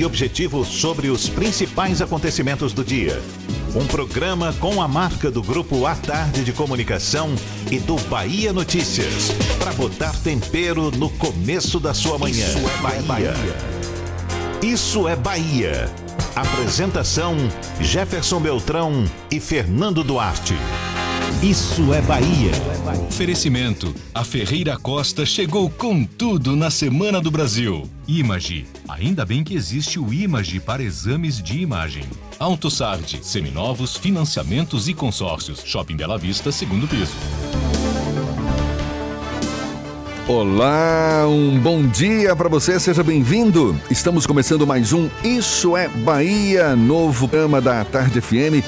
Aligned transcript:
e 0.00 0.04
objetivo 0.04 0.64
sobre 0.64 1.10
os 1.10 1.28
principais 1.28 2.00
acontecimentos 2.00 2.72
do 2.72 2.82
dia. 2.82 3.20
Um 3.74 3.86
programa 3.86 4.52
com 4.54 4.80
a 4.80 4.88
marca 4.88 5.30
do 5.30 5.42
Grupo 5.42 5.84
A 5.84 5.94
Tarde 5.94 6.42
de 6.42 6.52
Comunicação 6.52 7.34
e 7.70 7.78
do 7.78 7.96
Bahia 8.08 8.52
Notícias. 8.52 9.30
Para 9.58 9.72
botar 9.74 10.12
tempero 10.22 10.90
no 10.90 11.10
começo 11.10 11.78
da 11.78 11.92
sua 11.92 12.18
manhã. 12.18 12.46
Isso 12.46 12.58
é 12.58 13.02
Bahia. 13.02 13.34
Isso 14.62 15.08
é 15.08 15.14
Bahia. 15.14 15.90
Apresentação: 16.34 17.36
Jefferson 17.80 18.40
Beltrão 18.40 19.04
e 19.30 19.38
Fernando 19.38 20.02
Duarte. 20.02 20.54
Isso 21.42 21.92
é 21.92 22.00
Bahia. 22.00 22.52
Oferecimento. 23.08 23.94
A 24.14 24.24
Ferreira 24.24 24.76
Costa 24.76 25.26
chegou 25.26 25.68
com 25.68 26.04
tudo 26.04 26.56
na 26.56 26.70
Semana 26.70 27.20
do 27.20 27.30
Brasil. 27.30 27.88
Image. 28.08 28.66
Ainda 29.00 29.24
bem 29.24 29.42
que 29.42 29.54
existe 29.54 29.98
o 29.98 30.12
Image 30.12 30.60
para 30.60 30.82
exames 30.82 31.42
de 31.42 31.58
imagem. 31.58 32.04
AutoSard. 32.38 33.18
Seminovos, 33.22 33.96
financiamentos 33.96 34.88
e 34.88 34.94
consórcios. 34.94 35.62
Shopping 35.64 35.96
Bela 35.96 36.18
Vista, 36.18 36.52
segundo 36.52 36.86
piso. 36.86 37.14
Olá, 40.28 41.26
um 41.26 41.58
bom 41.58 41.86
dia 41.86 42.36
para 42.36 42.50
você, 42.50 42.78
seja 42.78 43.02
bem-vindo. 43.02 43.74
Estamos 43.90 44.26
começando 44.26 44.66
mais 44.66 44.92
um 44.92 45.08
Isso 45.24 45.78
é 45.78 45.88
Bahia, 45.88 46.76
novo 46.76 47.26
programa 47.26 47.58
da 47.58 47.82
Tarde 47.86 48.20
FM. 48.20 48.62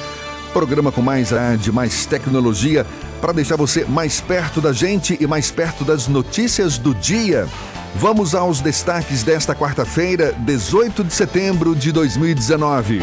Programa 0.54 0.90
com 0.90 1.02
mais 1.02 1.28
de 1.60 1.70
mais 1.70 2.06
tecnologia 2.06 2.86
para 3.20 3.34
deixar 3.34 3.56
você 3.56 3.84
mais 3.84 4.18
perto 4.18 4.62
da 4.62 4.72
gente 4.72 5.14
e 5.20 5.26
mais 5.26 5.50
perto 5.50 5.84
das 5.84 6.08
notícias 6.08 6.78
do 6.78 6.94
dia. 6.94 7.46
Vamos 7.94 8.34
aos 8.34 8.60
destaques 8.60 9.22
desta 9.22 9.54
quarta-feira, 9.54 10.32
18 10.40 11.04
de 11.04 11.12
setembro 11.12 11.74
de 11.76 11.92
2019. 11.92 13.00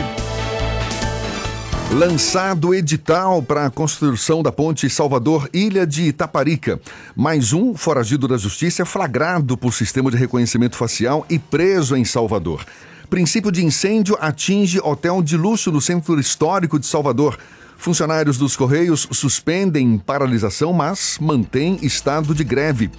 Lançado 1.93 2.73
edital 2.73 3.41
para 3.41 3.67
a 3.67 3.69
construção 3.69 4.41
da 4.41 4.51
ponte 4.51 4.89
Salvador-Ilha 4.89 5.85
de 5.85 6.03
Itaparica. 6.03 6.79
Mais 7.15 7.53
um 7.53 7.75
foragido 7.75 8.27
da 8.27 8.35
justiça 8.35 8.83
flagrado 8.83 9.55
por 9.55 9.73
sistema 9.73 10.09
de 10.09 10.17
reconhecimento 10.17 10.75
facial 10.75 11.25
e 11.29 11.37
preso 11.37 11.95
em 11.95 12.03
Salvador. 12.03 12.65
Princípio 13.09 13.51
de 13.51 13.63
incêndio 13.63 14.17
atinge 14.19 14.79
hotel 14.83 15.21
de 15.21 15.37
luxo 15.37 15.71
no 15.71 15.79
centro 15.79 16.19
histórico 16.19 16.79
de 16.79 16.87
Salvador. 16.87 17.37
Funcionários 17.77 18.37
dos 18.37 18.57
Correios 18.57 19.07
suspendem 19.11 19.99
paralisação, 19.99 20.73
mas 20.73 21.17
mantêm 21.21 21.79
estado 21.81 22.33
de 22.35 22.43
greve. 22.43 22.91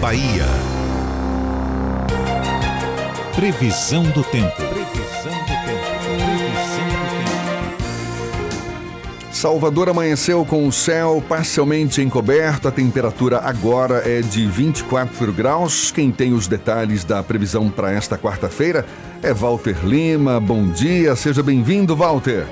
Bahia. 0.00 0.46
Previsão 3.36 4.02
do 4.02 4.24
tempo. 4.24 4.56
Previsão 4.56 5.30
do 5.30 5.54
tempo. 5.66 5.84
Previsão 6.04 6.88
do 6.88 6.94
tempo. 6.96 7.70
Salvador 9.30 9.90
amanheceu 9.90 10.42
com 10.46 10.66
o 10.66 10.72
céu 10.72 11.22
parcialmente 11.28 12.00
encoberto. 12.00 12.66
A 12.66 12.72
temperatura 12.72 13.40
agora 13.44 14.02
é 14.08 14.22
de 14.22 14.46
24 14.46 15.34
graus. 15.34 15.90
Quem 15.90 16.10
tem 16.10 16.32
os 16.32 16.48
detalhes 16.48 17.04
da 17.04 17.22
previsão 17.22 17.68
para 17.68 17.92
esta 17.92 18.16
quarta-feira 18.16 18.86
é 19.22 19.34
Walter 19.34 19.84
Lima. 19.84 20.40
Bom 20.40 20.66
dia, 20.68 21.14
seja 21.14 21.42
bem-vindo, 21.42 21.94
Walter. 21.94 22.46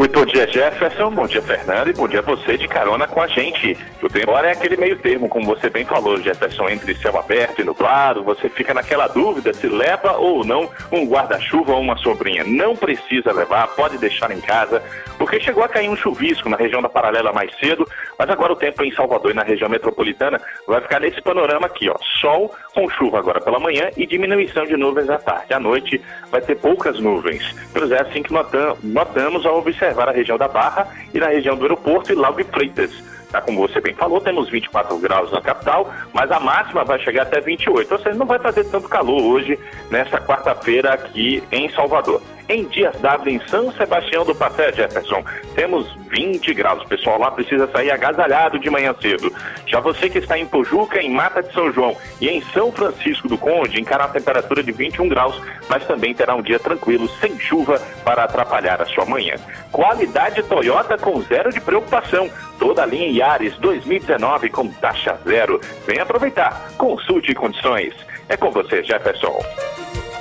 Muito 0.00 0.18
bom 0.18 0.24
dia, 0.24 0.46
Jefferson. 0.50 1.10
Bom 1.10 1.26
dia, 1.26 1.42
Fernando. 1.42 1.90
E 1.90 1.92
bom 1.92 2.08
dia 2.08 2.20
a 2.20 2.22
você 2.22 2.56
de 2.56 2.66
carona 2.66 3.06
com 3.06 3.20
a 3.20 3.26
gente. 3.26 3.76
O 4.02 4.08
tempo 4.08 4.30
agora 4.30 4.48
é 4.48 4.52
aquele 4.52 4.74
meio 4.78 4.96
termo, 4.96 5.28
como 5.28 5.44
você 5.44 5.68
bem 5.68 5.84
falou, 5.84 6.18
Jefferson, 6.18 6.70
entre 6.70 6.94
céu 6.94 7.18
aberto 7.18 7.60
e 7.60 7.64
nublado. 7.64 8.24
Você 8.24 8.48
fica 8.48 8.72
naquela 8.72 9.08
dúvida 9.08 9.52
se 9.52 9.66
leva 9.68 10.16
ou 10.16 10.42
não 10.42 10.70
um 10.90 11.06
guarda-chuva 11.06 11.74
ou 11.74 11.82
uma 11.82 11.98
sombrinha. 11.98 12.44
Não 12.44 12.74
precisa 12.74 13.30
levar, 13.30 13.68
pode 13.76 13.98
deixar 13.98 14.30
em 14.30 14.40
casa, 14.40 14.82
porque 15.18 15.38
chegou 15.38 15.62
a 15.62 15.68
cair 15.68 15.90
um 15.90 15.96
chuvisco 15.96 16.48
na 16.48 16.56
região 16.56 16.80
da 16.80 16.88
Paralela 16.88 17.30
mais 17.30 17.54
cedo, 17.58 17.86
mas 18.18 18.30
agora 18.30 18.54
o 18.54 18.56
tempo 18.56 18.82
em 18.82 18.90
Salvador 18.92 19.32
e 19.32 19.34
na 19.34 19.42
região 19.42 19.68
metropolitana 19.68 20.40
vai 20.66 20.80
ficar 20.80 21.00
nesse 21.00 21.20
panorama 21.20 21.66
aqui, 21.66 21.90
ó. 21.90 21.96
Sol 22.22 22.54
com 22.74 22.88
chuva 22.88 23.18
agora 23.18 23.38
pela 23.38 23.60
manhã 23.60 23.90
e 23.98 24.06
diminuição 24.06 24.64
de 24.64 24.78
nuvens 24.78 25.10
à 25.10 25.18
tarde. 25.18 25.52
À 25.52 25.60
noite 25.60 26.00
vai 26.30 26.40
ter 26.40 26.54
poucas 26.54 26.98
nuvens. 26.98 27.54
Pois 27.74 27.90
é 27.90 28.00
assim 28.00 28.22
que 28.22 28.32
notamos 28.32 29.44
ao 29.44 29.58
observar 29.58 29.89
a 29.98 30.12
região 30.12 30.38
da 30.38 30.48
Barra 30.48 30.88
e 31.12 31.18
na 31.18 31.28
região 31.28 31.56
do 31.56 31.62
aeroporto 31.62 32.12
e 32.12 32.14
Lago 32.14 32.44
Freitas. 32.44 32.90
Tá, 33.30 33.40
como 33.40 33.60
você 33.60 33.80
bem 33.80 33.94
falou, 33.94 34.20
temos 34.20 34.48
24 34.48 34.98
graus 34.98 35.30
na 35.30 35.40
capital, 35.40 35.88
mas 36.12 36.30
a 36.32 36.40
máxima 36.40 36.84
vai 36.84 36.98
chegar 36.98 37.22
até 37.22 37.40
28. 37.40 37.92
Ou 37.92 38.00
seja, 38.00 38.16
não 38.16 38.26
vai 38.26 38.40
fazer 38.40 38.64
tanto 38.64 38.88
calor 38.88 39.22
hoje, 39.22 39.56
nesta 39.88 40.20
quarta-feira 40.20 40.92
aqui 40.92 41.42
em 41.52 41.70
Salvador. 41.70 42.20
Em 42.50 42.64
Dias 42.64 42.96
d'Ávila, 43.00 43.30
em 43.30 43.40
São 43.46 43.70
Sebastião 43.70 44.24
do 44.24 44.34
Passé, 44.34 44.72
Jefferson, 44.72 45.22
temos 45.54 45.86
20 46.08 46.52
graus. 46.52 46.82
Pessoal 46.82 47.16
lá 47.16 47.30
precisa 47.30 47.68
sair 47.68 47.92
agasalhado 47.92 48.58
de 48.58 48.68
manhã 48.68 48.92
cedo. 49.00 49.32
Já 49.68 49.78
você 49.78 50.10
que 50.10 50.18
está 50.18 50.36
em 50.36 50.44
Pojuca, 50.44 51.00
em 51.00 51.12
Mata 51.12 51.44
de 51.44 51.52
São 51.52 51.72
João 51.72 51.96
e 52.20 52.28
em 52.28 52.42
São 52.52 52.72
Francisco 52.72 53.28
do 53.28 53.38
Conde, 53.38 53.80
encara 53.80 54.02
a 54.02 54.08
temperatura 54.08 54.64
de 54.64 54.72
21 54.72 55.08
graus, 55.08 55.40
mas 55.68 55.86
também 55.86 56.12
terá 56.12 56.34
um 56.34 56.42
dia 56.42 56.58
tranquilo, 56.58 57.08
sem 57.20 57.38
chuva, 57.38 57.80
para 58.04 58.24
atrapalhar 58.24 58.82
a 58.82 58.86
sua 58.86 59.04
manhã. 59.04 59.36
Qualidade 59.70 60.42
Toyota 60.42 60.98
com 60.98 61.22
zero 61.22 61.52
de 61.52 61.60
preocupação. 61.60 62.28
Toda 62.58 62.82
a 62.82 62.86
linha 62.86 63.12
Yaris 63.12 63.56
2019 63.58 64.50
com 64.50 64.66
taxa 64.66 65.16
zero. 65.24 65.60
Vem 65.86 66.00
aproveitar. 66.00 66.72
Consulte 66.76 67.32
condições. 67.32 67.94
É 68.28 68.36
com 68.36 68.50
você, 68.50 68.82
Jefferson. 68.82 69.38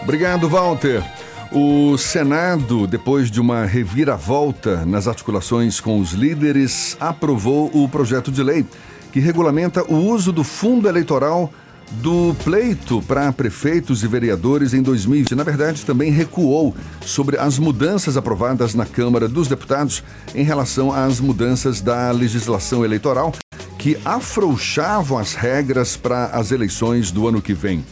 Obrigado, 0.03 0.47
Walter. 0.47 1.01
O 1.51 1.97
Senado, 1.97 2.85
depois 2.85 3.31
de 3.31 3.41
uma 3.41 3.65
reviravolta 3.65 4.85
nas 4.85 5.07
articulações 5.07 5.79
com 5.79 5.99
os 5.99 6.11
líderes, 6.11 6.95
aprovou 6.99 7.71
o 7.73 7.89
projeto 7.89 8.31
de 8.31 8.43
lei 8.43 8.63
que 9.11 9.19
regulamenta 9.19 9.83
o 9.91 9.95
uso 9.95 10.31
do 10.31 10.43
fundo 10.43 10.87
eleitoral 10.87 11.51
do 11.93 12.35
pleito 12.43 13.01
para 13.01 13.33
prefeitos 13.33 14.03
e 14.03 14.07
vereadores 14.07 14.75
em 14.75 14.81
2020. 14.83 15.33
Na 15.33 15.43
verdade, 15.43 15.83
também 15.83 16.11
recuou 16.11 16.75
sobre 17.01 17.35
as 17.35 17.57
mudanças 17.57 18.15
aprovadas 18.15 18.75
na 18.75 18.85
Câmara 18.85 19.27
dos 19.27 19.47
Deputados 19.47 20.03
em 20.35 20.43
relação 20.43 20.93
às 20.93 21.19
mudanças 21.19 21.81
da 21.81 22.11
legislação 22.11 22.85
eleitoral 22.85 23.33
que 23.79 23.97
afrouxavam 24.05 25.17
as 25.17 25.33
regras 25.33 25.97
para 25.97 26.25
as 26.25 26.51
eleições 26.51 27.11
do 27.11 27.27
ano 27.27 27.41
que 27.41 27.55
vem. 27.55 27.83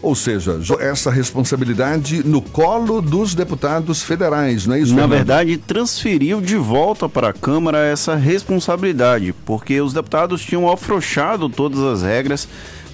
Ou 0.00 0.14
seja, 0.14 0.60
essa 0.78 1.10
responsabilidade 1.10 2.22
no 2.24 2.40
colo 2.40 3.02
dos 3.02 3.34
deputados 3.34 4.02
federais, 4.02 4.64
não 4.64 4.76
é 4.76 4.80
isso? 4.80 4.92
Na 4.92 5.02
Fernando? 5.02 5.16
verdade, 5.16 5.56
transferiu 5.56 6.40
de 6.40 6.56
volta 6.56 7.08
para 7.08 7.30
a 7.30 7.32
Câmara 7.32 7.78
essa 7.78 8.14
responsabilidade, 8.14 9.34
porque 9.44 9.80
os 9.80 9.92
deputados 9.92 10.42
tinham 10.42 10.70
afrouxado 10.70 11.48
todas 11.48 11.80
as 11.80 12.02
regras. 12.02 12.48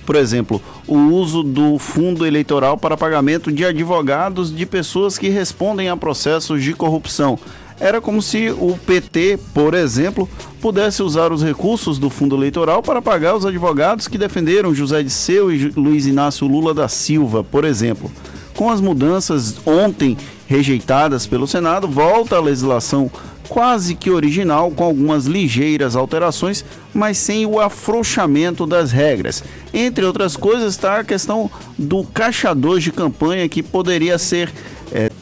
Por 0.06 0.17
exemplo, 0.17 0.62
o 0.87 0.97
uso 0.97 1.43
do 1.43 1.79
fundo 1.79 2.27
eleitoral 2.27 2.77
para 2.77 2.97
pagamento 2.97 3.53
de 3.53 3.65
advogados 3.65 4.55
de 4.55 4.65
pessoas 4.67 5.19
que 5.19 5.29
respondem 5.29 5.89
a 5.89 5.97
processos 5.97 6.62
de 6.62 6.75
corrupção. 6.75 7.39
Era 7.85 8.01
como 8.01 8.23
se 8.23 8.49
o 8.49 8.79
PT, 8.87 9.39
por 9.53 9.75
exemplo, 9.75 10.27
pudesse 10.59 11.03
usar 11.03 11.31
os 11.31 11.43
recursos 11.43 11.99
do 11.99 12.09
fundo 12.09 12.35
eleitoral 12.35 12.83
para 12.83 13.03
pagar 13.03 13.37
os 13.37 13.45
advogados 13.45 14.09
que 14.09 14.17
defenderam 14.17 14.75
José 14.75 15.03
de 15.03 15.11
Seu 15.11 15.53
e 15.53 15.69
Luiz 15.69 16.07
Inácio 16.07 16.47
Lula 16.47 16.73
da 16.73 16.89
Silva, 16.89 17.45
por 17.45 17.63
exemplo. 17.63 18.11
Com 18.57 18.71
as 18.71 18.81
mudanças 18.81 19.57
ontem 19.67 20.17
rejeitadas 20.47 21.27
pelo 21.27 21.47
Senado, 21.47 21.87
volta 21.87 22.37
a 22.37 22.41
legislação 22.41 23.11
quase 23.51 23.95
que 23.95 24.11
original, 24.11 24.71
com 24.71 24.83
algumas 24.83 25.27
ligeiras 25.27 25.95
alterações, 25.95 26.65
mas 26.95 27.19
sem 27.19 27.45
o 27.45 27.61
afrouxamento 27.61 28.67
das 28.67 28.93
regras. 28.93 29.45
Entre 29.75 30.07
outras 30.07 30.39
coisas, 30.39 30.73
está 30.73 31.01
a 31.01 31.05
questão 31.05 31.51
do 31.79 32.03
caixador 32.05 32.79
de 32.79 32.91
campanha 32.91 33.47
que 33.47 33.63
poderia 33.63 34.17
ser 34.17 34.51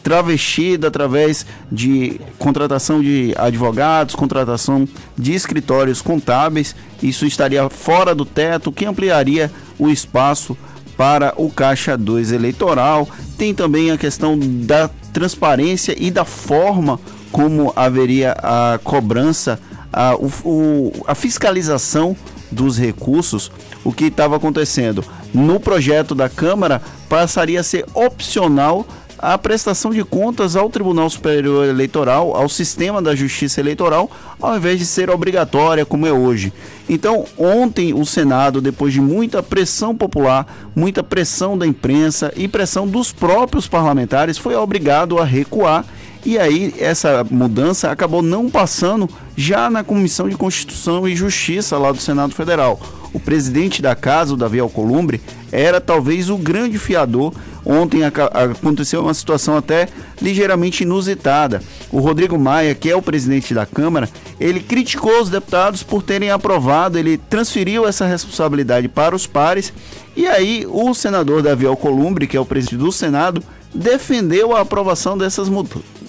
travestida 0.02 0.88
através 0.88 1.46
de 1.70 2.20
contratação 2.38 3.00
de 3.00 3.32
advogados, 3.36 4.14
contratação 4.14 4.88
de 5.16 5.32
escritórios 5.32 6.02
contábeis. 6.02 6.74
Isso 7.02 7.24
estaria 7.24 7.68
fora 7.70 8.14
do 8.14 8.24
teto, 8.24 8.72
que 8.72 8.84
ampliaria 8.84 9.50
o 9.78 9.88
espaço 9.88 10.56
para 10.96 11.32
o 11.36 11.50
Caixa 11.50 11.96
2 11.96 12.32
eleitoral. 12.32 13.08
Tem 13.38 13.54
também 13.54 13.90
a 13.90 13.98
questão 13.98 14.38
da 14.38 14.90
transparência 15.12 15.94
e 15.98 16.10
da 16.10 16.24
forma 16.24 16.98
como 17.30 17.72
haveria 17.74 18.36
a 18.42 18.78
cobrança, 18.82 19.58
a, 19.92 20.14
o, 20.16 20.92
a 21.06 21.14
fiscalização 21.14 22.16
dos 22.50 22.78
recursos. 22.78 23.50
O 23.82 23.92
que 23.92 24.04
estava 24.04 24.36
acontecendo 24.36 25.04
no 25.32 25.58
projeto 25.58 26.14
da 26.14 26.28
Câmara 26.28 26.82
passaria 27.08 27.60
a 27.60 27.64
ser 27.64 27.84
opcional 27.94 28.86
a 29.22 29.38
prestação 29.38 29.92
de 29.92 30.02
contas 30.02 30.56
ao 30.56 30.68
Tribunal 30.68 31.08
Superior 31.08 31.68
Eleitoral, 31.68 32.34
ao 32.34 32.48
sistema 32.48 33.00
da 33.00 33.14
Justiça 33.14 33.60
Eleitoral, 33.60 34.10
ao 34.40 34.56
invés 34.56 34.80
de 34.80 34.84
ser 34.84 35.10
obrigatória 35.10 35.86
como 35.86 36.08
é 36.08 36.12
hoje. 36.12 36.52
Então, 36.88 37.24
ontem 37.38 37.94
o 37.94 38.04
Senado, 38.04 38.60
depois 38.60 38.92
de 38.92 39.00
muita 39.00 39.40
pressão 39.40 39.96
popular, 39.96 40.72
muita 40.74 41.04
pressão 41.04 41.56
da 41.56 41.64
imprensa 41.64 42.32
e 42.36 42.48
pressão 42.48 42.84
dos 42.84 43.12
próprios 43.12 43.68
parlamentares, 43.68 44.36
foi 44.36 44.56
obrigado 44.56 45.20
a 45.20 45.24
recuar. 45.24 45.84
E 46.24 46.36
aí, 46.36 46.74
essa 46.80 47.24
mudança 47.30 47.92
acabou 47.92 48.22
não 48.22 48.50
passando 48.50 49.08
já 49.36 49.70
na 49.70 49.84
Comissão 49.84 50.28
de 50.28 50.36
Constituição 50.36 51.06
e 51.06 51.14
Justiça 51.14 51.78
lá 51.78 51.92
do 51.92 52.00
Senado 52.00 52.34
Federal. 52.34 52.80
O 53.12 53.20
presidente 53.20 53.82
da 53.82 53.94
casa, 53.94 54.34
o 54.34 54.36
Davi 54.36 54.58
Alcolumbre, 54.58 55.20
era 55.50 55.80
talvez 55.80 56.30
o 56.30 56.36
grande 56.36 56.78
fiador 56.78 57.32
Ontem 57.64 58.00
aconteceu 58.04 59.00
uma 59.02 59.14
situação 59.14 59.56
até 59.56 59.88
ligeiramente 60.20 60.82
inusitada. 60.82 61.62
O 61.92 62.00
Rodrigo 62.00 62.36
Maia, 62.36 62.74
que 62.74 62.90
é 62.90 62.96
o 62.96 63.02
presidente 63.02 63.54
da 63.54 63.64
Câmara, 63.64 64.08
ele 64.40 64.60
criticou 64.60 65.20
os 65.20 65.30
deputados 65.30 65.82
por 65.82 66.02
terem 66.02 66.30
aprovado, 66.30 66.98
ele 66.98 67.16
transferiu 67.16 67.86
essa 67.86 68.04
responsabilidade 68.04 68.88
para 68.88 69.14
os 69.14 69.26
pares. 69.26 69.72
E 70.16 70.26
aí 70.26 70.66
o 70.68 70.92
senador 70.92 71.42
Davi 71.42 71.66
Alcolumbre, 71.66 72.26
que 72.26 72.36
é 72.36 72.40
o 72.40 72.46
presidente 72.46 72.78
do 72.78 72.90
Senado, 72.90 73.42
defendeu 73.72 74.56
a 74.56 74.60
aprovação 74.60 75.16
dessas 75.16 75.48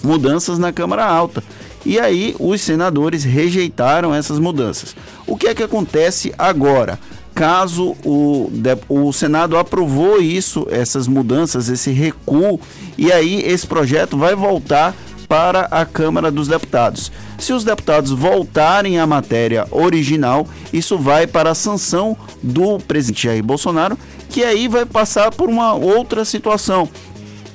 mudanças 0.02 0.58
na 0.58 0.72
Câmara 0.72 1.04
Alta. 1.04 1.42
E 1.84 1.98
aí 1.98 2.34
os 2.38 2.60
senadores 2.60 3.24
rejeitaram 3.24 4.14
essas 4.14 4.38
mudanças. 4.38 4.96
O 5.26 5.36
que 5.36 5.48
é 5.48 5.54
que 5.54 5.62
acontece 5.62 6.32
agora? 6.38 6.98
caso 7.34 7.96
o, 8.04 8.48
o 8.88 9.12
Senado 9.12 9.58
aprovou 9.58 10.20
isso, 10.20 10.66
essas 10.70 11.08
mudanças, 11.08 11.68
esse 11.68 11.90
recuo, 11.90 12.60
e 12.96 13.10
aí 13.12 13.42
esse 13.42 13.66
projeto 13.66 14.16
vai 14.16 14.36
voltar 14.36 14.94
para 15.28 15.62
a 15.70 15.84
Câmara 15.84 16.30
dos 16.30 16.46
Deputados. 16.46 17.10
Se 17.38 17.52
os 17.52 17.64
deputados 17.64 18.12
voltarem 18.12 18.98
à 18.98 19.06
matéria 19.06 19.66
original, 19.70 20.46
isso 20.72 20.96
vai 20.96 21.26
para 21.26 21.50
a 21.50 21.54
sanção 21.54 22.16
do 22.42 22.78
presidente 22.78 23.24
Jair 23.24 23.42
Bolsonaro, 23.42 23.98
que 24.28 24.44
aí 24.44 24.68
vai 24.68 24.84
passar 24.86 25.32
por 25.32 25.48
uma 25.48 25.74
outra 25.74 26.24
situação. 26.24 26.88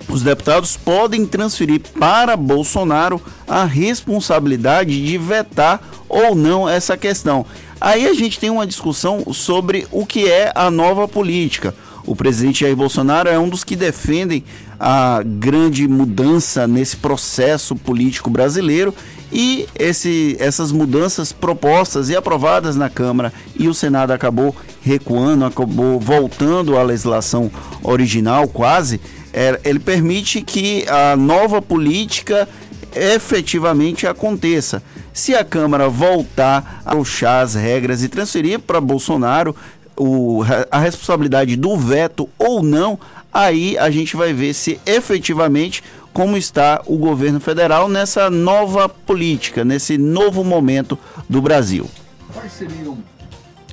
Os 0.10 0.24
deputados 0.24 0.76
podem 0.76 1.24
transferir 1.24 1.82
para 2.00 2.36
Bolsonaro 2.36 3.22
a 3.48 3.64
responsabilidade 3.64 5.06
de 5.06 5.18
vetar 5.20 5.80
ou 6.10 6.34
não 6.34 6.68
essa 6.68 6.98
questão. 6.98 7.46
Aí 7.80 8.08
a 8.08 8.14
gente 8.14 8.40
tem 8.40 8.50
uma 8.50 8.66
discussão 8.66 9.24
sobre 9.32 9.88
o 9.92 10.06
que 10.08 10.28
é 10.28 10.52
a 10.56 10.72
nova 10.72 11.08
política. 11.08 11.76
O 12.06 12.16
presidente 12.16 12.62
Jair 12.62 12.76
Bolsonaro 12.76 13.30
é 13.30 13.38
um 13.38 13.48
dos 13.48 13.64
que 13.64 13.76
defendem 13.76 14.44
a 14.80 15.22
grande 15.26 15.88
mudança 15.88 16.66
nesse 16.66 16.96
processo 16.96 17.76
político 17.76 18.30
brasileiro 18.30 18.96
e 19.32 19.68
esse, 19.78 20.38
essas 20.40 20.72
mudanças 20.72 21.34
propostas 21.34 22.10
e 22.10 22.16
aprovadas 22.16 22.76
na 22.76 22.90
Câmara 22.90 23.34
e 23.56 23.68
o 23.68 23.74
Senado 23.74 24.12
acabou 24.12 24.56
recuando, 24.82 25.44
acabou 25.44 26.00
voltando 26.00 26.78
à 26.78 26.84
legislação 26.84 27.52
original 27.84 28.48
quase. 28.48 29.02
É, 29.34 29.60
ele 29.64 29.80
permite 29.80 30.42
que 30.42 30.86
a 30.88 31.16
nova 31.16 31.62
política 31.62 32.48
efetivamente 32.96 34.08
aconteça. 34.08 34.82
Se 35.14 35.36
a 35.36 35.44
Câmara 35.44 35.90
voltar 35.90 36.82
a 36.86 36.96
puxar 36.96 37.42
as 37.42 37.54
regras 37.54 38.02
e 38.02 38.10
transferir 38.10 38.60
para 38.60 38.82
Bolsonaro 38.82 39.56
o, 40.00 40.42
a 40.72 40.80
responsabilidade 40.80 41.56
do 41.56 41.76
veto 41.76 42.30
ou 42.40 42.64
não, 42.64 42.98
aí 43.40 43.78
a 43.78 43.90
gente 43.90 44.16
vai 44.16 44.34
ver 44.34 44.54
se 44.54 44.80
efetivamente 44.86 45.84
como 46.14 46.36
está 46.36 46.82
o 46.86 46.98
governo 46.98 47.40
federal 47.40 47.88
nessa 47.88 48.30
nova 48.30 48.90
política, 48.90 49.64
nesse 49.64 49.98
novo 49.98 50.44
momento 50.44 50.98
do 51.28 51.42
Brasil. 51.42 51.90
Quais 52.34 52.52
seriam 52.52 52.98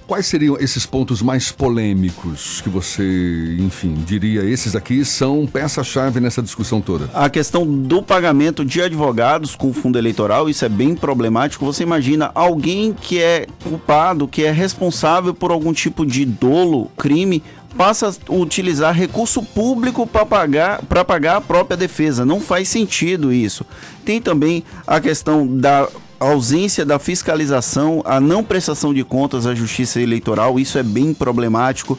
Quais 0.07 0.27
seriam 0.27 0.57
esses 0.61 0.87
pontos 0.87 1.21
mais 1.21 1.51
polêmicos 1.51 2.61
que 2.61 2.69
você, 2.69 3.57
enfim, 3.59 3.93
diria 4.07 4.45
esses 4.45 4.77
aqui 4.77 5.05
são 5.05 5.49
peça-chave 5.49 6.21
nessa 6.21 6.41
discussão 6.41 6.81
toda? 6.81 7.11
A 7.13 7.29
questão 7.29 7.67
do 7.67 8.01
pagamento 8.01 8.65
de 8.65 8.81
advogados 8.81 9.57
com 9.57 9.73
fundo 9.73 9.99
eleitoral, 9.99 10.49
isso 10.49 10.65
é 10.65 10.69
bem 10.69 10.95
problemático. 10.95 11.65
Você 11.65 11.83
imagina 11.83 12.31
alguém 12.37 12.93
que 12.93 13.21
é 13.21 13.49
culpado, 13.65 14.29
que 14.29 14.45
é 14.45 14.53
responsável 14.53 15.35
por 15.35 15.51
algum 15.51 15.73
tipo 15.73 16.07
de 16.07 16.25
dolo, 16.25 16.89
crime, 16.97 17.43
passa 17.77 18.09
a 18.09 18.33
utilizar 18.33 18.95
recurso 18.95 19.43
público 19.43 20.07
para 20.07 20.25
pagar, 20.25 20.83
pagar 20.83 21.37
a 21.39 21.41
própria 21.41 21.77
defesa. 21.77 22.25
Não 22.25 22.41
faz 22.41 22.69
sentido 22.69 23.33
isso. 23.33 23.67
Tem 24.05 24.21
também 24.21 24.63
a 24.87 25.01
questão 25.01 25.45
da 25.45 25.89
a 26.19 26.27
ausência 26.27 26.85
da 26.85 26.99
fiscalização, 26.99 28.03
a 28.05 28.21
não 28.21 28.43
prestação 28.43 28.93
de 28.93 29.05
contas 29.05 29.47
à 29.47 29.55
Justiça 29.55 30.01
Eleitoral, 30.01 30.59
isso 30.59 30.79
é 30.79 30.83
bem 30.83 31.13
problemático 31.13 31.99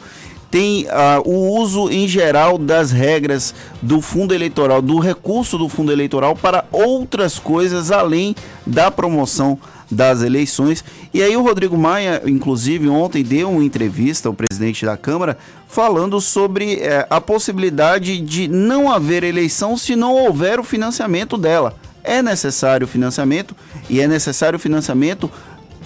tem 0.50 0.86
uh, 0.86 1.28
o 1.28 1.58
uso 1.58 1.90
em 1.90 2.08
geral 2.08 2.56
das 2.56 2.90
regras 2.90 3.54
do 3.82 4.00
fundo 4.00 4.34
eleitoral, 4.34 4.80
do 4.80 4.98
recurso 4.98 5.58
do 5.58 5.68
fundo 5.68 5.92
eleitoral 5.92 6.34
para 6.34 6.64
outras 6.72 7.38
coisas 7.38 7.90
além 7.90 8.34
da 8.66 8.90
promoção 8.90 9.58
das 9.90 10.22
eleições. 10.22 10.84
E 11.12 11.22
aí 11.22 11.36
o 11.36 11.42
Rodrigo 11.42 11.76
Maia, 11.76 12.22
inclusive, 12.26 12.88
ontem 12.88 13.22
deu 13.22 13.50
uma 13.50 13.64
entrevista 13.64 14.28
ao 14.28 14.34
presidente 14.34 14.84
da 14.84 14.96
Câmara 14.96 15.38
falando 15.66 16.20
sobre 16.20 16.74
eh, 16.74 17.06
a 17.08 17.20
possibilidade 17.20 18.20
de 18.20 18.48
não 18.48 18.90
haver 18.90 19.22
eleição 19.22 19.76
se 19.76 19.96
não 19.96 20.14
houver 20.14 20.60
o 20.60 20.64
financiamento 20.64 21.36
dela. 21.36 21.74
É 22.08 22.22
necessário 22.22 22.86
financiamento 22.86 23.54
e 23.90 24.00
é 24.00 24.08
necessário 24.08 24.58
financiamento 24.58 25.30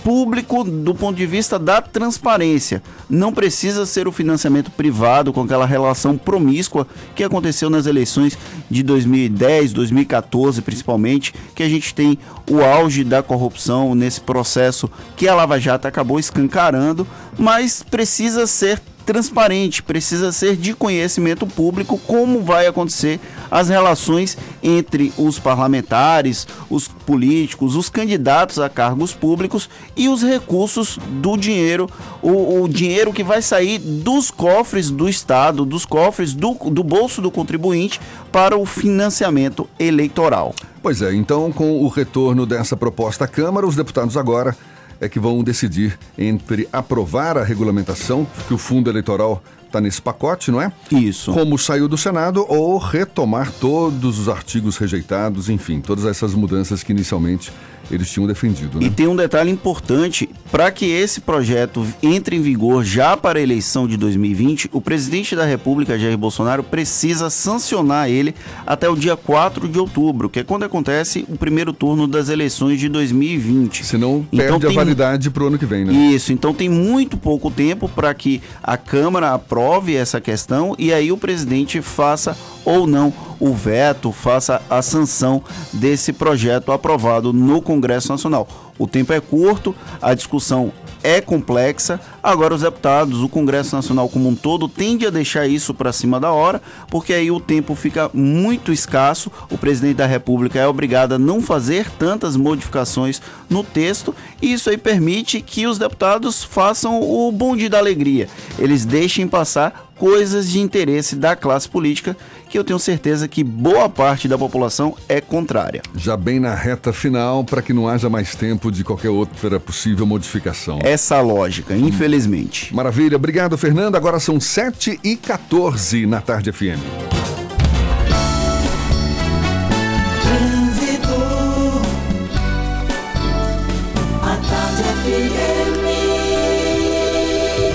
público 0.05 0.65
do 0.65 0.95
ponto 0.95 1.17
de 1.17 1.27
vista 1.27 1.59
da 1.59 1.81
transparência. 1.81 2.81
Não 3.11 3.33
precisa 3.33 3.85
ser 3.87 4.07
o 4.07 4.13
financiamento 4.13 4.71
privado 4.71 5.33
com 5.33 5.43
aquela 5.43 5.67
relação 5.67 6.17
promíscua 6.17 6.87
que 7.15 7.25
aconteceu 7.25 7.69
nas 7.69 7.87
eleições 7.87 8.39
de 8.71 8.83
2010, 8.85 9.73
2014 9.73 10.63
principalmente, 10.63 11.35
que 11.55 11.63
a 11.63 11.69
gente 11.69 11.93
tem 11.93 12.17
o 12.49 12.63
auge 12.63 13.03
da 13.03 13.23
corrupção 13.23 13.95
nesse 13.95 14.21
processo 14.21 14.89
que 15.17 15.29
a 15.29 15.35
Lava 15.35 15.59
Jato 15.59 15.89
acabou 15.89 16.19
escancarando, 16.19 17.07
mas 17.37 17.83
precisa 17.83 18.47
ser 18.47 18.81
transparente, 19.03 19.83
precisa 19.83 20.33
ser 20.33 20.57
de 20.57 20.75
conhecimento 20.75 21.47
público 21.47 21.99
como 22.07 22.43
vai 22.43 22.67
acontecer 22.67 23.21
as 23.51 23.69
relações 23.69 24.39
entre 24.63 25.13
os 25.19 25.39
parlamentares, 25.39 26.47
os 26.71 26.89
políticos, 26.89 27.77
os 27.77 27.89
candidatos 27.89 28.59
a 28.59 28.69
cargos 28.69 29.13
públicos 29.13 29.69
e 29.97 30.09
os 30.09 30.23
recursos 30.23 30.99
do 31.21 31.37
dinheiro, 31.37 31.89
o, 32.23 32.63
o 32.63 32.69
dinheiro 32.69 33.13
que 33.13 33.25
vai 33.25 33.43
sair 33.43 33.79
dos 33.79 34.31
cofres 34.31 34.91
do 34.91 35.09
Estado, 35.09 35.65
dos 35.65 35.85
cofres 35.85 36.33
do, 36.33 36.55
do 36.71 36.83
bolso 36.83 37.21
do 37.21 37.31
contribuinte 37.31 38.01
para 38.31 38.57
o 38.57 38.65
financiamento 38.65 39.69
eleitoral. 39.79 40.55
Pois 40.83 41.01
é, 41.03 41.15
então 41.15 41.53
com 41.53 41.81
o 41.81 41.89
retorno 41.89 42.45
dessa 42.45 42.77
proposta 42.77 43.25
à 43.25 43.29
Câmara, 43.29 43.67
os 43.67 43.77
deputados 43.77 44.17
agora 44.17 44.57
é 45.03 45.09
que 45.09 45.19
vão 45.19 45.43
decidir 45.43 45.99
entre 46.17 46.69
aprovar 46.73 47.37
a 47.37 47.43
regulamentação, 47.43 48.25
que 48.47 48.55
o 48.55 48.59
fundo 48.59 48.89
eleitoral 48.89 49.43
está 49.67 49.81
nesse 49.81 50.01
pacote, 50.01 50.51
não 50.53 50.63
é? 50.63 50.71
Isso. 50.93 51.33
Como 51.33 51.59
saiu 51.59 51.89
do 51.89 51.99
Senado, 51.99 52.47
ou 52.49 52.79
retomar 52.79 53.51
todos 53.51 54.21
os 54.21 54.29
artigos 54.29 54.77
rejeitados, 54.77 55.49
enfim, 55.49 55.81
todas 55.81 56.05
essas 56.05 56.35
mudanças 56.35 56.85
que 56.85 56.93
inicialmente 56.93 57.53
eles 57.95 58.11
tinham 58.11 58.27
defendido. 58.27 58.81
Né? 58.81 58.87
E 58.87 58.91
tem 58.91 59.07
um 59.07 59.17
detalhe 59.17 59.51
importante: 59.51 60.29
para 60.51 60.71
que 60.71 60.87
esse 60.87 61.21
projeto 61.21 61.87
entre 62.03 62.37
em 62.37 62.43
vigor 62.43 62.85
já 62.85 63.17
para 63.17 63.39
a 63.39 63.43
eleição 63.43 63.87
de 63.87 63.97
2020, 63.97 64.71
o 64.73 64.81
presidente 64.81 65.37
da 65.37 65.45
República, 65.45 65.99
Jair 65.99 66.17
Bolsonaro, 66.17 66.63
precisa 66.63 67.31
sancionar 67.31 68.09
ele 68.09 68.35
até 68.67 68.89
o 68.89 68.97
dia 68.97 69.17
4 69.17 69.69
de 69.69 69.79
outubro, 69.79 70.29
que 70.29 70.41
é 70.41 70.45
quando 70.45 70.65
acontece 70.65 71.25
o 71.29 71.37
primeiro 71.37 71.73
turno 71.73 72.07
das 72.07 72.29
eleições 72.29 72.81
de 72.81 72.89
2020. 72.89 73.85
Senão 73.85 74.27
então, 74.33 74.59
perde 74.59 74.67
tem... 74.67 74.71
a 74.71 74.85
validade 74.85 75.31
para 75.31 75.45
o 75.45 75.47
ano 75.47 75.59
que 75.59 75.67
vem, 75.67 75.85
né? 75.85 75.93
Isso, 75.93 76.33
então 76.33 76.55
tem 76.55 76.69
muito 76.69 77.17
pouco 77.17 77.51
tempo 77.51 77.89
para 77.89 78.13
que 78.15 78.41
a 78.63 78.77
Câmara 78.77 79.33
aprove 79.33 79.95
essa 79.95 80.21
questão 80.21 80.75
e 80.79 80.93
aí 80.93 81.13
o 81.13 81.17
presidente 81.17 81.81
faça 81.81 82.37
ou 82.65 82.87
não 82.87 83.13
o 83.41 83.53
veto, 83.53 84.13
faça 84.13 84.63
a 84.71 84.81
sanção 84.81 85.43
desse 85.73 86.13
projeto 86.13 86.71
aprovado 86.71 87.33
no 87.33 87.61
Congresso 87.61 87.82
Nacional. 88.11 88.49
O 88.79 88.87
tempo 88.87 89.13
é 89.13 89.21
curto, 89.21 89.75
a 90.01 90.15
discussão 90.15 90.73
é 91.03 91.21
complexa. 91.21 92.01
Agora, 92.23 92.55
os 92.55 92.63
deputados, 92.63 93.21
o 93.21 93.29
Congresso 93.29 93.75
Nacional 93.75 94.09
como 94.09 94.29
um 94.29 94.35
todo, 94.35 94.69
tende 94.69 95.07
a 95.07 95.11
deixar 95.11 95.47
isso 95.47 95.75
para 95.75 95.93
cima 95.93 96.21
da 96.21 96.31
hora, 96.31 96.63
porque 96.89 97.13
aí 97.13 97.31
o 97.31 97.41
tempo 97.41 97.75
fica 97.75 98.11
muito 98.15 98.73
escasso. 98.73 99.31
O 99.51 99.59
presidente 99.59 99.97
da 99.97 100.07
República 100.07 100.59
é 100.59 100.67
obrigado 100.67 101.15
a 101.15 101.19
não 101.19 101.41
fazer 101.41 101.91
tantas 101.99 102.37
modificações 102.37 103.21
no 103.51 103.65
texto, 103.65 104.15
e 104.41 104.53
isso 104.53 104.71
aí 104.71 104.79
permite 104.79 105.41
que 105.41 105.67
os 105.67 105.79
deputados 105.79 106.45
façam 106.45 107.01
o 107.01 107.31
bonde 107.33 107.69
da 107.69 107.79
alegria. 107.79 108.29
Eles 108.59 108.85
deixem 108.85 109.27
passar 109.27 109.93
coisas 109.97 110.51
de 110.51 110.61
interesse 110.61 111.15
da 111.15 111.37
classe 111.37 111.69
política 111.69 112.17
que 112.53 112.59
eu 112.59 112.63
tenho 112.65 112.79
certeza 112.79 113.27
que 113.27 113.43
boa 113.43 113.89
parte 113.89 114.29
da 114.29 114.37
população 114.37 114.95
é 115.09 115.23
contrária. 115.23 115.81
Já 115.97 116.19
bem 116.19 116.39
na 116.39 116.55
reta 116.55 116.93
final, 116.93 117.43
para 117.43 117.63
que 117.63 117.73
não 117.73 117.89
haja 117.89 118.11
mais 118.11 118.35
tempo 118.35 118.71
de 118.71 118.85
qualquer 118.85 119.09
outra 119.09 119.59
possível 119.59 120.05
modificação. 120.05 120.79
Essa 120.83 121.19
lógica, 121.23 121.75
infelizmente. 121.75 122.75
Maravilha, 122.75 123.17
obrigado, 123.17 123.57
Fernando. 123.57 123.97
Agora 123.97 124.21
são 124.21 124.39
7 124.39 125.01
e 125.03 125.17
14 125.17 126.05
na 126.05 126.21
Tarde 126.21 126.53
FM. 126.53 127.52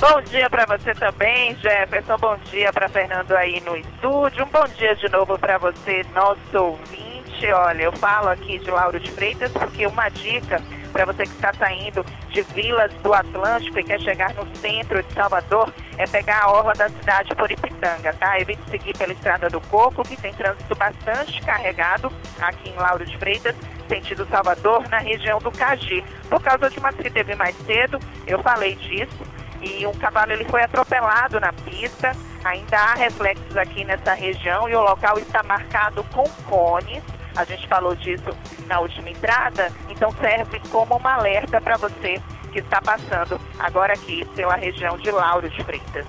Bom 0.00 0.20
dia 0.22 0.50
para 0.50 0.66
você 0.66 0.92
também, 0.94 1.56
Jefferson. 1.62 2.18
Bom 2.18 2.36
dia 2.50 2.72
para 2.72 2.88
Fernando 2.88 3.30
aí 3.32 3.62
no 3.64 3.76
estúdio. 3.76 4.44
Um 4.44 4.48
bom 4.48 4.66
dia 4.76 4.96
de 4.96 5.08
novo 5.08 5.38
para 5.38 5.56
você, 5.56 6.04
nosso 6.12 6.58
ouvinte. 6.58 7.13
Olha, 7.52 7.82
eu 7.82 7.92
falo 7.92 8.28
aqui 8.28 8.58
de 8.58 8.70
Lauro 8.70 8.98
de 8.98 9.10
Freitas 9.10 9.50
porque 9.52 9.86
uma 9.86 10.08
dica 10.08 10.62
para 10.94 11.04
você 11.04 11.24
que 11.24 11.34
está 11.34 11.52
saindo 11.52 12.06
de 12.30 12.40
Vilas 12.42 12.92
do 13.02 13.12
Atlântico 13.12 13.80
e 13.80 13.84
quer 13.84 14.00
chegar 14.00 14.32
no 14.34 14.46
centro 14.56 15.02
de 15.02 15.12
Salvador, 15.12 15.74
é 15.98 16.06
pegar 16.06 16.44
a 16.44 16.52
orla 16.52 16.72
da 16.72 16.88
cidade 16.88 17.34
por 17.34 17.50
Ipitanga, 17.50 18.12
tá? 18.14 18.38
Evite 18.38 18.62
seguir 18.70 18.96
pela 18.96 19.12
Estrada 19.12 19.50
do 19.50 19.60
Coco, 19.62 20.04
que 20.04 20.16
tem 20.16 20.32
trânsito 20.32 20.72
bastante 20.76 21.42
carregado 21.42 22.12
aqui 22.40 22.70
em 22.70 22.76
Lauro 22.76 23.04
de 23.04 23.18
Freitas, 23.18 23.56
sentido 23.88 24.24
Salvador, 24.30 24.88
na 24.88 24.98
região 24.98 25.40
do 25.40 25.50
Cagi. 25.50 26.04
Por 26.30 26.40
causa 26.40 26.70
de 26.70 26.78
uma 26.78 26.92
que 26.92 27.10
teve 27.10 27.34
mais 27.34 27.56
cedo, 27.66 27.98
eu 28.24 28.40
falei 28.40 28.76
disso, 28.76 29.18
e 29.60 29.84
um 29.84 29.94
cavalo 29.94 30.30
ele 30.30 30.44
foi 30.44 30.62
atropelado 30.62 31.40
na 31.40 31.52
pista. 31.52 32.12
Ainda 32.44 32.78
há 32.78 32.94
reflexos 32.94 33.56
aqui 33.56 33.84
nessa 33.84 34.14
região 34.14 34.68
e 34.68 34.76
o 34.76 34.80
local 34.80 35.18
está 35.18 35.42
marcado 35.42 36.04
com 36.12 36.28
cones 36.48 37.02
a 37.36 37.44
gente 37.44 37.66
falou 37.68 37.94
disso 37.96 38.30
na 38.66 38.80
última 38.80 39.10
entrada, 39.10 39.70
então 39.88 40.10
serve 40.20 40.60
como 40.70 40.96
uma 40.96 41.14
alerta 41.14 41.60
para 41.60 41.76
você 41.76 42.20
que 42.52 42.60
está 42.60 42.80
passando 42.80 43.40
agora 43.58 43.92
aqui 43.94 44.24
pela 44.36 44.54
região 44.54 44.96
de 44.98 45.10
Lauro 45.10 45.48
de 45.48 45.62
Freitas. 45.64 46.06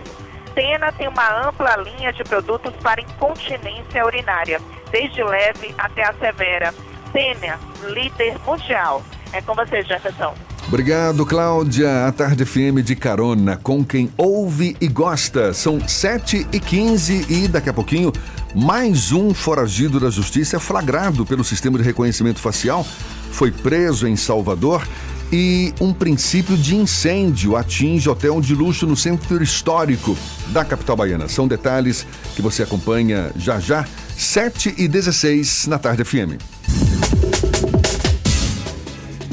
Tena 0.53 0.91
tem 0.93 1.07
uma 1.07 1.47
ampla 1.47 1.75
linha 1.77 2.13
de 2.13 2.23
produtos 2.23 2.73
para 2.77 3.01
incontinência 3.01 4.05
urinária, 4.05 4.61
desde 4.91 5.23
leve 5.23 5.73
até 5.77 6.03
a 6.03 6.13
severa. 6.13 6.73
Tena, 7.11 7.59
líder 7.83 8.37
mundial. 8.45 9.01
É 9.33 9.41
com 9.41 9.53
você, 9.53 9.81
Jefferson. 9.81 10.33
Obrigado, 10.67 11.25
Cláudia. 11.25 12.07
A 12.07 12.11
Tarde 12.11 12.43
FM 12.43 12.83
de 12.83 12.95
carona 12.95 13.55
com 13.55 13.85
quem 13.85 14.09
ouve 14.17 14.75
e 14.81 14.87
gosta. 14.87 15.53
São 15.53 15.79
7 15.87 16.47
e 16.51 16.59
15 16.59 17.25
e 17.29 17.47
daqui 17.47 17.69
a 17.69 17.73
pouquinho 17.73 18.11
mais 18.55 19.11
um 19.11 19.33
foragido 19.33 19.99
da 19.99 20.09
justiça 20.09 20.59
flagrado 20.59 21.25
pelo 21.25 21.43
sistema 21.43 21.77
de 21.77 21.83
reconhecimento 21.83 22.39
facial 22.39 22.85
foi 23.31 23.51
preso 23.51 24.07
em 24.07 24.15
Salvador 24.15 24.87
e 25.31 25.73
um 25.81 25.93
princípio 25.93 26.55
de 26.55 26.75
incêndio 26.75 27.57
atinge 27.57 28.09
hotel 28.09 28.39
de 28.39 28.55
luxo 28.55 28.87
no 28.87 28.95
centro 28.95 29.43
histórico 29.43 30.17
da 30.47 30.63
capital 30.63 30.95
baiana. 30.95 31.27
São 31.27 31.47
detalhes 31.47 32.07
que 32.35 32.41
você 32.41 32.63
acompanha 32.63 33.31
já 33.35 33.59
já, 33.59 33.85
7 34.17 34.75
e 34.77 34.87
16 34.87 35.67
na 35.67 35.77
Tarde 35.77 36.05
FM. 36.05 36.39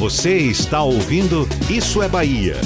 Você 0.02 0.36
está 0.36 0.82
ouvindo 0.82 1.48
Isso 1.70 2.02
é 2.02 2.08
Bahia. 2.08 2.56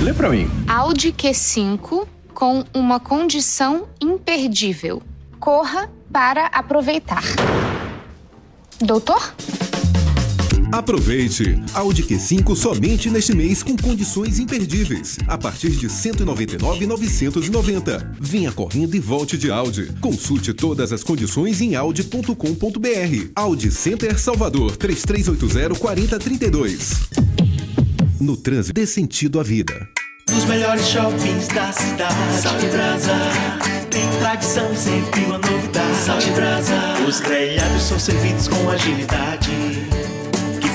Lê 0.00 0.14
pra 0.14 0.30
mim. 0.30 0.50
Audi 0.66 1.12
Q5 1.12 2.06
com 2.32 2.64
uma 2.72 2.98
condição 2.98 3.86
imperdível. 4.00 5.02
corra 5.38 5.90
para 6.10 6.46
aproveitar. 6.46 7.22
Doutor? 8.80 9.34
Aproveite! 10.70 11.58
Audi 11.72 12.02
Q5 12.02 12.54
somente 12.54 13.08
neste 13.08 13.34
mês 13.34 13.62
com 13.62 13.74
condições 13.76 14.38
imperdíveis. 14.38 15.16
A 15.26 15.38
partir 15.38 15.70
de 15.70 15.86
R$ 15.86 15.92
199,990. 15.92 18.12
Venha 18.20 18.52
correndo 18.52 18.94
e 18.94 19.00
volte 19.00 19.38
de 19.38 19.50
Audi. 19.50 19.90
Consulte 20.00 20.52
todas 20.52 20.92
as 20.92 21.02
condições 21.02 21.60
em 21.60 21.74
audi.com.br. 21.74 23.30
Audi 23.34 23.70
Center 23.70 24.18
Salvador 24.18 24.76
3380-4032. 24.76 27.08
No 28.20 28.36
trânsito, 28.36 28.74
dê 28.74 28.86
sentido 28.86 29.40
à 29.40 29.42
vida. 29.42 29.88
Os 30.36 30.44
melhores 30.44 30.86
shoppings 30.86 31.48
da 31.48 31.72
cidade. 31.72 32.14
Salve 32.42 32.66
Brasa. 32.68 33.14
Tem 33.90 34.06
tradição 34.20 34.70
e 34.72 34.76
sempre 34.76 35.24
uma 35.24 35.38
novidade. 35.38 35.96
Salve 36.04 36.30
Brasa. 36.32 36.76
Os 37.08 37.20
grelhados 37.20 37.82
são 37.82 37.98
servidos 37.98 38.46
com 38.48 38.68
agilidade. 38.68 39.50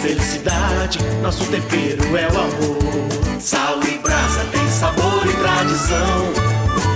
Felicidade, 0.03 0.99
nosso 1.21 1.45
tempero 1.45 2.17
é 2.17 2.27
o 2.27 2.37
amor. 2.37 3.39
Sal 3.39 3.79
e 3.83 3.97
brasa 3.99 4.43
tem 4.51 4.69
sabor 4.69 5.25
e 5.25 5.33
tradição. 5.33 6.33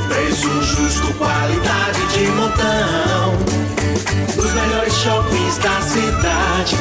Preço 0.10 0.62
justo, 0.62 1.14
qualidade 1.14 2.06
de 2.08 2.28
montão. 2.32 3.34
Os 4.38 4.54
melhores 4.54 4.94
shoppings 4.94 5.58
da 5.60 5.80
cidade. 5.80 6.76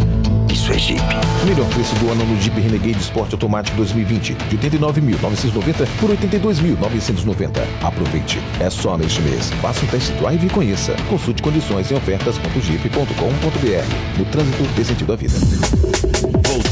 Isso 0.50 0.72
é 0.72 0.78
Jeep. 0.78 1.02
Melhor 1.44 1.68
preço 1.68 1.94
do 1.96 2.10
ano 2.10 2.24
no 2.24 2.40
Jeep 2.40 2.58
Renegade 2.58 2.98
Sport 3.00 3.34
Automático 3.34 3.76
2020. 3.76 4.32
De 4.32 4.56
89.990 4.56 5.86
por 6.00 6.08
82.990. 6.08 7.66
Aproveite. 7.82 8.40
É 8.58 8.70
só 8.70 8.96
neste 8.96 9.20
mês. 9.20 9.50
Faça 9.60 9.84
um 9.84 9.88
test 9.88 10.10
drive 10.12 10.46
e 10.46 10.48
conheça. 10.48 10.96
Consulte 11.10 11.42
condições 11.42 11.90
em 11.90 11.96
ofertas.jeep.com.br. 11.96 14.18
No 14.18 14.24
trânsito 14.24 14.64
dê 14.74 14.82
sentido 14.82 15.12
à 15.12 15.16
vida. 15.16 15.34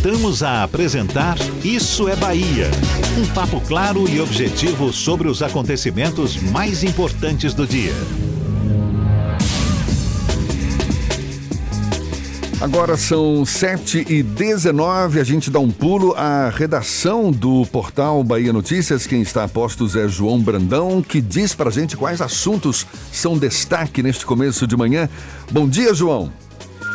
Voltamos 0.06 0.40
a 0.44 0.62
apresentar 0.62 1.36
Isso 1.64 2.08
é 2.08 2.14
Bahia. 2.14 2.70
Um 3.18 3.26
papo 3.34 3.60
claro 3.62 4.08
e 4.08 4.20
objetivo 4.20 4.92
sobre 4.92 5.26
os 5.26 5.42
acontecimentos 5.42 6.36
mais 6.36 6.84
importantes 6.84 7.52
do 7.52 7.66
dia. 7.66 7.92
Agora 12.60 12.96
são 12.96 13.44
7 13.44 14.06
e 14.08 14.22
19 14.22 15.18
a 15.18 15.24
gente 15.24 15.50
dá 15.50 15.58
um 15.58 15.72
pulo 15.72 16.14
à 16.14 16.50
redação 16.50 17.32
do 17.32 17.66
portal 17.66 18.22
Bahia 18.22 18.52
Notícias. 18.52 19.08
Quem 19.08 19.22
está 19.22 19.42
a 19.42 19.48
postos 19.48 19.96
é 19.96 20.06
João 20.06 20.38
Brandão, 20.38 21.02
que 21.02 21.20
diz 21.20 21.52
pra 21.52 21.68
gente 21.68 21.96
quais 21.96 22.20
assuntos 22.20 22.86
são 23.10 23.36
destaque 23.36 24.04
neste 24.04 24.24
começo 24.24 24.68
de 24.68 24.76
manhã. 24.76 25.08
Bom 25.50 25.68
dia, 25.68 25.92
João. 25.92 26.32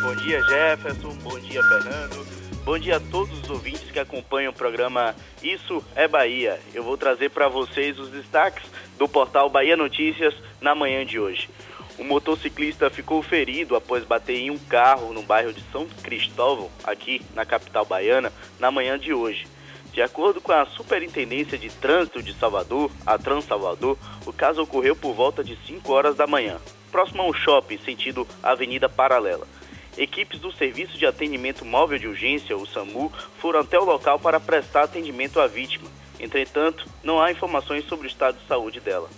Bom 0.00 0.16
dia, 0.16 0.40
Jefferson. 0.44 1.14
Bom 1.22 1.38
dia, 1.40 1.62
Fernando. 1.62 2.41
Bom 2.64 2.78
dia 2.78 2.98
a 2.98 3.00
todos 3.00 3.36
os 3.42 3.50
ouvintes 3.50 3.90
que 3.90 3.98
acompanham 3.98 4.52
o 4.52 4.54
programa 4.54 5.16
Isso 5.42 5.84
é 5.96 6.06
Bahia. 6.06 6.60
Eu 6.72 6.84
vou 6.84 6.96
trazer 6.96 7.28
para 7.30 7.48
vocês 7.48 7.98
os 7.98 8.08
destaques 8.08 8.62
do 8.96 9.08
portal 9.08 9.50
Bahia 9.50 9.76
Notícias 9.76 10.32
na 10.60 10.72
manhã 10.72 11.04
de 11.04 11.18
hoje. 11.18 11.50
Um 11.98 12.04
motociclista 12.04 12.88
ficou 12.88 13.20
ferido 13.20 13.74
após 13.74 14.04
bater 14.04 14.36
em 14.36 14.50
um 14.52 14.58
carro 14.58 15.12
no 15.12 15.24
bairro 15.24 15.52
de 15.52 15.60
São 15.72 15.88
Cristóvão, 16.04 16.70
aqui 16.84 17.20
na 17.34 17.44
capital 17.44 17.84
baiana, 17.84 18.32
na 18.60 18.70
manhã 18.70 18.96
de 18.96 19.12
hoje. 19.12 19.44
De 19.92 20.00
acordo 20.00 20.40
com 20.40 20.52
a 20.52 20.64
Superintendência 20.64 21.58
de 21.58 21.68
Trânsito 21.68 22.22
de 22.22 22.32
Salvador, 22.32 22.92
a 23.04 23.18
Trans 23.18 23.44
Salvador, 23.44 23.98
o 24.24 24.32
caso 24.32 24.62
ocorreu 24.62 24.94
por 24.94 25.14
volta 25.14 25.42
de 25.42 25.58
5 25.66 25.92
horas 25.92 26.14
da 26.14 26.28
manhã, 26.28 26.58
próximo 26.92 27.22
a 27.22 27.26
um 27.26 27.34
shopping, 27.34 27.78
sentido 27.78 28.24
Avenida 28.40 28.88
Paralela. 28.88 29.48
Equipes 29.96 30.40
do 30.40 30.52
Serviço 30.52 30.96
de 30.96 31.06
Atendimento 31.06 31.64
Móvel 31.64 31.98
de 31.98 32.08
Urgência, 32.08 32.56
o 32.56 32.66
SAMU, 32.66 33.12
foram 33.38 33.60
até 33.60 33.78
o 33.78 33.84
local 33.84 34.18
para 34.18 34.40
prestar 34.40 34.84
atendimento 34.84 35.40
à 35.40 35.46
vítima. 35.46 35.88
Entretanto, 36.18 36.86
não 37.02 37.20
há 37.20 37.30
informações 37.30 37.84
sobre 37.86 38.06
o 38.06 38.10
estado 38.10 38.38
de 38.38 38.46
saúde 38.46 38.80
dela. 38.80 39.08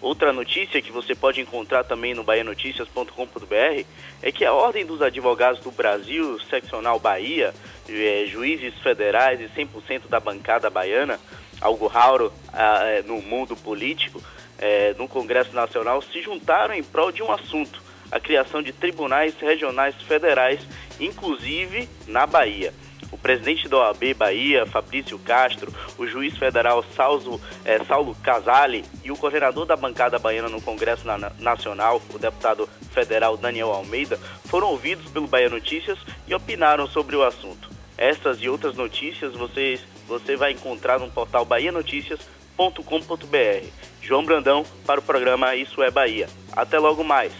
Outra 0.00 0.32
notícia 0.32 0.80
que 0.80 0.90
você 0.90 1.14
pode 1.14 1.42
encontrar 1.42 1.84
também 1.84 2.14
no 2.14 2.24
baianoticias.com.br 2.24 3.84
é 4.22 4.32
que 4.32 4.46
a 4.46 4.52
Ordem 4.52 4.86
dos 4.86 5.02
Advogados 5.02 5.60
do 5.60 5.70
Brasil, 5.70 6.40
Seccional 6.48 6.98
Bahia, 6.98 7.52
é, 7.86 8.24
juízes 8.26 8.74
federais 8.78 9.40
e 9.40 9.48
100% 9.48 10.08
da 10.08 10.18
bancada 10.18 10.70
baiana, 10.70 11.20
algo 11.60 11.86
raro 11.86 12.32
ah, 12.50 13.02
no 13.04 13.20
mundo 13.20 13.54
político, 13.54 14.22
é, 14.58 14.94
no 14.96 15.06
Congresso 15.06 15.54
Nacional, 15.54 16.00
se 16.00 16.22
juntaram 16.22 16.74
em 16.74 16.82
prol 16.82 17.12
de 17.12 17.22
um 17.22 17.30
assunto, 17.30 17.82
a 18.10 18.20
criação 18.20 18.62
de 18.62 18.72
tribunais 18.72 19.34
regionais 19.40 19.94
federais, 20.02 20.60
inclusive 20.98 21.88
na 22.06 22.26
Bahia 22.26 22.72
o 23.10 23.18
presidente 23.18 23.68
da 23.68 23.78
OAB 23.78 24.14
Bahia, 24.14 24.66
Fabrício 24.66 25.18
Castro, 25.18 25.72
o 25.98 26.06
juiz 26.06 26.36
federal 26.38 26.84
Saulo, 26.96 27.40
eh, 27.64 27.82
Saulo 27.84 28.14
Casale 28.22 28.84
e 29.02 29.10
o 29.10 29.16
coordenador 29.16 29.66
da 29.66 29.76
bancada 29.76 30.18
baiana 30.18 30.48
no 30.48 30.60
Congresso 30.60 31.06
na 31.06 31.18
Nacional, 31.38 32.00
o 32.14 32.18
deputado 32.18 32.68
federal 32.92 33.36
Daniel 33.36 33.72
Almeida, 33.72 34.16
foram 34.44 34.68
ouvidos 34.68 35.10
pelo 35.10 35.26
Bahia 35.26 35.50
Notícias 35.50 35.98
e 36.26 36.34
opinaram 36.34 36.86
sobre 36.86 37.16
o 37.16 37.24
assunto. 37.24 37.68
Essas 37.98 38.38
e 38.40 38.48
outras 38.48 38.76
notícias 38.76 39.34
você, 39.34 39.78
você 40.06 40.36
vai 40.36 40.52
encontrar 40.52 40.98
no 40.98 41.10
portal 41.10 41.44
bahianoticias.com.br. 41.44 43.66
João 44.00 44.24
Brandão 44.24 44.64
para 44.86 45.00
o 45.00 45.02
programa 45.02 45.54
Isso 45.54 45.82
é 45.82 45.90
Bahia. 45.90 46.28
Até 46.52 46.78
logo 46.78 47.04
mais. 47.04 47.32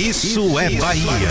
Isso 0.00 0.58
é 0.58 0.70
Bahia. 0.76 1.28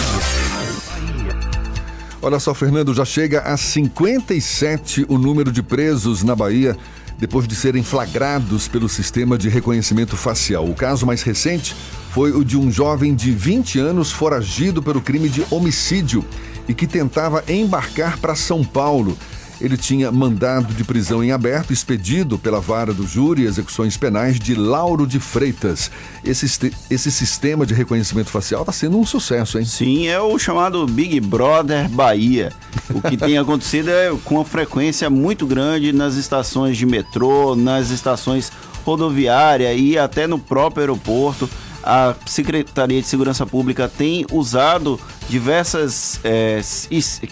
Olha 2.21 2.39
só, 2.39 2.53
Fernando, 2.53 2.93
já 2.93 3.03
chega 3.03 3.41
a 3.41 3.57
57 3.57 5.07
o 5.09 5.17
número 5.17 5.51
de 5.51 5.63
presos 5.63 6.21
na 6.21 6.35
Bahia 6.35 6.77
depois 7.17 7.47
de 7.47 7.55
serem 7.55 7.81
flagrados 7.81 8.67
pelo 8.67 8.87
sistema 8.87 9.39
de 9.39 9.49
reconhecimento 9.49 10.15
facial. 10.15 10.69
O 10.69 10.75
caso 10.75 11.03
mais 11.03 11.23
recente 11.23 11.75
foi 12.11 12.31
o 12.31 12.45
de 12.45 12.57
um 12.57 12.71
jovem 12.71 13.15
de 13.15 13.31
20 13.31 13.79
anos 13.79 14.11
foragido 14.11 14.83
pelo 14.83 15.01
crime 15.01 15.29
de 15.29 15.43
homicídio 15.49 16.23
e 16.67 16.73
que 16.75 16.85
tentava 16.85 17.43
embarcar 17.47 18.19
para 18.19 18.35
São 18.35 18.63
Paulo. 18.63 19.17
Ele 19.61 19.75
tinha 19.75 20.11
mandado 20.11 20.73
de 20.73 20.83
prisão 20.83 21.23
em 21.23 21.31
aberto 21.31 21.73
expedido 21.73 22.37
pela 22.37 22.59
vara 22.59 22.93
do 22.93 23.05
júri 23.05 23.43
e 23.43 23.45
execuções 23.45 23.97
penais 23.97 24.39
de 24.39 24.55
Lauro 24.55 25.05
de 25.05 25.19
Freitas. 25.19 25.91
Esse, 26.23 26.71
esse 26.89 27.11
sistema 27.11 27.65
de 27.65 27.73
reconhecimento 27.73 28.29
facial 28.29 28.61
está 28.61 28.71
sendo 28.71 28.97
um 28.97 29.05
sucesso, 29.05 29.59
hein? 29.59 29.65
Sim, 29.65 30.07
é 30.07 30.19
o 30.19 30.37
chamado 30.39 30.85
Big 30.87 31.19
Brother 31.19 31.89
Bahia. 31.89 32.53
O 32.93 33.01
que 33.01 33.17
tem 33.17 33.37
acontecido 33.39 33.89
é 33.89 34.11
com 34.23 34.35
uma 34.35 34.45
frequência 34.45 35.09
muito 35.09 35.45
grande 35.45 35.91
nas 35.91 36.15
estações 36.15 36.77
de 36.77 36.85
metrô, 36.85 37.55
nas 37.55 37.89
estações 37.89 38.51
rodoviárias 38.85 39.79
e 39.79 39.97
até 39.97 40.25
no 40.25 40.39
próprio 40.39 40.81
aeroporto 40.81 41.49
a 41.83 42.15
Secretaria 42.25 43.01
de 43.01 43.07
Segurança 43.07 43.45
Pública 43.45 43.87
tem 43.87 44.25
usado 44.31 44.99
diversas 45.29 46.19
é, 46.23 46.61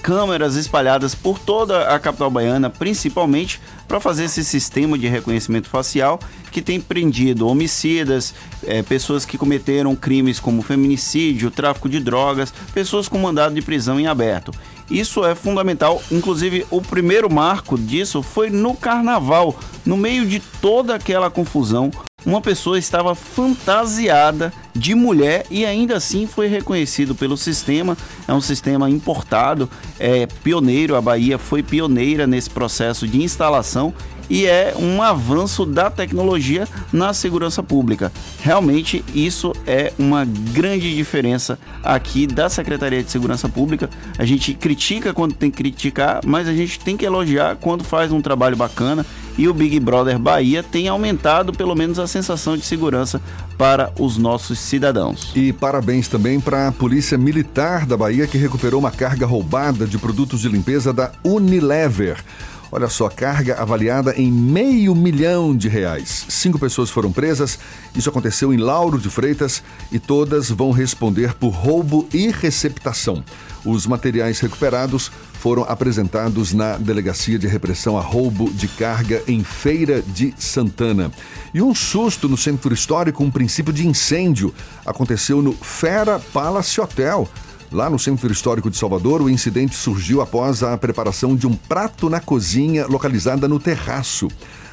câmeras 0.02 0.56
espalhadas 0.56 1.16
por 1.16 1.40
toda 1.40 1.94
a 1.94 2.00
capital 2.00 2.30
baiana, 2.30 2.70
principalmente 2.70 3.60
para 3.88 4.00
fazer 4.00 4.26
esse 4.26 4.44
sistema 4.44 4.98
de 4.98 5.08
reconhecimento 5.08 5.70
facial 5.70 6.20
que 6.52 6.62
tem 6.62 6.80
prendido 6.80 7.48
homicidas, 7.48 8.34
é, 8.66 8.82
pessoas 8.82 9.26
que 9.26 9.38
cometeram 9.38 9.96
crimes 9.96 10.40
como 10.40 10.62
feminicídio, 10.62 11.52
tráfico 11.52 11.90
de 11.90 12.00
drogas, 12.00 12.54
pessoas 12.74 13.08
com 13.08 13.20
mandado 13.20 13.56
de 13.56 13.62
prisão 13.62 14.00
em 14.00 14.08
aberto. 14.08 14.52
Isso 14.90 15.26
é 15.26 15.36
fundamental. 15.36 16.02
Inclusive, 16.12 16.66
o 16.72 16.82
primeiro 16.82 17.32
marco 17.32 17.78
disso 17.78 18.24
foi 18.24 18.50
no 18.50 18.74
carnaval. 18.74 19.60
No 19.86 19.98
meio 19.98 20.26
de 20.26 20.40
toda 20.40 20.96
aquela 20.96 21.30
confusão, 21.30 21.92
uma 22.28 22.42
pessoa 22.42 22.78
estava 22.78 23.16
fantasiada 23.16 24.52
de 24.76 24.94
mulher 24.94 25.46
e 25.50 25.66
ainda 25.66 25.96
assim 25.96 26.28
foi 26.28 26.48
reconhecido 26.48 27.16
pelo 27.16 27.38
sistema. 27.38 27.98
É 28.28 28.34
um 28.34 28.42
sistema 28.42 28.90
importado, 28.90 29.70
é 29.98 30.28
pioneiro. 30.44 30.98
A 30.98 31.02
Bahia 31.02 31.38
foi 31.38 31.64
pioneira 31.64 32.28
nesse 32.28 32.50
processo 32.50 33.08
de 33.08 33.24
instalação 33.24 33.94
e 34.30 34.46
é 34.46 34.74
um 34.78 35.02
avanço 35.02 35.66
da 35.66 35.90
tecnologia 35.90 36.68
na 36.92 37.14
segurança 37.14 37.64
pública. 37.64 38.12
Realmente 38.42 39.06
isso 39.16 39.54
é 39.66 39.94
uma 39.98 40.26
grande 40.26 40.94
diferença 40.94 41.58
aqui 41.82 42.28
da 42.28 42.50
Secretaria 42.50 43.02
de 43.02 43.10
Segurança 43.10 43.48
Pública. 43.48 43.90
A 44.18 44.26
gente 44.26 44.54
critica 44.54 45.14
quando 45.14 45.34
tem 45.34 45.50
que 45.50 45.56
criticar, 45.56 46.20
mas 46.26 46.46
a 46.46 46.54
gente 46.54 46.78
tem 46.78 46.98
que 46.98 47.06
elogiar 47.06 47.56
quando 47.56 47.86
faz 47.86 48.12
um 48.12 48.22
trabalho 48.22 48.58
bacana 48.58 49.06
e 49.38 49.48
o 49.48 49.54
Big 49.54 49.80
Brother 49.80 50.18
Bahia 50.18 50.64
tem 50.64 50.88
aumentado 50.88 51.54
pelo 51.54 51.76
menos 51.76 52.00
a 52.00 52.08
sensação 52.08 52.58
de 52.58 52.66
segurança 52.66 53.22
para 53.58 53.92
os 54.00 54.18
nossos 54.18 54.60
cidadãos. 54.60 55.32
E 55.36 55.54
parabéns 55.54 56.08
também 56.08 56.40
para 56.40 56.68
a 56.68 56.72
Polícia 56.72 57.18
Militar 57.18 57.86
da 57.86 57.96
Bahia 57.96 58.28
que 58.28 58.38
recuperou 58.38 58.80
uma 58.80 58.92
carga 58.92 59.26
roubada 59.26 59.86
de 59.86 59.98
produtos 59.98 60.42
de 60.42 60.50
limpeza 60.50 60.92
da 60.92 61.12
Unilever. 61.24 62.24
Olha 62.70 62.90
só, 62.90 63.08
carga 63.08 63.56
avaliada 63.62 64.14
em 64.18 64.30
meio 64.30 64.94
milhão 64.94 65.56
de 65.56 65.70
reais. 65.70 66.26
Cinco 66.28 66.60
pessoas 66.60 66.90
foram 66.90 67.14
presas. 67.14 67.58
Isso 67.96 68.10
aconteceu 68.10 68.54
em 68.54 68.58
Lauro 68.58 69.00
de 69.00 69.10
Freitas 69.10 69.64
e 69.90 70.00
todas 70.00 70.50
vão 70.50 70.72
responder 70.72 71.34
por 71.34 71.50
roubo 71.50 72.08
e 72.14 72.30
receptação. 72.30 73.24
Os 73.66 73.86
materiais 73.86 74.40
recuperados 74.40 75.12
foram 75.40 75.64
apresentados 75.64 76.54
na 76.54 76.78
Delegacia 76.78 77.38
de 77.38 77.48
Repressão 77.48 77.98
a 77.98 78.02
Roubo 78.02 78.52
de 78.52 78.68
Carga 78.68 79.22
em 79.28 79.44
Feira 79.44 80.02
de 80.02 80.34
Santana. 80.38 81.12
E 81.54 81.62
um 81.62 81.74
susto 81.76 82.28
no 82.28 82.38
centro 82.38 82.74
histórico, 82.74 83.24
um 83.24 83.32
princípio 83.32 83.72
de 83.72 83.88
incêndio, 83.88 84.54
aconteceu 84.86 85.42
no 85.42 85.54
Fera 85.54 86.20
Palace 86.20 86.80
Hotel. 86.80 87.28
Lá 87.70 87.90
no 87.90 88.00
Centro 88.00 88.32
Histórico 88.32 88.70
de 88.70 88.78
Salvador, 88.78 89.22
o 89.22 89.30
incidente 89.30 89.76
surgiu 89.76 90.22
após 90.22 90.64
a 90.64 90.78
preparação 90.78 91.36
de 91.36 91.46
um 91.46 91.54
prato 91.54 92.10
na 92.10 92.22
cozinha 92.22 92.88
localizada 92.88 93.46
no 93.46 93.60
terraço. 93.60 94.30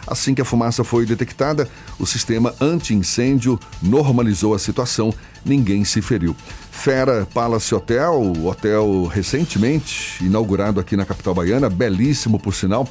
Assim 0.06 0.34
que 0.34 0.42
a 0.42 0.44
fumaça 0.44 0.84
foi 0.84 1.06
detectada, 1.06 1.68
o 1.98 2.06
sistema 2.06 2.54
anti-incêndio 2.60 3.58
normalizou 3.82 4.54
a 4.54 4.58
situação, 4.58 5.12
ninguém 5.44 5.84
se 5.84 6.02
feriu. 6.02 6.36
Fera 6.70 7.26
Palace 7.32 7.74
Hotel, 7.74 8.32
hotel 8.44 9.06
recentemente 9.06 10.24
inaugurado 10.24 10.80
aqui 10.80 10.96
na 10.96 11.06
capital 11.06 11.34
baiana, 11.34 11.70
belíssimo 11.70 12.38
por 12.38 12.54
sinal 12.54 12.88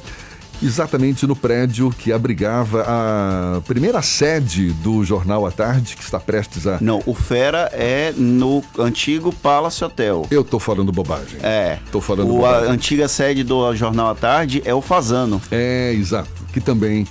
exatamente 0.62 1.26
no 1.26 1.34
prédio 1.34 1.90
que 1.90 2.12
abrigava 2.12 2.84
a 2.86 3.60
primeira 3.62 4.00
sede 4.02 4.72
do 4.72 5.04
Jornal 5.04 5.46
à 5.46 5.50
Tarde, 5.50 5.96
que 5.96 6.02
está 6.02 6.20
prestes 6.20 6.66
a. 6.66 6.78
Não, 6.80 7.02
o 7.06 7.14
Fera 7.14 7.70
é 7.72 8.12
no 8.16 8.62
antigo 8.78 9.32
Palace 9.32 9.84
Hotel. 9.84 10.26
Eu 10.30 10.44
tô 10.44 10.58
falando 10.58 10.92
bobagem. 10.92 11.38
É. 11.42 11.78
Tô 11.90 12.00
falando 12.00 12.30
o, 12.30 12.36
bobagem. 12.36 12.68
A 12.68 12.72
antiga 12.72 13.08
sede 13.08 13.42
do 13.42 13.74
Jornal 13.74 14.10
à 14.10 14.14
Tarde 14.14 14.62
é 14.64 14.74
o 14.74 14.80
Fazano. 14.80 15.40
É, 15.50 15.92
exato. 15.92 16.43
Que 16.54 16.60
também 16.60 17.04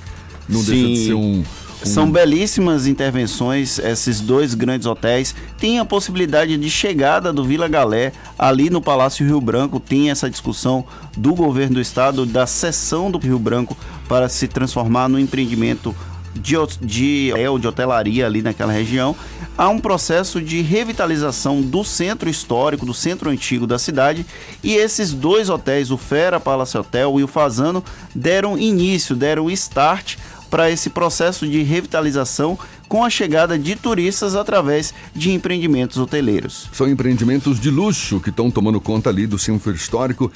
não 0.48 0.62
Sim. 0.62 0.72
deixa 0.72 0.88
de 0.88 1.06
ser 1.06 1.14
um. 1.16 1.44
São 1.84 2.10
belíssimas 2.10 2.88
intervenções, 2.88 3.78
esses 3.78 4.22
dois 4.22 4.54
grandes 4.54 4.88
hotéis. 4.88 5.36
Tem 5.58 5.80
a 5.80 5.86
possibilidade 5.86 6.56
de 6.56 6.70
chegada 6.70 7.34
do 7.34 7.44
Vila 7.44 7.68
Galé, 7.68 8.14
ali 8.40 8.70
no 8.70 8.82
Palácio 8.82 9.26
Rio 9.26 9.42
Branco. 9.42 9.82
Tem 9.82 10.10
essa 10.10 10.30
discussão 10.30 10.86
do 11.18 11.36
governo 11.36 11.76
do 11.76 11.82
estado, 11.82 12.26
da 12.26 12.48
seção 12.48 13.12
do 13.12 13.18
Rio 13.18 13.38
Branco, 13.38 13.76
para 14.08 14.30
se 14.30 14.48
transformar 14.48 15.10
no 15.10 15.20
empreendimento 15.20 15.94
de, 16.36 16.56
de, 16.82 17.32
de 17.60 17.68
hotelaria 17.68 18.26
ali 18.26 18.42
naquela 18.42 18.72
região. 18.72 19.16
Há 19.58 19.70
um 19.70 19.80
processo 19.80 20.42
de 20.42 20.62
revitalização 20.62 21.62
do 21.62 21.84
centro 21.84 22.30
histórico, 22.30 22.86
do 22.86 22.94
centro 22.94 23.30
antigo 23.30 23.68
da 23.68 23.78
cidade. 23.78 24.26
E 24.64 24.74
esses 24.74 25.14
dois 25.14 25.50
hotéis, 25.50 25.92
o 25.92 25.98
Fera 25.98 26.40
Palace 26.40 26.78
Hotel 26.78 27.20
e 27.20 27.24
o 27.24 27.28
Fazano, 27.28 27.84
deram 28.16 28.58
início, 28.58 29.16
deram 29.16 29.50
start 29.52 30.18
para 30.50 30.70
esse 30.70 30.90
processo 30.90 31.48
de 31.48 31.64
revitalização 31.64 32.58
com 32.88 33.04
a 33.04 33.10
chegada 33.10 33.58
de 33.58 33.76
turistas 33.76 34.36
através 34.36 34.94
de 35.16 35.32
empreendimentos 35.32 35.98
hoteleiros. 35.98 36.70
São 36.72 36.88
empreendimentos 36.88 37.60
de 37.60 37.72
luxo 37.72 38.20
que 38.20 38.30
estão 38.30 38.52
tomando 38.52 38.80
conta 38.80 39.10
ali 39.10 39.26
do 39.26 39.40
centro 39.40 39.72
histórico. 39.72 40.32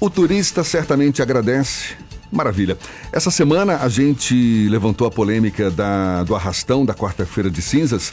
O 0.00 0.08
turista 0.08 0.64
certamente 0.64 1.20
agradece. 1.20 1.94
Maravilha. 2.32 2.78
Essa 3.12 3.30
semana 3.30 3.76
a 3.76 3.88
gente 3.90 4.66
levantou 4.70 5.06
a 5.06 5.10
polêmica 5.10 5.70
da, 5.70 6.24
do 6.24 6.34
arrastão 6.34 6.82
da 6.82 6.94
quarta-feira 6.94 7.50
de 7.50 7.60
cinzas. 7.60 8.10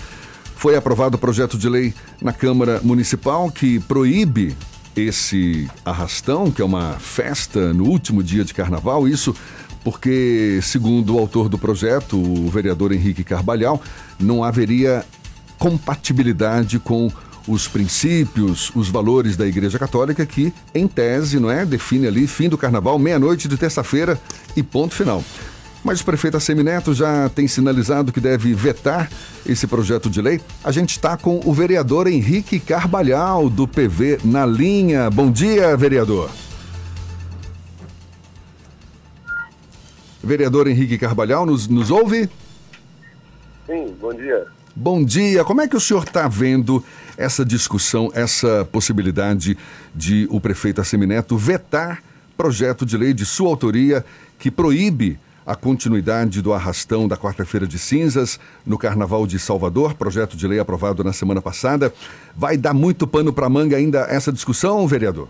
Foi 0.57 0.75
aprovado 0.75 1.15
o 1.15 1.19
projeto 1.19 1.57
de 1.57 1.69
lei 1.69 1.93
na 2.21 2.33
Câmara 2.33 2.81
Municipal 2.83 3.49
que 3.49 3.79
proíbe 3.79 4.57
esse 4.93 5.69
arrastão, 5.85 6.51
que 6.51 6.61
é 6.61 6.65
uma 6.65 6.93
festa 6.99 7.73
no 7.73 7.85
último 7.85 8.21
dia 8.21 8.43
de 8.43 8.53
carnaval. 8.53 9.07
Isso 9.07 9.33
porque, 9.85 10.59
segundo 10.61 11.15
o 11.15 11.19
autor 11.19 11.47
do 11.47 11.57
projeto, 11.57 12.17
o 12.17 12.49
vereador 12.49 12.91
Henrique 12.91 13.23
Carvalhal, 13.23 13.81
não 14.19 14.43
haveria 14.43 15.05
compatibilidade 15.57 16.77
com 16.77 17.09
os 17.47 17.67
princípios, 17.67 18.71
os 18.75 18.89
valores 18.89 19.35
da 19.35 19.47
Igreja 19.47 19.79
Católica 19.79 20.25
que, 20.25 20.53
em 20.73 20.87
tese, 20.87 21.39
não 21.39 21.49
é, 21.49 21.65
define 21.65 22.07
ali 22.07 22.27
fim 22.27 22.49
do 22.49 22.57
carnaval, 22.57 22.97
meia-noite 22.99 23.47
de 23.47 23.57
terça-feira 23.57 24.19
e 24.55 24.63
ponto 24.63 24.93
final. 24.93 25.23
Mas 25.83 26.01
o 26.01 26.05
prefeito 26.05 26.35
Assemineto 26.35 26.93
já 26.93 27.29
tem 27.29 27.47
sinalizado 27.47 28.11
que 28.11 28.19
deve 28.19 28.53
vetar 28.53 29.09
esse 29.45 29.65
projeto 29.65 30.09
de 30.09 30.21
lei. 30.21 30.41
A 30.63 30.71
gente 30.71 30.91
está 30.91 31.15
com 31.15 31.39
o 31.45 31.53
vereador 31.53 32.07
Henrique 32.07 32.59
Carvalhal, 32.59 33.49
do 33.49 33.67
PV, 33.67 34.19
na 34.23 34.45
linha. 34.45 35.09
Bom 35.09 35.31
dia, 35.31 35.75
vereador. 35.77 36.29
Vereador 40.21 40.67
Henrique 40.67 40.97
Carvalhal, 40.97 41.45
nos, 41.45 41.67
nos 41.67 41.89
ouve? 41.89 42.29
Sim, 43.65 43.95
bom 43.99 44.13
dia. 44.13 44.47
Bom 44.75 45.03
dia. 45.03 45.45
Como 45.45 45.61
é 45.61 45.67
que 45.67 45.77
o 45.77 45.79
senhor 45.79 46.03
está 46.03 46.27
vendo 46.27 46.83
essa 47.19 47.43
discussão, 47.43 48.09
essa 48.15 48.67
possibilidade 48.71 49.57
de 49.93 50.25
o 50.31 50.39
prefeito 50.39 50.79
Assemineto 50.79 51.37
vetar 51.37 52.01
projeto 52.37 52.85
de 52.85 52.97
lei 52.97 53.13
de 53.13 53.25
sua 53.25 53.49
autoria 53.49 54.05
que 54.39 54.49
proíbe 54.49 55.19
a 55.45 55.53
continuidade 55.53 56.41
do 56.41 56.53
arrastão 56.53 57.07
da 57.07 57.17
quarta-feira 57.17 57.67
de 57.67 57.77
cinzas 57.77 58.39
no 58.65 58.77
Carnaval 58.77 59.27
de 59.27 59.37
Salvador, 59.37 59.95
projeto 59.95 60.37
de 60.37 60.47
lei 60.47 60.59
aprovado 60.59 61.03
na 61.03 61.11
semana 61.11 61.41
passada. 61.41 61.91
Vai 62.35 62.55
dar 62.55 62.73
muito 62.73 63.05
pano 63.05 63.33
para 63.33 63.49
manga 63.49 63.75
ainda 63.75 64.07
essa 64.09 64.31
discussão, 64.31 64.87
vereador? 64.87 65.27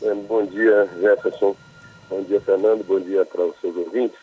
É, 0.00 0.14
bom 0.14 0.46
dia, 0.46 0.88
Jefferson. 1.00 1.54
Bom 2.08 2.22
dia, 2.22 2.40
Fernando. 2.40 2.82
Bom 2.84 3.00
dia 3.00 3.26
para 3.26 3.44
os 3.44 3.60
seus 3.60 3.76
ouvintes. 3.76 4.16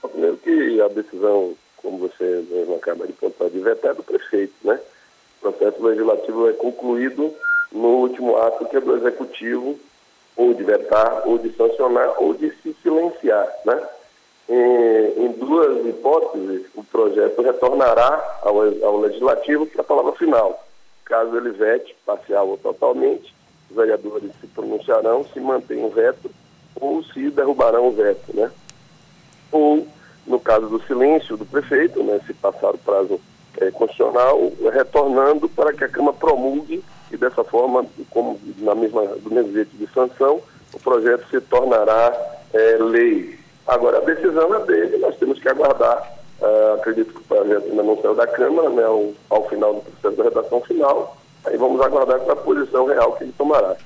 Primeiro 0.00 0.36
que 0.36 0.80
a 0.80 0.88
decisão, 0.88 1.54
como 1.78 1.98
você 1.98 2.44
mesmo 2.50 2.76
acaba 2.76 3.04
de 3.06 3.12
pontuar, 3.14 3.50
de 3.50 3.58
vetar 3.58 3.90
é 3.90 3.94
do 3.94 4.02
prefeito, 4.04 4.54
né? 4.62 4.78
O 5.40 5.52
processo 5.52 5.82
legislativo 5.82 6.48
é 6.48 6.52
concluído 6.52 7.32
no 7.72 7.88
último 7.88 8.36
ato 8.36 8.66
que 8.66 8.76
é 8.76 8.80
do 8.80 8.96
executivo, 8.96 9.78
ou 10.36 10.54
de 10.54 10.62
vetar, 10.62 11.22
ou 11.26 11.38
de 11.38 11.52
sancionar, 11.54 12.14
ou 12.18 12.32
de 12.34 12.50
se 12.62 12.74
silenciar, 12.82 13.46
né? 13.64 13.88
Em, 14.48 15.24
em 15.26 15.32
duas 15.32 15.84
hipóteses, 15.86 16.66
o 16.74 16.82
projeto 16.82 17.42
retornará 17.42 18.38
ao, 18.42 18.56
ao 18.84 19.00
Legislativo 19.00 19.66
para 19.66 19.82
a 19.82 19.84
palavra 19.84 20.12
final. 20.12 20.64
Caso 21.04 21.36
ele 21.36 21.50
vete, 21.50 21.94
parcial 22.06 22.48
ou 22.48 22.56
totalmente, 22.56 23.34
os 23.68 23.76
vereadores 23.76 24.30
se 24.40 24.46
pronunciarão 24.46 25.24
se 25.24 25.40
mantém 25.40 25.84
o 25.84 25.90
veto 25.90 26.30
ou 26.80 27.02
se 27.02 27.30
derrubarão 27.30 27.88
o 27.88 27.92
veto, 27.92 28.34
né? 28.34 28.50
Ou, 29.52 29.86
no 30.26 30.38
caso 30.38 30.68
do 30.68 30.82
silêncio 30.84 31.36
do 31.36 31.44
prefeito, 31.44 32.02
né, 32.02 32.20
se 32.26 32.32
passar 32.34 32.74
o 32.74 32.78
prazo 32.78 33.20
é, 33.60 33.70
constitucional, 33.70 34.52
retornando 34.72 35.48
para 35.48 35.72
que 35.72 35.84
a 35.84 35.88
Câmara 35.88 36.16
promulgue 36.16 36.82
e 37.10 37.16
dessa 37.16 37.42
forma, 37.44 37.86
como 38.10 38.38
na 38.58 38.74
mesma, 38.74 39.06
do 39.06 39.30
mesmo 39.30 39.52
jeito 39.52 39.76
de 39.76 39.86
sanção, 39.92 40.40
o 40.72 40.78
projeto 40.78 41.26
se 41.30 41.40
tornará 41.40 42.12
é, 42.52 42.76
lei. 42.80 43.38
Agora, 43.66 43.98
a 43.98 44.00
decisão 44.00 44.54
é 44.54 44.60
dele, 44.64 44.98
nós 44.98 45.16
temos 45.16 45.38
que 45.38 45.48
aguardar. 45.48 46.18
Uh, 46.40 46.74
acredito 46.74 47.12
que 47.12 47.18
o 47.18 47.24
projeto 47.24 47.68
ainda 47.68 47.82
não 47.82 48.00
saiu 48.00 48.14
da 48.14 48.26
Câmara, 48.26 48.70
né, 48.70 48.84
ao, 48.84 49.12
ao 49.28 49.48
final 49.48 49.74
do 49.74 49.80
processo 49.80 50.16
da 50.16 50.24
redação 50.24 50.60
final. 50.60 51.16
Aí 51.44 51.56
vamos 51.56 51.80
aguardar 51.80 52.20
com 52.20 52.30
a 52.30 52.36
posição 52.36 52.86
real 52.86 53.12
que 53.12 53.24
ele 53.24 53.34
tomará. 53.36 53.76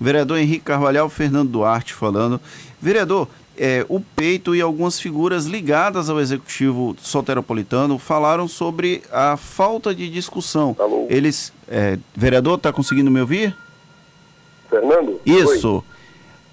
Vereador 0.00 0.38
Henrique 0.38 0.64
Carvalhal, 0.64 1.08
Fernando 1.08 1.48
Duarte 1.48 1.94
falando. 1.94 2.40
Vereador, 2.80 3.28
é, 3.58 3.84
o 3.88 4.00
Peito 4.00 4.54
e 4.54 4.60
algumas 4.60 5.00
figuras 5.00 5.46
ligadas 5.46 6.08
ao 6.08 6.20
executivo 6.20 6.96
soteropolitano 7.00 7.98
falaram 7.98 8.46
sobre 8.46 9.02
a 9.10 9.36
falta 9.36 9.94
de 9.94 10.08
discussão. 10.08 10.76
Alô? 10.78 11.06
Eles, 11.08 11.52
é, 11.68 11.98
vereador, 12.14 12.56
está 12.56 12.72
conseguindo 12.72 13.10
me 13.10 13.20
ouvir? 13.20 13.56
Fernando? 14.68 15.20
Isso. 15.24 15.76
Oi. 15.76 15.95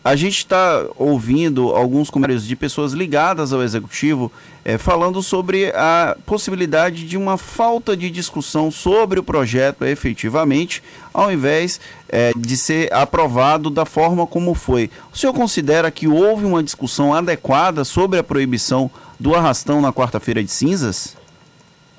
A 0.04 0.18
gente 0.18 0.40
está 0.40 0.86
ouvindo 0.98 1.70
alguns 1.70 2.10
comentários 2.10 2.46
de 2.46 2.58
pessoas 2.58 2.92
ligadas 2.92 3.54
ao 3.54 3.64
executivo 3.64 4.30
é, 4.66 4.78
falando 4.78 5.24
sobre 5.24 5.68
a 5.74 6.18
possibilidade 6.26 7.08
de 7.08 7.16
uma 7.16 7.38
falta 7.38 7.96
de 7.96 8.10
discussão 8.10 8.70
sobre 8.70 9.22
o 9.22 9.24
projeto 9.24 9.86
efetivamente, 9.86 10.84
ao 11.14 11.32
invés 11.32 11.80
é, 12.10 12.34
de 12.36 12.58
ser 12.58 12.94
aprovado 12.94 13.70
da 13.70 13.86
forma 13.86 14.28
como 14.28 14.54
foi. 14.54 14.90
O 15.14 15.18
senhor 15.18 15.32
considera 15.32 15.90
que 15.90 16.06
houve 16.06 16.44
uma 16.44 16.62
discussão 16.62 17.14
adequada 17.14 17.86
sobre 17.86 18.20
a 18.20 18.24
proibição 18.24 18.92
do 19.18 19.34
arrastão 19.34 19.80
na 19.80 19.94
quarta-feira 19.94 20.44
de 20.44 20.52
cinzas? 20.52 21.16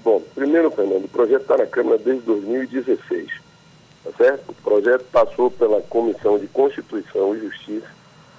Bom, 0.04 0.20
primeiro, 0.34 0.70
Fernando, 0.70 1.06
o 1.06 1.08
projeto 1.08 1.40
está 1.40 1.56
na 1.56 1.64
Câmara 1.64 1.96
desde 1.96 2.20
2016, 2.26 3.43
tá 4.04 4.10
certo? 4.16 4.50
O 4.50 4.54
projeto 4.54 5.04
passou 5.10 5.50
pela 5.50 5.80
Comissão 5.82 6.38
de 6.38 6.46
Constituição 6.48 7.34
e 7.34 7.40
Justiça, 7.40 7.88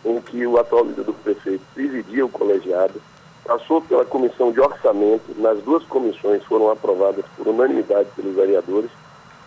em 0.06 0.22
que 0.22 0.46
o 0.46 0.58
atual 0.60 0.86
líder 0.86 1.04
do 1.04 1.14
prefeito 1.14 1.64
presidia 1.74 2.26
o 2.26 2.30
colegiado, 2.30 3.02
passou 3.44 3.82
pela 3.82 4.06
comissão 4.06 4.52
de 4.52 4.62
orçamento, 4.62 5.36
nas 5.38 5.60
duas 5.64 5.84
comissões 5.86 6.44
foram 6.46 6.70
aprovadas 6.70 7.26
por 7.36 7.48
unanimidade 7.48 8.10
pelos 8.16 8.36
vereadores, 8.36 8.90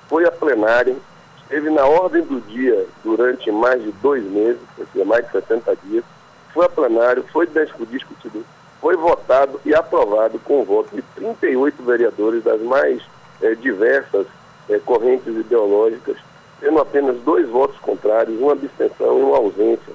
foi 0.09 0.27
a 0.27 0.31
plenária, 0.31 0.97
esteve 1.43 1.71
na 1.71 1.85
ordem 1.85 2.23
do 2.23 2.41
dia 2.41 2.87
durante 3.05 3.51
mais 3.51 3.83
de 3.83 3.93
dois 3.93 4.23
meses, 4.25 4.61
ou 4.77 4.87
seja, 4.93 5.05
mais 5.05 5.25
de 5.27 5.33
60 5.33 5.77
dias, 5.85 6.05
foi 6.53 6.67
a 6.67 6.69
plenário, 6.69 7.25
foi 7.33 7.49
discutido, 7.91 8.45
foi 8.81 8.97
votado 8.97 9.61
e 9.65 9.75
aprovado 9.75 10.39
com 10.41 10.63
o 10.63 10.65
voto 10.65 10.95
de 10.95 11.03
38 11.17 11.83
vereadores 11.83 12.43
das 12.43 12.61
mais 12.63 13.03
eh, 13.43 13.55
diversas 13.57 14.27
eh, 14.69 14.81
correntes 14.85 15.35
ideológicas, 15.37 16.17
tendo 16.61 16.79
apenas 16.81 17.17
dois 17.19 17.49
votos 17.49 17.79
contrários, 17.79 18.41
uma 18.41 18.53
abstenção 18.53 19.19
e 19.19 19.23
uma 19.23 19.37
ausência 19.37 19.95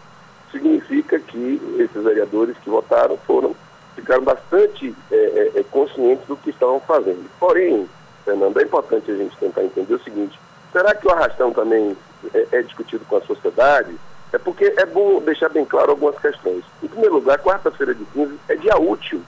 significa 0.53 1.19
que 1.19 1.59
esses 1.79 2.03
vereadores 2.03 2.55
que 2.59 2.69
votaram 2.69 3.17
foram 3.25 3.55
ficaram 3.95 4.23
bastante 4.23 4.95
é, 5.11 5.15
é, 5.15 5.59
é, 5.59 5.63
conscientes 5.63 6.25
do 6.27 6.37
que 6.37 6.51
estavam 6.51 6.79
fazendo. 6.79 7.29
Porém, 7.39 7.87
Fernando, 8.23 8.59
é 8.59 8.63
importante 8.63 9.11
a 9.11 9.15
gente 9.15 9.35
tentar 9.37 9.63
entender 9.63 9.93
o 9.93 10.03
seguinte: 10.03 10.39
será 10.71 10.95
que 10.95 11.07
o 11.07 11.11
arrastão 11.11 11.51
também 11.51 11.97
é, 12.33 12.47
é 12.51 12.61
discutido 12.61 13.03
com 13.05 13.17
a 13.17 13.21
sociedade? 13.21 13.95
É 14.31 14.37
porque 14.37 14.73
é 14.77 14.85
bom 14.85 15.21
deixar 15.21 15.49
bem 15.49 15.63
claro 15.63 15.91
algumas 15.91 16.17
questões. 16.17 16.63
Em 16.81 16.87
primeiro 16.87 17.15
lugar, 17.15 17.37
quarta-feira 17.39 17.93
de 17.93 18.03
cinzas 18.13 18.37
é 18.49 18.55
dia 18.55 18.75
útil. 18.77 19.21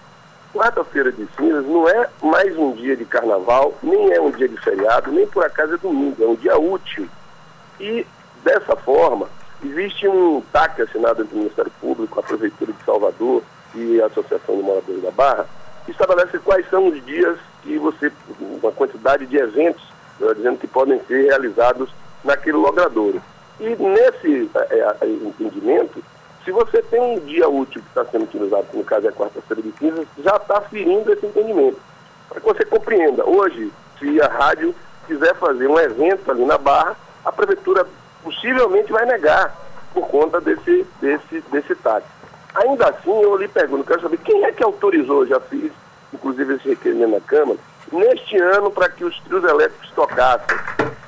Quarta-feira 0.55 1.11
de 1.11 1.27
cinzas 1.37 1.65
não 1.65 1.87
é 1.87 2.09
mais 2.23 2.57
um 2.57 2.71
dia 2.71 2.95
de 2.95 3.03
carnaval, 3.03 3.73
nem 3.83 4.13
é 4.13 4.21
um 4.21 4.31
dia 4.31 4.47
de 4.47 4.57
feriado, 4.57 5.11
nem 5.11 5.27
por 5.27 5.43
acaso 5.43 5.73
é 5.73 5.77
domingo, 5.77 6.23
é 6.23 6.27
um 6.27 6.35
dia 6.35 6.57
útil. 6.57 7.07
E, 7.79 8.07
dessa 8.41 8.75
forma, 8.75 9.27
Existe 9.65 10.07
um 10.07 10.41
TAC 10.51 10.81
assinado 10.81 11.23
entre 11.23 11.33
o 11.33 11.39
Ministério 11.39 11.71
Público, 11.81 12.19
a 12.19 12.23
Prefeitura 12.23 12.71
de 12.71 12.83
Salvador 12.83 13.41
e 13.73 13.99
a 13.99 14.05
Associação 14.05 14.57
de 14.57 14.61
Moradores 14.61 15.01
da 15.01 15.11
Barra, 15.11 15.47
que 15.85 15.91
estabelece 15.91 16.37
quais 16.39 16.69
são 16.69 16.87
os 16.89 17.03
dias 17.05 17.37
que 17.63 17.77
você, 17.79 18.11
uma 18.39 18.71
quantidade 18.71 19.25
de 19.25 19.37
eventos, 19.37 19.83
dizendo 20.35 20.59
que 20.59 20.67
podem 20.67 21.01
ser 21.07 21.23
realizados 21.23 21.89
naquele 22.23 22.57
logradouro. 22.57 23.21
E 23.59 23.69
nesse 23.69 24.49
é, 24.69 25.07
entendimento, 25.07 26.03
se 26.45 26.51
você 26.51 26.81
tem 26.83 27.01
um 27.01 27.19
dia 27.21 27.49
útil 27.49 27.81
que 27.81 27.87
está 27.87 28.05
sendo 28.05 28.25
utilizado, 28.25 28.67
que 28.67 28.77
no 28.77 28.83
caso 28.83 29.07
é 29.07 29.11
quarta-feira 29.11 29.63
de 29.63 29.73
cinzas, 29.79 30.07
já 30.19 30.35
está 30.35 30.61
ferindo 30.61 31.11
esse 31.11 31.25
entendimento. 31.25 31.79
Para 32.29 32.39
que 32.39 32.45
você 32.45 32.63
compreenda, 32.65 33.27
hoje, 33.27 33.71
se 33.99 34.21
a 34.21 34.27
rádio 34.27 34.73
quiser 35.07 35.35
fazer 35.35 35.67
um 35.67 35.79
evento 35.79 36.29
ali 36.29 36.45
na 36.45 36.59
Barra, 36.59 36.95
a 37.25 37.31
Prefeitura 37.31 37.87
possivelmente 38.23 38.91
vai 38.91 39.05
negar 39.05 39.55
por 39.91 40.07
conta 40.07 40.39
desse, 40.39 40.85
desse, 41.01 41.41
desse 41.51 41.75
táxi. 41.75 42.07
Ainda 42.53 42.89
assim, 42.89 43.21
eu 43.21 43.35
lhe 43.37 43.47
pergunto, 43.47 43.83
quero 43.83 44.01
saber 44.01 44.17
quem 44.17 44.45
é 44.45 44.51
que 44.51 44.63
autorizou, 44.63 45.25
já 45.25 45.39
fiz, 45.39 45.71
inclusive 46.13 46.55
esse 46.55 46.69
requerimento 46.69 47.11
na 47.11 47.21
Câmara, 47.21 47.57
neste 47.91 48.37
ano 48.37 48.69
para 48.69 48.87
que 48.89 49.03
os 49.03 49.19
trios 49.21 49.43
elétricos 49.43 49.89
tocassem. 49.91 50.57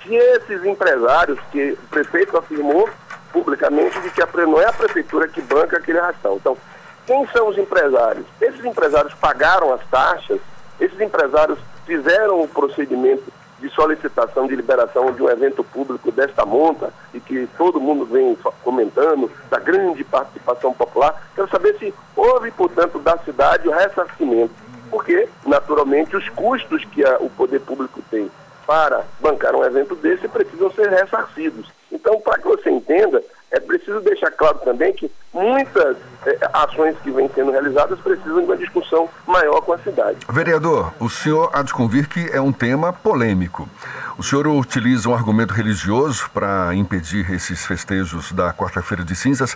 Se 0.01 0.15
esses 0.15 0.65
empresários, 0.65 1.39
que 1.51 1.73
o 1.73 1.87
prefeito 1.89 2.37
afirmou 2.37 2.89
publicamente 3.31 3.99
de 4.01 4.09
que 4.09 4.21
a, 4.21 4.27
não 4.45 4.59
é 4.59 4.65
a 4.65 4.73
prefeitura 4.73 5.27
que 5.27 5.41
banca 5.41 5.77
aquele 5.77 5.99
arrastão. 5.99 6.35
Então, 6.35 6.57
quem 7.05 7.25
são 7.27 7.47
os 7.47 7.57
empresários? 7.57 8.25
Esses 8.41 8.63
empresários 8.65 9.13
pagaram 9.13 9.73
as 9.73 9.81
taxas, 9.89 10.39
esses 10.79 10.99
empresários 10.99 11.57
fizeram 11.85 12.41
o 12.41 12.47
procedimento 12.47 13.23
de 13.59 13.69
solicitação 13.69 14.45
de 14.45 14.55
liberação 14.55 15.11
de 15.11 15.23
um 15.23 15.29
evento 15.29 15.63
público 15.63 16.11
desta 16.11 16.45
monta 16.45 16.93
e 17.13 17.19
que 17.19 17.47
todo 17.57 17.79
mundo 17.79 18.05
vem 18.05 18.37
comentando 18.63 19.31
da 19.49 19.57
grande 19.57 20.03
participação 20.03 20.73
popular. 20.73 21.29
Quero 21.33 21.49
saber 21.49 21.75
se 21.79 21.93
houve, 22.15 22.51
portanto, 22.51 22.99
da 22.99 23.17
cidade 23.19 23.67
o 23.67 23.71
ressarcimento, 23.71 24.53
porque, 24.91 25.27
naturalmente, 25.45 26.15
os 26.15 26.29
custos 26.29 26.85
que 26.85 27.03
a, 27.03 27.17
o 27.19 27.29
poder 27.29 27.61
público 27.61 28.01
tem 28.11 28.29
para 28.67 29.05
bancar 29.21 29.55
um 29.55 29.63
evento 29.63 29.95
desse 29.95 30.27
precisam 30.27 30.69
ser 30.71 30.89
ressarcidos. 30.89 31.71
Então, 31.89 32.19
para 32.19 32.37
que 32.37 32.47
você 32.47 32.69
entenda, 32.69 33.23
é 33.49 33.61
preciso 33.61 34.01
deixar 34.01 34.29
claro 34.31 34.59
também 34.59 34.91
que 34.91 35.09
muitas 35.33 35.95
é, 36.25 36.37
ações 36.51 36.97
que 37.01 37.09
vêm 37.09 37.29
sendo 37.33 37.51
realizadas 37.51 37.97
precisam 38.01 38.39
de 38.39 38.45
uma 38.45 38.57
discussão 38.57 39.07
maior 39.25 39.61
com 39.61 39.71
a 39.71 39.77
cidade. 39.77 40.17
Vereador, 40.29 40.93
o 40.99 41.09
senhor 41.09 41.49
há 41.53 41.63
de 41.63 41.73
convir 41.73 42.09
que 42.09 42.29
é 42.33 42.41
um 42.41 42.51
tema 42.51 42.91
polêmico. 42.91 43.69
O 44.17 44.23
senhor 44.23 44.45
utiliza 44.47 45.07
um 45.07 45.13
argumento 45.13 45.53
religioso 45.53 46.29
para 46.33 46.75
impedir 46.75 47.31
esses 47.31 47.65
festejos 47.65 48.33
da 48.33 48.51
quarta-feira 48.51 49.03
de 49.03 49.15
cinzas 49.15 49.55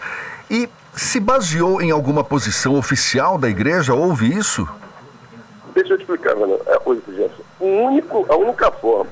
e 0.50 0.70
se 0.94 1.20
baseou 1.20 1.82
em 1.82 1.92
alguma 1.92 2.24
posição 2.24 2.78
oficial 2.78 3.38
da 3.38 3.50
igreja? 3.50 3.94
Houve 3.94 4.34
isso? 4.34 4.68
Deixa 5.74 5.94
eu 5.94 5.98
te 5.98 6.02
explicar, 6.02 6.32
Ana. 6.32 6.62
O 7.62 7.68
único, 7.68 8.26
a 8.28 8.36
única 8.36 8.72
forma 8.72 9.12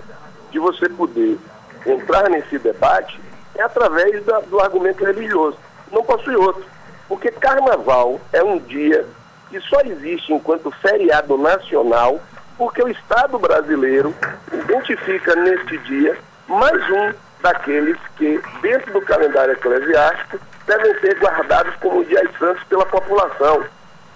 de 0.49 0.57
você 0.57 0.89
poder 0.89 1.37
entrar 1.85 2.27
nesse 2.31 2.57
debate 2.57 3.21
é 3.55 3.61
através 3.61 4.25
da, 4.25 4.39
do 4.39 4.59
argumento 4.59 5.05
religioso. 5.05 5.55
Não 5.91 6.03
possui 6.03 6.35
outro. 6.35 6.65
Porque 7.07 7.29
carnaval 7.29 8.19
é 8.33 8.43
um 8.43 8.57
dia 8.57 9.05
que 9.51 9.59
só 9.61 9.81
existe 9.81 10.33
enquanto 10.33 10.71
feriado 10.71 11.37
nacional, 11.37 12.19
porque 12.57 12.81
o 12.81 12.89
Estado 12.89 13.37
brasileiro 13.37 14.15
identifica 14.51 15.35
neste 15.35 15.77
dia 15.79 16.17
mais 16.47 16.89
um 16.89 17.13
daqueles 17.43 17.97
que, 18.17 18.41
dentro 18.63 18.93
do 18.93 19.01
calendário 19.01 19.53
eclesiástico, 19.53 20.39
devem 20.65 20.99
ser 21.01 21.19
guardados 21.19 21.75
como 21.75 22.03
dias 22.03 22.27
santos 22.39 22.63
pela 22.63 22.85
população. 22.87 23.63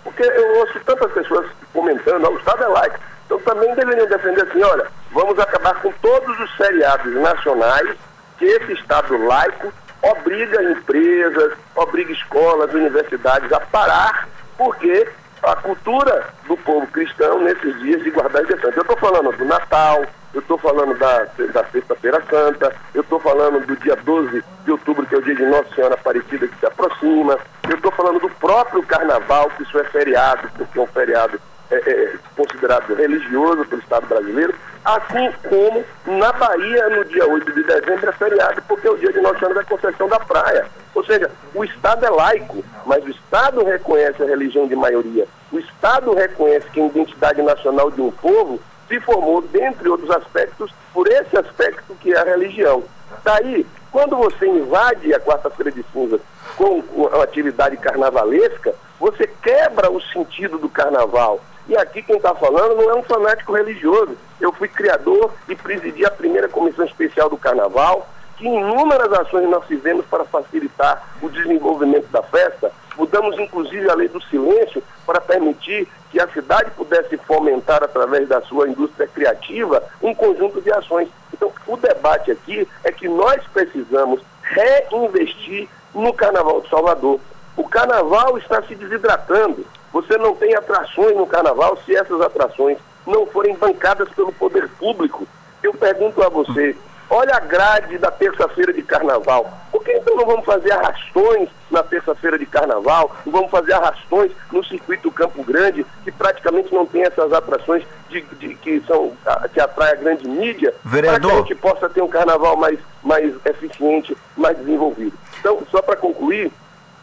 Porque 0.04 0.24
eu 0.24 0.58
ouço 0.58 0.80
tantas 0.86 1.12
pessoas 1.12 1.48
comentando, 1.72 2.28
o 2.30 2.38
Estado 2.40 2.64
é 2.64 2.68
laico. 2.68 3.13
Então 3.34 3.40
também 3.40 3.74
deveriam 3.74 4.06
defender 4.08 4.44
assim, 4.44 4.62
olha, 4.62 4.86
vamos 5.12 5.40
acabar 5.40 5.74
com 5.82 5.92
todos 5.94 6.40
os 6.40 6.52
feriados 6.52 7.12
nacionais 7.16 7.98
que 8.38 8.46
esse 8.46 8.74
Estado 8.74 9.18
laico 9.26 9.74
obriga 10.04 10.62
empresas, 10.64 11.54
obriga 11.76 12.12
escolas, 12.12 12.72
universidades 12.74 13.52
a 13.52 13.60
parar, 13.60 14.28
porque 14.56 15.08
a 15.42 15.56
cultura 15.56 16.28
do 16.48 16.56
povo 16.58 16.86
cristão 16.88 17.42
nesses 17.42 17.80
dias 17.80 18.04
de 18.04 18.12
guardar 18.12 18.46
santo. 18.46 18.72
Eu 18.76 18.82
estou 18.82 18.98
falando 18.98 19.36
do 19.36 19.46
Natal, 19.46 20.06
eu 20.34 20.40
estou 20.40 20.58
falando 20.60 20.98
da, 21.00 21.26
da 21.54 21.64
Sexta-feira 21.66 22.22
Santa, 22.30 22.76
eu 22.94 23.02
estou 23.02 23.20
falando 23.20 23.66
do 23.66 23.76
dia 23.78 23.96
12 23.96 24.44
de 24.64 24.72
outubro, 24.72 25.06
que 25.08 25.16
é 25.16 25.18
o 25.18 25.22
dia 25.22 25.36
de 25.36 25.46
Nossa 25.46 25.74
Senhora 25.74 25.96
Aparecida 25.96 26.48
que 26.48 26.60
se 26.60 26.66
aproxima, 26.66 27.40
eu 27.68 27.76
estou 27.76 27.92
falando 27.94 28.20
do 28.20 28.30
próprio 28.30 28.84
Carnaval, 28.84 29.50
que 29.58 29.64
isso 29.64 29.80
é 29.80 29.84
feriado, 29.86 30.50
porque 30.58 30.78
é 30.78 30.82
um 30.82 30.88
feriado 30.88 31.40
é, 31.72 31.76
é, 31.76 32.14
considerado 32.36 32.94
religioso 32.94 33.66
pelo 33.66 33.82
Estado 33.82 34.08
brasileiro, 34.08 34.54
assim 34.84 35.32
como 35.48 35.84
na 36.06 36.32
Bahia, 36.34 36.90
no 36.90 37.06
dia 37.06 37.28
8 37.28 37.52
de 37.54 37.64
dezembro, 37.64 38.10
é 38.10 38.12
feriado, 38.12 38.62
porque 38.68 38.88
é 38.88 38.92
o 38.92 38.98
dia 38.98 39.14
de 39.14 39.22
Nossa 39.22 39.40
Senhora 39.40 39.56
da 39.56 39.64
Conceição 39.64 40.08
da 40.08 40.20
Praia. 40.20 40.66
Ou 40.94 41.04
seja, 41.06 41.32
o 41.54 41.64
Estado 41.64 42.06
é 42.06 42.10
laico, 42.10 42.64
mas 42.86 43.04
o 43.04 43.10
Estado 43.10 43.64
reconhece 43.64 44.22
a 44.22 44.26
religião 44.26 44.68
de 44.68 44.76
maioria. 44.76 45.28
O 45.52 45.60
Estado 45.60 46.14
reconhece 46.14 46.70
que 46.70 46.82
a 46.82 46.86
identidade 46.86 47.42
nacional 47.42 47.90
de 47.90 48.02
um 48.02 48.12
povo 48.12 48.60
se 48.88 49.00
formou, 49.00 49.42
dentre 49.42 49.90
outros 49.90 50.12
aspectos, 50.12 50.72
por 50.94 51.08
esse 51.08 51.38
aspecto 51.38 51.96
que 51.96 52.14
é 52.14 52.20
a 52.20 52.26
religião. 52.26 52.84
Daí, 53.24 53.66
quando 53.92 54.16
você 54.18 54.48
invade 54.48 55.14
a 55.14 55.20
quarta-feira 55.20 55.72
de 55.72 55.84
cinzas 55.94 56.22
com 56.56 56.84
uma 56.94 57.24
atividade 57.24 57.78
carnavalesca, 57.78 58.74
você 59.00 59.28
quebra 59.42 59.92
o 59.92 60.02
sentido 60.02 60.58
do 60.58 60.70
carnaval. 60.70 61.40
E 61.68 61.78
aqui 61.78 62.04
quem 62.04 62.18
está 62.18 62.36
falando 62.36 62.76
não 62.76 62.90
é 62.92 62.96
um 62.96 63.04
fanático 63.04 63.54
religioso. 63.54 64.18
Eu 64.40 64.52
fui 64.52 64.68
criador 64.68 65.32
e 65.48 65.56
presidi 65.56 66.06
a 66.06 66.12
primeira 66.12 66.50
comissão 66.50 66.86
especial 66.86 67.30
do 67.30 67.38
carnaval, 67.38 68.08
que 68.38 68.46
inúmeras 68.46 69.12
ações 69.14 69.50
nós 69.50 69.66
fizemos 69.66 70.06
para 70.06 70.26
facilitar 70.26 71.16
o 71.22 71.30
desenvolvimento 71.30 72.08
da 72.08 72.22
festa. 72.24 72.72
Mudamos 72.98 73.40
inclusive 73.40 73.90
a 73.90 73.96
lei 73.96 74.08
do 74.08 74.22
silêncio 74.24 74.84
para 75.06 75.22
permitir 75.22 75.88
que 76.12 76.20
a 76.20 76.28
cidade 76.28 76.70
pudesse 76.72 77.18
fomentar 77.18 77.84
através 77.84 78.28
da 78.28 78.42
sua 78.42 78.68
indústria 78.68 79.08
criativa 79.08 79.84
um 80.02 80.14
conjunto 80.14 80.62
de 80.62 80.72
ações. 80.72 81.08
Então, 81.34 81.52
o 81.66 81.78
debate 81.78 82.32
aqui 82.32 82.68
é 82.84 82.92
que 82.92 83.08
nós 83.08 83.42
precisamos 83.54 84.22
reinvestir 84.44 85.68
no 85.94 86.14
Carnaval 86.14 86.62
de 86.62 86.70
Salvador. 86.70 87.20
O 87.56 87.68
Carnaval 87.68 88.38
está 88.38 88.62
se 88.64 88.76
desidratando. 88.76 89.66
Você 89.94 90.18
não 90.18 90.36
tem 90.36 90.56
atrações 90.56 91.16
no 91.16 91.28
Carnaval 91.28 91.78
se 91.86 91.96
essas 91.96 92.20
atrações 92.20 92.78
não 93.06 93.28
forem 93.28 93.56
bancadas 93.56 94.10
pelo 94.10 94.34
poder 94.34 94.68
público. 94.80 95.28
Eu 95.62 95.74
pergunto 95.74 96.22
a 96.24 96.30
você, 96.30 96.76
olha 97.10 97.36
a 97.36 97.40
grade 97.40 97.98
da 98.00 98.10
terça-feira 98.10 98.74
de 98.74 98.82
carnaval. 98.82 99.50
Por 99.72 99.84
que 99.84 99.92
então 99.92 100.16
não 100.16 100.26
vamos 100.26 100.46
fazer 100.46 100.72
arrastões 100.72 101.50
na 101.70 101.84
terça-feira 101.84 102.38
de 102.40 102.46
carnaval? 102.46 103.16
Não 103.26 103.32
vamos 103.32 103.52
fazer 103.52 103.74
arrastões 103.74 104.32
no 104.52 104.64
circuito 104.66 105.12
Campo 105.12 105.44
Grande, 105.44 105.86
que 106.04 106.12
praticamente 106.12 106.74
não 106.74 106.86
tem 106.86 107.04
essas 107.04 107.32
atrações 107.32 107.84
de, 108.10 108.22
de, 108.22 108.56
que, 108.56 108.82
são, 108.88 109.14
que 109.54 109.60
atrai 109.60 109.94
a 109.94 109.96
grande 109.96 110.28
mídia, 110.28 110.74
Vereador. 110.84 111.20
para 111.20 111.30
que 111.30 111.36
a 111.36 111.42
gente 111.42 111.56
possa 111.56 111.90
ter 111.90 112.02
um 112.02 112.10
carnaval 112.10 112.58
mais, 112.58 112.80
mais 113.04 113.34
eficiente, 113.46 114.18
mais 114.36 114.58
desenvolvido. 114.58 115.18
Então, 115.40 115.60
só 115.70 115.82
para 115.82 115.96
concluir, 115.96 116.52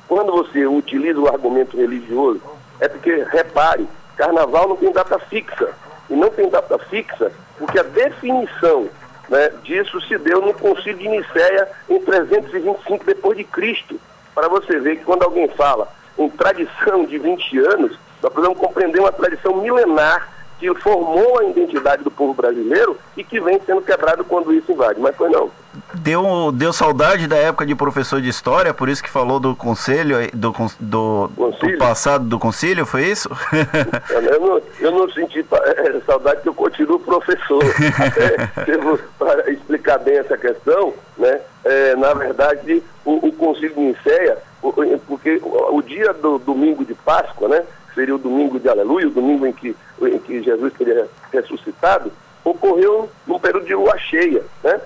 quando 0.08 0.32
você 0.32 0.66
utiliza 0.66 1.20
o 1.20 1.28
argumento 1.28 1.76
religioso, 1.76 2.42
é 2.80 2.88
porque, 2.88 3.24
repare, 3.30 3.88
carnaval 4.16 4.68
não 4.68 4.76
tem 4.76 4.92
data 4.92 5.18
fixa. 5.18 5.68
E 6.08 6.14
não 6.14 6.30
tem 6.30 6.48
data 6.48 6.76
fixa 6.78 7.30
porque 7.60 7.78
a 7.78 7.82
definição 7.82 8.88
né, 9.28 9.50
disso 9.62 10.00
se 10.00 10.16
deu 10.18 10.40
no 10.40 10.54
Concílio 10.54 10.96
de 10.96 11.08
Nicéia 11.08 11.68
em 11.88 12.00
325 12.00 13.04
depois 13.04 13.36
de 13.36 13.44
Cristo. 13.44 14.00
Para 14.34 14.48
você 14.48 14.80
ver 14.80 14.96
que 14.96 15.04
quando 15.04 15.22
alguém 15.22 15.46
fala 15.48 15.86
em 16.18 16.28
tradição 16.30 17.04
de 17.04 17.18
20 17.18 17.58
anos, 17.58 17.98
nós 18.22 18.32
podemos 18.32 18.58
compreender 18.58 18.98
uma 18.98 19.12
tradição 19.12 19.56
milenar 19.56 20.28
que 20.60 20.72
formou 20.74 21.40
a 21.40 21.44
identidade 21.44 22.04
do 22.04 22.10
povo 22.10 22.34
brasileiro 22.34 22.96
e 23.16 23.24
que 23.24 23.40
vem 23.40 23.58
sendo 23.64 23.80
quebrado 23.80 24.22
quando 24.22 24.52
isso 24.52 24.70
invade. 24.70 25.00
Mas 25.00 25.16
foi 25.16 25.30
não. 25.30 25.50
Deu, 25.94 26.52
deu 26.52 26.72
saudade 26.72 27.26
da 27.26 27.36
época 27.36 27.64
de 27.64 27.74
professor 27.74 28.20
de 28.20 28.28
história, 28.28 28.74
por 28.74 28.88
isso 28.88 29.02
que 29.02 29.08
falou 29.08 29.40
do 29.40 29.56
conselho, 29.56 30.16
do, 30.34 30.52
do, 30.78 31.28
do 31.28 31.78
passado 31.78 32.24
do 32.26 32.38
conselho, 32.38 32.84
foi 32.84 33.06
isso? 33.06 33.30
eu, 34.10 34.40
não, 34.40 34.62
eu 34.80 34.90
não 34.90 35.10
senti 35.10 35.40
é, 35.40 36.00
saudade 36.04 36.42
que 36.42 36.48
eu 36.48 36.54
continuo 36.54 36.98
professor. 37.00 37.62
Até 37.98 38.64
devo, 38.66 38.98
para 39.18 39.50
explicar 39.50 39.98
bem 39.98 40.18
essa 40.18 40.36
questão, 40.36 40.92
né? 41.16 41.40
É, 41.64 41.96
na 41.96 42.12
verdade, 42.14 42.82
o, 43.04 43.28
o 43.28 43.32
Conselho 43.32 43.74
de 43.74 43.80
Nicéia, 43.80 44.38
porque 45.06 45.40
o 45.42 45.82
dia 45.82 46.12
do 46.12 46.38
domingo 46.38 46.84
de 46.84 46.94
Páscoa, 46.94 47.48
né? 47.48 47.64
Seria 48.00 48.14
o 48.14 48.18
domingo 48.18 48.58
de 48.58 48.66
Aleluia, 48.66 49.08
o 49.08 49.10
domingo 49.10 49.46
em 49.46 49.52
que, 49.52 49.76
em 50.00 50.18
que 50.20 50.42
Jesus 50.42 50.72
teria 50.72 51.06
ressuscitado, 51.30 52.10
ocorreu 52.42 53.10
num 53.26 53.38
período 53.38 53.66
de 53.66 53.74
lua 53.74 53.96
cheia, 53.98 54.42
né? 54.64 54.80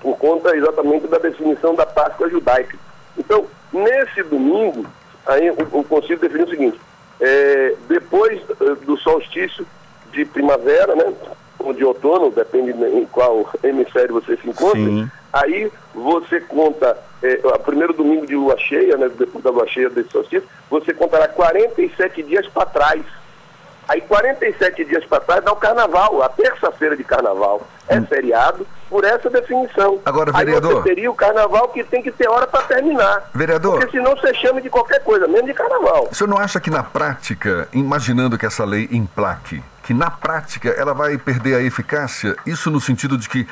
por 0.00 0.16
conta 0.16 0.56
exatamente 0.56 1.06
da 1.06 1.18
definição 1.18 1.74
da 1.74 1.84
Páscoa 1.84 2.30
judaica. 2.30 2.78
Então, 3.18 3.46
nesse 3.70 4.22
domingo, 4.22 4.86
aí 5.26 5.50
o, 5.50 5.56
o 5.80 5.84
Conselho 5.84 6.18
definiu 6.18 6.46
o 6.46 6.50
seguinte, 6.50 6.80
é, 7.20 7.74
depois 7.88 8.40
uh, 8.42 8.74
do 8.76 8.96
solstício 8.98 9.66
de 10.12 10.24
primavera, 10.24 10.94
né, 10.94 11.12
ou 11.66 11.74
de 11.74 11.84
outono, 11.84 12.30
depende 12.30 12.70
em 12.70 13.04
qual 13.06 13.48
hemisfério 13.62 14.14
você 14.14 14.36
se 14.36 14.48
encontra, 14.48 14.78
Sim. 14.78 15.10
aí 15.32 15.70
você 15.94 16.40
conta, 16.40 16.96
é, 17.22 17.40
o 17.44 17.58
primeiro 17.58 17.92
domingo 17.92 18.26
de 18.26 18.36
lua 18.36 18.56
cheia, 18.58 18.96
né, 18.96 19.08
depois 19.08 19.42
da 19.42 19.50
lua 19.50 19.66
cheia 19.66 19.90
desse 19.90 20.10
solstício, 20.10 20.48
você 20.70 20.94
contará 20.94 21.28
47 21.28 22.22
dias 22.22 22.46
para 22.48 22.66
trás. 22.66 23.02
Aí 23.88 24.00
47 24.00 24.84
dias 24.84 25.04
para 25.04 25.20
trás 25.20 25.44
dá 25.44 25.52
o 25.52 25.56
carnaval, 25.56 26.20
a 26.22 26.28
terça-feira 26.28 26.96
de 26.96 27.04
carnaval. 27.04 27.66
É 27.88 27.98
hum. 27.98 28.06
feriado 28.06 28.66
por 28.90 29.04
essa 29.04 29.30
definição. 29.30 30.00
Agora, 30.04 30.32
vereador. 30.32 30.70
Aí 30.70 30.76
você 30.76 30.88
teria 30.88 31.10
o 31.10 31.14
carnaval 31.14 31.68
que 31.68 31.84
tem 31.84 32.02
que 32.02 32.10
ter 32.10 32.28
hora 32.28 32.48
para 32.48 32.62
terminar. 32.62 33.30
Vereador. 33.32 33.78
Porque 33.78 33.96
senão 33.96 34.16
você 34.16 34.34
chama 34.34 34.60
de 34.60 34.68
qualquer 34.68 35.02
coisa, 35.04 35.28
mesmo 35.28 35.46
de 35.46 35.54
carnaval. 35.54 36.08
O 36.10 36.14
senhor 36.14 36.28
não 36.28 36.38
acha 36.38 36.60
que 36.60 36.68
na 36.68 36.82
prática, 36.82 37.68
imaginando 37.72 38.36
que 38.36 38.44
essa 38.44 38.64
lei 38.64 38.88
emplaque, 38.90 39.62
que 39.86 39.94
na 39.94 40.10
prática 40.10 40.68
ela 40.70 40.92
vai 40.92 41.16
perder 41.16 41.54
a 41.54 41.62
eficácia? 41.62 42.36
Isso 42.44 42.70
no 42.70 42.80
sentido 42.80 43.16
de 43.16 43.28
que 43.28 43.46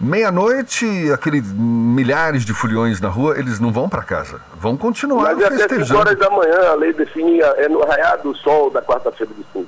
Meia-noite, 0.00 1.10
aqueles 1.12 1.42
milhares 1.52 2.44
de 2.44 2.54
foliões 2.54 3.00
na 3.00 3.08
rua, 3.08 3.36
eles 3.36 3.58
não 3.58 3.72
vão 3.72 3.88
para 3.88 4.04
casa, 4.04 4.40
vão 4.54 4.76
continuar 4.76 5.34
Mas 5.34 5.48
festejando. 5.48 5.74
até 5.74 5.84
5 5.84 5.98
horas 5.98 6.18
da 6.20 6.30
manhã, 6.30 6.70
a 6.70 6.74
lei 6.76 6.92
define, 6.92 7.40
é 7.40 7.68
no 7.68 7.84
raiar 7.84 8.16
do 8.18 8.32
sol 8.36 8.70
da 8.70 8.80
quarta-feira 8.80 9.32
de 9.36 9.44
cinza. 9.52 9.66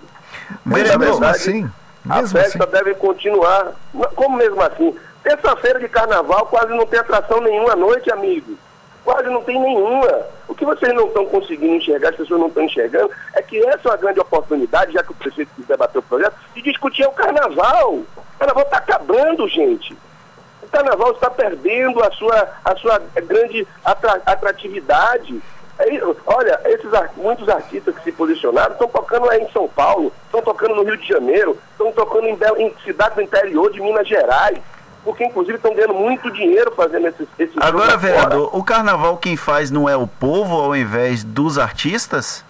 Mas 0.64 0.82
mesmo 0.84 0.98
verdade, 1.00 1.36
assim, 1.36 1.70
mesmo 2.04 2.38
a 2.38 2.42
festa 2.42 2.62
assim. 2.62 2.72
deve 2.72 2.94
continuar. 2.94 3.72
Como 4.14 4.36
mesmo 4.36 4.62
assim? 4.62 4.94
Terça-feira 5.24 5.80
de 5.80 5.88
carnaval 5.88 6.46
quase 6.46 6.72
não 6.74 6.86
tem 6.86 7.00
atração 7.00 7.40
nenhuma 7.40 7.72
à 7.72 7.76
noite, 7.76 8.08
amigo. 8.12 8.56
Quase 9.04 9.28
não 9.28 9.42
tem 9.42 9.58
nenhuma. 9.58 10.26
O 10.46 10.54
que 10.54 10.64
vocês 10.64 10.92
não 10.94 11.06
estão 11.06 11.26
conseguindo 11.26 11.74
enxergar, 11.74 12.10
as 12.10 12.16
pessoas 12.16 12.40
não 12.40 12.48
estão 12.48 12.64
enxergando, 12.64 13.10
é 13.34 13.42
que 13.42 13.58
essa 13.66 13.88
é 13.88 13.90
uma 13.90 13.96
grande 13.96 14.20
oportunidade, 14.20 14.92
já 14.92 15.02
que 15.02 15.12
o 15.12 15.14
prefeito 15.14 15.50
quis 15.56 15.66
debater 15.66 15.98
o 15.98 16.02
projeto, 16.02 16.36
de 16.54 16.62
discutir 16.62 17.06
o 17.06 17.12
carnaval. 17.12 17.94
O 17.94 18.06
carnaval 18.38 18.64
está 18.64 18.76
acabando, 18.76 19.48
gente 19.48 19.96
carnaval 20.70 21.12
está 21.12 21.30
perdendo 21.30 22.02
a 22.02 22.10
sua, 22.12 22.48
a 22.64 22.76
sua 22.76 22.98
grande 23.26 23.66
atratividade. 23.84 25.40
É, 25.78 25.86
olha, 26.26 26.60
esses 26.66 26.90
muitos 27.16 27.48
artistas 27.48 27.94
que 27.96 28.04
se 28.04 28.12
posicionaram 28.12 28.72
estão 28.72 28.88
tocando 28.88 29.28
aí 29.30 29.42
em 29.42 29.50
São 29.50 29.66
Paulo, 29.68 30.12
estão 30.26 30.42
tocando 30.42 30.74
no 30.74 30.84
Rio 30.84 30.96
de 30.96 31.08
Janeiro, 31.08 31.58
estão 31.72 31.90
tocando 31.92 32.26
em, 32.26 32.38
em 32.58 32.74
cidades 32.84 33.14
do 33.14 33.22
interior 33.22 33.70
de 33.72 33.80
Minas 33.80 34.06
Gerais, 34.06 34.58
porque 35.04 35.24
inclusive 35.24 35.56
estão 35.56 35.74
ganhando 35.74 35.94
muito 35.94 36.30
dinheiro 36.30 36.72
fazendo 36.72 37.08
esses, 37.08 37.26
esses 37.38 37.56
Agora, 37.58 37.96
vereador, 37.96 38.54
o 38.56 38.62
carnaval 38.62 39.16
quem 39.16 39.36
faz 39.36 39.70
não 39.70 39.88
é 39.88 39.96
o 39.96 40.06
povo 40.06 40.54
ao 40.54 40.76
invés 40.76 41.24
dos 41.24 41.58
artistas? 41.58 42.44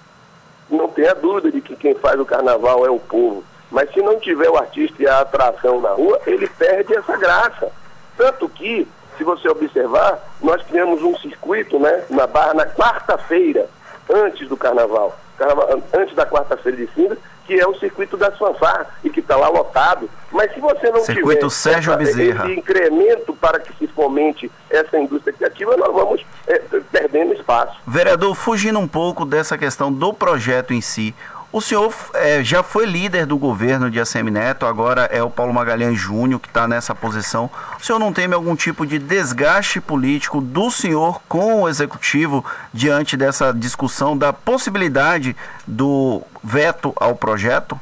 Não 0.68 0.88
tenha 0.88 1.14
dúvida 1.14 1.51
de 1.51 1.61
que 1.61 1.76
quem 1.76 1.94
faz 1.94 2.18
o 2.20 2.24
carnaval 2.24 2.86
é 2.86 2.90
o 2.90 2.98
povo. 2.98 3.44
Mas 3.70 3.92
se 3.92 4.03
não 4.03 4.18
tiver 4.18 4.51
o 4.51 4.57
artista 4.57 5.01
e 5.03 5.07
a 5.07 5.20
atração 5.20 5.80
na 5.80 5.90
rua, 5.90 6.20
ele 6.26 6.48
perde 6.48 6.94
essa 6.94 7.16
graça. 7.16 7.70
Tanto 8.16 8.48
que, 8.48 8.86
se 9.16 9.22
você 9.22 9.48
observar, 9.48 10.18
nós 10.42 10.62
criamos 10.62 11.03
um 11.03 11.16
circuito 11.18 11.78
né, 11.78 12.05
na 12.11 12.26
Barra 12.26 12.55
na 12.55 12.66
quarta-feira, 12.66 13.68
antes 14.09 14.48
do 14.48 14.57
carnaval, 14.57 15.16
carnaval 15.38 15.80
antes 15.92 16.14
da 16.16 16.26
quarta-feira 16.26 16.78
de 16.78 16.92
cinza, 16.94 17.16
que 17.51 17.59
é 17.59 17.66
o 17.66 17.74
circuito 17.74 18.16
das 18.16 18.38
fanfarras 18.38 18.86
e 19.03 19.11
que 19.11 19.18
está 19.18 19.34
lá 19.34 19.48
lotado. 19.48 20.09
Mas 20.30 20.55
se 20.55 20.61
você 20.61 20.88
não 20.88 21.01
circuito 21.01 21.48
tiver 21.48 21.51
Sérgio 21.51 21.92
essa, 21.94 22.22
esse 22.22 22.53
incremento 22.53 23.34
para 23.34 23.59
que 23.59 23.76
se 23.76 23.88
fomente 23.88 24.48
essa 24.70 24.96
indústria 25.01 25.32
criativa, 25.32 25.76
nós 25.76 25.92
vamos 25.92 26.24
é, 26.46 26.61
perdendo 26.92 27.32
espaço. 27.32 27.76
Vereador, 27.84 28.36
fugindo 28.36 28.78
um 28.78 28.86
pouco 28.86 29.24
dessa 29.24 29.59
questão 29.59 29.92
do 29.92 30.14
projeto 30.14 30.72
em 30.72 30.80
si, 30.80 31.12
o 31.53 31.61
senhor 31.61 31.92
é, 32.14 32.44
já 32.44 32.62
foi 32.62 32.86
líder 32.86 33.26
do 33.26 33.36
governo 33.36 33.90
de 33.90 33.98
ACM 33.98 34.30
Neto, 34.30 34.66
agora 34.66 35.07
é 35.07 35.20
o 35.20 35.28
Paulo 35.28 35.53
Magalhães 35.53 35.98
Júnior 35.98 36.38
que 36.38 36.46
está 36.46 36.68
nessa 36.68 36.94
posição. 36.94 37.51
O 37.78 37.84
senhor 37.84 37.98
não 37.98 38.12
teme 38.12 38.34
algum 38.34 38.55
tipo 38.55 38.86
de 38.86 39.01
desgaste 39.01 39.80
político 39.80 40.40
do 40.40 40.70
senhor 40.70 41.20
com 41.28 41.62
o 41.62 41.68
executivo 41.68 42.44
diante 42.72 43.16
dessa 43.16 43.53
discussão 43.53 44.16
da 44.16 44.32
possibilidade 44.32 45.36
do 45.66 46.22
veto 46.42 46.92
ao 46.94 47.16
projeto? 47.16 47.78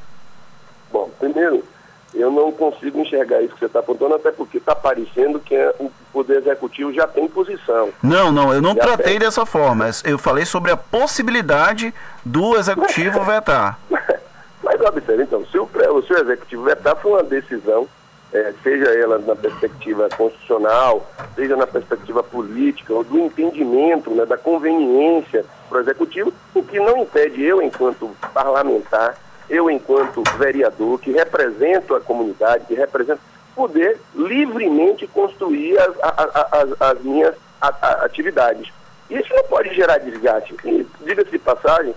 Bom, 0.91 1.11
primeiro, 1.19 1.63
eu 2.15 2.31
não 2.31 2.51
consigo 2.51 2.99
enxergar 3.01 3.43
isso 3.43 3.53
que 3.53 3.61
você 3.61 3.67
está 3.67 3.81
apontando, 3.81 4.15
até 4.15 4.33
porque 4.33 4.57
está 4.57 4.75
parecendo 4.75 5.39
que 5.39 5.55
é, 5.55 5.75
o 5.79 5.91
Poder 6.19 6.39
Executivo 6.39 6.93
já 6.93 7.07
tem 7.07 7.29
posição. 7.29 7.91
Não, 8.03 8.33
não, 8.33 8.53
eu 8.53 8.61
não 8.61 8.75
Já 8.75 8.83
tratei 8.83 9.13
tem. 9.13 9.19
dessa 9.21 9.47
forma. 9.47 9.89
Eu 10.03 10.19
falei 10.19 10.45
sobre 10.45 10.73
a 10.73 10.77
possibilidade 10.77 11.95
do 12.25 12.57
executivo 12.57 13.23
vetar. 13.23 13.79
Mas 14.65 14.81
observe, 14.81 15.23
então, 15.23 15.47
se 15.47 15.57
o, 15.57 15.69
se 16.05 16.13
o 16.13 16.19
Executivo 16.19 16.65
vetar, 16.65 16.97
foi 16.97 17.13
uma 17.13 17.23
decisão, 17.23 17.87
eh, 18.33 18.53
seja 18.65 18.87
ela 18.87 19.21
na 19.21 19.37
perspectiva 19.37 20.09
constitucional, 20.09 21.09
seja 21.37 21.55
na 21.55 21.69
perspectiva 21.69 22.21
política, 22.21 22.93
ou 22.93 23.05
do 23.05 23.17
entendimento, 23.21 24.11
né, 24.11 24.27
da 24.27 24.37
conveniência 24.37 25.45
para 25.69 25.79
o 25.79 25.81
Executivo, 25.83 26.33
o 26.53 26.65
que 26.65 26.81
não 26.81 26.99
impede 26.99 27.45
eu, 27.45 27.63
enquanto 27.63 28.11
parlamentar, 28.35 29.15
eu, 29.49 29.71
enquanto 29.71 30.25
vereador, 30.37 30.99
que 30.99 31.13
represento 31.13 31.95
a 31.95 32.01
comunidade, 32.01 32.65
que 32.67 32.75
represento, 32.75 33.21
poder 33.59 33.99
livremente 34.15 35.05
construir 35.09 35.77
as, 35.81 35.93
as- 36.53 36.81
as 36.81 37.01
minhas 37.03 37.35
atividades. 37.61 38.73
Isso 39.11 39.35
não 39.35 39.43
pode 39.45 39.75
gerar 39.75 39.99
desgaste. 39.99 40.55
Diga-se 41.01 41.31
de 41.31 41.39
passagem, 41.41 41.93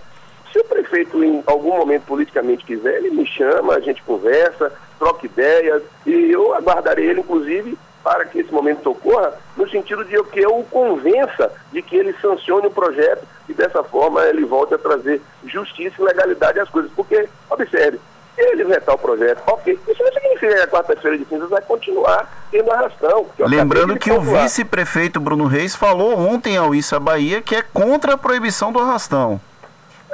se 0.52 0.58
o 0.58 0.64
prefeito, 0.64 1.22
em 1.22 1.40
algum 1.46 1.76
momento 1.76 2.02
politicamente 2.04 2.64
quiser, 2.64 2.96
ele 2.96 3.10
me 3.10 3.24
chama, 3.26 3.74
a 3.74 3.80
gente 3.80 4.02
conversa, 4.02 4.72
troca 4.98 5.24
ideias, 5.24 5.82
e 6.04 6.32
eu 6.32 6.52
aguardarei 6.54 7.06
ele, 7.06 7.20
inclusive, 7.20 7.78
para 8.02 8.24
que 8.24 8.40
esse 8.40 8.52
momento 8.52 8.90
ocorra, 8.90 9.34
no 9.56 9.68
sentido 9.70 10.04
de 10.04 10.20
que 10.24 10.40
eu 10.40 10.58
o 10.58 10.64
convença 10.64 11.52
de 11.72 11.80
que 11.80 11.94
ele 11.96 12.12
sancione 12.20 12.66
o 12.66 12.70
projeto 12.72 13.22
e 13.48 13.54
dessa 13.54 13.84
forma 13.84 14.24
ele 14.24 14.44
volte 14.44 14.74
a 14.74 14.78
trazer 14.78 15.22
justiça 15.46 15.94
e 16.00 16.04
legalidade 16.04 16.58
às 16.58 16.68
coisas. 16.68 16.90
Porque, 16.96 17.28
observe, 17.48 17.98
se 17.98 18.02
ele 18.36 18.64
vetar 18.64 18.94
o 18.94 18.98
projeto, 18.98 19.42
ok, 19.46 19.78
isso 19.88 20.02
não 20.02 20.12
significa 20.12 20.54
que 20.54 20.60
a 20.60 20.68
quarta-feira 20.68 21.18
de 21.18 21.24
cinzas 21.26 21.50
vai 21.50 21.60
continuar 21.62 22.46
tendo 22.50 22.70
arrastão. 22.70 23.26
Lembrando 23.38 23.98
que 23.98 24.10
o 24.10 24.20
vice-prefeito 24.20 25.20
Bruno 25.20 25.46
Reis 25.46 25.76
falou 25.76 26.18
ontem 26.18 26.56
ao 26.56 26.74
Issa 26.74 26.98
Bahia 26.98 27.42
que 27.42 27.54
é 27.54 27.62
contra 27.62 28.14
a 28.14 28.18
proibição 28.18 28.72
do 28.72 28.78
arrastão. 28.78 29.40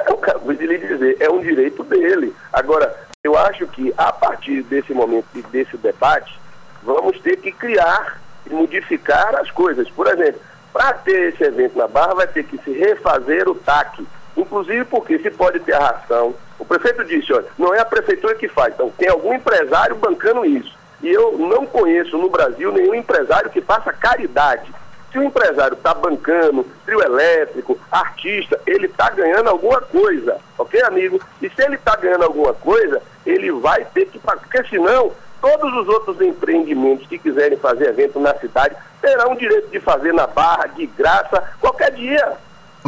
Eu 0.07 0.15
acabei 0.15 0.55
de 0.55 0.65
lhe 0.65 0.77
dizer, 0.77 1.17
é 1.19 1.29
um 1.29 1.39
direito 1.39 1.83
dele. 1.83 2.33
Agora, 2.51 2.95
eu 3.23 3.37
acho 3.37 3.67
que 3.67 3.93
a 3.97 4.11
partir 4.11 4.63
desse 4.63 4.93
momento 4.93 5.27
e 5.35 5.41
desse 5.41 5.75
debate, 5.77 6.39
vamos 6.81 7.19
ter 7.19 7.37
que 7.37 7.51
criar 7.51 8.21
e 8.49 8.53
modificar 8.53 9.35
as 9.35 9.51
coisas. 9.51 9.89
Por 9.89 10.07
exemplo, 10.07 10.41
para 10.71 10.93
ter 10.93 11.33
esse 11.33 11.43
evento 11.43 11.77
na 11.77 11.87
Barra, 11.87 12.15
vai 12.15 12.27
ter 12.27 12.43
que 12.43 12.57
se 12.59 12.71
refazer 12.71 13.47
o 13.49 13.55
TAC. 13.55 14.05
Inclusive 14.37 14.85
porque 14.85 15.19
se 15.19 15.29
pode 15.31 15.59
ter 15.59 15.73
arração. 15.73 16.33
O 16.57 16.65
prefeito 16.65 17.03
disse, 17.05 17.31
olha, 17.33 17.45
não 17.57 17.73
é 17.73 17.79
a 17.79 17.85
prefeitura 17.85 18.35
que 18.35 18.47
faz, 18.47 18.73
então 18.73 18.91
tem 18.97 19.09
algum 19.09 19.33
empresário 19.33 19.95
bancando 19.95 20.45
isso. 20.45 20.77
E 21.01 21.09
eu 21.09 21.37
não 21.37 21.65
conheço 21.65 22.17
no 22.17 22.29
Brasil 22.29 22.71
nenhum 22.71 22.93
empresário 22.93 23.49
que 23.49 23.61
faça 23.61 23.93
caridade. 23.93 24.71
Se 25.11 25.17
o 25.17 25.23
empresário 25.23 25.75
está 25.75 25.93
bancando, 25.93 26.65
trio 26.85 27.01
elétrico, 27.01 27.79
artista, 27.91 28.59
ele 28.67 28.85
está 28.85 29.09
ganhando 29.09 29.49
alguma 29.49 29.81
coisa, 29.81 30.37
ok, 30.57 30.81
amigo? 30.83 31.19
E 31.41 31.49
se 31.49 31.63
ele 31.63 31.75
está 31.75 31.95
ganhando 31.95 32.25
alguma 32.25 32.53
coisa, 32.53 33.01
ele 33.25 33.51
vai 33.53 33.85
ter 33.85 34.05
que 34.05 34.19
pagar, 34.19 34.41
porque 34.41 34.63
senão 34.65 35.11
todos 35.41 35.73
os 35.73 35.87
outros 35.87 36.21
empreendimentos 36.21 37.07
que 37.07 37.17
quiserem 37.17 37.57
fazer 37.57 37.89
evento 37.89 38.19
na 38.19 38.35
cidade 38.35 38.75
terão 39.01 39.31
o 39.31 39.37
direito 39.37 39.69
de 39.69 39.79
fazer 39.79 40.13
na 40.13 40.27
barra, 40.27 40.67
de 40.67 40.85
graça, 40.85 41.41
qualquer 41.59 41.91
dia. 41.91 42.33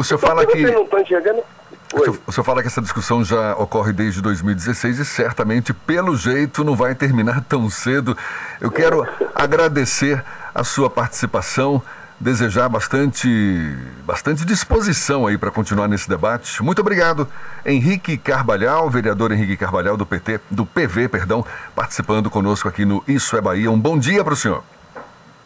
O 0.02 0.04
senhor 0.04 0.18
Então, 0.18 0.28
fala 0.28 0.44
que. 0.44 0.60
não 0.62 0.82
estão 0.82 1.00
enxergando, 1.00 1.42
O 1.94 1.98
senhor, 2.00 2.18
o 2.26 2.32
senhor 2.32 2.44
fala 2.44 2.60
que 2.60 2.66
essa 2.66 2.82
discussão 2.82 3.24
já 3.24 3.54
ocorre 3.54 3.92
desde 3.92 4.20
2016 4.20 4.98
e 4.98 5.04
certamente, 5.04 5.72
pelo 5.72 6.16
jeito, 6.16 6.64
não 6.64 6.74
vai 6.74 6.92
terminar 6.92 7.40
tão 7.48 7.70
cedo. 7.70 8.16
Eu 8.60 8.68
quero 8.68 9.06
agradecer 9.32 10.20
a 10.52 10.64
sua 10.64 10.90
participação, 10.90 11.80
desejar 12.18 12.68
bastante, 12.68 13.28
bastante 14.04 14.44
disposição 14.44 15.24
aí 15.24 15.38
para 15.38 15.52
continuar 15.52 15.86
nesse 15.86 16.08
debate. 16.08 16.60
Muito 16.64 16.80
obrigado, 16.80 17.28
Henrique 17.64 18.18
Carvalhal, 18.18 18.90
vereador 18.90 19.30
Henrique 19.30 19.56
Carvalhal 19.56 19.96
do 19.96 20.04
PT, 20.04 20.40
do 20.50 20.66
PV, 20.66 21.08
perdão, 21.08 21.46
participando 21.76 22.28
conosco 22.28 22.66
aqui 22.68 22.84
no 22.84 23.04
Isso 23.06 23.36
é 23.36 23.40
Bahia. 23.40 23.70
Um 23.70 23.78
bom 23.78 23.96
dia 23.96 24.24
para 24.24 24.32
o 24.34 24.36
senhor. 24.36 24.64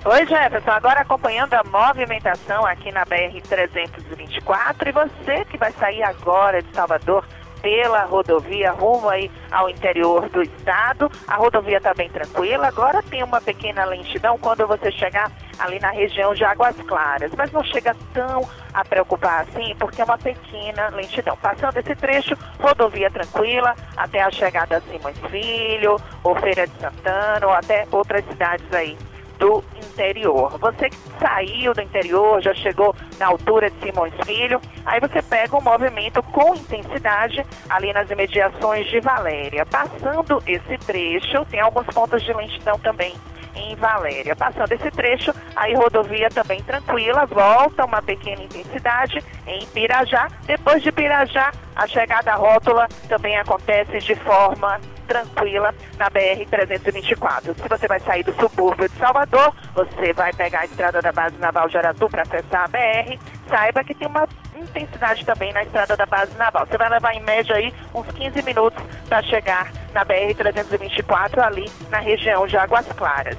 Oi, 0.03 0.25
Jefferson. 0.25 0.71
Agora 0.71 1.01
acompanhando 1.01 1.53
a 1.53 1.63
movimentação 1.63 2.65
aqui 2.65 2.91
na 2.91 3.05
BR-324 3.05 4.87
e 4.87 4.91
você 4.91 5.45
que 5.45 5.59
vai 5.59 5.71
sair 5.73 6.01
agora 6.01 6.59
de 6.59 6.73
Salvador 6.73 7.23
pela 7.61 8.05
rodovia 8.05 8.71
rumo 8.71 9.07
aí 9.07 9.29
ao 9.51 9.69
interior 9.69 10.27
do 10.29 10.41
estado. 10.41 11.07
A 11.27 11.35
rodovia 11.35 11.77
está 11.77 11.93
bem 11.93 12.09
tranquila. 12.09 12.67
Agora 12.67 13.03
tem 13.03 13.21
uma 13.21 13.39
pequena 13.39 13.85
lentidão 13.85 14.39
quando 14.39 14.65
você 14.65 14.91
chegar 14.91 15.31
ali 15.59 15.79
na 15.79 15.91
região 15.91 16.33
de 16.33 16.43
Águas 16.43 16.75
Claras, 16.87 17.31
mas 17.37 17.51
não 17.51 17.63
chega 17.63 17.95
tão 18.11 18.49
a 18.73 18.83
preocupar 18.83 19.41
assim, 19.41 19.75
porque 19.77 20.01
é 20.01 20.03
uma 20.03 20.17
pequena 20.17 20.89
lentidão. 20.89 21.37
Passando 21.37 21.77
esse 21.77 21.93
trecho, 21.93 22.35
rodovia 22.59 23.11
tranquila 23.11 23.75
até 23.95 24.23
a 24.23 24.31
chegada 24.31 24.77
a 24.77 24.81
Simões 24.81 25.19
Filho, 25.29 25.97
ou 26.23 26.35
Feira 26.37 26.65
de 26.65 26.73
Santana, 26.79 27.45
ou 27.45 27.53
até 27.53 27.85
outras 27.91 28.25
cidades 28.25 28.65
aí 28.73 28.97
do 29.41 29.63
interior. 29.75 30.55
Você 30.59 30.87
que 30.91 30.97
saiu 31.19 31.73
do 31.73 31.81
interior, 31.81 32.39
já 32.43 32.53
chegou 32.53 32.95
na 33.17 33.25
altura 33.25 33.71
de 33.71 33.79
Simões 33.79 34.13
Filho, 34.23 34.61
aí 34.85 34.99
você 34.99 35.19
pega 35.23 35.57
um 35.57 35.61
movimento 35.61 36.21
com 36.21 36.53
intensidade 36.53 37.43
ali 37.67 37.91
nas 37.91 38.09
imediações 38.11 38.87
de 38.87 38.99
Valéria. 38.99 39.65
Passando 39.65 40.41
esse 40.45 40.77
trecho, 40.85 41.43
tem 41.45 41.59
alguns 41.59 41.87
pontos 41.87 42.21
de 42.21 42.31
lentidão 42.31 42.77
também 42.79 43.15
em 43.55 43.75
Valéria. 43.75 44.35
Passando 44.35 44.71
esse 44.73 44.91
trecho, 44.91 45.33
aí 45.55 45.73
rodovia 45.73 46.29
também 46.29 46.61
tranquila, 46.61 47.25
volta 47.25 47.83
uma 47.83 48.01
pequena 48.01 48.43
intensidade 48.43 49.23
em 49.47 49.65
Pirajá. 49.67 50.27
Depois 50.45 50.83
de 50.83 50.91
Pirajá, 50.91 51.51
a 51.75 51.87
chegada 51.87 52.31
à 52.31 52.35
rótula 52.35 52.87
também 53.09 53.35
acontece 53.37 53.97
de 53.97 54.13
forma 54.15 54.79
tranquila 55.11 55.75
na 55.97 56.09
BR-324. 56.09 57.53
Se 57.61 57.67
você 57.67 57.87
vai 57.87 57.99
sair 57.99 58.23
do 58.23 58.33
subúrbio 58.35 58.87
de 58.87 58.97
Salvador, 58.97 59.53
você 59.75 60.13
vai 60.13 60.31
pegar 60.31 60.61
a 60.61 60.65
estrada 60.65 61.01
da 61.01 61.11
base 61.11 61.35
naval 61.37 61.67
de 61.67 61.77
Aratu 61.77 62.09
para 62.09 62.21
acessar 62.21 62.63
a 62.63 62.67
BR, 62.69 63.19
saiba 63.49 63.83
que 63.83 63.93
tem 63.93 64.07
uma 64.07 64.25
intensidade 64.55 65.25
também 65.25 65.51
na 65.51 65.63
estrada 65.63 65.97
da 65.97 66.05
base 66.05 66.33
naval. 66.37 66.65
Você 66.65 66.77
vai 66.77 66.89
levar 66.89 67.13
em 67.13 67.21
média 67.21 67.55
aí 67.55 67.73
uns 67.93 68.07
15 68.07 68.41
minutos 68.43 68.81
para 69.09 69.21
chegar 69.23 69.71
na 69.93 70.05
BR-324 70.05 71.39
ali 71.39 71.69
na 71.89 71.99
região 71.99 72.47
de 72.47 72.55
Águas 72.55 72.87
Claras. 72.93 73.37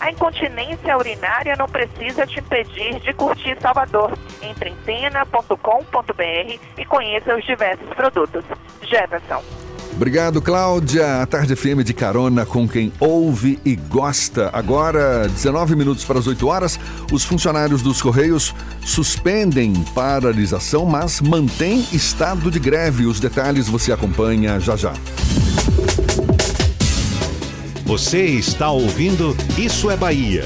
A 0.00 0.10
incontinência 0.10 0.98
urinária 0.98 1.54
não 1.56 1.66
precisa 1.66 2.26
te 2.26 2.40
impedir 2.40 2.98
de 3.00 3.12
curtir 3.12 3.56
Salvador. 3.60 4.12
Entre 4.42 4.70
em 4.70 4.76
tena.com.br 4.84 6.58
e 6.76 6.84
conheça 6.84 7.36
os 7.36 7.44
diversos 7.44 7.88
produtos. 7.90 8.44
Jefferson. 8.82 9.63
Obrigado, 9.96 10.42
Cláudia. 10.42 11.22
A 11.22 11.26
Tarde 11.26 11.54
FM 11.54 11.82
de 11.84 11.94
carona 11.94 12.44
com 12.44 12.66
quem 12.68 12.92
ouve 12.98 13.58
e 13.64 13.76
gosta. 13.76 14.50
Agora, 14.52 15.28
19 15.28 15.76
minutos 15.76 16.04
para 16.04 16.18
as 16.18 16.26
8 16.26 16.46
horas, 16.46 16.80
os 17.12 17.24
funcionários 17.24 17.80
dos 17.80 18.02
Correios 18.02 18.52
suspendem 18.84 19.72
paralisação, 19.94 20.84
mas 20.84 21.20
mantêm 21.20 21.86
estado 21.92 22.50
de 22.50 22.58
greve. 22.58 23.06
Os 23.06 23.20
detalhes 23.20 23.68
você 23.68 23.92
acompanha 23.92 24.58
já 24.58 24.76
já. 24.76 24.92
Você 27.84 28.24
está 28.24 28.70
ouvindo 28.70 29.36
Isso 29.56 29.90
é 29.90 29.96
Bahia. 29.96 30.44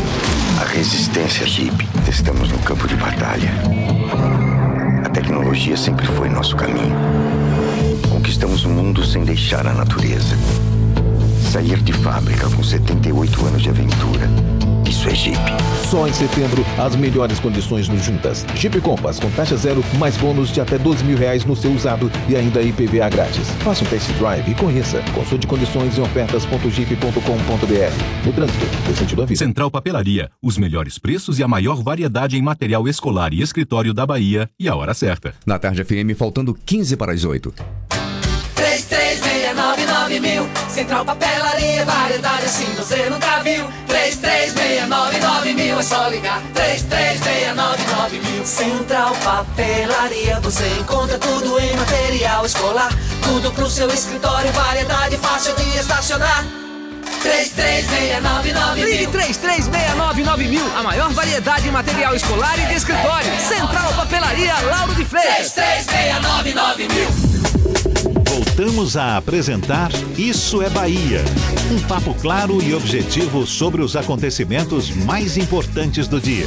A 0.59 0.65
resistência 0.65 1.47
Jeep. 1.47 1.87
Estamos 2.09 2.51
no 2.51 2.59
campo 2.61 2.89
de 2.89 2.97
batalha. 2.97 3.51
A 5.05 5.11
tecnologia 5.11 5.77
sempre 5.77 6.07
foi 6.07 6.31
nosso 6.31 6.57
caminho. 6.57 7.34
Conquistamos 8.35 8.65
o 8.65 8.69
mundo 8.69 9.07
sem 9.07 9.23
deixar 9.23 9.65
a 9.65 9.73
natureza. 9.73 10.37
Sair 11.53 11.81
de 11.81 11.93
fábrica 11.93 12.51
com 12.51 12.65
78 12.65 13.47
anos 13.47 13.63
de 13.63 13.69
aventura. 13.69 14.29
Isso 14.85 15.09
é 15.09 15.15
Jeep. 15.15 15.39
Só 15.89 16.09
em 16.09 16.13
setembro, 16.13 16.67
as 16.77 16.97
melhores 16.97 17.39
condições 17.39 17.89
no 17.89 17.97
Juntas. 17.97 18.45
Jeep 18.57 18.81
Compass 18.81 19.21
com 19.21 19.31
taxa 19.31 19.57
zero, 19.57 19.85
mais 20.01 20.17
bônus 20.17 20.51
de 20.51 20.61
até 20.61 20.77
12 20.77 21.05
mil 21.05 21.17
reais 21.17 21.45
no 21.45 21.55
seu 21.55 21.73
usado 21.73 22.11
e 22.29 22.35
ainda 22.35 22.61
IPVA 22.61 23.09
grátis. 23.09 23.49
Faça 23.61 23.85
um 23.85 23.87
test 23.87 24.11
drive 24.19 24.51
e 24.51 24.55
conheça. 24.57 25.01
Consulte 25.15 25.47
condições 25.47 25.97
em 25.97 26.01
ofertas.jeep.com.br. 26.01 28.27
No 28.27 28.33
trânsito, 28.33 28.67
dê 28.85 28.97
sentido 28.97 29.23
à 29.23 29.27
vida. 29.27 29.39
Central 29.39 29.71
Papelaria, 29.71 30.29
os 30.43 30.59
melhores 30.59 30.99
preços 30.99 31.39
e 31.39 31.45
a 31.45 31.47
maior 31.47 31.81
variedade 31.85 32.37
em 32.37 32.43
material 32.43 32.89
escolar 32.89 33.33
e 33.33 33.41
escritório 33.41 33.95
da 33.95 34.05
Bahia 34.05 34.51
e 34.59 34.69
a 34.69 34.75
hora 34.75 34.93
certa. 34.93 35.33
Na 35.47 35.57
tarde 35.57 35.85
FM, 35.85 36.19
faltando 36.19 36.53
15 36.53 36.97
para 36.97 37.13
as 37.13 37.25
8. 37.25 37.94
3369 38.65 40.21
mil. 40.21 40.49
Central 40.71 41.05
Papelaria, 41.05 41.85
variedade 41.85 42.47
assim 42.47 42.65
você 42.75 43.11
nunca 43.11 43.41
viu. 43.41 43.69
3369 43.87 45.53
mil, 45.53 45.79
é 45.79 45.83
só 45.83 46.09
ligar. 46.09 46.41
3369 46.55 48.19
mil. 48.21 48.47
Central 48.47 49.15
Papelaria, 49.23 50.41
você 50.41 50.67
encontra 50.81 51.19
tudo 51.19 51.61
em 51.61 51.77
material 51.77 52.47
escolar. 52.47 52.91
Tudo 53.23 53.53
pro 53.53 53.69
seu 53.69 53.89
escritório, 53.89 54.51
variedade 54.53 55.19
fácil 55.19 55.55
de 55.57 55.79
estacionar. 55.79 56.45
3369 57.23 58.81
mil. 58.81 58.89
Ligue 58.89 59.07
3369 59.09 60.45
mil, 60.49 60.65
a 60.77 60.83
maior 60.83 61.11
variedade 61.11 61.69
em 61.69 61.71
material 61.71 62.15
escolar 62.15 62.59
e 62.59 62.67
de 62.67 62.75
escritório. 62.75 63.31
Central 63.41 63.93
Papelaria, 63.93 64.55
Lauro 64.63 64.95
de 64.95 65.05
Freitas. 65.05 65.53
3369 65.53 66.89
mil 66.89 67.34
Voltamos 68.57 68.97
a 68.97 69.17
apresentar 69.17 69.91
Isso 70.17 70.63
é 70.63 70.71
Bahia. 70.71 71.25
Um 71.73 71.89
papo 71.89 72.15
claro 72.15 72.63
e 72.63 72.73
objetivo 72.73 73.45
sobre 73.45 73.83
os 73.83 73.97
acontecimentos 73.97 74.91
mais 74.91 75.37
importantes 75.37 76.07
do 76.07 76.21
dia. 76.21 76.47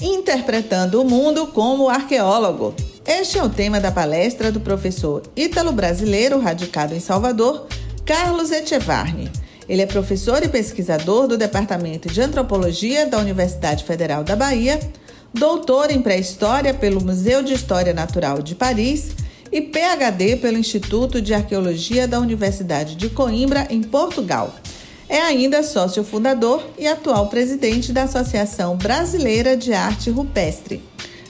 Interpretando 0.00 1.02
o 1.02 1.04
mundo 1.04 1.48
como 1.48 1.88
arqueólogo. 1.88 2.72
Este 3.06 3.38
é 3.38 3.42
o 3.42 3.48
tema 3.48 3.80
da 3.80 3.90
palestra 3.90 4.52
do 4.52 4.60
professor 4.60 5.22
ítalo-brasileiro 5.34 6.38
radicado 6.38 6.94
em 6.94 7.00
Salvador, 7.00 7.66
Carlos 8.04 8.50
Echevarne. 8.50 9.30
Ele 9.68 9.82
é 9.82 9.86
professor 9.86 10.42
e 10.42 10.48
pesquisador 10.48 11.26
do 11.26 11.36
Departamento 11.36 12.08
de 12.08 12.22
Antropologia 12.22 13.06
da 13.06 13.18
Universidade 13.18 13.84
Federal 13.84 14.24
da 14.24 14.34
Bahia, 14.34 14.80
doutor 15.32 15.90
em 15.90 16.00
pré-história 16.00 16.72
pelo 16.72 17.04
Museu 17.04 17.42
de 17.42 17.52
História 17.52 17.92
Natural 17.92 18.40
de 18.40 18.54
Paris 18.54 19.10
e 19.50 19.60
PhD 19.60 20.36
pelo 20.36 20.58
Instituto 20.58 21.20
de 21.20 21.34
Arqueologia 21.34 22.06
da 22.06 22.20
Universidade 22.20 22.94
de 22.94 23.08
Coimbra, 23.08 23.66
em 23.70 23.82
Portugal. 23.82 24.54
É 25.08 25.20
ainda 25.20 25.62
sócio 25.62 26.04
fundador 26.04 26.62
e 26.78 26.86
atual 26.86 27.28
presidente 27.28 27.92
da 27.92 28.02
Associação 28.02 28.76
Brasileira 28.76 29.56
de 29.56 29.72
Arte 29.72 30.10
Rupestre. 30.10 30.82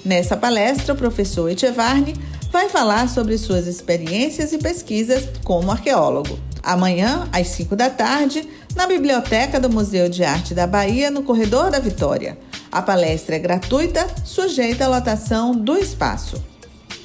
Nessa 0.04 0.36
palestra, 0.36 0.94
o 0.94 0.96
professor 0.96 1.48
Echevarne 1.48 2.14
vai 2.50 2.68
falar 2.68 3.08
sobre 3.08 3.38
suas 3.38 3.66
experiências 3.66 4.52
e 4.52 4.58
pesquisas 4.58 5.28
como 5.44 5.70
arqueólogo. 5.70 6.38
Amanhã, 6.62 7.28
às 7.32 7.48
5 7.48 7.76
da 7.76 7.88
tarde, 7.88 8.48
na 8.74 8.86
Biblioteca 8.86 9.60
do 9.60 9.70
Museu 9.70 10.08
de 10.08 10.24
Arte 10.24 10.54
da 10.54 10.66
Bahia, 10.66 11.10
no 11.10 11.22
Corredor 11.22 11.70
da 11.70 11.78
Vitória. 11.78 12.36
A 12.70 12.82
palestra 12.82 13.36
é 13.36 13.38
gratuita, 13.38 14.06
sujeita 14.24 14.84
à 14.84 14.88
lotação 14.88 15.52
do 15.52 15.76
espaço. 15.76 16.42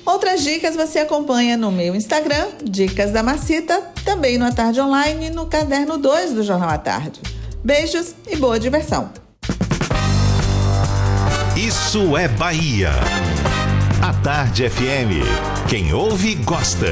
Outras 0.06 0.44
dicas 0.44 0.76
você 0.76 1.00
acompanha 1.00 1.56
no 1.56 1.72
meu 1.72 1.96
Instagram, 1.96 2.48
Dicas 2.64 3.12
da 3.12 3.24
Macita, 3.24 3.82
também 4.04 4.38
no 4.38 4.46
A 4.46 4.52
Tarde 4.52 4.82
Online 4.82 5.28
e 5.28 5.30
no 5.30 5.46
Caderno 5.46 5.98
2 5.98 6.34
do 6.34 6.44
Jornal 6.44 6.70
à 6.70 6.78
Tarde. 6.78 7.22
Beijos 7.64 8.14
e 8.28 8.36
boa 8.36 8.60
diversão! 8.60 9.10
Isso 11.56 12.18
é 12.18 12.28
Bahia. 12.28 12.92
A 14.02 14.12
Tarde 14.22 14.70
FM. 14.70 15.24
Quem 15.70 15.94
ouve, 15.94 16.36
gosta. 16.36 16.88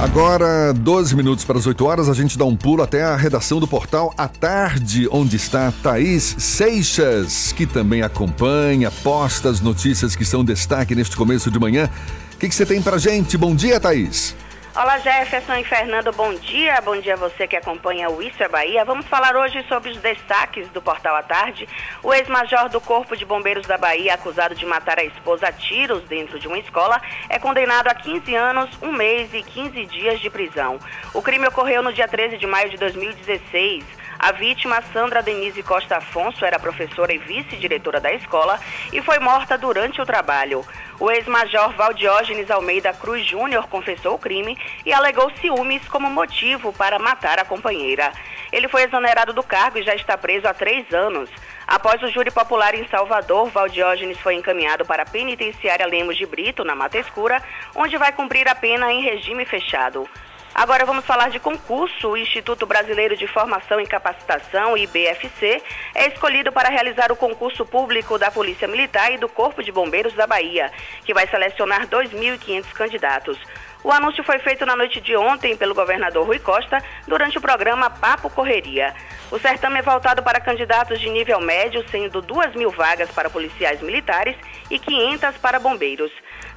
Agora, 0.00 0.72
12 0.72 1.14
minutos 1.14 1.44
para 1.44 1.58
as 1.58 1.66
8 1.66 1.84
horas, 1.84 2.08
a 2.08 2.14
gente 2.14 2.38
dá 2.38 2.46
um 2.46 2.56
pulo 2.56 2.82
até 2.82 3.02
a 3.02 3.14
redação 3.14 3.60
do 3.60 3.68
portal 3.68 4.14
à 4.16 4.26
tarde, 4.26 5.06
onde 5.12 5.36
está 5.36 5.70
Thaís 5.82 6.36
Seixas, 6.38 7.52
que 7.52 7.66
também 7.66 8.00
acompanha, 8.00 8.90
posta 8.90 9.50
as 9.50 9.60
notícias 9.60 10.16
que 10.16 10.24
são 10.24 10.42
destaque 10.42 10.94
neste 10.94 11.14
começo 11.14 11.50
de 11.50 11.58
manhã. 11.58 11.90
O 12.32 12.38
que, 12.38 12.48
que 12.48 12.54
você 12.54 12.64
tem 12.64 12.80
para 12.80 12.96
gente? 12.96 13.36
Bom 13.36 13.54
dia, 13.54 13.78
Thaís. 13.78 14.34
Olá 14.72 14.98
Jefferson 14.98 15.56
e 15.56 15.64
Fernando, 15.64 16.12
bom 16.12 16.32
dia. 16.32 16.80
Bom 16.80 16.96
dia 16.96 17.14
a 17.14 17.16
você 17.16 17.48
que 17.48 17.56
acompanha 17.56 18.08
o 18.08 18.22
Isso 18.22 18.40
é 18.40 18.48
Bahia. 18.48 18.84
Vamos 18.84 19.04
falar 19.06 19.34
hoje 19.34 19.64
sobre 19.68 19.90
os 19.90 19.96
destaques 19.96 20.68
do 20.68 20.80
Portal 20.80 21.16
à 21.16 21.24
Tarde. 21.24 21.68
O 22.04 22.14
ex-major 22.14 22.68
do 22.68 22.80
Corpo 22.80 23.16
de 23.16 23.24
Bombeiros 23.24 23.66
da 23.66 23.76
Bahia, 23.76 24.14
acusado 24.14 24.54
de 24.54 24.64
matar 24.64 25.00
a 25.00 25.04
esposa 25.04 25.48
a 25.48 25.52
tiros 25.52 26.04
dentro 26.04 26.38
de 26.38 26.46
uma 26.46 26.56
escola, 26.56 27.02
é 27.28 27.36
condenado 27.36 27.88
a 27.88 27.94
15 27.96 28.32
anos, 28.32 28.70
um 28.80 28.92
mês 28.92 29.34
e 29.34 29.42
15 29.42 29.86
dias 29.86 30.20
de 30.20 30.30
prisão. 30.30 30.78
O 31.12 31.20
crime 31.20 31.48
ocorreu 31.48 31.82
no 31.82 31.92
dia 31.92 32.06
13 32.06 32.38
de 32.38 32.46
maio 32.46 32.70
de 32.70 32.76
2016. 32.76 33.99
A 34.22 34.32
vítima, 34.32 34.82
Sandra 34.92 35.22
Denise 35.22 35.62
Costa 35.62 35.96
Afonso, 35.96 36.44
era 36.44 36.58
professora 36.58 37.10
e 37.10 37.16
vice-diretora 37.16 37.98
da 37.98 38.12
escola 38.12 38.60
e 38.92 39.00
foi 39.00 39.18
morta 39.18 39.56
durante 39.56 39.98
o 40.02 40.04
trabalho. 40.04 40.62
O 41.00 41.10
ex-major 41.10 41.72
Valdiógenes 41.72 42.50
Almeida 42.50 42.92
Cruz 42.92 43.26
Júnior 43.26 43.66
confessou 43.66 44.16
o 44.16 44.18
crime 44.18 44.58
e 44.84 44.92
alegou 44.92 45.32
ciúmes 45.40 45.88
como 45.88 46.10
motivo 46.10 46.70
para 46.70 46.98
matar 46.98 47.38
a 47.38 47.46
companheira. 47.46 48.12
Ele 48.52 48.68
foi 48.68 48.82
exonerado 48.82 49.32
do 49.32 49.42
cargo 49.42 49.78
e 49.78 49.82
já 49.82 49.94
está 49.94 50.18
preso 50.18 50.46
há 50.46 50.52
três 50.52 50.92
anos. 50.92 51.30
Após 51.66 52.02
o 52.02 52.08
júri 52.08 52.30
popular 52.30 52.74
em 52.74 52.86
Salvador, 52.88 53.48
Valdiógenes 53.48 54.20
foi 54.20 54.34
encaminhado 54.34 54.84
para 54.84 55.04
a 55.04 55.06
penitenciária 55.06 55.86
Lemos 55.86 56.18
de 56.18 56.26
Brito, 56.26 56.62
na 56.62 56.74
Mata 56.74 56.98
Escura, 56.98 57.42
onde 57.74 57.96
vai 57.96 58.12
cumprir 58.12 58.46
a 58.48 58.54
pena 58.54 58.92
em 58.92 59.00
regime 59.00 59.46
fechado. 59.46 60.06
Agora 60.54 60.84
vamos 60.84 61.04
falar 61.04 61.30
de 61.30 61.38
concurso. 61.38 62.08
O 62.08 62.16
Instituto 62.16 62.66
Brasileiro 62.66 63.16
de 63.16 63.26
Formação 63.26 63.80
e 63.80 63.86
Capacitação, 63.86 64.76
IBFC, 64.76 65.62
é 65.94 66.08
escolhido 66.08 66.50
para 66.50 66.68
realizar 66.68 67.12
o 67.12 67.16
concurso 67.16 67.64
público 67.64 68.18
da 68.18 68.30
Polícia 68.30 68.66
Militar 68.66 69.12
e 69.12 69.18
do 69.18 69.28
Corpo 69.28 69.62
de 69.62 69.70
Bombeiros 69.70 70.12
da 70.14 70.26
Bahia, 70.26 70.70
que 71.04 71.14
vai 71.14 71.26
selecionar 71.28 71.86
2.500 71.86 72.64
candidatos. 72.72 73.38
O 73.82 73.90
anúncio 73.90 74.22
foi 74.24 74.38
feito 74.40 74.66
na 74.66 74.76
noite 74.76 75.00
de 75.00 75.16
ontem 75.16 75.56
pelo 75.56 75.74
governador 75.74 76.26
Rui 76.26 76.38
Costa 76.38 76.82
durante 77.06 77.38
o 77.38 77.40
programa 77.40 77.88
Papo 77.88 78.28
Correria. 78.28 78.92
O 79.30 79.38
certame 79.38 79.78
é 79.78 79.82
voltado 79.82 80.22
para 80.22 80.40
candidatos 80.40 81.00
de 81.00 81.08
nível 81.08 81.40
médio, 81.40 81.82
sendo 81.88 82.20
2 82.20 82.54
mil 82.56 82.70
vagas 82.70 83.10
para 83.12 83.30
policiais 83.30 83.80
militares 83.80 84.36
e 84.68 84.78
500 84.78 85.38
para 85.38 85.58
bombeiros. 85.58 86.10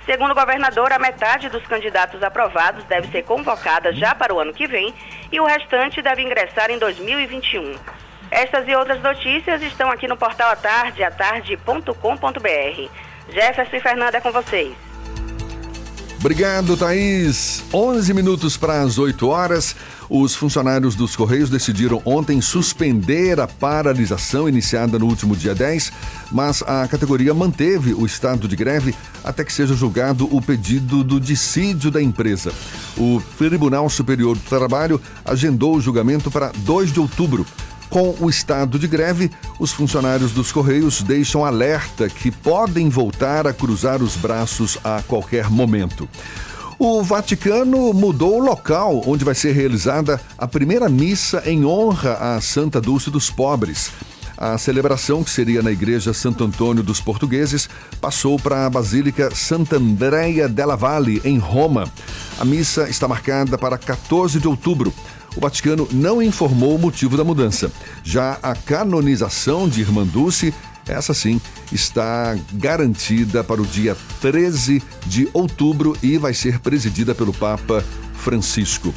Segundo 0.05 0.31
o 0.31 0.35
governador, 0.35 0.91
a 0.91 0.99
metade 0.99 1.47
dos 1.47 1.65
candidatos 1.65 2.21
aprovados 2.21 2.83
deve 2.85 3.07
ser 3.09 3.23
convocada 3.23 3.93
já 3.93 4.13
para 4.13 4.33
o 4.33 4.39
ano 4.39 4.53
que 4.53 4.67
vem 4.67 4.93
e 5.31 5.39
o 5.39 5.45
restante 5.45 6.01
deve 6.01 6.21
ingressar 6.21 6.69
em 6.69 6.77
2021. 6.77 7.75
Estas 8.29 8.67
e 8.67 8.75
outras 8.75 9.01
notícias 9.01 9.61
estão 9.61 9.89
aqui 9.89 10.07
no 10.07 10.17
portal 10.17 10.51
à 10.51 10.55
tarde, 10.55 11.03
atarde.com.br. 11.03 12.89
Jefferson 13.29 13.75
e 13.75 13.79
Fernanda 13.79 14.17
é 14.17 14.21
com 14.21 14.31
vocês. 14.31 14.75
Obrigado, 16.19 16.75
Thaís. 16.77 17.63
11 17.73 18.13
minutos 18.13 18.55
para 18.57 18.81
as 18.81 18.97
8 18.97 19.27
horas. 19.27 19.75
Os 20.09 20.35
funcionários 20.35 20.95
dos 20.95 21.15
Correios 21.15 21.49
decidiram 21.49 22.01
ontem 22.05 22.41
suspender 22.41 23.39
a 23.39 23.47
paralisação 23.47 24.47
iniciada 24.47 24.99
no 24.99 25.05
último 25.05 25.35
dia 25.35 25.55
10, 25.55 25.91
mas 26.31 26.61
a 26.63 26.87
categoria 26.87 27.33
manteve 27.33 27.93
o 27.93 28.05
estado 28.05 28.47
de 28.47 28.55
greve 28.55 28.93
até 29.23 29.43
que 29.43 29.53
seja 29.53 29.73
julgado 29.73 30.27
o 30.35 30.41
pedido 30.41 31.03
do 31.03 31.19
dissídio 31.19 31.89
da 31.89 32.01
empresa. 32.01 32.51
O 32.97 33.21
Tribunal 33.37 33.89
Superior 33.89 34.35
do 34.35 34.43
Trabalho 34.43 35.01
agendou 35.25 35.75
o 35.75 35.81
julgamento 35.81 36.29
para 36.29 36.51
2 36.57 36.91
de 36.91 36.99
outubro. 36.99 37.45
Com 37.89 38.15
o 38.19 38.27
estado 38.27 38.79
de 38.79 38.87
greve, 38.87 39.29
os 39.59 39.71
funcionários 39.71 40.31
dos 40.31 40.51
Correios 40.51 41.03
deixam 41.03 41.45
alerta 41.45 42.09
que 42.09 42.31
podem 42.31 42.89
voltar 42.89 43.45
a 43.45 43.53
cruzar 43.53 44.01
os 44.01 44.15
braços 44.15 44.79
a 44.83 45.03
qualquer 45.03 45.47
momento. 45.47 46.09
O 46.85 47.01
Vaticano 47.01 47.93
mudou 47.93 48.41
o 48.41 48.43
local 48.43 49.03
onde 49.07 49.23
vai 49.23 49.33
ser 49.33 49.53
realizada 49.53 50.19
a 50.37 50.45
primeira 50.45 50.89
missa 50.89 51.41
em 51.45 51.65
honra 51.65 52.15
à 52.15 52.41
Santa 52.41 52.81
Dulce 52.81 53.09
dos 53.09 53.29
Pobres. 53.31 53.89
A 54.35 54.57
celebração, 54.57 55.23
que 55.23 55.29
seria 55.29 55.61
na 55.61 55.71
Igreja 55.71 56.13
Santo 56.13 56.43
Antônio 56.43 56.83
dos 56.83 56.99
Portugueses, 56.99 57.69
passou 58.01 58.37
para 58.37 58.65
a 58.65 58.69
Basílica 58.69 59.33
Santa 59.33 59.77
Andrea 59.77 60.49
della 60.49 60.75
Valle, 60.75 61.21
em 61.23 61.37
Roma. 61.37 61.89
A 62.37 62.43
missa 62.43 62.89
está 62.89 63.07
marcada 63.07 63.57
para 63.57 63.77
14 63.77 64.37
de 64.41 64.47
outubro 64.49 64.93
o 65.35 65.41
Vaticano 65.41 65.87
não 65.91 66.21
informou 66.21 66.75
o 66.75 66.79
motivo 66.79 67.17
da 67.17 67.23
mudança. 67.23 67.71
Já 68.03 68.37
a 68.41 68.55
canonização 68.55 69.67
de 69.67 69.81
Irmã 69.81 70.05
Dulce, 70.05 70.53
essa 70.87 71.13
sim, 71.13 71.39
está 71.71 72.37
garantida 72.53 73.43
para 73.43 73.61
o 73.61 73.65
dia 73.65 73.95
13 74.21 74.81
de 75.05 75.27
outubro 75.33 75.95
e 76.03 76.17
vai 76.17 76.33
ser 76.33 76.59
presidida 76.59 77.15
pelo 77.15 77.33
Papa 77.33 77.83
Francisco. 78.15 78.93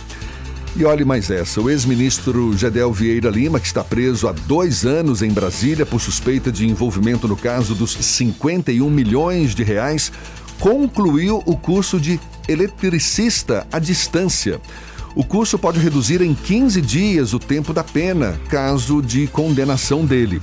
E 0.77 0.85
olhe 0.85 1.05
mais 1.05 1.31
essa: 1.31 1.61
o 1.61 1.71
ex-ministro 1.71 2.57
Gedel 2.57 2.93
Vieira 2.93 3.31
Lima, 3.31 3.59
que 3.59 3.67
está 3.67 3.83
preso 3.83 4.29
há 4.29 4.33
dois 4.33 4.85
anos 4.85 5.23
em 5.23 5.31
Brasília 5.31 5.87
por 5.87 6.01
suspeita 6.01 6.53
de 6.53 6.69
envolvimento 6.69 7.27
no 7.27 7.37
caso 7.37 7.75
dos 7.75 7.93
51 7.93 8.91
milhões 8.91 9.55
de 9.55 9.65
reais, 9.65 10.13
concluiu 10.61 11.43
o 11.47 11.57
curso 11.57 11.99
de 11.99 12.21
eletricista 12.47 13.67
à 13.73 13.79
distância. 13.79 14.61
O 15.15 15.25
curso 15.25 15.59
pode 15.59 15.79
reduzir 15.79 16.21
em 16.21 16.35
15 16.35 16.83
dias 16.83 17.33
o 17.33 17.39
tempo 17.39 17.73
da 17.73 17.83
pena, 17.83 18.39
caso 18.51 19.01
de 19.01 19.27
condenação 19.29 20.05
dele. 20.05 20.43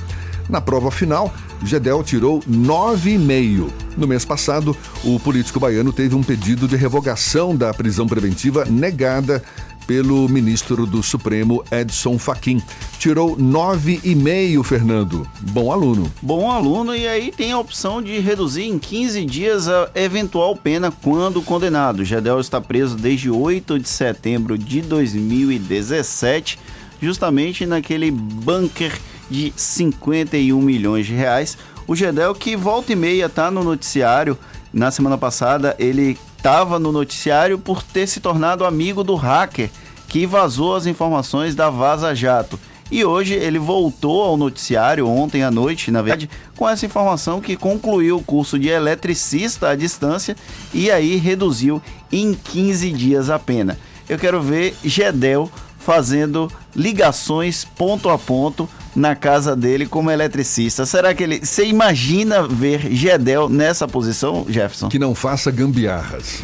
Na 0.49 0.59
prova 0.59 0.91
final, 0.91 1.33
Gedel 1.63 2.03
tirou 2.03 2.39
9,5. 2.41 3.69
No 3.97 4.07
mês 4.07 4.25
passado, 4.25 4.75
o 5.03 5.19
político 5.19 5.59
baiano 5.59 5.93
teve 5.93 6.15
um 6.15 6.23
pedido 6.23 6.67
de 6.67 6.75
revogação 6.75 7.55
da 7.55 7.73
prisão 7.73 8.07
preventiva 8.07 8.65
negada 8.65 9.43
pelo 9.85 10.27
ministro 10.29 10.85
do 10.85 11.03
Supremo, 11.03 11.63
Edson 11.71 12.17
Fachin. 12.17 12.61
Tirou 12.97 13.35
9,5, 13.37 14.63
Fernando. 14.63 15.27
Bom 15.41 15.71
aluno. 15.71 16.11
Bom 16.21 16.49
aluno, 16.49 16.95
e 16.95 17.07
aí 17.07 17.31
tem 17.35 17.51
a 17.51 17.59
opção 17.59 18.01
de 18.01 18.19
reduzir 18.19 18.63
em 18.63 18.79
15 18.79 19.25
dias 19.25 19.67
a 19.67 19.89
eventual 19.95 20.55
pena 20.55 20.91
quando 20.91 21.41
condenado. 21.41 22.05
Gedel 22.05 22.39
está 22.39 22.61
preso 22.61 22.95
desde 22.95 23.29
8 23.29 23.79
de 23.79 23.89
setembro 23.89 24.57
de 24.57 24.81
2017, 24.81 26.59
justamente 27.01 27.65
naquele 27.65 28.09
bunker 28.09 28.97
de 29.34 29.51
51 29.55 30.61
milhões 30.61 31.07
de 31.07 31.13
reais. 31.13 31.57
O 31.88 31.95
Gedel 31.95 32.36
que 32.36 32.55
volta 32.55 32.93
e 32.93 32.95
meia 32.95 33.25
está 33.25 33.49
no 33.49 33.63
noticiário. 33.63 34.38
Na 34.71 34.91
semana 34.91 35.17
passada 35.17 35.75
ele 35.79 36.17
estava 36.38 36.77
no 36.77 36.91
noticiário 36.91 37.57
por 37.57 37.81
ter 37.81 38.07
se 38.07 38.19
tornado 38.19 38.63
amigo 38.63 39.03
do 39.03 39.15
hacker 39.15 39.71
que 40.07 40.27
vazou 40.27 40.75
as 40.75 40.86
informações 40.86 41.55
da 41.55 41.69
Vaza 41.71 42.13
Jato. 42.13 42.59
E 42.91 43.03
hoje 43.03 43.34
ele 43.34 43.57
voltou 43.57 44.21
ao 44.21 44.38
noticiário, 44.38 45.07
ontem 45.07 45.41
à 45.41 45.49
noite, 45.49 45.89
na 45.89 46.03
verdade, 46.03 46.29
com 46.55 46.69
essa 46.69 46.86
informação 46.86 47.41
que 47.41 47.55
concluiu 47.55 48.17
o 48.17 48.23
curso 48.23 48.59
de 48.59 48.67
eletricista 48.67 49.69
à 49.69 49.75
distância 49.75 50.36
e 50.71 50.91
aí 50.91 51.15
reduziu 51.15 51.81
em 52.11 52.36
15 52.36 52.91
dias 52.91 53.31
a 53.31 53.39
pena. 53.39 53.79
Eu 54.07 54.19
quero 54.19 54.39
ver 54.39 54.75
Gedel 54.84 55.49
fazendo 55.79 56.51
ligações 56.75 57.65
ponto 57.65 58.09
a 58.09 58.17
ponto 58.17 58.69
na 58.95 59.15
casa 59.15 59.55
dele 59.55 59.85
como 59.85 60.11
eletricista. 60.11 60.85
Será 60.85 61.13
que 61.13 61.23
ele. 61.23 61.39
Você 61.43 61.65
imagina 61.65 62.47
ver 62.47 62.91
Gedel 62.91 63.49
nessa 63.49 63.87
posição, 63.87 64.45
Jefferson? 64.47 64.89
Que 64.89 64.99
não 64.99 65.15
faça 65.15 65.51
gambiarras. 65.51 66.43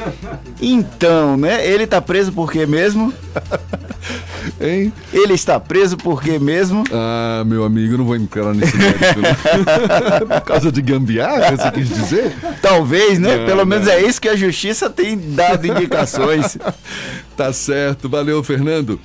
Então, 0.62 1.38
né? 1.38 1.66
Ele 1.66 1.86
tá 1.86 2.02
preso 2.02 2.32
por 2.32 2.52
quê 2.52 2.66
mesmo? 2.66 3.14
Hein? 4.60 4.92
Ele 5.14 5.34
está 5.34 5.60
preso 5.60 5.96
por 5.98 6.22
quê 6.22 6.40
mesmo? 6.40 6.84
Ah, 6.92 7.44
meu 7.46 7.64
amigo, 7.64 7.94
eu 7.94 7.98
não 8.00 8.06
vou 8.06 8.16
entrar 8.16 8.54
nesse 8.54 8.76
mérito. 8.76 9.22
por 10.28 10.42
causa 10.42 10.72
de 10.72 10.82
gambiarra, 10.82 11.56
você 11.56 11.72
quis 11.72 11.90
dizer? 11.90 12.36
Talvez, 12.62 13.20
né? 13.20 13.38
Não, 13.38 13.46
Pelo 13.46 13.66
menos 13.66 13.86
não. 13.88 13.94
é 13.94 14.02
isso 14.02 14.20
que 14.20 14.28
a 14.30 14.36
justiça 14.36 14.90
tem 14.90 15.18
dado 15.18 15.68
indicações. 15.68 16.58
Tá 17.36 17.54
certo, 17.54 18.10
valeu, 18.10 18.44
Fernando. 18.44 19.00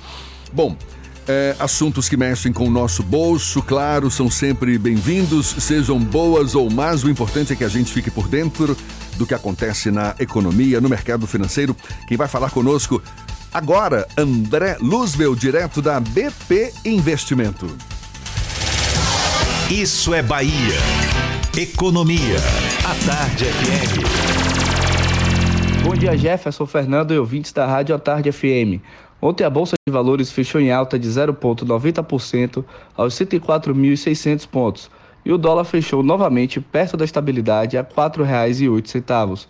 Bom, 0.51 0.75
é, 1.27 1.55
assuntos 1.59 2.07
que 2.07 2.17
mexem 2.17 2.53
com 2.53 2.67
o 2.67 2.71
nosso 2.71 3.01
bolso, 3.03 3.61
claro, 3.61 4.09
são 4.11 4.29
sempre 4.29 4.77
bem-vindos, 4.77 5.47
sejam 5.59 5.99
boas 5.99 6.55
ou 6.55 6.69
más, 6.69 7.03
o 7.03 7.09
importante 7.09 7.53
é 7.53 7.55
que 7.55 7.63
a 7.63 7.69
gente 7.69 7.91
fique 7.91 8.11
por 8.11 8.27
dentro 8.27 8.77
do 9.17 9.25
que 9.25 9.33
acontece 9.33 9.91
na 9.91 10.15
economia, 10.19 10.79
no 10.79 10.89
mercado 10.89 11.25
financeiro. 11.25 11.75
Quem 12.07 12.17
vai 12.17 12.27
falar 12.27 12.51
conosco 12.51 13.01
agora, 13.53 14.07
André 14.17 14.77
Luzbel, 14.79 15.35
direto 15.35 15.81
da 15.81 15.99
BP 15.99 16.73
Investimento. 16.85 17.75
Isso 19.71 20.13
é 20.13 20.21
Bahia. 20.21 20.75
Economia. 21.57 22.37
A 22.83 22.93
Tarde 23.05 23.45
FM. 23.45 24.45
Bom 25.83 25.95
dia, 25.95 26.17
Jefferson 26.17 26.65
Fernando 26.65 27.13
e 27.13 27.17
ouvintes 27.17 27.53
da 27.53 27.65
Rádio 27.65 27.95
à 27.95 27.99
Tarde 27.99 28.31
FM. 28.31 28.81
Ontem 29.25 29.43
a 29.43 29.49
Bolsa 29.49 29.73
de 29.87 29.91
Valores 29.91 30.31
fechou 30.31 30.61
em 30.61 30.71
alta 30.71 30.99
de 30.99 31.09
0,90% 31.09 32.63
aos 32.95 33.15
104.600 33.15 34.47
pontos 34.47 34.91
e 35.25 35.33
o 35.33 35.37
dólar 35.39 35.63
fechou 35.63 36.03
novamente 36.03 36.61
perto 36.61 36.95
da 36.95 37.03
estabilidade 37.03 37.75
a 37.75 37.81
R$ 37.81 37.87
4,08. 37.87 39.47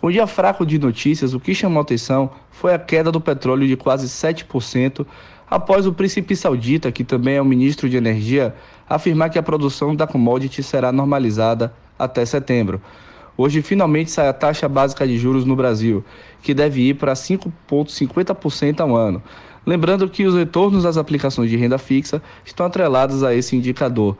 Com 0.00 0.08
um 0.08 0.10
dia 0.10 0.26
fraco 0.26 0.66
de 0.66 0.76
notícias, 0.76 1.34
o 1.34 1.38
que 1.38 1.54
chamou 1.54 1.82
atenção 1.82 2.32
foi 2.50 2.74
a 2.74 2.78
queda 2.80 3.12
do 3.12 3.20
petróleo 3.20 3.64
de 3.64 3.76
quase 3.76 4.08
7% 4.08 5.06
após 5.48 5.86
o 5.86 5.92
príncipe 5.92 6.34
saudita, 6.34 6.90
que 6.90 7.04
também 7.04 7.36
é 7.36 7.40
o 7.40 7.44
ministro 7.44 7.88
de 7.88 7.96
Energia, 7.96 8.52
afirmar 8.88 9.30
que 9.30 9.38
a 9.38 9.42
produção 9.44 9.94
da 9.94 10.04
commodity 10.04 10.64
será 10.64 10.90
normalizada 10.90 11.72
até 11.96 12.26
setembro. 12.26 12.82
Hoje 13.36 13.62
finalmente 13.62 14.10
sai 14.10 14.28
a 14.28 14.32
taxa 14.32 14.68
básica 14.68 15.06
de 15.06 15.16
juros 15.16 15.44
no 15.44 15.56
Brasil, 15.56 16.04
que 16.42 16.52
deve 16.52 16.80
ir 16.88 16.94
para 16.94 17.14
5,50% 17.14 18.80
ao 18.80 18.96
ano. 18.96 19.22
Lembrando 19.64 20.08
que 20.08 20.26
os 20.26 20.34
retornos 20.34 20.82
das 20.82 20.96
aplicações 20.96 21.48
de 21.48 21.56
renda 21.56 21.78
fixa 21.78 22.20
estão 22.44 22.66
atrelados 22.66 23.22
a 23.22 23.32
esse 23.34 23.56
indicador. 23.56 24.16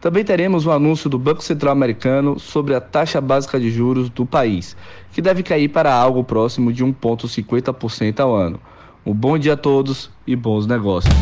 Também 0.00 0.24
teremos 0.24 0.66
o 0.66 0.72
anúncio 0.72 1.08
do 1.08 1.16
Banco 1.16 1.44
Central 1.44 1.72
Americano 1.72 2.36
sobre 2.36 2.74
a 2.74 2.80
taxa 2.80 3.20
básica 3.20 3.60
de 3.60 3.70
juros 3.70 4.10
do 4.10 4.26
país, 4.26 4.76
que 5.12 5.22
deve 5.22 5.44
cair 5.44 5.68
para 5.68 5.94
algo 5.94 6.24
próximo 6.24 6.72
de 6.72 6.84
1,50% 6.84 8.18
ao 8.18 8.34
ano. 8.34 8.58
Um 9.06 9.14
bom 9.14 9.38
dia 9.38 9.52
a 9.52 9.56
todos 9.56 10.10
e 10.26 10.34
bons 10.34 10.66
negócios. 10.66 11.14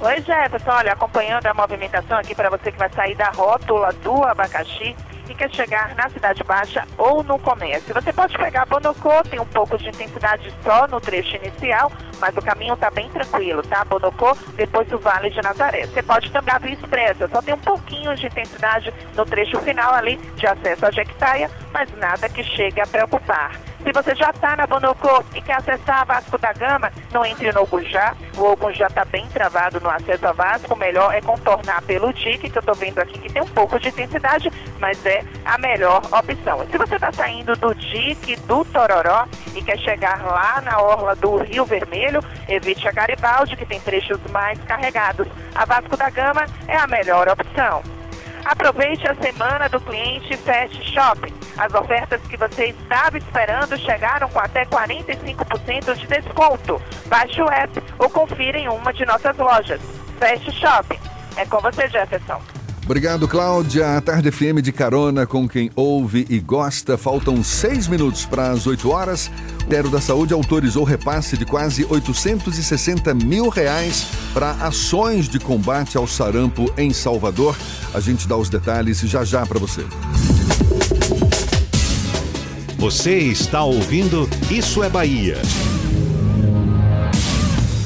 Oi, 0.06 0.22
Jefferson. 0.22 0.70
Olha, 0.70 0.92
acompanhando 0.92 1.46
a 1.48 1.54
movimentação 1.54 2.18
aqui 2.18 2.36
para 2.36 2.50
você 2.50 2.74
que 2.74 2.78
vai 2.78 2.90
sair 2.90 3.16
da 3.16 3.30
rótula 3.30 3.94
do 4.04 4.22
abacaxi 4.26 4.94
e 5.30 5.34
quer 5.34 5.50
chegar 5.50 5.96
na 5.96 6.10
Cidade 6.10 6.44
Baixa 6.44 6.86
ou 6.98 7.24
no 7.24 7.40
comércio. 7.40 7.94
Você 7.94 8.12
pode 8.12 8.38
pegar 8.38 8.66
Bonocô, 8.66 9.24
tem 9.24 9.40
um 9.40 9.46
pouco 9.46 9.78
de 9.78 9.88
intensidade 9.88 10.54
só 10.62 10.90
no 10.90 11.00
trecho 11.00 11.38
inicial, 11.38 11.90
mas 12.20 12.36
o 12.36 12.42
caminho 12.42 12.74
está 12.74 12.92
bem 12.92 13.10
tranquilo, 13.12 13.64
tá? 13.64 13.86
Bonocô, 13.86 14.36
depois 14.58 14.86
do 14.90 15.00
Vale 15.00 15.30
de 15.30 15.42
Nazaré. 15.42 15.88
Você 15.88 16.04
pode 16.04 16.30
também 16.34 16.54
abrir 16.54 16.74
Expressa, 16.74 17.30
só 17.30 17.42
tem 17.42 17.54
um 17.54 17.60
pouquinho 17.60 18.14
de 18.14 18.28
intensidade 18.28 18.94
no 19.16 19.26
trecho 19.26 19.58
final 19.62 19.94
ali 19.94 20.18
de 20.36 20.46
acesso 20.46 20.86
à 20.86 20.92
Jequitaia, 20.92 21.50
mas 21.72 21.90
nada 21.98 22.28
que 22.28 22.44
chegue 22.44 22.82
a 22.82 22.86
preocupar. 22.88 23.54
Se 23.84 23.92
você 23.92 24.16
já 24.16 24.30
está 24.30 24.56
na 24.56 24.66
Bonocô 24.66 25.22
e 25.36 25.42
quer 25.42 25.58
acessar 25.58 26.02
a 26.02 26.04
Vasco 26.06 26.38
da 26.38 26.54
Gama, 26.54 26.90
não 27.12 27.26
entre 27.26 27.52
no 27.52 27.64
Ogujá. 27.64 28.16
O 28.38 28.44
Ogujá 28.44 28.88
está 28.88 29.04
bem 29.04 29.28
travado 29.28 29.82
no 29.82 29.90
acesso 29.90 30.26
a 30.26 30.32
Vasco. 30.32 30.74
O 30.74 30.78
melhor 30.78 31.14
é 31.14 31.20
contornar 31.20 31.82
pelo 31.82 32.14
dique, 32.14 32.50
que 32.50 32.58
eu 32.58 32.62
estou 32.62 32.76
vendo 32.76 33.00
aqui 33.00 33.20
que 33.20 33.32
tem 33.32 33.42
um 33.42 33.48
pouco 33.48 33.78
de 33.78 33.90
intensidade, 33.90 34.50
mas 34.80 35.06
é 35.06 35.22
a 35.44 35.58
melhor 35.58 36.02
opção. 36.12 36.66
Se 36.72 36.78
você 36.78 36.96
está 36.96 37.12
saindo 37.12 37.58
do 37.58 37.76
dique 37.76 38.38
do 38.48 38.64
Tororó 38.64 39.28
e 39.54 39.62
quer 39.62 39.78
chegar 39.80 40.24
lá 40.24 40.62
na 40.62 40.82
orla 40.82 41.14
do 41.16 41.36
Rio 41.38 41.66
Vermelho, 41.66 42.24
evite 42.48 42.88
a 42.88 42.92
Garibaldi, 42.92 43.58
que 43.58 43.66
tem 43.66 43.82
trechos 43.82 44.20
mais 44.32 44.58
carregados. 44.64 45.28
A 45.54 45.66
Vasco 45.66 45.98
da 45.98 46.10
Gama 46.10 46.46
é 46.70 46.78
a 46.78 46.88
melhor 46.88 47.28
opção. 47.28 47.84
Aproveite 48.46 49.08
a 49.08 49.16
semana 49.16 49.70
do 49.70 49.80
cliente 49.80 50.36
Fast 50.38 50.84
Shopping. 50.92 51.34
As 51.58 51.74
ofertas 51.74 52.22
que 52.24 52.36
você 52.36 52.68
estava 52.68 53.18
esperando 53.18 53.78
chegaram 53.78 54.28
com 54.30 54.40
até 54.40 54.66
45% 54.66 55.96
de 55.96 56.08
desconto. 56.08 56.82
Baixe 57.08 57.42
o 57.42 57.50
app 57.50 57.82
ou 58.00 58.10
confira 58.10 58.60
em 58.60 58.68
uma 58.68 58.92
de 58.92 59.06
nossas 59.06 59.38
lojas. 59.38 59.82
Fast 60.20 60.52
Shopping. 60.52 61.00
É 61.38 61.46
com 61.46 61.60
você, 61.60 61.88
Jefferson. 61.88 62.42
Obrigado, 62.86 63.28
Cláudia. 63.30 63.98
A 63.98 64.02
Tarde 64.02 64.30
FM 64.30 64.62
de 64.62 64.72
carona 64.72 65.26
com 65.26 65.48
quem 65.48 65.72
ouve 65.76 66.26
e 66.30 66.38
gosta. 66.40 66.98
Faltam 66.98 67.42
seis 67.42 67.88
minutos 67.88 68.26
para 68.26 68.52
as 68.52 68.68
8 68.68 68.90
horas. 68.90 69.28
O 69.28 69.64
Ministério 69.64 69.90
da 69.90 70.02
Saúde 70.02 70.34
autorizou 70.34 70.84
repasse 70.84 71.38
de 71.38 71.46
quase 71.46 71.86
860 71.90 73.14
mil 73.14 73.48
reais 73.48 74.06
para 74.34 74.52
ações 74.52 75.30
de 75.30 75.40
combate 75.40 75.98
ao 75.98 76.06
sarampo 76.06 76.72
em 76.78 76.92
Salvador. 76.92 77.56
A 77.94 78.02
gente 78.02 78.28
dá 78.28 78.36
os 78.36 78.50
detalhes 78.50 79.00
já 79.00 79.24
já 79.24 79.46
para 79.46 79.60
você. 79.60 79.86
Você 82.78 83.18
está 83.18 83.64
ouvindo 83.64 84.30
Isso 84.52 84.84
é 84.84 84.90
Bahia. 84.90 85.38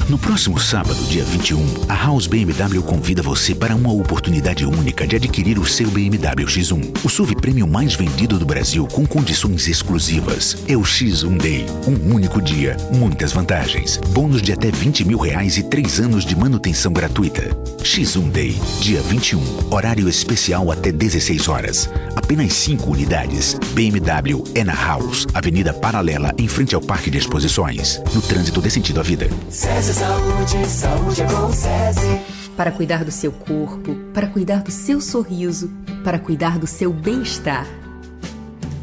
No 0.08 0.16
próximo 0.16 0.58
sábado, 0.58 0.98
dia 1.10 1.22
21, 1.22 1.84
a 1.86 1.94
House 1.94 2.26
BMW 2.26 2.82
convida 2.82 3.22
você 3.22 3.54
para 3.54 3.76
uma 3.76 3.92
oportunidade 3.92 4.64
única 4.64 5.06
de 5.06 5.16
adquirir 5.16 5.58
o 5.58 5.66
seu 5.66 5.90
BMW 5.90 6.46
X1, 6.46 7.04
o 7.04 7.10
SUV 7.10 7.36
premium 7.36 7.66
mais 7.66 7.94
vendido 7.94 8.38
do 8.38 8.46
Brasil 8.46 8.86
com 8.86 9.06
condições 9.06 9.68
exclusivas. 9.68 10.56
É 10.66 10.74
o 10.74 10.80
X1 10.80 11.36
Day, 11.36 11.66
um 11.86 12.14
único 12.14 12.40
dia, 12.40 12.74
muitas 12.90 13.32
vantagens, 13.32 13.98
bônus 14.08 14.40
de 14.40 14.50
até 14.50 14.70
20 14.70 15.04
mil 15.04 15.18
reais 15.18 15.58
e 15.58 15.62
três 15.62 16.00
anos 16.00 16.24
de 16.24 16.34
manutenção 16.34 16.90
gratuita. 16.90 17.42
X1 17.82 18.30
Day, 18.30 18.58
dia 18.80 19.02
21, 19.02 19.42
horário 19.70 20.08
especial 20.08 20.72
até 20.72 20.90
16 20.90 21.48
horas. 21.48 21.90
Apenas 22.16 22.54
5 22.54 22.90
unidades. 22.90 23.58
BMW 23.74 24.42
é 24.54 24.64
na 24.64 24.74
House, 24.74 25.26
Avenida 25.34 25.74
Paralela, 25.74 26.34
em 26.38 26.48
frente 26.48 26.74
ao 26.74 26.80
Parque 26.80 27.10
de 27.10 27.18
Exposições. 27.18 28.00
No 28.14 28.22
trânsito 28.22 28.62
dê 28.62 28.70
sentido 28.70 29.00
à 29.00 29.02
vida. 29.02 29.28
SESI 29.50 29.97
Saúde, 29.98 30.66
saúde 30.68 31.22
é 31.22 31.26
com 31.26 31.52
SESI. 31.52 32.20
Para 32.56 32.70
cuidar 32.70 33.04
do 33.04 33.10
seu 33.10 33.32
corpo, 33.32 33.96
para 34.14 34.28
cuidar 34.28 34.62
do 34.62 34.70
seu 34.70 35.00
sorriso, 35.00 35.72
para 36.04 36.20
cuidar 36.20 36.56
do 36.56 36.68
seu 36.68 36.92
bem-estar. 36.92 37.66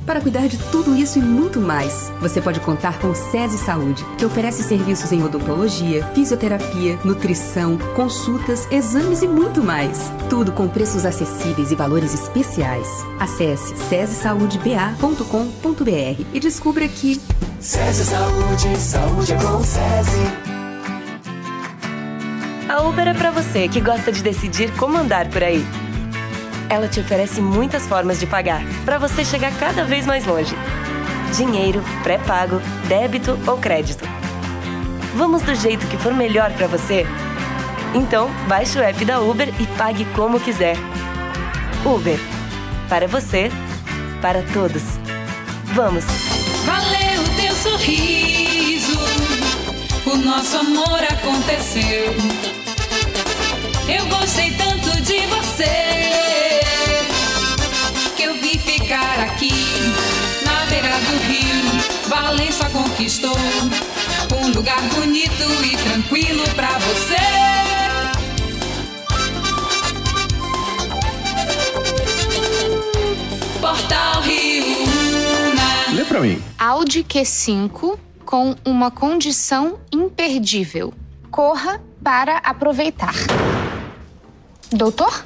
Para 0.06 0.20
cuidar 0.20 0.50
de 0.50 0.58
tudo 0.72 0.94
isso 0.94 1.18
e 1.18 1.22
muito 1.22 1.62
mais, 1.62 2.12
você 2.20 2.42
pode 2.42 2.60
contar 2.60 3.00
com 3.00 3.12
o 3.12 3.16
SESI 3.16 3.58
Saúde, 3.60 4.04
que 4.18 4.26
oferece 4.26 4.62
serviços 4.62 5.14
em 5.14 5.24
odontologia, 5.24 6.06
fisioterapia, 6.08 7.00
nutrição, 7.06 7.78
consultas, 7.96 8.70
exames 8.70 9.22
e 9.22 9.28
muito 9.28 9.64
mais. 9.64 10.12
Tudo 10.30 10.52
com 10.52 10.68
preços 10.68 11.06
acessíveis 11.06 11.72
e 11.72 11.76
valores 11.76 12.14
especiais. 12.14 12.90
Acesse 13.22 13.74
sesesaudeba.com.br 13.88 16.26
e 16.34 16.40
descubra 16.42 16.86
que 16.90 17.22
SESI 17.62 18.04
Saúde, 18.04 18.78
saúde 18.78 19.32
é 19.32 19.38
com 19.38 19.56
o 19.56 19.64
SESI. 19.64 20.55
A 22.68 22.82
Uber 22.82 23.08
é 23.08 23.14
pra 23.14 23.30
você 23.30 23.68
que 23.68 23.80
gosta 23.80 24.12
de 24.12 24.24
decidir 24.24 24.72
como 24.72 24.98
andar 24.98 25.28
por 25.28 25.44
aí. 25.44 25.64
Ela 26.68 26.88
te 26.88 27.00
oferece 27.00 27.40
muitas 27.40 27.86
formas 27.86 28.20
de 28.20 28.26
pagar, 28.26 28.64
para 28.84 28.98
você 28.98 29.24
chegar 29.24 29.52
cada 29.60 29.84
vez 29.84 30.08
mais 30.08 30.26
longe. 30.26 30.56
Dinheiro, 31.38 31.84
pré-pago, 32.02 32.60
débito 32.88 33.38
ou 33.46 33.58
crédito. 33.58 34.04
Vamos 35.16 35.44
do 35.44 35.54
jeito 35.54 35.86
que 35.88 35.98
for 35.98 36.12
melhor 36.12 36.52
para 36.54 36.68
você? 36.68 37.06
Então, 37.94 38.30
baixe 38.48 38.80
o 38.80 38.82
app 38.82 39.06
da 39.06 39.22
Uber 39.22 39.48
e 39.60 39.68
pague 39.78 40.04
como 40.16 40.40
quiser. 40.40 40.76
Uber. 41.86 42.20
Para 42.90 43.08
você, 43.08 43.52
para 44.22 44.42
todos. 44.54 44.84
Vamos! 45.66 46.04
Valeu 46.66 47.24
teu 47.38 47.56
sorriso, 47.56 48.45
o 50.16 50.18
nosso 50.18 50.58
amor 50.58 51.04
aconteceu. 51.04 52.16
Eu 53.88 54.06
gostei 54.08 54.52
tanto 54.52 55.02
de 55.02 55.26
você 55.28 56.62
que 58.16 58.24
eu 58.24 58.34
vim 58.36 58.58
ficar 58.58 59.20
aqui 59.20 59.52
na 60.46 60.66
beira 60.68 60.98
do 61.00 61.18
rio. 61.28 62.08
Valença 62.08 62.70
conquistou 62.70 63.38
um 64.42 64.48
lugar 64.52 64.82
bonito 64.94 65.44
e 65.64 65.76
tranquilo 65.78 66.44
pra 66.56 66.78
você. 66.80 67.16
Portal 73.60 74.22
Rio 74.22 74.66
Una. 75.52 75.94
Lê 75.94 76.06
pra 76.06 76.22
mim. 76.22 76.42
Audi 76.58 77.04
Q5 77.04 78.05
com 78.36 78.54
uma 78.66 78.92
condição 78.92 79.80
imperdível. 79.94 80.94
Corra 81.32 81.82
para 82.04 82.40
aproveitar. 82.40 83.16
Doutor? 84.70 85.26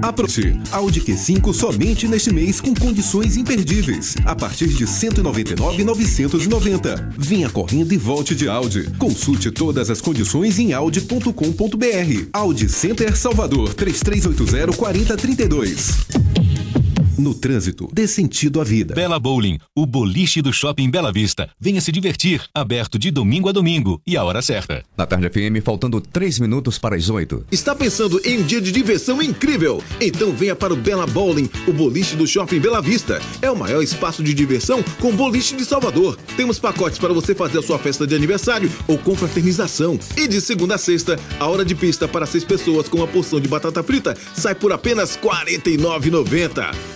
Aproxe 0.00 0.56
Audi 0.70 1.00
Q5 1.00 1.52
somente 1.52 2.06
neste 2.06 2.32
mês 2.32 2.60
com 2.60 2.72
condições 2.76 3.36
imperdíveis. 3.36 4.14
A 4.24 4.36
partir 4.36 4.68
de 4.68 4.84
R$ 4.84 4.90
199,990. 4.90 7.10
Venha 7.18 7.50
correndo 7.50 7.92
e 7.92 7.96
volte 7.96 8.36
de 8.36 8.48
Audi. 8.48 8.88
Consulte 8.96 9.50
todas 9.50 9.90
as 9.90 10.00
condições 10.00 10.60
em 10.60 10.72
audi.com.br. 10.72 12.28
Audi 12.32 12.68
Center 12.68 13.16
Salvador 13.16 13.74
3380 13.74 14.76
4032. 14.76 16.83
No 17.16 17.32
trânsito, 17.32 17.88
dê 17.92 18.08
sentido 18.08 18.60
à 18.60 18.64
vida. 18.64 18.92
Bela 18.92 19.20
Bowling, 19.20 19.60
o 19.76 19.86
boliche 19.86 20.42
do 20.42 20.52
Shopping 20.52 20.90
Bela 20.90 21.12
Vista. 21.12 21.48
Venha 21.60 21.80
se 21.80 21.92
divertir, 21.92 22.42
aberto 22.52 22.98
de 22.98 23.12
domingo 23.12 23.48
a 23.48 23.52
domingo 23.52 24.02
e 24.04 24.16
a 24.16 24.24
hora 24.24 24.42
certa. 24.42 24.82
Na 24.96 25.06
tarde 25.06 25.28
FM, 25.28 25.62
faltando 25.64 26.00
3 26.00 26.40
minutos 26.40 26.76
para 26.76 26.96
as 26.96 27.08
8. 27.08 27.46
Está 27.52 27.72
pensando 27.72 28.20
em 28.24 28.40
um 28.40 28.42
dia 28.42 28.60
de 28.60 28.72
diversão 28.72 29.22
incrível? 29.22 29.80
Então 30.00 30.32
venha 30.32 30.56
para 30.56 30.74
o 30.74 30.76
Bela 30.76 31.06
Bowling, 31.06 31.48
o 31.68 31.72
boliche 31.72 32.16
do 32.16 32.26
Shopping 32.26 32.58
Bela 32.58 32.82
Vista. 32.82 33.22
É 33.40 33.48
o 33.48 33.56
maior 33.56 33.80
espaço 33.80 34.20
de 34.20 34.34
diversão 34.34 34.82
com 35.00 35.14
boliche 35.14 35.54
de 35.54 35.64
Salvador. 35.64 36.18
Temos 36.36 36.58
pacotes 36.58 36.98
para 36.98 37.12
você 37.12 37.32
fazer 37.32 37.60
a 37.60 37.62
sua 37.62 37.78
festa 37.78 38.04
de 38.08 38.16
aniversário 38.16 38.70
ou 38.88 38.98
confraternização. 38.98 39.96
E 40.16 40.26
de 40.26 40.40
segunda 40.40 40.74
a 40.74 40.78
sexta, 40.78 41.16
a 41.38 41.46
hora 41.46 41.64
de 41.64 41.76
pista 41.76 42.08
para 42.08 42.26
seis 42.26 42.42
pessoas 42.42 42.88
com 42.88 42.96
uma 42.96 43.06
porção 43.06 43.40
de 43.40 43.46
batata 43.46 43.84
frita 43.84 44.16
sai 44.34 44.56
por 44.56 44.72
apenas 44.72 45.14
R$ 45.14 45.22
49,90. 45.22 46.74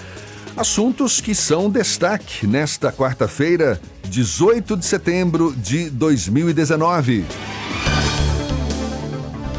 Assuntos 0.57 1.21
que 1.21 1.35
são 1.35 1.71
destaque 1.71 2.47
nesta 2.47 2.91
quarta-feira, 2.91 3.79
18 4.09 4.77
de 4.77 4.85
setembro 4.85 5.55
de 5.57 5.89
2019. 5.91 7.25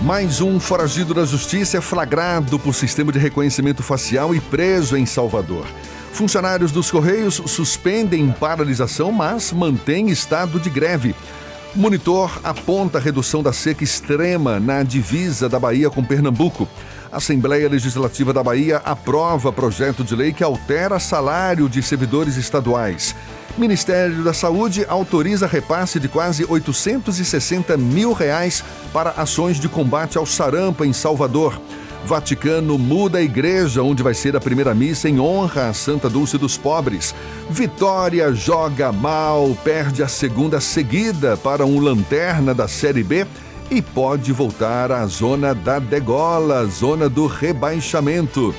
Mais 0.03 0.39
um 0.39 0.61
foragido 0.61 1.13
da 1.13 1.25
justiça 1.25 1.77
é 1.77 1.81
flagrado 1.81 2.57
por 2.57 2.73
sistema 2.73 3.11
de 3.11 3.19
reconhecimento 3.19 3.83
facial 3.83 4.33
e 4.33 4.39
preso 4.39 4.95
em 4.95 5.05
Salvador. 5.05 5.65
Funcionários 6.13 6.71
dos 6.71 6.89
Correios 6.89 7.41
suspendem 7.45 8.31
paralisação, 8.31 9.11
mas 9.11 9.51
mantêm 9.51 10.09
estado 10.09 10.57
de 10.57 10.69
greve. 10.69 11.13
Monitor 11.75 12.39
aponta 12.45 12.97
a 12.97 13.01
redução 13.01 13.43
da 13.43 13.51
seca 13.51 13.83
extrema 13.83 14.57
na 14.57 14.83
divisa 14.83 15.49
da 15.49 15.59
Bahia 15.59 15.89
com 15.89 16.03
Pernambuco. 16.03 16.65
A 17.11 17.17
Assembleia 17.17 17.67
Legislativa 17.67 18.31
da 18.31 18.41
Bahia 18.41 18.77
aprova 18.85 19.51
projeto 19.51 20.01
de 20.01 20.15
lei 20.15 20.31
que 20.31 20.43
altera 20.43 20.97
salário 20.97 21.67
de 21.67 21.83
servidores 21.83 22.37
estaduais. 22.37 23.13
Ministério 23.57 24.23
da 24.23 24.33
Saúde 24.33 24.85
autoriza 24.87 25.47
repasse 25.47 25.99
de 25.99 26.07
quase 26.07 26.45
860 26.47 27.75
mil 27.77 28.13
reais 28.13 28.63
para 28.93 29.11
ações 29.11 29.59
de 29.59 29.67
combate 29.67 30.17
ao 30.17 30.25
sarampo 30.25 30.85
em 30.85 30.93
Salvador. 30.93 31.59
Vaticano 32.05 32.77
muda 32.77 33.17
a 33.17 33.21
igreja 33.21 33.83
onde 33.83 34.01
vai 34.01 34.13
ser 34.13 34.35
a 34.35 34.39
primeira 34.39 34.73
missa 34.73 35.09
em 35.09 35.19
honra 35.19 35.67
a 35.67 35.73
Santa 35.73 36.09
Dulce 36.09 36.37
dos 36.37 36.57
Pobres. 36.57 37.13
Vitória 37.49 38.33
joga 38.33 38.91
mal, 38.91 39.55
perde 39.63 40.01
a 40.01 40.07
segunda 40.07 40.61
seguida 40.61 41.35
para 41.35 41.65
um 41.65 41.79
lanterna 41.79 42.53
da 42.53 42.67
Série 42.67 43.03
B 43.03 43.27
e 43.69 43.81
pode 43.81 44.31
voltar 44.31 44.91
à 44.91 45.05
zona 45.05 45.53
da 45.53 45.77
degola, 45.77 46.65
zona 46.65 47.09
do 47.09 47.27
rebaixamento. 47.27 48.55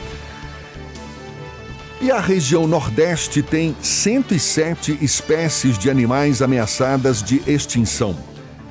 E 2.02 2.10
a 2.10 2.18
região 2.18 2.66
Nordeste 2.66 3.42
tem 3.42 3.76
107 3.82 4.98
espécies 5.02 5.76
de 5.76 5.90
animais 5.90 6.40
ameaçadas 6.40 7.22
de 7.22 7.42
extinção. 7.46 8.16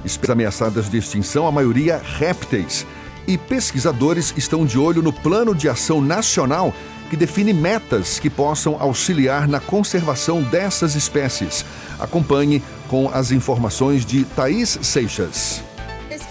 Espécies 0.04 0.32
ameaçadas 0.32 0.90
de 0.90 0.98
extinção, 0.98 1.46
a 1.46 1.52
maioria 1.52 2.02
répteis. 2.04 2.88
E 3.28 3.38
pesquisadores 3.38 4.34
estão 4.36 4.66
de 4.66 4.80
olho 4.80 5.04
no 5.04 5.14
Plano 5.14 5.54
de 5.54 5.70
Ação 5.70 6.02
Nacional 6.02 6.74
que 7.12 7.16
define 7.16 7.54
metas 7.54 8.18
que 8.18 8.32
possam 8.32 8.78
auxiliar 8.80 9.48
na 9.48 9.60
conservação 9.60 10.42
dessas 10.42 10.96
espécies. 10.96 11.64
Acompanhe 12.00 12.64
com 12.88 13.10
as 13.14 13.32
informações 13.32 14.08
de 14.08 14.24
Thaís 14.26 14.80
Seixas. 14.82 15.69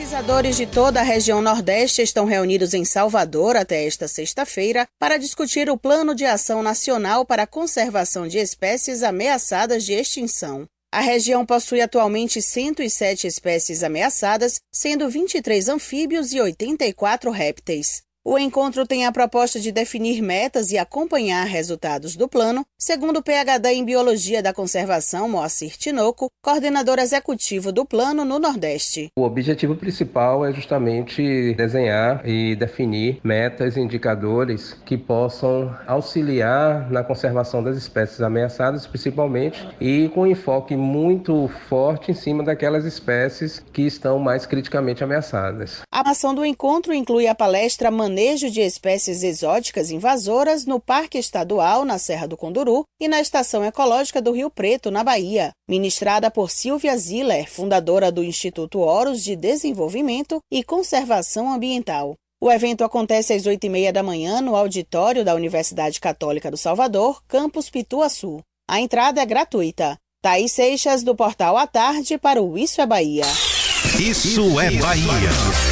Pesquisadores 0.09 0.57
de 0.57 0.67
toda 0.67 1.01
a 1.01 1.03
região 1.03 1.43
Nordeste 1.43 2.01
estão 2.01 2.25
reunidos 2.25 2.73
em 2.73 2.83
Salvador 2.83 3.57
até 3.57 3.85
esta 3.85 4.09
sexta-feira 4.09 4.89
para 4.99 5.19
discutir 5.19 5.69
o 5.69 5.77
Plano 5.77 6.15
de 6.15 6.25
Ação 6.25 6.63
Nacional 6.63 7.27
para 7.27 7.43
a 7.43 7.47
Conservação 7.47 8.27
de 8.27 8.39
Espécies 8.39 9.03
Ameaçadas 9.03 9.85
de 9.85 9.93
Extinção. 9.93 10.67
A 10.91 11.01
região 11.01 11.45
possui 11.45 11.83
atualmente 11.83 12.41
107 12.41 13.27
espécies 13.27 13.83
ameaçadas, 13.83 14.63
sendo 14.73 15.11
23 15.11 15.69
anfíbios 15.69 16.33
e 16.33 16.41
84 16.41 17.31
répteis. 17.31 18.03
O 18.25 18.39
encontro 18.39 18.87
tem 18.87 19.05
a 19.05 19.13
proposta 19.13 19.61
de 19.61 19.71
definir 19.71 20.23
metas 20.23 20.71
e 20.71 20.79
acompanhar 20.79 21.45
resultados 21.45 22.17
do 22.17 22.27
plano, 22.27 22.65
segundo 22.81 23.17
o 23.17 23.23
PhD 23.23 23.73
em 23.73 23.85
Biologia 23.85 24.41
da 24.41 24.55
Conservação, 24.55 25.29
Moacir 25.29 25.77
Tinoco, 25.77 26.31
coordenador 26.41 27.01
executivo 27.01 27.73
do 27.73 27.85
plano 27.85 28.25
no 28.25 28.39
Nordeste. 28.39 29.11
O 29.19 29.25
objetivo 29.25 29.75
principal 29.75 30.47
é 30.47 30.53
justamente 30.53 31.55
desenhar 31.55 32.23
e 32.25 32.55
definir 32.55 33.19
metas 33.25 33.77
e 33.77 33.81
indicadores 33.81 34.75
que 34.87 34.97
possam 34.97 35.77
auxiliar 35.89 36.89
na 36.89 37.03
conservação 37.03 37.65
das 37.65 37.77
espécies 37.77 38.21
ameaçadas, 38.21 38.87
principalmente, 38.87 39.69
e 39.81 40.09
com 40.11 40.25
enfoque 40.25 40.77
muito 40.77 41.51
forte 41.69 42.13
em 42.13 42.15
cima 42.15 42.45
daquelas 42.45 42.85
espécies 42.85 43.59
que 43.73 43.83
estão 43.83 44.21
mais 44.21 44.47
criticamente 44.47 45.03
ameaçadas. 45.03 45.81
A 45.91 46.09
ação 46.09 46.33
do 46.33 46.47
encontro 46.47 46.95
inclui 46.95 47.27
a 47.27 47.35
palestra 47.35 47.91
Manejo 47.91 48.49
de 48.49 48.61
Espécies 48.61 49.25
Exóticas 49.25 49.91
Invasoras 49.91 50.65
no 50.65 50.79
Parque 50.79 51.19
Estadual, 51.19 51.85
na 51.85 51.99
Serra 51.99 52.29
do 52.29 52.37
Conduru, 52.37 52.68
e 53.01 53.09
na 53.09 53.21
Estação 53.21 53.65
Ecológica 53.65 54.21
do 54.21 54.33
Rio 54.33 54.51
Preto, 54.51 54.91
na 54.91 55.03
Bahia, 55.03 55.51
ministrada 55.69 56.31
por 56.31 56.51
Silvia 56.51 56.97
Ziller, 56.97 57.51
fundadora 57.51 58.13
do 58.13 58.23
Instituto 58.23 58.81
Horus 58.81 59.23
de 59.23 59.35
Desenvolvimento 59.35 60.39
e 60.53 60.63
Conservação 60.63 61.53
Ambiental. 61.53 62.15
O 62.41 62.51
evento 62.51 62.85
acontece 62.85 63.33
às 63.33 63.43
8h30 63.43 63.91
da 63.91 64.03
manhã 64.03 64.41
no 64.41 64.55
auditório 64.55 65.25
da 65.25 65.35
Universidade 65.35 65.99
Católica 65.99 66.51
do 66.51 66.57
Salvador, 66.57 67.21
campus 67.27 67.69
Pituaçu. 67.69 68.41
A 68.69 68.81
entrada 68.81 69.21
é 69.21 69.27
gratuita. 69.27 69.97
Thaís 70.23 70.53
Seixas, 70.53 71.03
do 71.03 71.15
Portal 71.15 71.57
à 71.57 71.67
Tarde, 71.67 72.19
para 72.19 72.43
o 72.43 72.59
Isso 72.59 72.81
é 72.81 72.87
Bahia. 72.87 73.25
Isso 73.99 74.61
é 74.61 74.71
Bahia. 74.73 75.68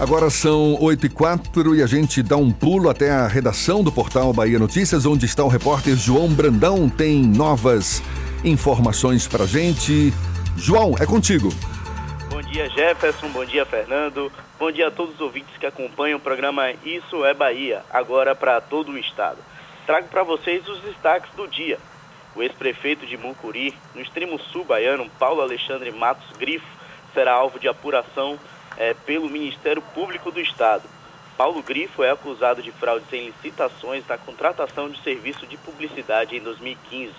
Agora 0.00 0.30
são 0.30 0.80
8 0.80 1.04
e 1.04 1.10
4 1.10 1.76
e 1.76 1.82
a 1.82 1.86
gente 1.86 2.22
dá 2.22 2.34
um 2.34 2.50
pulo 2.50 2.88
até 2.88 3.10
a 3.10 3.26
redação 3.26 3.84
do 3.84 3.92
portal 3.92 4.32
Bahia 4.32 4.58
Notícias, 4.58 5.04
onde 5.04 5.26
está 5.26 5.44
o 5.44 5.48
repórter 5.48 5.94
João 5.94 6.26
Brandão. 6.26 6.88
Tem 6.88 7.20
novas 7.22 8.02
informações 8.42 9.28
pra 9.28 9.44
gente. 9.44 10.10
João, 10.56 10.94
é 10.98 11.04
contigo. 11.04 11.50
Bom 12.30 12.40
dia, 12.40 12.70
Jefferson. 12.70 13.28
Bom 13.28 13.44
dia, 13.44 13.66
Fernando. 13.66 14.32
Bom 14.58 14.72
dia 14.72 14.88
a 14.88 14.90
todos 14.90 15.16
os 15.16 15.20
ouvintes 15.20 15.54
que 15.58 15.66
acompanham 15.66 16.16
o 16.16 16.22
programa 16.22 16.72
Isso 16.82 17.22
é 17.26 17.34
Bahia, 17.34 17.82
agora 17.90 18.34
para 18.34 18.58
todo 18.58 18.92
o 18.92 18.98
estado. 18.98 19.36
Trago 19.84 20.08
para 20.08 20.22
vocês 20.22 20.66
os 20.66 20.80
destaques 20.80 21.30
do 21.36 21.46
dia. 21.46 21.78
O 22.34 22.42
ex-prefeito 22.42 23.04
de 23.04 23.18
Mucuri, 23.18 23.74
no 23.94 24.00
extremo 24.00 24.40
sul 24.50 24.64
baiano, 24.64 25.10
Paulo 25.18 25.42
Alexandre 25.42 25.90
Matos 25.90 26.34
Grifo, 26.38 26.64
será 27.12 27.34
alvo 27.34 27.58
de 27.58 27.68
apuração 27.68 28.38
é, 28.80 28.94
pelo 28.94 29.28
Ministério 29.28 29.82
Público 29.82 30.32
do 30.32 30.40
Estado. 30.40 30.88
Paulo 31.36 31.62
Grifo 31.62 32.02
é 32.02 32.10
acusado 32.10 32.62
de 32.62 32.72
fraudes 32.72 33.12
em 33.12 33.26
licitações 33.26 34.06
na 34.08 34.16
contratação 34.16 34.88
de 34.88 34.98
serviço 35.02 35.46
de 35.46 35.58
publicidade 35.58 36.34
em 36.34 36.40
2015. 36.40 37.12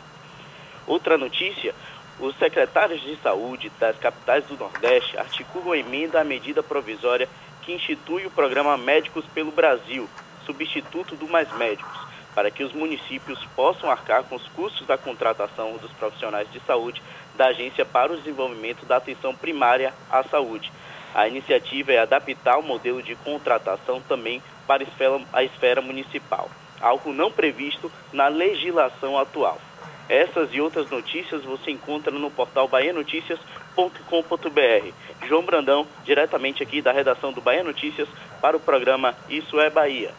Outra 0.87 1.19
notícia: 1.19 1.75
os 2.19 2.35
secretários 2.37 2.99
de 3.01 3.15
saúde 3.17 3.71
das 3.79 3.95
capitais 3.97 4.43
do 4.45 4.57
Nordeste 4.57 5.15
articulam 5.19 5.75
emenda 5.75 6.19
à 6.19 6.23
medida 6.23 6.63
provisória 6.63 7.29
que 7.61 7.73
institui 7.73 8.25
o 8.25 8.31
programa 8.31 8.75
Médicos 8.75 9.23
pelo 9.27 9.51
Brasil, 9.51 10.09
substituto 10.47 11.15
do 11.15 11.27
Mais 11.27 11.51
Médicos, 11.57 11.99
para 12.33 12.49
que 12.49 12.63
os 12.63 12.73
municípios 12.73 13.45
possam 13.55 13.91
arcar 13.91 14.23
com 14.23 14.35
os 14.35 14.47
custos 14.49 14.87
da 14.87 14.97
contratação 14.97 15.77
dos 15.77 15.91
profissionais 15.91 16.51
de 16.51 16.59
saúde 16.61 17.03
da 17.35 17.47
Agência 17.49 17.85
para 17.85 18.13
o 18.13 18.17
Desenvolvimento 18.17 18.83
da 18.83 18.97
Atenção 18.97 19.35
Primária 19.35 19.93
à 20.09 20.23
Saúde. 20.23 20.71
A 21.13 21.27
iniciativa 21.27 21.91
é 21.91 21.99
adaptar 21.99 22.57
o 22.57 22.63
modelo 22.63 23.03
de 23.03 23.15
contratação 23.15 24.01
também 24.01 24.41
para 24.65 24.83
a 24.83 24.87
esfera, 24.87 25.21
a 25.33 25.43
esfera 25.43 25.81
municipal, 25.81 26.49
algo 26.79 27.11
não 27.11 27.31
previsto 27.31 27.91
na 28.13 28.27
legislação 28.27 29.17
atual. 29.17 29.59
Essas 30.07 30.53
e 30.53 30.59
outras 30.59 30.89
notícias 30.89 31.43
você 31.43 31.71
encontra 31.71 32.11
no 32.11 32.29
portal 32.29 32.67
baianoticias.com.br. 32.67 35.27
João 35.27 35.43
Brandão, 35.43 35.87
diretamente 36.03 36.61
aqui 36.61 36.81
da 36.81 36.91
redação 36.91 37.31
do 37.31 37.39
Bahia 37.39 37.63
Notícias, 37.63 38.09
para 38.41 38.57
o 38.57 38.59
programa 38.59 39.15
Isso 39.29 39.59
é 39.59 39.69
Bahia. 39.69 40.11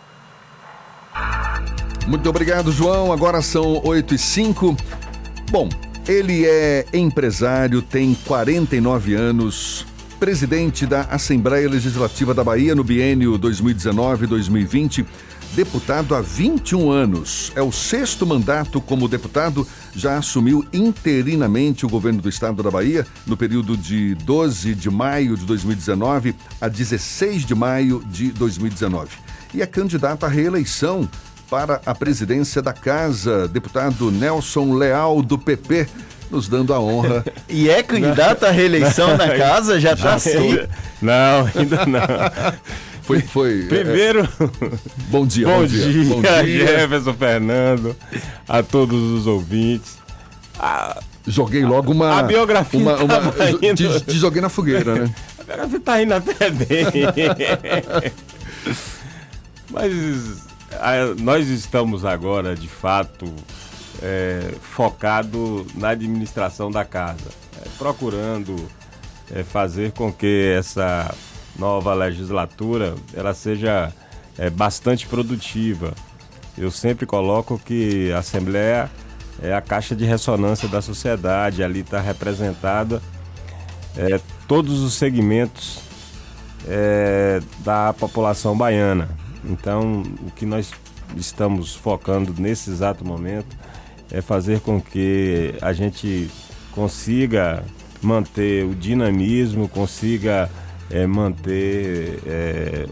Muito 2.07 2.29
obrigado, 2.29 2.73
João. 2.73 3.13
Agora 3.13 3.43
são 3.43 3.81
8 3.85 4.15
e 4.15 4.19
5. 4.19 4.77
Bom, 5.51 5.69
ele 6.09 6.47
é 6.47 6.87
empresário, 6.93 7.83
tem 7.83 8.15
49 8.15 9.15
anos, 9.15 9.87
presidente 10.23 10.87
da 10.87 11.01
Assembleia 11.11 11.69
Legislativa 11.69 12.33
da 12.33 12.45
Bahia 12.45 12.77
no 12.77 12.85
biênio 12.85 13.37
2019-2020, 13.41 15.05
deputado 15.53 16.15
há 16.15 16.21
21 16.21 16.93
anos. 16.93 17.51
É 17.57 17.61
o 17.61 17.73
sexto 17.73 18.25
mandato 18.25 18.81
como 18.81 19.09
deputado, 19.09 19.67
já 19.93 20.17
assumiu 20.17 20.65
interinamente 20.73 21.85
o 21.85 21.89
governo 21.89 22.23
do 22.23 22.29
estado 22.29 22.63
da 22.63 22.71
Bahia 22.71 23.05
no 23.27 23.37
período 23.37 23.77
de 23.77 24.15
12 24.15 24.77
de 24.77 24.89
maio 24.89 25.37
de 25.37 25.45
2019 25.45 26.37
a 26.61 26.69
16 26.69 27.45
de 27.45 27.57
maio 27.57 28.01
de 28.07 28.31
2019. 28.31 29.17
E 29.53 29.61
é 29.61 29.67
candidato 29.67 30.25
à 30.25 30.29
reeleição 30.29 31.11
para 31.51 31.83
a 31.85 31.97
presidência 31.97 32.63
da 32.63 32.73
casa. 32.73 33.49
Deputado 33.49 34.09
Nelson 34.13 34.73
Leal, 34.75 35.21
do 35.21 35.37
PP, 35.37 35.89
nos 36.33 36.49
dando 36.49 36.73
a 36.75 36.81
honra. 36.81 37.25
E 37.49 37.69
é 37.69 37.83
candidato 37.83 38.45
à 38.45 38.51
reeleição 38.51 39.17
na 39.17 39.29
casa? 39.37 39.79
Já 39.79 39.95
tá 39.95 40.15
assim? 40.15 40.59
Não, 41.03 41.49
ainda 41.55 41.85
não. 41.87 42.01
Foi, 43.03 43.21
foi. 43.21 43.65
Primeiro. 43.65 44.29
Bom 45.09 45.27
dia, 45.27 45.45
bom, 45.45 45.59
bom 45.59 45.67
dia, 45.67 45.91
dia, 45.93 46.05
bom 46.05 46.23
dia. 46.23 46.67
Jefferson 46.67 47.13
Fernando, 47.15 47.97
a 48.49 48.63
todos 48.63 48.97
os 49.13 49.27
ouvintes. 49.27 49.99
A, 50.57 51.01
Joguei 51.27 51.65
logo 51.65 51.91
uma. 51.91 52.21
a 52.21 52.23
biografia 52.23 52.79
Uma, 52.79 52.97
uma, 52.99 53.09
tava 53.09 53.35
indo- 53.61 53.75
te, 53.75 54.01
te 54.07 54.13
joguei 54.19 54.41
na 54.41 54.49
fogueira, 54.49 54.95
né? 54.95 55.11
A 55.41 55.43
biografia 55.45 55.81
tá 55.81 56.01
indo 56.03 56.15
até 56.15 56.51
bem. 56.51 56.87
Mas 59.71 59.93
a- 60.81 61.15
nós 61.21 61.49
estamos 61.49 62.05
agora, 62.05 62.55
de 62.55 62.69
fato, 62.69 63.33
é, 64.01 64.55
focado 64.61 65.67
na 65.75 65.91
administração 65.91 66.71
da 66.71 66.85
casa, 66.85 67.31
é, 67.61 67.69
procurando 67.79 68.57
é, 69.33 69.43
fazer 69.43 69.93
com 69.93 70.13
que 70.13 70.55
essa 70.57 71.15
nova 71.59 71.93
legislatura 71.95 72.95
ela 73.15 73.35
seja 73.35 73.93
é, 74.39 74.49
bastante 74.49 75.07
produtiva. 75.07 75.93
Eu 76.57 76.71
sempre 76.71 77.07
coloco 77.07 77.59
que 77.59 78.13
a 78.13 78.19
Assembleia 78.19 78.91
é 79.43 79.55
a 79.55 79.61
caixa 79.61 79.97
de 79.97 80.05
ressonância 80.05 80.69
da 80.69 80.83
sociedade, 80.83 81.63
ali 81.63 81.81
está 81.81 82.01
representada 82.01 83.03
é, 83.97 84.21
todos 84.47 84.81
os 84.81 84.95
segmentos 84.95 85.81
é, 86.67 87.41
da 87.59 87.93
população 87.93 88.57
baiana. 88.57 89.09
Então, 89.45 90.03
o 90.27 90.31
que 90.31 90.47
nós 90.47 90.71
estamos 91.17 91.75
focando 91.75 92.35
nesse 92.39 92.71
exato 92.71 93.05
momento 93.05 93.57
é 94.13 94.21
fazer 94.21 94.61
com 94.61 94.81
que 94.81 95.55
a 95.61 95.73
gente 95.73 96.31
consiga 96.71 97.65
manter 98.03 98.65
o 98.65 98.75
dinamismo, 98.75 99.69
consiga 99.69 100.51
é, 100.91 101.07
manter 101.07 102.21
é, 102.27 102.87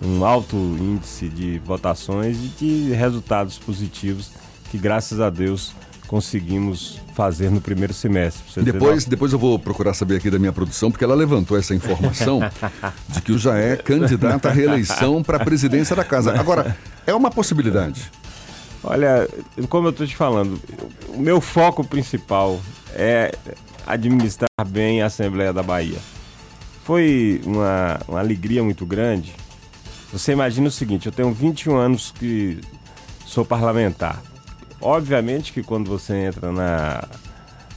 um 0.00 0.24
alto 0.24 0.56
índice 0.56 1.28
de 1.28 1.58
votações 1.58 2.36
e 2.36 2.48
de 2.48 2.92
resultados 2.92 3.58
positivos 3.58 4.30
que, 4.70 4.78
graças 4.78 5.20
a 5.20 5.28
Deus, 5.28 5.74
conseguimos 6.06 7.00
fazer 7.14 7.50
no 7.50 7.60
primeiro 7.60 7.92
semestre. 7.92 8.62
Depois, 8.62 9.04
depois 9.04 9.32
eu 9.32 9.38
vou 9.38 9.58
procurar 9.58 9.94
saber 9.94 10.16
aqui 10.16 10.30
da 10.30 10.38
minha 10.38 10.52
produção, 10.52 10.90
porque 10.90 11.04
ela 11.04 11.14
levantou 11.14 11.56
essa 11.56 11.74
informação 11.74 12.40
de 13.08 13.20
que 13.20 13.32
o 13.32 13.38
Jaé 13.38 13.72
é 13.72 13.76
candidato 13.76 14.46
à 14.46 14.50
reeleição 14.50 15.22
para 15.22 15.36
a 15.36 15.44
presidência 15.44 15.94
da 15.96 16.04
casa. 16.04 16.38
Agora, 16.38 16.76
é 17.06 17.14
uma 17.14 17.30
possibilidade. 17.30 18.10
Olha, 18.82 19.28
como 19.68 19.88
eu 19.88 19.90
estou 19.90 20.06
te 20.06 20.16
falando, 20.16 20.58
o 21.08 21.18
meu 21.18 21.40
foco 21.40 21.84
principal 21.84 22.58
é 22.94 23.32
administrar 23.86 24.48
bem 24.66 25.02
a 25.02 25.06
Assembleia 25.06 25.52
da 25.52 25.62
Bahia. 25.62 25.98
Foi 26.84 27.40
uma, 27.44 28.00
uma 28.08 28.18
alegria 28.18 28.62
muito 28.62 28.86
grande. 28.86 29.34
Você 30.12 30.32
imagina 30.32 30.68
o 30.68 30.70
seguinte, 30.70 31.06
eu 31.06 31.12
tenho 31.12 31.32
21 31.32 31.76
anos 31.76 32.10
que 32.10 32.60
sou 33.26 33.44
parlamentar. 33.44 34.20
Obviamente 34.80 35.52
que 35.52 35.62
quando 35.62 35.88
você 35.88 36.16
entra 36.16 36.50
na, 36.50 37.04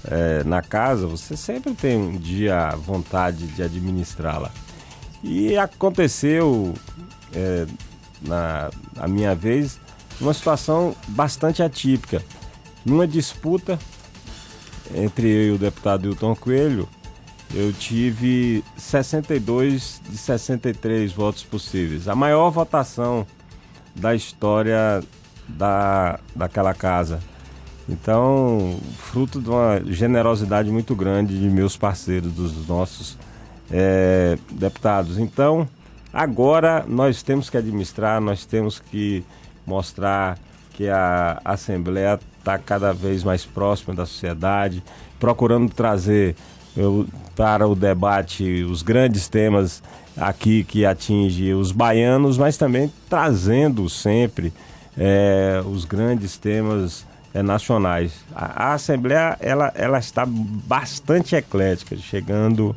eh, 0.05 0.43
na 0.45 0.61
casa, 0.61 1.05
você 1.05 1.35
sempre 1.35 1.73
tem 1.73 1.97
um 1.97 2.17
dia 2.17 2.69
vontade 2.77 3.45
de 3.47 3.61
administrá-la. 3.61 4.49
E 5.21 5.57
aconteceu, 5.57 6.73
eh, 7.33 7.67
na 8.21 8.69
a 8.97 9.07
minha 9.07 9.35
vez, 9.35 9.79
uma 10.19 10.33
situação 10.33 10.95
bastante 11.07 11.61
atípica. 11.61 12.23
Numa 12.85 13.07
disputa 13.07 13.79
entre 14.93 15.27
eu 15.27 15.47
e 15.47 15.51
o 15.51 15.57
deputado 15.57 16.07
Hilton 16.07 16.35
Coelho, 16.35 16.87
eu 17.53 17.71
tive 17.71 18.63
62 18.77 20.01
de 20.09 20.17
63 20.17 21.11
votos 21.11 21.43
possíveis. 21.43 22.07
A 22.07 22.15
maior 22.15 22.49
votação 22.49 23.25
da 23.95 24.15
história 24.15 25.03
da, 25.47 26.19
daquela 26.35 26.73
casa. 26.73 27.19
Então, 27.87 28.79
fruto 28.97 29.41
de 29.41 29.49
uma 29.49 29.81
generosidade 29.85 30.71
muito 30.71 30.95
grande 30.95 31.37
de 31.37 31.49
meus 31.49 31.75
parceiros, 31.75 32.31
dos 32.31 32.67
nossos 32.67 33.17
eh, 33.69 34.37
deputados. 34.51 35.17
Então, 35.17 35.67
agora 36.11 36.85
nós 36.87 37.21
temos 37.21 37.49
que 37.49 37.57
administrar, 37.57 38.21
nós 38.21 38.45
temos 38.45 38.79
que 38.79 39.23
mostrar 39.65 40.37
que 40.73 40.89
a 40.89 41.39
Assembleia 41.45 42.19
está 42.39 42.57
cada 42.57 42.91
vez 42.91 43.23
mais 43.23 43.45
próxima 43.45 43.93
da 43.93 44.05
sociedade, 44.05 44.83
procurando 45.19 45.71
trazer 45.71 46.35
eu, 46.75 47.07
para 47.35 47.67
o 47.67 47.75
debate 47.75 48.63
os 48.63 48.81
grandes 48.81 49.27
temas 49.27 49.81
aqui 50.17 50.63
que 50.63 50.85
atinge 50.85 51.53
os 51.53 51.71
baianos, 51.71 52.37
mas 52.37 52.57
também 52.57 52.91
trazendo 53.09 53.89
sempre 53.89 54.53
eh, 54.97 55.61
os 55.65 55.85
grandes 55.85 56.37
temas 56.37 57.05
eh, 57.33 57.41
nacionais. 57.41 58.13
A, 58.35 58.69
a 58.69 58.73
Assembleia 58.73 59.37
ela, 59.39 59.71
ela 59.75 59.99
está 59.99 60.25
bastante 60.25 61.35
eclética, 61.35 61.95
chegando 61.97 62.75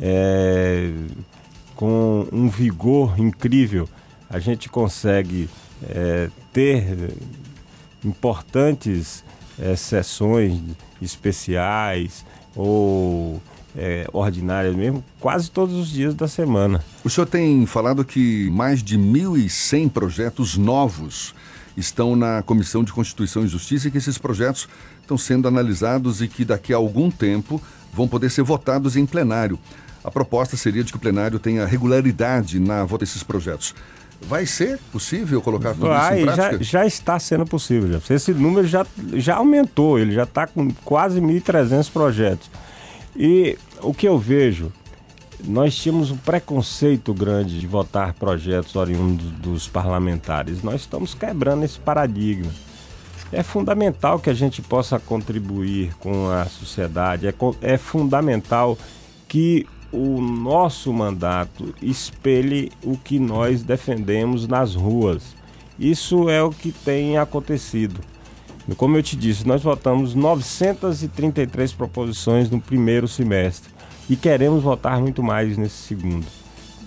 eh, 0.00 0.92
com 1.76 2.26
um 2.32 2.48
vigor 2.48 3.18
incrível. 3.18 3.88
A 4.28 4.38
gente 4.38 4.68
consegue 4.68 5.48
eh, 5.88 6.30
ter 6.52 7.14
importantes 8.04 9.24
eh, 9.58 9.76
sessões 9.76 10.60
especiais 11.00 12.24
ou 12.54 13.40
eh, 13.76 14.06
ordinárias 14.12 14.74
mesmo, 14.74 15.04
quase 15.18 15.50
todos 15.50 15.74
os 15.74 15.90
dias 15.90 16.14
da 16.14 16.28
semana. 16.28 16.84
O 17.04 17.10
senhor 17.10 17.26
tem 17.26 17.64
falado 17.66 18.04
que 18.04 18.50
mais 18.50 18.82
de 18.82 18.98
1.100 18.98 19.90
projetos 19.90 20.56
novos 20.56 21.34
estão 21.76 22.14
na 22.14 22.42
Comissão 22.42 22.84
de 22.84 22.92
Constituição 22.92 23.44
e 23.44 23.48
Justiça 23.48 23.88
e 23.88 23.90
que 23.90 23.98
esses 23.98 24.18
projetos 24.18 24.68
estão 25.00 25.16
sendo 25.16 25.48
analisados 25.48 26.20
e 26.20 26.28
que 26.28 26.44
daqui 26.44 26.72
a 26.72 26.76
algum 26.76 27.10
tempo 27.10 27.60
vão 27.92 28.06
poder 28.06 28.30
ser 28.30 28.42
votados 28.42 28.96
em 28.96 29.06
plenário. 29.06 29.58
A 30.04 30.10
proposta 30.10 30.56
seria 30.56 30.82
de 30.82 30.90
que 30.92 30.98
o 30.98 31.00
plenário 31.00 31.38
tenha 31.38 31.64
regularidade 31.64 32.58
na 32.58 32.82
votação 32.82 32.98
desses 32.98 33.22
projetos. 33.22 33.74
Vai 34.26 34.46
ser 34.46 34.78
possível 34.90 35.40
colocar 35.42 35.74
tudo 35.74 35.88
Vai, 35.88 36.20
isso 36.20 36.22
em 36.22 36.26
já, 36.26 36.34
prática? 36.34 36.64
já 36.64 36.86
está 36.86 37.18
sendo 37.18 37.44
possível. 37.44 38.00
Já. 38.00 38.14
Esse 38.14 38.32
número 38.32 38.66
já, 38.66 38.86
já 39.14 39.36
aumentou, 39.36 39.98
ele 39.98 40.12
já 40.12 40.22
está 40.24 40.46
com 40.46 40.70
quase 40.84 41.20
1.300 41.20 41.90
projetos. 41.90 42.50
E 43.16 43.58
o 43.80 43.92
que 43.92 44.08
eu 44.08 44.18
vejo, 44.18 44.72
nós 45.44 45.76
tínhamos 45.76 46.10
um 46.10 46.16
preconceito 46.16 47.12
grande 47.12 47.58
de 47.58 47.66
votar 47.66 48.14
projetos 48.14 48.74
oriundos 48.76 49.26
dos 49.32 49.68
parlamentares. 49.68 50.62
Nós 50.62 50.82
estamos 50.82 51.14
quebrando 51.14 51.64
esse 51.64 51.78
paradigma. 51.78 52.50
É 53.32 53.42
fundamental 53.42 54.18
que 54.18 54.28
a 54.28 54.34
gente 54.34 54.60
possa 54.60 54.98
contribuir 54.98 55.94
com 55.98 56.30
a 56.30 56.44
sociedade, 56.44 57.26
é, 57.26 57.34
é 57.62 57.78
fundamental 57.78 58.76
que 59.26 59.66
o 59.92 60.20
nosso 60.20 60.92
mandato 60.92 61.74
espelhe 61.82 62.72
o 62.82 62.96
que 62.96 63.18
nós 63.18 63.62
defendemos 63.62 64.48
nas 64.48 64.74
ruas. 64.74 65.36
Isso 65.78 66.28
é 66.30 66.42
o 66.42 66.50
que 66.50 66.72
tem 66.72 67.18
acontecido. 67.18 68.00
Como 68.76 68.96
eu 68.96 69.02
te 69.02 69.16
disse, 69.16 69.46
nós 69.46 69.62
votamos 69.62 70.14
933 70.14 71.72
proposições 71.72 72.48
no 72.48 72.60
primeiro 72.60 73.06
semestre 73.06 73.70
e 74.08 74.16
queremos 74.16 74.62
votar 74.62 75.00
muito 75.00 75.22
mais 75.22 75.56
nesse 75.58 75.76
segundo. 75.76 76.26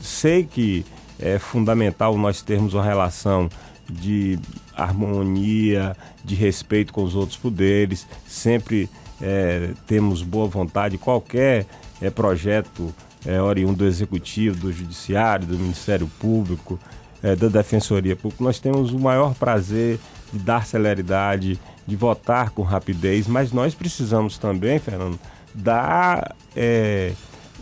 Sei 0.01 0.43
que 0.43 0.85
é 1.19 1.37
fundamental 1.37 2.17
nós 2.17 2.41
termos 2.41 2.73
uma 2.73 2.83
relação 2.83 3.49
de 3.89 4.39
harmonia, 4.75 5.95
de 6.23 6.33
respeito 6.33 6.91
com 6.91 7.03
os 7.03 7.15
outros 7.15 7.37
poderes, 7.37 8.07
sempre 8.27 8.89
é, 9.21 9.71
temos 9.85 10.21
boa 10.21 10.47
vontade, 10.47 10.97
qualquer 10.97 11.65
é, 12.01 12.09
projeto 12.09 12.93
é, 13.25 13.41
oriundo 13.41 13.77
do 13.77 13.85
Executivo, 13.85 14.57
do 14.57 14.71
Judiciário, 14.71 15.47
do 15.47 15.57
Ministério 15.57 16.07
Público, 16.19 16.79
é, 17.23 17.35
da 17.35 17.47
Defensoria 17.47 18.15
Pública, 18.15 18.43
nós 18.43 18.59
temos 18.59 18.91
o 18.91 18.99
maior 18.99 19.33
prazer 19.33 19.99
de 20.31 20.39
dar 20.39 20.65
celeridade, 20.65 21.59
de 21.87 21.95
votar 21.95 22.51
com 22.51 22.61
rapidez, 22.61 23.27
mas 23.27 23.51
nós 23.51 23.73
precisamos 23.73 24.37
também, 24.37 24.79
Fernando, 24.79 25.19
dar 25.53 26.35
é, 26.55 27.13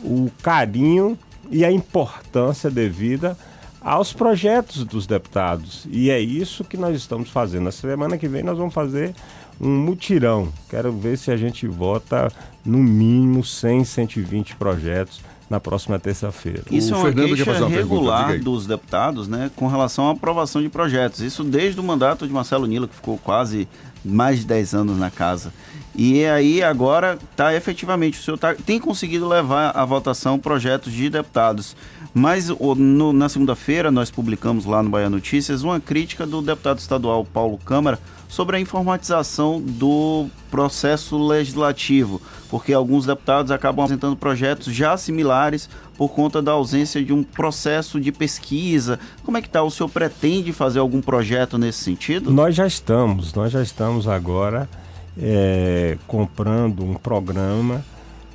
o 0.03 0.30
carinho 0.41 1.18
e 1.49 1.64
a 1.64 1.72
importância 1.72 2.69
devida 2.69 3.38
aos 3.80 4.14
projetos 4.14 4.84
dos 4.85 5.05
deputados. 5.05 5.85
E 5.89 6.10
é 6.10 6.19
isso 6.19 6.64
que 6.64 6.77
nós 6.77 6.95
estamos 6.95 7.30
fazendo. 7.30 7.65
Na 7.65 7.72
semana 7.72 8.18
que 8.18 8.27
vem 8.27 8.43
nós 8.43 8.57
vamos 8.57 8.73
fazer 8.73 9.14
um 9.59 9.69
mutirão. 9.69 10.49
Quero 10.69 10.91
ver 10.91 11.17
se 11.17 11.31
a 11.31 11.38
gente 11.38 11.67
vota 11.67 12.31
no 12.65 12.80
mínimo 12.80 13.43
100, 13.43 13.84
120 13.85 14.55
projetos 14.55 15.21
na 15.49 15.59
próxima 15.59 15.99
terça-feira. 15.99 16.63
Isso 16.71 16.93
é 16.93 16.97
uma 16.97 17.13
queixa 17.13 17.67
regular 17.67 18.39
dos 18.39 18.65
deputados, 18.65 19.27
né, 19.27 19.51
com 19.55 19.67
relação 19.67 20.07
à 20.07 20.11
aprovação 20.11 20.61
de 20.61 20.69
projetos. 20.69 21.19
Isso 21.19 21.43
desde 21.43 21.80
o 21.80 21.84
mandato 21.84 22.25
de 22.25 22.34
Marcelo 22.34 22.65
Nilo, 22.65 22.88
que 22.88 22.95
ficou 22.95 23.17
quase 23.17 23.67
mais 24.03 24.39
de 24.39 24.45
10 24.45 24.73
anos 24.73 24.97
na 24.97 25.11
casa. 25.11 25.53
E 25.95 26.25
aí 26.25 26.63
agora 26.63 27.19
está 27.31 27.53
efetivamente, 27.53 28.19
o 28.19 28.23
senhor 28.23 28.38
tá, 28.38 28.55
tem 28.55 28.80
conseguido 28.80 29.27
levar 29.27 29.69
à 29.77 29.85
votação 29.85 30.39
projetos 30.39 30.91
de 30.91 31.09
deputados. 31.09 31.75
Mas 32.13 32.49
o, 32.49 32.75
no, 32.75 33.13
na 33.13 33.30
segunda-feira 33.30 33.91
nós 33.91 34.09
publicamos 34.09 34.65
lá 34.65 34.81
no 34.81 34.89
Bahia 34.89 35.09
Notícias 35.09 35.63
uma 35.63 35.80
crítica 35.80 36.25
do 36.25 36.41
deputado 36.41 36.80
estadual 36.80 37.23
Paulo 37.25 37.59
Câmara 37.59 37.99
sobre 38.34 38.57
a 38.57 38.60
informatização 38.60 39.61
do 39.61 40.26
processo 40.49 41.23
legislativo, 41.23 42.19
porque 42.49 42.73
alguns 42.73 43.05
deputados 43.05 43.51
acabam 43.51 43.84
apresentando 43.84 44.15
projetos 44.15 44.73
já 44.73 44.97
similares 44.97 45.69
por 45.95 46.10
conta 46.10 46.41
da 46.41 46.51
ausência 46.51 47.05
de 47.05 47.14
um 47.14 47.22
processo 47.22 48.01
de 48.01 48.11
pesquisa. 48.11 48.99
Como 49.23 49.38
é 49.38 49.41
que 49.41 49.45
está? 49.45 49.61
O 49.61 49.69
senhor 49.69 49.88
pretende 49.88 50.51
fazer 50.51 50.80
algum 50.80 50.99
projeto 50.99 51.60
nesse 51.60 51.84
sentido? 51.84 52.31
Nós 52.31 52.55
já 52.55 52.65
estamos, 52.65 53.35
nós 53.35 53.51
já 53.51 53.61
estamos 53.61 54.07
agora 54.07 54.68
é, 55.15 55.95
comprando 56.07 56.84
um 56.84 56.95
programa, 56.95 57.85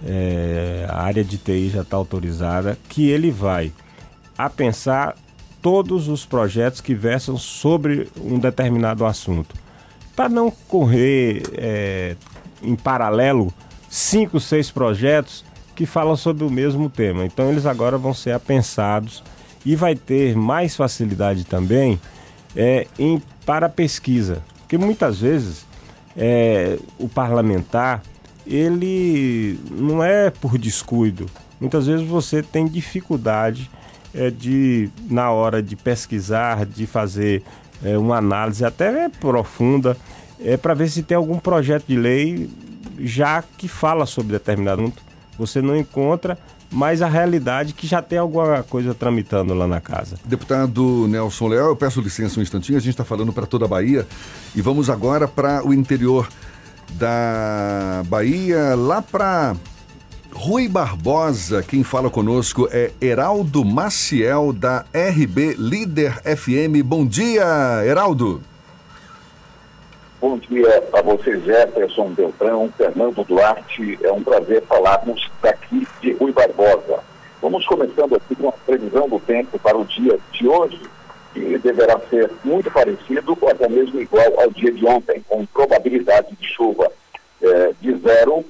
é, 0.07 0.87
a 0.89 1.03
área 1.03 1.25
de 1.25 1.39
TI 1.39 1.71
já 1.71 1.83
está 1.83 1.97
autorizada, 1.97 2.79
que 2.89 3.11
ele 3.11 3.33
vai 3.33 3.73
a 4.39 4.49
pensar 4.49 5.17
todos 5.61 6.07
os 6.07 6.25
projetos 6.25 6.81
que 6.81 6.95
versam 6.95 7.37
sobre 7.37 8.09
um 8.17 8.39
determinado 8.39 9.05
assunto. 9.05 9.67
Para 10.19 10.29
não 10.29 10.51
correr 10.51 11.45
é, 11.53 12.17
em 12.61 12.75
paralelo 12.75 13.55
cinco, 13.89 14.41
seis 14.41 14.69
projetos 14.69 15.45
que 15.77 15.87
falam 15.87 16.17
sobre 16.17 16.43
o 16.43 16.51
mesmo 16.51 16.91
tema. 16.91 17.25
Então 17.25 17.49
eles 17.49 17.65
agora 17.65 17.97
vão 17.97 18.13
ser 18.13 18.33
apensados 18.33 19.23
e 19.65 19.77
vai 19.77 19.95
ter 19.95 20.35
mais 20.35 20.75
facilidade 20.75 21.45
também 21.45 22.01
é, 22.57 22.89
em, 22.99 23.23
para 23.47 23.69
pesquisa. 23.69 24.43
Porque 24.63 24.77
muitas 24.77 25.21
vezes 25.21 25.65
é, 26.17 26.81
o 26.99 27.09
parlamentar, 27.09 28.03
ele 28.45 29.57
não 29.71 30.03
é 30.03 30.31
por 30.31 30.59
descuido. 30.59 31.27
Muitas 31.61 31.87
vezes 31.87 32.05
você 32.05 32.43
tem 32.43 32.67
dificuldade 32.67 33.71
é, 34.13 34.31
de, 34.31 34.91
na 35.09 35.31
hora 35.31 35.63
de 35.63 35.77
pesquisar, 35.77 36.67
de 36.67 36.89
fazer 36.89 37.45
é, 37.83 37.97
uma 37.97 38.17
análise 38.17 38.65
até 38.65 39.09
profunda, 39.09 39.97
é, 40.41 40.57
para 40.57 40.75
ver 40.75 40.89
se 40.89 41.03
tem 41.03 41.17
algum 41.17 41.39
projeto 41.39 41.87
de 41.87 41.97
lei 41.97 42.51
já 43.01 43.43
que 43.57 43.69
fala 43.69 44.07
sobre 44.07 44.33
determinado 44.33 44.83
assunto. 44.83 45.03
Você 45.39 45.63
não 45.63 45.77
encontra, 45.77 46.37
mas 46.71 47.01
a 47.01 47.09
realidade 47.09 47.71
é 47.71 47.81
que 47.81 47.87
já 47.87 48.03
tem 48.03 48.19
alguma 48.19 48.63
coisa 48.63 48.93
tramitando 48.93 49.55
lá 49.55 49.67
na 49.67 49.81
casa. 49.81 50.17
Deputado 50.25 51.07
Nelson 51.09 51.49
Leal, 51.49 51.69
eu 51.69 51.77
peço 51.77 52.01
licença 52.01 52.41
um 52.41 52.43
instantinho, 52.43 52.77
a 52.77 52.81
gente 52.81 52.91
está 52.91 53.05
falando 53.05 53.33
para 53.33 53.47
toda 53.47 53.65
a 53.65 53.69
Bahia 53.69 54.07
e 54.55 54.61
vamos 54.61 54.91
agora 54.91 55.29
para 55.29 55.65
o 55.65 55.73
interior 55.73 56.29
da 56.93 58.03
Bahia, 58.07 58.75
lá 58.75 59.01
para 59.01 59.55
Rui 60.39 60.69
Barbosa. 60.69 61.65
Quem 61.65 61.83
fala 61.83 62.09
conosco 62.09 62.69
é 62.71 62.93
Heraldo 63.03 63.65
Maciel, 63.65 64.53
da 64.53 64.85
RB 64.95 65.57
Líder 65.59 66.23
FM. 66.23 66.81
Bom 66.85 67.05
dia, 67.05 67.45
Heraldo. 67.85 68.41
Bom 70.21 70.39
dia 70.39 70.85
a 70.93 71.03
vocês, 71.03 71.43
Jefferson 71.43 72.11
Beltrão, 72.11 72.73
Fernando 72.79 73.25
Duarte. 73.25 73.99
É 74.01 74.13
um 74.13 74.23
prazer 74.23 74.63
falarmos 74.63 75.29
daqui 75.43 75.85
de 76.01 76.13
Rui 76.13 76.31
Barbosa. 76.31 77.01
Vamos 77.43 77.67
começando 77.67 78.15
aqui 78.15 78.37
com 78.37 78.49
a 78.49 78.53
previsão 78.53 79.09
do 79.09 79.19
tempo 79.19 79.59
para 79.59 79.77
o 79.77 79.85
dia 79.85 80.21
de 80.31 80.47
hoje, 80.47 80.81
que 81.35 81.59
deverá 81.59 81.99
ser 82.09 82.31
muito 82.45 82.71
parecido 82.71 83.37
ou 83.41 83.51
até 83.51 83.69
mesmo 83.69 84.01
igual 84.01 84.41
ao 84.41 84.51
dia 84.53 84.71
de 84.71 84.87
ontem, 84.87 85.21
com 85.29 85.45
probabilidade 85.47 86.29
de 86.41 86.47
chuva 86.47 86.93
eh, 87.43 87.73
de 87.81 87.99
zero, 87.99 88.45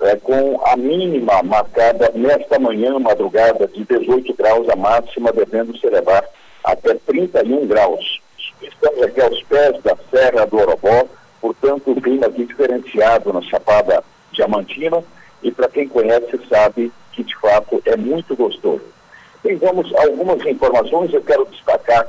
eh, 0.00 0.16
com 0.16 0.60
a 0.64 0.76
mínima 0.76 1.42
marcada 1.42 2.10
nesta 2.14 2.58
manhã, 2.58 2.98
madrugada, 2.98 3.66
de 3.66 3.84
18 3.84 4.34
graus, 4.34 4.68
a 4.68 4.76
máxima 4.76 5.32
devendo 5.32 5.76
se 5.76 5.86
elevar 5.86 6.24
até 6.64 6.94
31 6.94 7.66
graus. 7.66 8.20
Estamos 8.62 9.02
aqui 9.02 9.20
aos 9.20 9.42
pés 9.44 9.82
da 9.82 9.96
Serra 10.10 10.46
do 10.46 10.58
Orobó, 10.58 11.06
portanto, 11.40 11.90
o 11.90 12.00
clima 12.00 12.26
aqui 12.26 12.44
diferenciado 12.44 13.32
na 13.32 13.42
Chapada 13.42 14.02
Diamantina, 14.32 15.02
e 15.42 15.50
para 15.50 15.68
quem 15.68 15.88
conhece 15.88 16.38
sabe 16.48 16.92
que 17.12 17.22
de 17.22 17.36
fato 17.36 17.82
é 17.84 17.96
muito 17.96 18.34
gostoso. 18.36 18.84
Bem, 19.42 19.58
algumas 19.96 20.44
informações, 20.46 21.12
eu 21.12 21.22
quero 21.22 21.46
destacar 21.46 22.06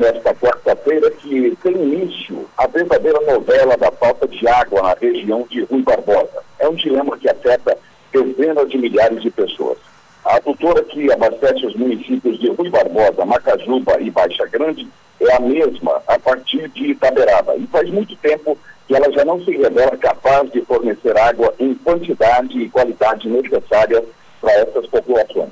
nesta 0.00 0.34
quarta-feira 0.34 1.10
que 1.10 1.56
tem 1.62 1.72
início 1.74 2.48
a 2.56 2.66
verdadeira 2.66 3.20
novela 3.20 3.76
da 3.76 3.92
falta 3.92 4.26
de 4.26 4.48
água 4.48 4.82
na 4.82 4.94
região 4.94 5.46
de 5.48 5.62
Rui 5.64 5.82
Barbosa. 5.82 6.42
É 6.58 6.66
um 6.66 6.74
dilema 6.74 7.18
que 7.18 7.28
afeta 7.28 7.76
dezenas 8.10 8.70
de 8.70 8.78
milhares 8.78 9.22
de 9.22 9.30
pessoas. 9.30 9.76
A 10.24 10.36
adutora 10.36 10.82
que 10.84 11.12
abastece 11.12 11.66
os 11.66 11.74
municípios 11.76 12.38
de 12.40 12.48
Rui 12.48 12.70
Barbosa, 12.70 13.26
Macajuba 13.26 14.00
e 14.00 14.10
Baixa 14.10 14.46
Grande 14.46 14.88
é 15.20 15.36
a 15.36 15.40
mesma 15.40 16.02
a 16.06 16.18
partir 16.18 16.66
de 16.70 16.92
Itaberaba. 16.92 17.54
E 17.56 17.66
faz 17.66 17.90
muito 17.90 18.16
tempo 18.16 18.56
que 18.88 18.94
ela 18.94 19.12
já 19.12 19.24
não 19.24 19.44
se 19.44 19.50
revela 19.50 19.96
capaz 19.98 20.50
de 20.50 20.62
fornecer 20.62 21.16
água 21.18 21.54
em 21.58 21.74
quantidade 21.74 22.58
e 22.58 22.70
qualidade 22.70 23.28
necessária 23.28 24.02
para 24.40 24.52
essas 24.52 24.86
populações. 24.86 25.50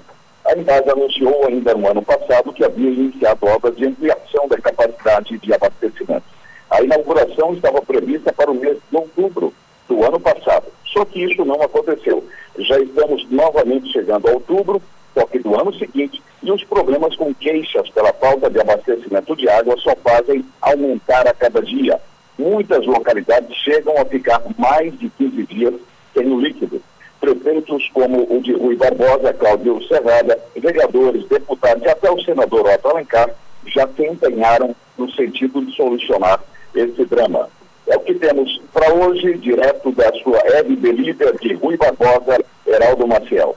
A 0.49 0.59
Embasa 0.59 0.93
anunciou 0.93 1.47
ainda 1.47 1.75
no 1.75 1.87
ano 1.91 2.03
passado 2.03 2.55
que 2.55 2.65
havia 2.65 2.89
iniciado 2.89 3.47
obras 3.47 3.77
de 3.77 3.85
ampliação 3.85 4.49
da 4.49 4.57
capacidade 4.57 5.37
de 5.37 5.53
abastecimento. 5.53 6.25
A 6.71 6.83
inauguração 6.83 7.53
estava 7.53 7.83
prevista 7.83 8.33
para 8.33 8.51
o 8.51 8.55
mês 8.55 8.79
de 8.91 8.97
outubro 8.97 9.53
do 9.87 10.03
ano 10.07 10.19
passado, 10.19 10.65
só 10.87 11.05
que 11.05 11.23
isso 11.23 11.45
não 11.45 11.61
aconteceu. 11.61 12.25
Já 12.61 12.81
estamos 12.81 13.31
novamente 13.31 13.93
chegando 13.93 14.27
a 14.27 14.33
outubro, 14.33 14.81
só 15.13 15.27
que 15.27 15.39
do 15.39 15.55
ano 15.55 15.75
seguinte, 15.75 16.23
e 16.43 16.51
os 16.51 16.65
problemas 16.65 17.15
com 17.15 17.35
queixas 17.35 17.91
pela 17.91 18.15
falta 18.15 18.49
de 18.49 18.59
abastecimento 18.59 19.37
de 19.37 19.51
água 19.51 19.77
só 19.77 19.95
fazem 19.97 20.43
aumentar 20.63 21.29
a 21.29 21.35
cada 21.35 21.61
dia. 21.61 22.01
Muitas 22.39 22.87
localidades 22.87 23.55
chegam 23.59 24.01
a 24.01 24.05
ficar 24.07 24.41
mais 24.57 24.99
de 24.99 25.11
15 25.11 25.43
dias 25.43 25.75
sem 26.15 26.27
o 26.33 26.41
líquido. 26.41 26.81
Prefeitos 27.21 27.89
como 27.93 28.27
o 28.31 28.41
de 28.41 28.53
Rui 28.53 28.77
Barbosa, 28.77 29.35
Cláudio 29.35 29.83
Serrada, 29.87 30.39
vereadores, 30.57 31.27
deputados 31.27 31.83
e 31.83 31.89
até 31.89 32.11
o 32.11 32.21
senador 32.23 32.67
Otto 32.67 32.89
Alencar 32.89 33.31
já 33.67 33.87
se 33.89 34.07
empenharam 34.07 34.75
no 34.97 35.11
sentido 35.13 35.65
de 35.65 35.75
solucionar 35.75 36.41
esse 36.75 37.05
drama. 37.05 37.49
É 37.87 37.97
o 37.97 38.01
que 38.01 38.15
temos 38.15 38.61
para 38.73 38.93
hoje, 38.93 39.37
direto 39.39 39.91
da 39.93 40.13
sua 40.23 40.39
RB 40.61 40.93
Líder 40.93 41.37
de 41.39 41.55
Rui 41.55 41.77
Barbosa, 41.77 42.39
Heraldo 42.67 43.07
Maciel. 43.07 43.57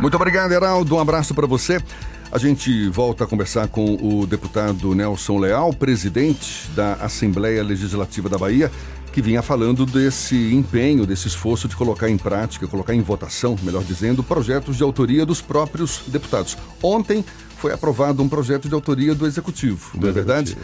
Muito 0.00 0.14
obrigado, 0.14 0.52
Heraldo. 0.52 0.96
Um 0.96 1.00
abraço 1.00 1.34
para 1.34 1.46
você. 1.46 1.78
A 2.30 2.38
gente 2.38 2.88
volta 2.88 3.24
a 3.24 3.26
conversar 3.26 3.68
com 3.68 3.94
o 3.94 4.26
deputado 4.26 4.94
Nelson 4.94 5.38
Leal, 5.38 5.72
presidente 5.72 6.68
da 6.74 6.94
Assembleia 6.94 7.62
Legislativa 7.62 8.28
da 8.28 8.36
Bahia, 8.36 8.70
que 9.16 9.22
vinha 9.22 9.40
falando 9.40 9.86
desse 9.86 10.52
empenho, 10.52 11.06
desse 11.06 11.26
esforço 11.26 11.66
de 11.66 11.74
colocar 11.74 12.10
em 12.10 12.18
prática, 12.18 12.68
colocar 12.68 12.94
em 12.94 13.00
votação, 13.00 13.56
melhor 13.62 13.82
dizendo, 13.82 14.22
projetos 14.22 14.76
de 14.76 14.82
autoria 14.82 15.24
dos 15.24 15.40
próprios 15.40 16.02
deputados. 16.08 16.54
Ontem 16.82 17.24
foi 17.56 17.72
aprovado 17.72 18.22
um 18.22 18.28
projeto 18.28 18.68
de 18.68 18.74
autoria 18.74 19.14
do 19.14 19.26
Executivo, 19.26 19.92
não 19.98 20.10
é 20.10 20.12
verdade? 20.12 20.54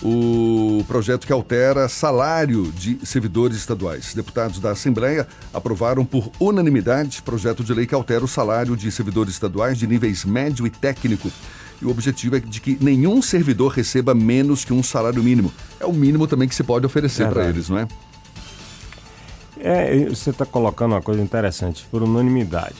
o 0.00 0.84
projeto 0.86 1.26
que 1.26 1.32
altera 1.32 1.88
salário 1.88 2.70
de 2.70 2.98
servidores 3.02 3.56
estaduais. 3.56 4.14
Deputados 4.14 4.60
da 4.60 4.70
Assembleia 4.70 5.26
aprovaram 5.52 6.04
por 6.04 6.30
unanimidade 6.38 7.22
projeto 7.22 7.64
de 7.64 7.74
lei 7.74 7.86
que 7.86 7.94
altera 7.94 8.24
o 8.24 8.28
salário 8.28 8.76
de 8.76 8.92
servidores 8.92 9.32
estaduais 9.32 9.78
de 9.78 9.86
níveis 9.86 10.24
médio 10.24 10.64
e 10.64 10.70
técnico. 10.70 11.28
E 11.80 11.84
o 11.84 11.90
objetivo 11.90 12.36
é 12.36 12.40
de 12.40 12.60
que 12.60 12.78
nenhum 12.80 13.20
servidor 13.20 13.72
receba 13.72 14.14
menos 14.14 14.64
que 14.64 14.72
um 14.72 14.82
salário 14.82 15.22
mínimo. 15.22 15.52
É 15.78 15.86
o 15.86 15.92
mínimo 15.92 16.26
também 16.26 16.48
que 16.48 16.54
se 16.54 16.64
pode 16.64 16.86
oferecer 16.86 17.28
para 17.28 17.48
eles, 17.48 17.68
não 17.68 17.78
é? 17.78 17.88
É, 19.58 20.04
você 20.06 20.30
está 20.30 20.46
colocando 20.46 20.92
uma 20.92 21.02
coisa 21.02 21.22
interessante, 21.22 21.86
por 21.90 22.02
unanimidade. 22.02 22.76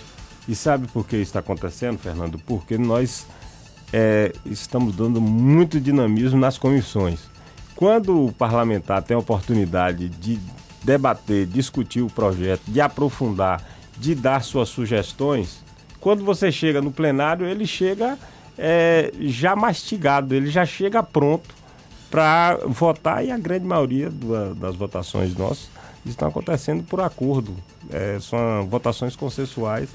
E 0.49 0.55
sabe 0.55 0.87
por 0.89 1.07
que 1.07 1.17
isso 1.17 1.25
está 1.25 1.41
acontecendo, 1.41 1.99
Fernando? 1.99 2.39
Porque 2.39 2.79
nós 2.79 3.27
é, 3.93 4.33
estamos 4.45 4.95
dando 4.95 5.21
muito 5.21 5.81
dinamismo 5.81 6.39
nas 6.39 6.59
comissões. 6.59 7.21
Quando 7.75 8.27
o 8.27 8.33
parlamentar 8.33 9.03
tem 9.03 9.15
a 9.15 9.21
oportunidade 9.21 10.09
de 10.09 10.39
debater, 10.83 11.47
discutir 11.47 12.01
o 12.01 12.09
projeto, 12.09 12.63
de 12.69 12.81
aprofundar, 12.81 13.63
de 13.99 14.15
dar 14.15 14.43
suas 14.43 14.69
sugestões, 14.69 15.63
quando 16.01 16.25
você 16.25 16.53
chega 16.53 16.81
no 16.81 16.93
plenário, 16.93 17.47
ele 17.47 17.67
chega 17.67 18.17
é, 18.59 19.13
já 19.21 19.55
mastigado, 19.55 20.35
ele 20.35 20.51
já 20.51 20.65
chega 20.65 21.03
pronto 21.03 21.55
para 22.11 22.59
votar 22.67 23.25
e 23.25 23.31
a 23.31 23.39
grande 23.39 23.67
maioria 23.67 24.09
do, 24.11 24.55
das 24.55 24.77
votações 24.77 25.35
nossas 25.37 25.69
estão 26.05 26.29
acontecendo 26.29 26.85
por 26.85 27.01
acordo. 27.01 27.55
É, 27.91 28.19
são 28.21 28.67
votações 28.69 29.17
consensuais 29.17 29.89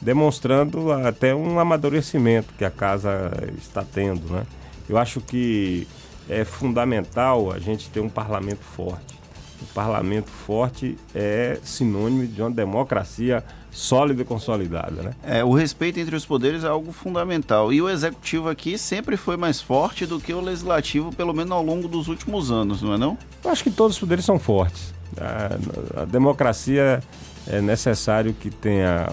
demonstrando 0.00 0.92
até 0.92 1.34
um 1.34 1.58
amadurecimento 1.58 2.54
que 2.56 2.64
a 2.64 2.70
casa 2.70 3.30
está 3.56 3.82
tendo, 3.82 4.32
né? 4.32 4.46
Eu 4.88 4.96
acho 4.96 5.20
que 5.20 5.86
é 6.28 6.44
fundamental 6.44 7.52
a 7.52 7.58
gente 7.58 7.90
ter 7.90 8.00
um 8.00 8.08
parlamento 8.08 8.62
forte. 8.62 9.18
O 9.60 9.66
parlamento 9.74 10.30
forte 10.30 10.96
é 11.14 11.58
sinônimo 11.64 12.26
de 12.26 12.40
uma 12.40 12.50
democracia 12.50 13.44
sólida 13.70 14.22
e 14.22 14.24
consolidada, 14.24 15.02
né? 15.02 15.12
É, 15.22 15.44
o 15.44 15.52
respeito 15.52 16.00
entre 16.00 16.16
os 16.16 16.24
poderes 16.24 16.64
é 16.64 16.68
algo 16.68 16.92
fundamental. 16.92 17.72
E 17.72 17.80
o 17.80 17.88
executivo 17.88 18.48
aqui 18.48 18.78
sempre 18.78 19.16
foi 19.16 19.36
mais 19.36 19.60
forte 19.60 20.06
do 20.06 20.18
que 20.20 20.32
o 20.32 20.40
legislativo, 20.40 21.14
pelo 21.14 21.32
menos 21.32 21.52
ao 21.52 21.62
longo 21.62 21.86
dos 21.88 22.08
últimos 22.08 22.50
anos, 22.50 22.82
não 22.82 22.94
é 22.94 22.98
não? 22.98 23.18
Eu 23.44 23.50
acho 23.50 23.62
que 23.62 23.70
todos 23.70 23.96
os 23.96 24.00
poderes 24.00 24.24
são 24.24 24.38
fortes. 24.38 24.94
A, 25.16 26.02
a 26.02 26.04
democracia 26.04 27.02
é 27.46 27.60
necessário 27.60 28.34
que 28.34 28.50
tenha 28.50 29.12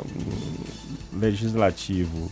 um 1.13 1.19
legislativo 1.19 2.31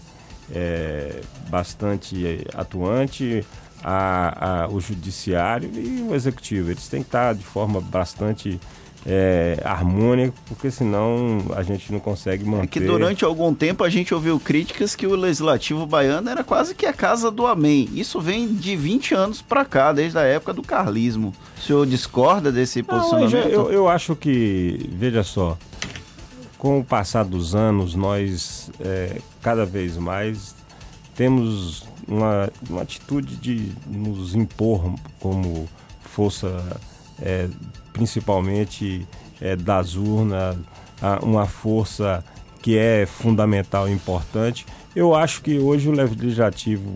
é, 0.53 1.21
bastante 1.49 2.45
atuante, 2.53 3.45
a, 3.83 4.63
a, 4.63 4.67
o 4.69 4.79
judiciário 4.79 5.69
e 5.73 6.01
o 6.01 6.15
executivo. 6.15 6.71
Eles 6.71 6.87
têm 6.87 7.01
que 7.01 7.07
estar 7.07 7.33
de 7.33 7.43
forma 7.43 7.81
bastante 7.81 8.59
é, 9.05 9.59
harmônica, 9.63 10.33
porque 10.47 10.71
senão 10.71 11.39
a 11.55 11.63
gente 11.63 11.91
não 11.91 11.99
consegue 11.99 12.45
manter. 12.45 12.63
É 12.63 12.67
que 12.67 12.79
durante 12.79 13.25
algum 13.25 13.53
tempo 13.53 13.83
a 13.83 13.89
gente 13.89 14.13
ouviu 14.13 14.39
críticas 14.39 14.95
que 14.95 15.05
o 15.05 15.15
legislativo 15.15 15.85
baiano 15.85 16.29
era 16.29 16.43
quase 16.43 16.73
que 16.73 16.85
a 16.85 16.93
casa 16.93 17.29
do 17.29 17.45
amém. 17.45 17.89
Isso 17.93 18.21
vem 18.21 18.53
de 18.53 18.75
20 18.75 19.13
anos 19.13 19.41
para 19.41 19.65
cá, 19.65 19.91
desde 19.91 20.17
a 20.17 20.21
época 20.21 20.53
do 20.53 20.61
carlismo. 20.61 21.33
O 21.57 21.61
senhor 21.61 21.85
discorda 21.85 22.51
desse 22.51 22.81
não, 22.81 22.87
posicionamento? 22.87 23.51
Eu, 23.51 23.71
eu 23.71 23.89
acho 23.89 24.15
que, 24.15 24.89
veja 24.93 25.23
só, 25.23 25.57
com 26.57 26.79
o 26.79 26.83
passar 26.83 27.25
dos 27.25 27.53
anos, 27.53 27.95
nós 27.95 28.71
é, 28.79 29.19
cada 29.41 29.65
vez 29.65 29.97
mais 29.97 30.55
temos 31.13 31.85
uma, 32.07 32.49
uma 32.69 32.81
atitude 32.81 33.35
de 33.35 33.71
nos 33.85 34.33
impor 34.33 34.95
como 35.19 35.67
força, 36.01 36.79
é, 37.21 37.47
principalmente 37.91 39.07
é, 39.41 39.55
das 39.55 39.95
urnas, 39.95 40.57
uma 41.21 41.45
força 41.45 42.23
que 42.61 42.77
é 42.77 43.05
fundamental 43.05 43.89
e 43.89 43.91
importante. 43.91 44.65
Eu 44.95 45.13
acho 45.13 45.41
que 45.41 45.59
hoje 45.59 45.89
o 45.89 45.91
legislativo 45.91 46.95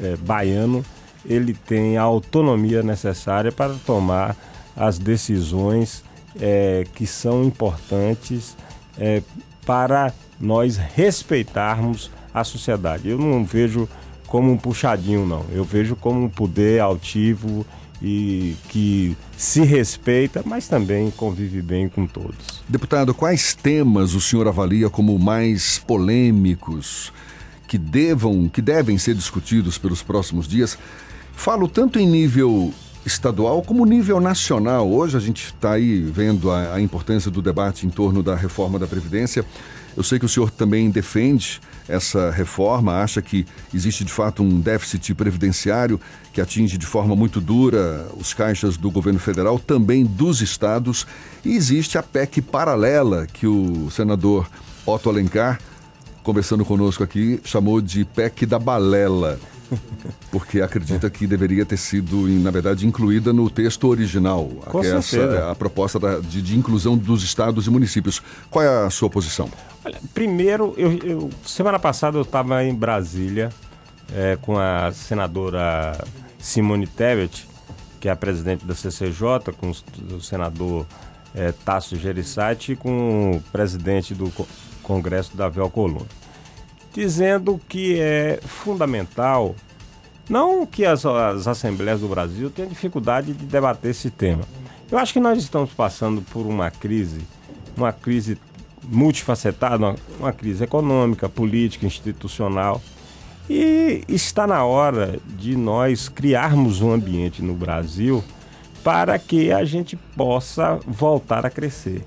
é, 0.00 0.16
baiano 0.16 0.84
ele 1.24 1.52
tem 1.52 1.98
a 1.98 2.02
autonomia 2.02 2.82
necessária 2.82 3.50
para 3.52 3.74
tomar 3.84 4.36
as 4.76 4.98
decisões 4.98 6.04
é, 6.40 6.86
que 6.94 7.06
são 7.06 7.44
importantes 7.44 8.56
é, 8.98 9.22
para 9.66 10.12
nós 10.40 10.76
respeitarmos 10.76 12.10
a 12.32 12.44
sociedade. 12.44 13.08
Eu 13.08 13.18
não 13.18 13.44
vejo 13.44 13.88
como 14.26 14.50
um 14.52 14.56
puxadinho, 14.56 15.26
não. 15.26 15.44
Eu 15.52 15.64
vejo 15.64 15.96
como 15.96 16.24
um 16.24 16.28
poder 16.28 16.80
altivo 16.80 17.66
e 18.02 18.56
que 18.68 19.16
se 19.36 19.62
respeita, 19.62 20.42
mas 20.44 20.68
também 20.68 21.10
convive 21.10 21.60
bem 21.60 21.88
com 21.88 22.06
todos. 22.06 22.62
Deputado, 22.68 23.12
quais 23.12 23.54
temas 23.54 24.14
o 24.14 24.20
senhor 24.20 24.48
avalia 24.48 24.88
como 24.88 25.18
mais 25.18 25.78
polêmicos 25.78 27.12
que 27.68 27.76
devam, 27.76 28.48
que 28.48 28.62
devem 28.62 28.96
ser 28.96 29.14
discutidos 29.14 29.76
pelos 29.76 30.02
próximos 30.02 30.48
dias? 30.48 30.78
Falo 31.32 31.68
tanto 31.68 31.98
em 31.98 32.06
nível 32.06 32.72
estadual 33.04 33.62
como 33.62 33.84
nível 33.84 34.20
nacional. 34.20 34.90
Hoje 34.90 35.16
a 35.16 35.20
gente 35.20 35.46
está 35.46 35.72
aí 35.72 36.00
vendo 36.00 36.50
a, 36.50 36.74
a, 36.74 36.80
importância 36.80 37.30
do 37.30 37.40
debate 37.40 37.86
em 37.86 37.90
torno 37.90 38.22
da 38.22 38.34
reforma 38.34 38.78
da 38.78 38.86
Previdência. 38.86 39.44
Eu 39.96 40.02
sei 40.02 40.18
que 40.18 40.26
o 40.26 40.28
senhor 40.28 40.50
também 40.50 40.90
defende 40.90 41.60
essa 41.90 42.30
reforma, 42.30 43.02
acha 43.02 43.20
que 43.20 43.46
existe 43.74 44.04
de 44.04 44.12
fato 44.12 44.42
um 44.42 44.60
déficit 44.60 45.14
previdenciário 45.14 46.00
que 46.32 46.40
atinge 46.40 46.78
de 46.78 46.86
forma 46.86 47.16
muito 47.16 47.40
dura 47.40 48.06
os 48.16 48.32
caixas 48.32 48.76
do 48.76 48.90
governo 48.90 49.18
federal, 49.18 49.58
também 49.58 50.04
dos 50.04 50.40
estados, 50.40 51.06
e 51.44 51.54
existe 51.54 51.98
a 51.98 52.02
PEC 52.02 52.40
paralela 52.40 53.26
que 53.26 53.46
o 53.46 53.90
senador 53.90 54.48
Otto 54.86 55.08
Alencar, 55.08 55.60
conversando 56.22 56.64
conosco 56.64 57.02
aqui, 57.02 57.40
chamou 57.44 57.80
de 57.80 58.04
PEC 58.04 58.46
da 58.46 58.58
balela 58.58 59.38
porque 60.30 60.60
acredita 60.60 61.08
que 61.10 61.26
deveria 61.26 61.64
ter 61.64 61.76
sido, 61.76 62.26
na 62.28 62.50
verdade, 62.50 62.86
incluída 62.86 63.32
no 63.32 63.48
texto 63.50 63.88
original. 63.88 64.46
Com 64.66 64.82
essa 64.82 65.16
é 65.16 65.50
a 65.50 65.54
proposta 65.54 65.98
da, 65.98 66.20
de, 66.20 66.42
de, 66.42 66.58
inclusão 66.58 66.96
dos 66.96 67.22
estados 67.22 67.66
e 67.66 67.70
municípios. 67.70 68.22
Qual 68.50 68.64
é 68.64 68.86
a 68.86 68.90
sua 68.90 69.08
posição? 69.08 69.48
Olha, 69.84 69.98
primeiro, 70.12 70.74
eu, 70.76 70.92
eu, 70.98 71.30
semana 71.44 71.78
passada 71.78 72.18
eu 72.18 72.22
estava 72.22 72.64
em 72.64 72.74
Brasília 72.74 73.50
é, 74.14 74.36
com 74.40 74.58
a 74.58 74.92
senadora 74.92 75.98
Simone 76.38 76.86
Tebet, 76.86 77.48
que 77.98 78.08
é 78.08 78.12
a 78.12 78.16
presidente 78.16 78.64
da 78.64 78.74
CCJ, 78.74 79.52
com 79.58 79.70
o 80.14 80.20
senador 80.20 80.86
é, 81.34 81.52
Tasso 81.52 81.96
Gereissati 81.96 82.72
e 82.72 82.76
com 82.76 83.36
o 83.36 83.40
presidente 83.52 84.14
do 84.14 84.32
Congresso, 84.82 85.36
Davi 85.36 85.60
Alcolumbre 85.60 86.19
dizendo 86.92 87.60
que 87.68 87.98
é 87.98 88.40
fundamental, 88.42 89.54
não 90.28 90.64
que 90.66 90.84
as, 90.84 91.04
as 91.04 91.46
assembleias 91.46 92.00
do 92.00 92.08
Brasil 92.08 92.50
tenham 92.50 92.68
dificuldade 92.68 93.32
de 93.32 93.46
debater 93.46 93.90
esse 93.90 94.10
tema. 94.10 94.42
Eu 94.90 94.98
acho 94.98 95.12
que 95.12 95.20
nós 95.20 95.38
estamos 95.38 95.72
passando 95.72 96.22
por 96.22 96.46
uma 96.46 96.70
crise, 96.70 97.20
uma 97.76 97.92
crise 97.92 98.38
multifacetada, 98.84 99.76
uma, 99.76 99.96
uma 100.18 100.32
crise 100.32 100.64
econômica, 100.64 101.28
política, 101.28 101.86
institucional. 101.86 102.80
E 103.48 104.04
está 104.08 104.46
na 104.46 104.64
hora 104.64 105.18
de 105.26 105.56
nós 105.56 106.08
criarmos 106.08 106.80
um 106.80 106.92
ambiente 106.92 107.42
no 107.42 107.54
Brasil 107.54 108.22
para 108.82 109.18
que 109.18 109.52
a 109.52 109.64
gente 109.64 109.96
possa 109.96 110.78
voltar 110.86 111.44
a 111.44 111.50
crescer. 111.50 112.04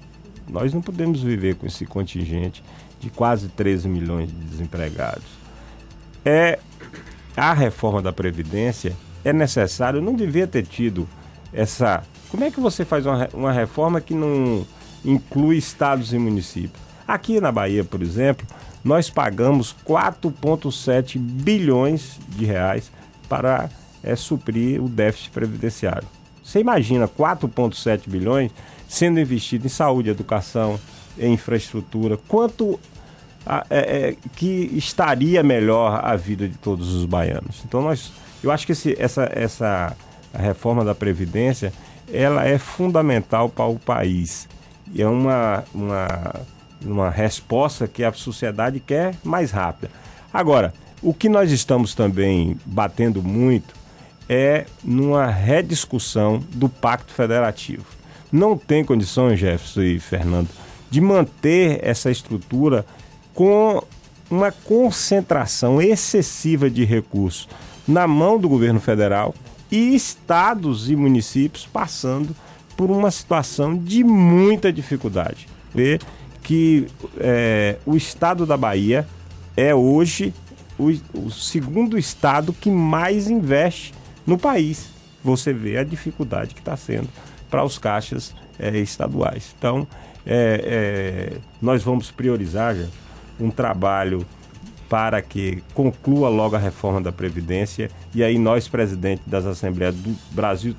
Nós 0.49 0.73
não 0.73 0.81
podemos 0.81 1.21
viver 1.21 1.55
com 1.55 1.65
esse 1.65 1.85
contingente 1.85 2.63
de 3.03 3.09
quase 3.09 3.49
13 3.49 3.87
milhões 3.87 4.29
de 4.29 4.35
desempregados. 4.35 5.23
É 6.25 6.59
a 7.35 7.53
reforma 7.53 8.01
da 8.01 8.13
Previdência 8.13 8.95
é 9.25 9.33
necessário, 9.33 10.01
não 10.01 10.15
devia 10.15 10.47
ter 10.47 10.65
tido 10.65 11.07
essa. 11.51 12.03
Como 12.29 12.43
é 12.43 12.51
que 12.51 12.59
você 12.59 12.83
faz 12.85 13.05
uma, 13.05 13.29
uma 13.33 13.51
reforma 13.51 14.01
que 14.01 14.13
não 14.13 14.65
inclui 15.03 15.57
estados 15.57 16.13
e 16.13 16.17
municípios? 16.17 16.81
Aqui 17.07 17.39
na 17.39 17.51
Bahia, 17.51 17.83
por 17.83 18.01
exemplo, 18.01 18.47
nós 18.83 19.09
pagamos 19.09 19.75
4,7 19.85 21.17
bilhões 21.17 22.19
de 22.29 22.45
reais 22.45 22.91
para 23.27 23.69
é, 24.03 24.15
suprir 24.15 24.81
o 24.83 24.87
déficit 24.87 25.31
previdenciário. 25.31 26.07
Você 26.43 26.59
imagina 26.59 27.07
4,7 27.07 28.09
bilhões 28.09 28.51
sendo 28.87 29.19
investido 29.19 29.65
em 29.65 29.69
saúde, 29.69 30.09
educação, 30.09 30.79
em 31.17 31.33
infraestrutura, 31.33 32.17
quanto 32.27 32.79
é, 33.69 33.77
é, 33.77 34.15
que 34.35 34.71
estaria 34.73 35.43
melhor 35.43 35.99
a 36.03 36.15
vida 36.15 36.47
de 36.47 36.57
todos 36.57 36.93
os 36.93 37.05
baianos. 37.05 37.61
Então 37.65 37.81
nós, 37.81 38.11
eu 38.43 38.51
acho 38.51 38.65
que 38.65 38.71
esse, 38.71 38.95
essa, 38.99 39.29
essa 39.33 39.95
reforma 40.33 40.83
da 40.83 40.95
previdência, 40.95 41.73
ela 42.11 42.45
é 42.45 42.57
fundamental 42.57 43.49
para 43.49 43.65
o 43.65 43.77
país 43.77 44.47
e 44.93 45.01
é 45.01 45.07
uma, 45.07 45.63
uma, 45.73 46.35
uma 46.83 47.09
resposta 47.09 47.87
que 47.87 48.03
a 48.03 48.13
sociedade 48.13 48.79
quer 48.79 49.15
mais 49.23 49.51
rápida. 49.51 49.91
Agora, 50.33 50.73
o 51.01 51.13
que 51.13 51.27
nós 51.27 51.51
estamos 51.51 51.93
também 51.93 52.57
batendo 52.65 53.21
muito 53.21 53.73
é 54.29 54.65
numa 54.83 55.27
rediscussão 55.27 56.41
do 56.53 56.69
Pacto 56.69 57.13
Federativo. 57.13 57.85
Não 58.31 58.57
tem 58.57 58.83
condições, 58.83 59.39
Jefferson 59.39 59.81
e 59.81 59.99
Fernando, 59.99 60.49
de 60.89 61.01
manter 61.01 61.79
essa 61.83 62.09
estrutura 62.09 62.85
com 63.33 63.83
uma 64.29 64.51
concentração 64.51 65.81
excessiva 65.81 66.69
de 66.69 66.83
recursos 66.83 67.47
na 67.87 68.07
mão 68.07 68.39
do 68.39 68.49
governo 68.49 68.79
federal 68.79 69.35
e 69.71 69.95
estados 69.95 70.89
e 70.89 70.95
municípios 70.95 71.65
passando 71.65 72.35
por 72.75 72.89
uma 72.89 73.11
situação 73.11 73.77
de 73.77 74.03
muita 74.03 74.71
dificuldade. 74.71 75.47
Vê 75.73 75.99
que 76.41 76.87
é, 77.17 77.77
o 77.85 77.95
estado 77.95 78.45
da 78.45 78.57
Bahia 78.57 79.07
é 79.55 79.73
hoje 79.73 80.33
o, 80.77 80.89
o, 81.13 81.31
segundo 81.31 81.97
estado 81.97 82.53
que 82.53 82.69
mais 82.69 83.29
investe 83.29 83.93
no 84.25 84.37
país. 84.37 84.89
Você 85.23 85.53
vê 85.53 85.77
a 85.77 85.83
dificuldade 85.83 86.53
que 86.53 86.61
está 86.61 86.75
sendo 86.75 87.07
para 87.49 87.63
os 87.63 87.77
caixas 87.77 88.35
é, 88.59 88.77
estaduais. 88.79 89.55
Então, 89.57 89.87
é, 90.25 91.31
é 91.35 91.37
nós 91.61 91.83
vamos 91.83 92.11
priorizar 92.11 92.75
já 92.75 92.85
um 93.43 93.51
trabalho 93.51 94.25
para 94.89 95.21
que 95.21 95.63
conclua 95.73 96.29
logo 96.29 96.55
a 96.55 96.59
reforma 96.59 97.01
da 97.01 97.11
Previdência 97.11 97.89
e 98.13 98.23
aí 98.23 98.37
nós, 98.37 98.67
presidente 98.67 99.21
das 99.25 99.45
Assembleias 99.45 99.95
do 99.95 100.15
Brasil 100.31 100.75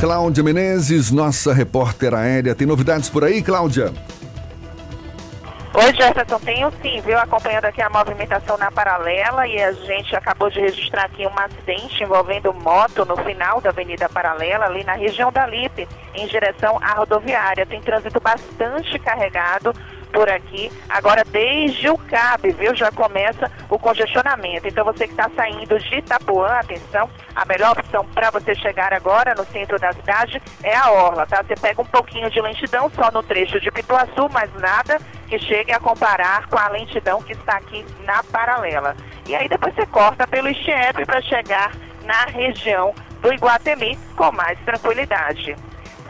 Cláudia 0.00 0.42
Menezes, 0.42 1.10
nossa 1.10 1.52
repórter 1.52 2.14
aérea. 2.14 2.54
Tem 2.54 2.66
novidades 2.66 3.10
por 3.10 3.22
aí, 3.22 3.42
Cláudia? 3.42 3.92
Oi, 5.78 5.92
Jefferson, 5.92 6.38
tenho 6.38 6.72
sim, 6.80 7.02
viu? 7.02 7.18
Acompanhando 7.18 7.66
aqui 7.66 7.82
a 7.82 7.90
movimentação 7.90 8.56
na 8.56 8.70
paralela 8.70 9.46
e 9.46 9.62
a 9.62 9.72
gente 9.72 10.16
acabou 10.16 10.48
de 10.48 10.58
registrar 10.58 11.04
aqui 11.04 11.26
um 11.26 11.38
acidente 11.38 12.02
envolvendo 12.02 12.50
moto 12.54 13.04
no 13.04 13.14
final 13.18 13.60
da 13.60 13.68
Avenida 13.68 14.08
Paralela, 14.08 14.64
ali 14.64 14.82
na 14.84 14.94
região 14.94 15.30
da 15.30 15.46
Lipe, 15.46 15.86
em 16.14 16.26
direção 16.28 16.78
à 16.80 16.94
rodoviária. 16.94 17.66
Tem 17.66 17.78
trânsito 17.82 18.18
bastante 18.18 18.98
carregado 18.98 19.74
por 20.12 20.28
aqui. 20.28 20.70
Agora, 20.88 21.24
desde 21.24 21.88
o 21.88 21.98
CAB, 21.98 22.52
viu, 22.52 22.74
já 22.74 22.90
começa 22.90 23.50
o 23.68 23.78
congestionamento. 23.78 24.66
Então, 24.66 24.84
você 24.84 25.06
que 25.06 25.12
está 25.12 25.30
saindo 25.36 25.78
de 25.78 25.96
Itapuã, 25.96 26.48
atenção, 26.58 27.10
a 27.34 27.44
melhor 27.44 27.72
opção 27.78 28.04
para 28.14 28.30
você 28.30 28.54
chegar 28.54 28.92
agora 28.92 29.34
no 29.34 29.44
centro 29.46 29.78
da 29.78 29.92
cidade 29.92 30.40
é 30.62 30.74
a 30.74 30.90
Orla, 30.90 31.26
tá? 31.26 31.42
Você 31.42 31.54
pega 31.54 31.82
um 31.82 31.86
pouquinho 31.86 32.30
de 32.30 32.40
lentidão 32.40 32.90
só 32.94 33.10
no 33.10 33.22
trecho 33.22 33.60
de 33.60 33.70
Pituaçu, 33.70 34.28
mas 34.32 34.52
nada 34.54 34.98
que 35.28 35.38
chegue 35.38 35.72
a 35.72 35.80
comparar 35.80 36.46
com 36.46 36.58
a 36.58 36.68
lentidão 36.68 37.22
que 37.22 37.32
está 37.32 37.56
aqui 37.56 37.84
na 38.04 38.22
paralela. 38.24 38.96
E 39.26 39.34
aí 39.34 39.48
depois 39.48 39.74
você 39.74 39.86
corta 39.86 40.26
pelo 40.26 40.48
Estiep 40.48 41.04
para 41.04 41.20
chegar 41.22 41.72
na 42.04 42.24
região 42.26 42.94
do 43.20 43.32
Iguatemi 43.32 43.98
com 44.16 44.30
mais 44.32 44.58
tranquilidade. 44.60 45.56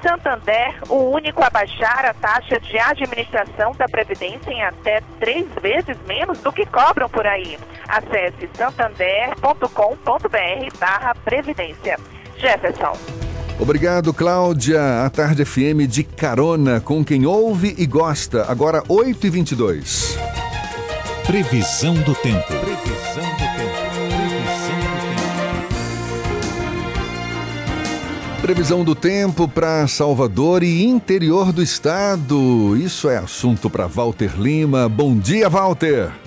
Santander, 0.06 0.76
o 0.88 1.10
único 1.10 1.42
a 1.42 1.50
baixar 1.50 2.04
a 2.04 2.14
taxa 2.14 2.60
de 2.60 2.78
administração 2.78 3.72
da 3.72 3.86
Previdência 3.86 4.52
em 4.52 4.62
até 4.62 5.02
três 5.18 5.44
vezes 5.60 5.96
menos 6.06 6.38
do 6.38 6.52
que 6.52 6.64
cobram 6.66 7.08
por 7.08 7.26
aí. 7.26 7.58
Acesse 7.88 8.48
santander.com.br 8.56 10.78
barra 10.78 11.12
Previdência. 11.24 11.98
Jefferson. 12.38 12.92
Obrigado, 13.58 14.14
Cláudia. 14.14 15.04
A 15.04 15.10
Tarde 15.10 15.44
FM 15.44 15.88
de 15.88 16.04
carona 16.04 16.80
com 16.80 17.04
quem 17.04 17.26
ouve 17.26 17.74
e 17.76 17.86
gosta. 17.86 18.44
Agora 18.48 18.82
8h22. 18.82 20.16
Previsão 21.26 21.94
do 21.94 22.14
tempo. 22.14 22.65
Previsão 28.40 28.84
do 28.84 28.94
tempo 28.94 29.48
para 29.48 29.86
Salvador 29.88 30.62
e 30.62 30.84
interior 30.84 31.52
do 31.52 31.62
estado. 31.62 32.76
Isso 32.76 33.08
é 33.08 33.16
assunto 33.16 33.68
para 33.68 33.86
Walter 33.86 34.38
Lima. 34.38 34.88
Bom 34.88 35.16
dia, 35.16 35.48
Walter. 35.48 36.25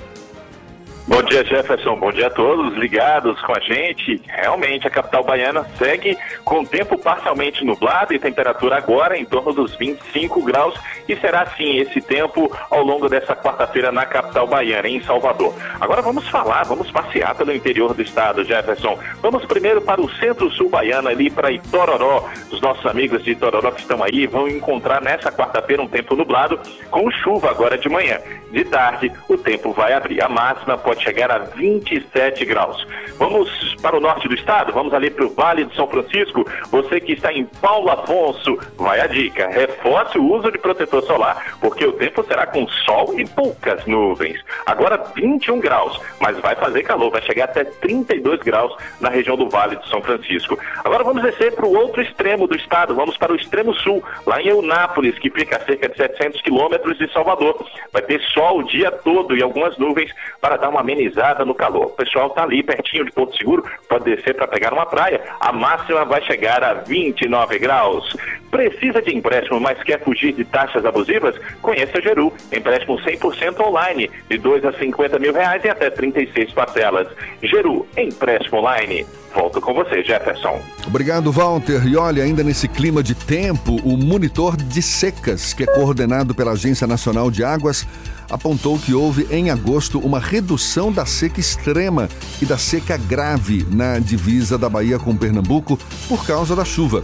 Bom 1.10 1.24
dia, 1.24 1.44
Jefferson. 1.44 1.96
Bom 1.96 2.12
dia 2.12 2.28
a 2.28 2.30
todos 2.30 2.78
ligados 2.78 3.42
com 3.42 3.52
a 3.52 3.60
gente. 3.60 4.22
Realmente, 4.28 4.86
a 4.86 4.92
capital 4.92 5.24
baiana 5.24 5.66
segue 5.76 6.16
com 6.46 6.64
tempo 6.64 7.00
parcialmente 7.00 7.66
nublado 7.66 8.14
e 8.14 8.20
temperatura 8.20 8.78
agora 8.78 9.18
em 9.18 9.26
torno 9.26 9.52
dos 9.52 9.76
25 9.76 10.40
graus. 10.44 10.80
E 11.08 11.16
será 11.16 11.42
assim 11.42 11.78
esse 11.78 12.00
tempo 12.00 12.56
ao 12.70 12.84
longo 12.84 13.10
dessa 13.10 13.36
quarta-feira 13.36 13.92
na 13.92 14.06
capital 14.06 14.46
baiana, 14.46 14.88
em 14.88 15.02
Salvador. 15.02 15.52
Agora 15.82 16.04
vamos 16.04 16.30
falar, 16.30 16.64
vamos 16.66 16.92
passear 16.92 17.34
pelo 17.34 17.56
interior 17.56 17.96
do 17.96 18.04
estado, 18.04 18.46
Jefferson. 18.46 19.00
Vamos 19.20 19.44
primeiro 19.46 19.82
para 19.82 20.00
o 20.00 20.12
centro-sul 20.18 20.70
baiano, 20.70 21.10
ali 21.10 21.32
para 21.32 21.52
Itororó. 21.52 22.30
Os 22.52 22.62
nossos 22.62 22.86
amigos 22.86 23.24
de 23.24 23.32
Itororó 23.32 23.72
que 23.72 23.82
estão 23.82 24.04
aí 24.04 24.28
vão 24.28 24.48
encontrar 24.48 25.02
nessa 25.02 25.32
quarta-feira 25.32 25.82
um 25.82 25.88
tempo 25.88 26.16
nublado 26.16 26.60
com 26.92 27.10
chuva 27.10 27.50
agora 27.50 27.80
de 27.80 27.90
manhã. 27.90 28.20
De 28.52 28.64
tarde, 28.66 29.12
o 29.28 29.38
tempo 29.38 29.74
vai 29.74 29.94
abrir. 29.94 30.24
A 30.24 30.30
máxima 30.30 30.78
pode 30.78 30.99
pode 31.00 31.04
chegar 31.04 31.32
a 31.32 31.40
27 31.40 32.46
graus. 32.46 32.86
Vamos 33.18 33.76
para 33.82 33.98
o 33.98 34.00
norte 34.00 34.28
do 34.28 34.34
estado, 34.34 34.72
vamos 34.74 34.94
ali 34.94 35.10
para 35.10 35.26
o 35.26 35.30
Vale 35.30 35.66
de 35.66 35.76
São 35.76 35.88
Francisco. 35.88 36.46
Você 36.72 37.00
que 37.00 37.14
está 37.14 37.34
em 37.34 37.46
Paulo 37.46 37.90
Afonso, 37.90 38.58
vai 38.78 39.00
a 39.00 39.08
dica: 39.08 39.48
reforce 39.48 40.18
o 40.18 40.26
uso 40.26 40.52
de 40.52 40.58
protetor 40.58 41.04
solar, 41.04 41.58
porque 41.60 41.86
o 41.86 41.94
tempo 41.94 42.24
será 42.24 42.46
com 42.46 42.68
sol 42.68 43.20
e 43.20 43.26
poucas 43.28 43.86
nuvens. 43.86 44.40
Agora 44.66 44.98
21 45.16 45.60
graus, 45.60 46.00
mas 46.20 46.38
vai 46.40 46.56
fazer 46.56 46.84
calor, 46.84 47.12
vai 47.12 47.22
chegar 47.22 47.46
até 47.46 47.64
32 47.64 48.40
graus 48.42 48.76
na 49.00 49.10
região 49.10 49.36
do 49.36 49.50
Vale 49.50 49.78
de 49.78 49.90
São 49.90 50.02
Francisco. 50.02 50.58
Agora 50.84 51.04
vamos 51.04 51.24
descer 51.24 51.54
para 51.54 51.66
o 51.66 51.76
outro 51.76 52.02
extremo 52.02 52.48
do 52.48 52.56
estado, 52.56 52.96
vamos 52.96 53.18
para 53.18 53.32
o 53.32 53.36
extremo 53.36 53.74
sul, 53.76 54.04
lá 54.26 54.42
em 54.42 54.48
Eunápolis, 54.48 55.18
que 55.20 55.30
fica 55.30 55.58
a 55.58 55.66
cerca 55.66 55.90
de 55.90 55.98
700 55.98 56.42
quilômetros 56.42 56.98
de 56.98 57.12
Salvador. 57.12 57.66
Vai 57.92 58.02
ter 58.02 58.22
sol 58.22 58.60
o 58.60 58.64
dia 58.64 58.92
todo 58.92 59.36
e 59.36 59.42
algumas 59.42 59.78
nuvens 59.78 60.12
para 60.42 60.58
dar 60.58 60.70
uma 60.70 60.84
amenizada 60.90 61.46
no 61.46 61.54
calor. 61.54 61.86
O 61.86 61.90
pessoal 61.90 62.28
está 62.28 62.44
ali 62.44 62.64
pertinho 62.64 63.06
de 63.06 63.12
Porto 63.12 63.38
Seguro, 63.38 63.64
pode 63.88 64.06
descer 64.06 64.36
para 64.36 64.48
pegar 64.48 64.74
uma 64.74 64.86
praia. 64.86 65.22
A 65.40 65.52
máxima 65.52 66.04
vai 66.06 66.22
chegar 66.24 66.64
a 66.64 66.74
29 66.74 67.60
graus. 67.60 68.16
Precisa 68.50 69.02
de 69.02 69.16
empréstimo, 69.16 69.60
mas 69.60 69.82
quer 69.84 70.04
fugir 70.04 70.34
de 70.34 70.44
taxas 70.44 70.84
abusivas? 70.84 71.36
Conheça 71.62 72.00
a 72.00 72.02
Geru. 72.02 72.34
Empréstimo 72.52 72.98
100% 72.98 73.60
online, 73.60 74.10
de 74.28 74.38
2 74.38 74.66
a 74.66 74.74
50 74.74 75.20
mil 75.20 75.34
reais 75.34 75.64
e 75.64 75.70
até 75.70 75.90
36 75.90 76.52
parcelas. 76.54 77.08
Geru, 77.44 77.88
empréstimo 77.96 78.60
online. 78.60 79.06
Volto 79.34 79.62
com 79.62 79.74
você, 79.74 80.04
Jefferson. 80.04 80.60
Obrigado, 80.88 81.32
Walter. 81.32 81.86
E 81.88 81.96
olha, 81.96 82.24
ainda 82.24 82.44
nesse 82.44 82.68
clima 82.68 83.04
de 83.04 83.14
tempo, 83.14 83.76
o 83.84 83.96
monitor 83.96 84.58
de 84.58 84.82
secas, 84.82 85.54
que 85.54 85.64
é 85.64 85.66
coordenado 85.66 86.34
pela 86.34 86.52
Agência 86.52 86.88
Nacional 86.88 87.30
de 87.30 87.44
Águas, 87.44 87.88
apontou 88.30 88.78
que 88.78 88.94
houve 88.94 89.28
em 89.32 89.50
agosto 89.50 90.00
uma 90.00 90.20
redução 90.20 90.92
da 90.92 91.06
seca 91.06 91.40
extrema 91.40 92.10
e 92.42 92.46
da 92.46 92.58
seca 92.58 92.98
grave 92.98 93.66
na 93.70 94.00
divisa 94.00 94.58
da 94.58 94.70
Bahia 94.70 95.00
com 95.00 95.16
Pernambuco 95.16 95.78
por 96.08 96.26
causa 96.26 96.56
da 96.56 96.66
chuva. 96.66 97.04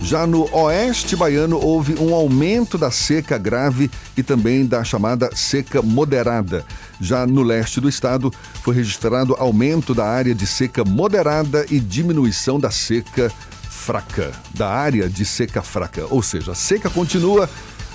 Já 0.00 0.26
no 0.26 0.48
oeste 0.54 1.16
baiano, 1.16 1.58
houve 1.58 1.94
um 2.00 2.14
aumento 2.14 2.78
da 2.78 2.90
seca 2.90 3.36
grave 3.36 3.90
e 4.16 4.22
também 4.22 4.64
da 4.64 4.84
chamada 4.84 5.30
seca 5.34 5.82
moderada. 5.82 6.64
Já 7.00 7.26
no 7.26 7.42
leste 7.42 7.80
do 7.80 7.88
estado, 7.88 8.32
foi 8.62 8.74
registrado 8.74 9.34
aumento 9.38 9.94
da 9.94 10.06
área 10.06 10.34
de 10.34 10.46
seca 10.46 10.84
moderada 10.84 11.66
e 11.70 11.80
diminuição 11.80 12.60
da 12.60 12.70
seca 12.70 13.32
fraca. 13.68 14.32
Da 14.54 14.68
área 14.68 15.08
de 15.08 15.24
seca 15.24 15.62
fraca. 15.62 16.06
Ou 16.10 16.22
seja, 16.22 16.52
a 16.52 16.54
seca 16.54 16.88
continua 16.88 17.48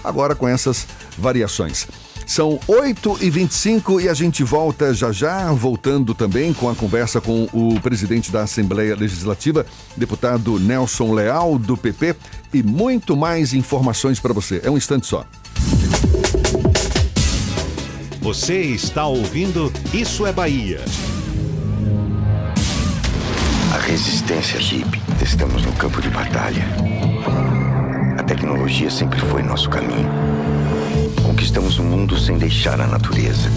agora 0.04 0.36
com 0.36 0.48
essas 0.48 0.88
variações. 1.18 1.88
São 2.26 2.60
8h25 2.68 4.04
e 4.04 4.10
a 4.10 4.14
gente 4.14 4.44
volta 4.44 4.94
já 4.94 5.12
já, 5.12 5.52
voltando 5.52 6.14
também 6.14 6.54
com 6.54 6.70
a 6.70 6.76
conversa 6.76 7.20
com 7.20 7.48
o 7.52 7.80
presidente 7.80 8.32
da 8.32 8.44
Assembleia 8.44 8.96
Legislativa, 8.96 9.66
deputado 9.98 10.60
Nelson 10.60 11.14
Leal, 11.14 11.58
do 11.58 11.76
PP, 11.76 12.16
e 12.54 12.64
muito 12.64 13.16
mais 13.16 13.54
informações 13.54 14.20
para 14.20 14.34
você. 14.34 14.62
É 14.64 14.70
um 14.70 14.78
instante 14.78 15.08
só. 15.08 15.26
Você 18.22 18.62
está 18.62 19.06
ouvindo 19.08 19.74
Isso 19.94 20.26
é 20.26 20.32
Bahia. 20.32 20.80
A 23.74 23.78
resistência 23.80 24.60
Jeep. 24.60 25.02
Estamos 25.22 25.66
no 25.66 25.72
campo 25.74 26.02
de 26.02 26.10
batalha. 26.10 26.64
A 28.18 28.24
tecnologia 28.24 28.92
sempre 28.92 29.20
foi 29.20 29.42
nosso 29.42 29.70
caminho. 29.70 30.10
Conquistamos 31.32 31.80
o 31.80 31.84
mundo 31.84 32.20
sem 32.20 32.38
deixar 32.38 32.82
a 32.82 32.86
natureza. 32.86 33.50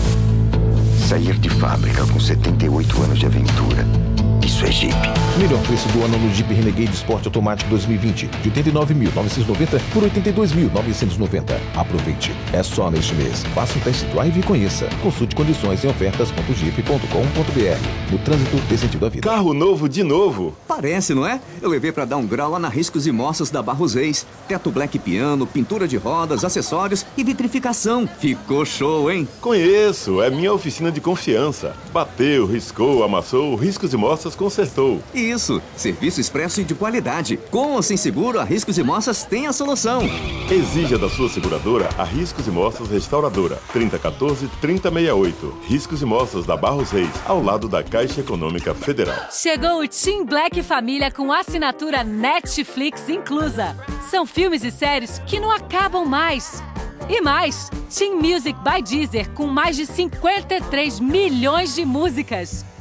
Sair 1.08 1.36
de 1.36 1.48
fábrica 1.48 2.06
com 2.06 2.20
78 2.20 3.02
anos 3.02 3.18
de 3.18 3.26
aventura. 3.26 4.13
Isso 4.54 4.66
é 4.66 4.70
Jeep. 4.70 4.94
Melhor 5.36 5.60
preço 5.62 5.88
do 5.88 6.04
ano 6.04 6.16
no 6.16 6.32
Jeep 6.32 6.54
Renegade 6.54 6.94
Sport 6.94 7.26
Automático 7.26 7.68
2020. 7.70 8.28
De 8.28 8.50
89.990 8.52 9.80
por 9.92 10.04
82.990. 10.04 11.58
Aproveite. 11.74 12.30
É 12.52 12.62
só 12.62 12.88
neste 12.88 13.16
mês. 13.16 13.42
Faça 13.52 13.76
um 13.76 13.80
test 13.80 14.04
drive 14.12 14.38
e 14.38 14.42
conheça. 14.44 14.88
Consulte 15.02 15.34
condições 15.34 15.82
em 15.82 15.88
ofertas.jeep.com.br. 15.88 18.12
No 18.12 18.18
trânsito 18.18 18.56
dê 18.68 18.78
sentido 18.78 19.06
à 19.06 19.08
vida. 19.08 19.28
Carro 19.28 19.52
novo 19.52 19.88
de 19.88 20.04
novo. 20.04 20.54
Parece, 20.68 21.14
não 21.14 21.26
é? 21.26 21.40
Eu 21.60 21.68
levei 21.68 21.90
para 21.90 22.04
dar 22.04 22.18
um 22.18 22.26
grau 22.26 22.52
lá 22.52 22.60
na 22.60 22.68
Riscos 22.68 23.08
e 23.08 23.10
Moças 23.10 23.50
da 23.50 23.60
Barros 23.60 23.94
Reis. 23.94 24.24
Teto 24.46 24.70
black 24.70 25.00
piano, 25.00 25.48
pintura 25.48 25.88
de 25.88 25.96
rodas, 25.96 26.44
acessórios 26.44 27.04
e 27.16 27.24
vitrificação. 27.24 28.08
Ficou 28.20 28.64
show, 28.64 29.10
hein? 29.10 29.26
Conheço. 29.40 30.22
É 30.22 30.30
minha 30.30 30.52
oficina 30.52 30.92
de 30.92 31.00
confiança. 31.00 31.74
Bateu, 31.92 32.46
riscou, 32.46 33.02
amassou, 33.02 33.56
Riscos 33.56 33.92
e 33.92 33.96
Moças 33.96 34.36
consertou. 34.44 35.00
Isso. 35.14 35.62
Serviço 35.74 36.20
expresso 36.20 36.60
e 36.60 36.64
de 36.64 36.74
qualidade. 36.74 37.38
Com 37.50 37.72
ou 37.72 37.82
sem 37.82 37.96
seguro, 37.96 38.38
a 38.38 38.44
Riscos 38.44 38.76
e 38.76 38.82
Moças 38.82 39.24
tem 39.24 39.46
a 39.46 39.54
solução. 39.54 40.02
Exija 40.50 40.98
da 40.98 41.08
sua 41.08 41.30
seguradora 41.30 41.88
a 41.96 42.04
Riscos 42.04 42.46
e 42.46 42.50
Moças 42.50 42.90
Restauradora. 42.90 43.58
3014-3068. 43.72 45.32
Riscos 45.66 46.02
e 46.02 46.04
Moças 46.04 46.44
da 46.44 46.58
Barros 46.58 46.90
Reis, 46.90 47.08
ao 47.24 47.42
lado 47.42 47.68
da 47.68 47.82
Caixa 47.82 48.20
Econômica 48.20 48.74
Federal. 48.74 49.30
Chegou 49.30 49.82
o 49.82 49.88
Team 49.88 50.26
Black 50.26 50.62
Família 50.62 51.10
com 51.10 51.32
assinatura 51.32 52.04
Netflix 52.04 53.08
inclusa. 53.08 53.74
São 54.10 54.26
filmes 54.26 54.62
e 54.62 54.70
séries 54.70 55.22
que 55.26 55.40
não 55.40 55.50
acabam 55.50 56.04
mais. 56.04 56.62
E 57.08 57.22
mais, 57.22 57.70
Team 57.96 58.16
Music 58.16 58.58
by 58.60 58.82
Deezer 58.82 59.30
com 59.30 59.46
mais 59.46 59.76
de 59.76 59.86
53 59.86 61.00
milhões 61.00 61.74
de 61.74 61.84
músicas. 61.86 62.73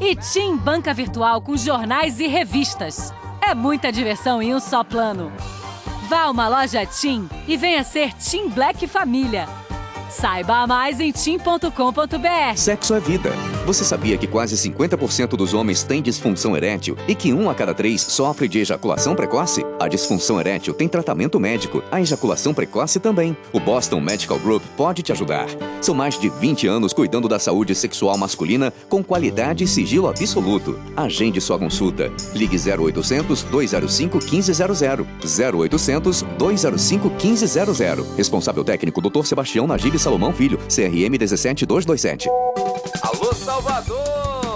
E 0.00 0.14
Team 0.14 0.56
Banca 0.56 0.94
Virtual 0.94 1.40
com 1.40 1.56
jornais 1.56 2.20
e 2.20 2.28
revistas. 2.28 3.12
É 3.40 3.52
muita 3.52 3.90
diversão 3.90 4.40
em 4.40 4.54
um 4.54 4.60
só 4.60 4.84
plano. 4.84 5.32
Vá 6.08 6.22
a 6.22 6.30
uma 6.30 6.48
loja 6.48 6.86
Team 6.86 7.28
e 7.48 7.56
venha 7.56 7.82
ser 7.82 8.14
Team 8.14 8.48
Black 8.48 8.86
Família. 8.86 9.48
Saiba 10.10 10.66
mais 10.66 11.00
em 11.00 11.12
team.com.br. 11.12 12.56
Sexo 12.56 12.94
é 12.94 13.00
vida. 13.00 13.30
Você 13.66 13.84
sabia 13.84 14.16
que 14.16 14.26
quase 14.26 14.56
50% 14.56 15.36
dos 15.36 15.52
homens 15.52 15.82
têm 15.82 16.00
disfunção 16.00 16.56
erétil 16.56 16.96
e 17.06 17.14
que 17.14 17.32
um 17.32 17.50
a 17.50 17.54
cada 17.54 17.74
três 17.74 18.00
sofre 18.00 18.48
de 18.48 18.58
ejaculação 18.60 19.14
precoce? 19.14 19.64
A 19.78 19.86
disfunção 19.86 20.40
erétil 20.40 20.72
tem 20.72 20.88
tratamento 20.88 21.38
médico, 21.38 21.82
a 21.90 22.00
ejaculação 22.00 22.54
precoce 22.54 22.98
também. 22.98 23.36
O 23.52 23.60
Boston 23.60 24.00
Medical 24.00 24.38
Group 24.38 24.62
pode 24.76 25.02
te 25.02 25.12
ajudar. 25.12 25.46
São 25.82 25.94
mais 25.94 26.18
de 26.18 26.30
20 26.30 26.66
anos 26.66 26.94
cuidando 26.94 27.28
da 27.28 27.38
saúde 27.38 27.74
sexual 27.74 28.16
masculina 28.16 28.72
com 28.88 29.04
qualidade 29.04 29.64
e 29.64 29.68
sigilo 29.68 30.08
absoluto. 30.08 30.78
Agende 30.96 31.40
sua 31.40 31.58
consulta. 31.58 32.10
Ligue 32.34 32.56
0800 32.56 33.42
205 33.42 34.18
1500. 34.18 34.80
0800 35.38 36.22
205 36.38 37.10
1500. 37.10 38.16
Responsável 38.16 38.64
técnico 38.64 39.02
Dr. 39.02 39.24
Sebastião 39.24 39.66
Najib 39.66 39.97
Salomão 39.98 40.32
Filho, 40.32 40.58
CRM 40.68 41.16
17227. 41.18 42.28
Alô, 43.02 43.34
Salvador! 43.34 44.47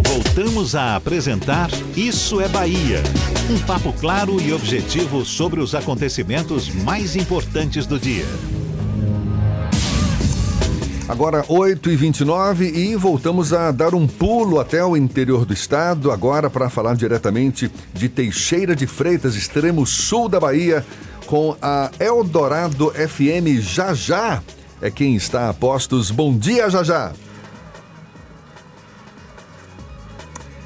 Voltamos 0.06 0.74
a 0.74 0.96
apresentar 0.96 1.70
Isso 1.96 2.40
é 2.40 2.48
Bahia. 2.48 3.02
Um 3.50 3.58
papo 3.66 3.92
claro 3.92 4.40
e 4.40 4.52
objetivo 4.52 5.24
sobre 5.24 5.60
os 5.60 5.74
acontecimentos 5.74 6.68
mais 6.68 7.16
importantes 7.16 7.86
do 7.86 7.98
dia. 7.98 8.24
Agora 11.10 11.42
8h29 11.42 12.72
e 12.72 12.94
voltamos 12.94 13.52
a 13.52 13.72
dar 13.72 13.96
um 13.96 14.06
pulo 14.06 14.60
até 14.60 14.84
o 14.84 14.96
interior 14.96 15.44
do 15.44 15.52
estado, 15.52 16.12
agora 16.12 16.48
para 16.48 16.70
falar 16.70 16.94
diretamente 16.94 17.68
de 17.92 18.08
Teixeira 18.08 18.76
de 18.76 18.86
Freitas, 18.86 19.34
extremo 19.34 19.84
sul 19.84 20.28
da 20.28 20.38
Bahia, 20.38 20.86
com 21.26 21.56
a 21.60 21.90
Eldorado 21.98 22.92
FM 22.92 23.60
Jajá. 23.60 24.40
É 24.80 24.88
quem 24.88 25.16
está 25.16 25.50
a 25.50 25.52
postos. 25.52 26.12
Bom 26.12 26.32
dia, 26.38 26.70
Jajá. 26.70 27.12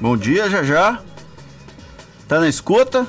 Bom 0.05 0.15
dia, 0.15 0.47
Jajá. 0.47 0.99
Tá 2.27 2.39
na 2.39 2.47
escuta? 2.47 3.07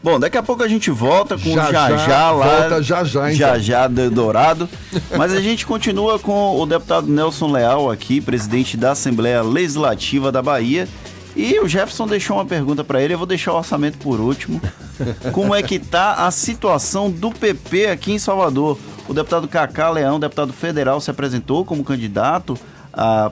Bom, 0.00 0.20
daqui 0.20 0.38
a 0.38 0.42
pouco 0.42 0.62
a 0.62 0.68
gente 0.68 0.88
volta 0.88 1.36
com 1.36 1.52
Já, 1.52 1.68
o 1.68 1.72
Já 1.72 1.88
já, 1.88 1.98
Já 1.98 2.30
lá. 2.30 2.46
volta 2.46 2.80
já, 2.80 3.02
já, 3.02 3.32
então. 3.32 3.34
Já 3.34 3.58
Já 3.58 3.88
do 3.88 4.08
Dourado. 4.08 4.68
Mas 5.18 5.32
a 5.32 5.40
gente 5.40 5.66
continua 5.66 6.16
com 6.20 6.60
o 6.60 6.64
deputado 6.64 7.08
Nelson 7.08 7.50
Leal 7.50 7.90
aqui, 7.90 8.20
presidente 8.20 8.76
da 8.76 8.92
Assembleia 8.92 9.42
Legislativa 9.42 10.30
da 10.30 10.40
Bahia. 10.40 10.86
E 11.34 11.58
o 11.58 11.66
Jefferson 11.66 12.06
deixou 12.06 12.36
uma 12.36 12.46
pergunta 12.46 12.84
para 12.84 13.02
ele, 13.02 13.14
eu 13.14 13.18
vou 13.18 13.26
deixar 13.26 13.52
o 13.52 13.56
orçamento 13.56 13.98
por 13.98 14.20
último. 14.20 14.62
Como 15.34 15.52
é 15.56 15.60
que 15.60 15.80
tá 15.80 16.24
a 16.24 16.30
situação 16.30 17.10
do 17.10 17.32
PP 17.32 17.88
aqui 17.88 18.12
em 18.12 18.18
Salvador? 18.20 18.78
O 19.08 19.12
deputado 19.12 19.48
Cacá 19.48 19.90
Leão, 19.90 20.20
deputado 20.20 20.52
federal, 20.52 21.00
se 21.00 21.10
apresentou 21.10 21.64
como 21.64 21.82
candidato, 21.82 22.56
a 22.96 23.30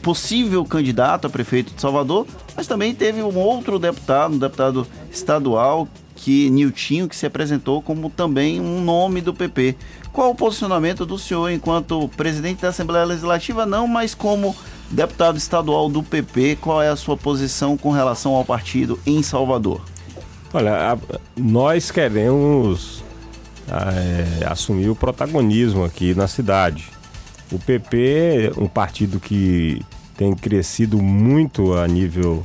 possível 0.00 0.64
candidato 0.64 1.26
a 1.26 1.30
prefeito 1.30 1.74
de 1.74 1.80
Salvador, 1.80 2.26
mas 2.56 2.66
também 2.66 2.94
teve 2.94 3.22
um 3.22 3.36
outro 3.36 3.78
deputado, 3.78 4.34
um 4.34 4.38
deputado 4.38 4.86
estadual, 5.10 5.88
que 6.14 6.48
Niltinho, 6.50 7.08
que 7.08 7.16
se 7.16 7.26
apresentou 7.26 7.82
como 7.82 8.08
também 8.08 8.60
um 8.60 8.80
nome 8.82 9.20
do 9.20 9.34
PP. 9.34 9.74
Qual 10.12 10.30
o 10.30 10.34
posicionamento 10.36 11.04
do 11.04 11.18
senhor 11.18 11.50
enquanto 11.50 12.06
presidente 12.16 12.62
da 12.62 12.68
Assembleia 12.68 13.04
Legislativa, 13.04 13.66
não, 13.66 13.88
mas 13.88 14.14
como 14.14 14.54
deputado 14.90 15.36
estadual 15.36 15.88
do 15.88 16.02
PP, 16.02 16.58
qual 16.60 16.80
é 16.80 16.88
a 16.90 16.96
sua 16.96 17.16
posição 17.16 17.76
com 17.76 17.90
relação 17.90 18.34
ao 18.34 18.44
partido 18.44 19.00
em 19.04 19.20
Salvador? 19.22 19.80
Olha, 20.54 20.92
a- 20.92 20.98
nós 21.36 21.90
queremos 21.90 23.02
é, 23.68 24.44
assumiu 24.46 24.92
o 24.92 24.96
protagonismo 24.96 25.82
aqui 25.84 26.14
na 26.14 26.28
cidade. 26.28 26.88
O 27.52 27.58
PP, 27.58 28.52
um 28.56 28.66
partido 28.66 29.20
que 29.20 29.80
tem 30.16 30.34
crescido 30.34 31.00
muito 31.00 31.74
a 31.74 31.86
nível 31.86 32.44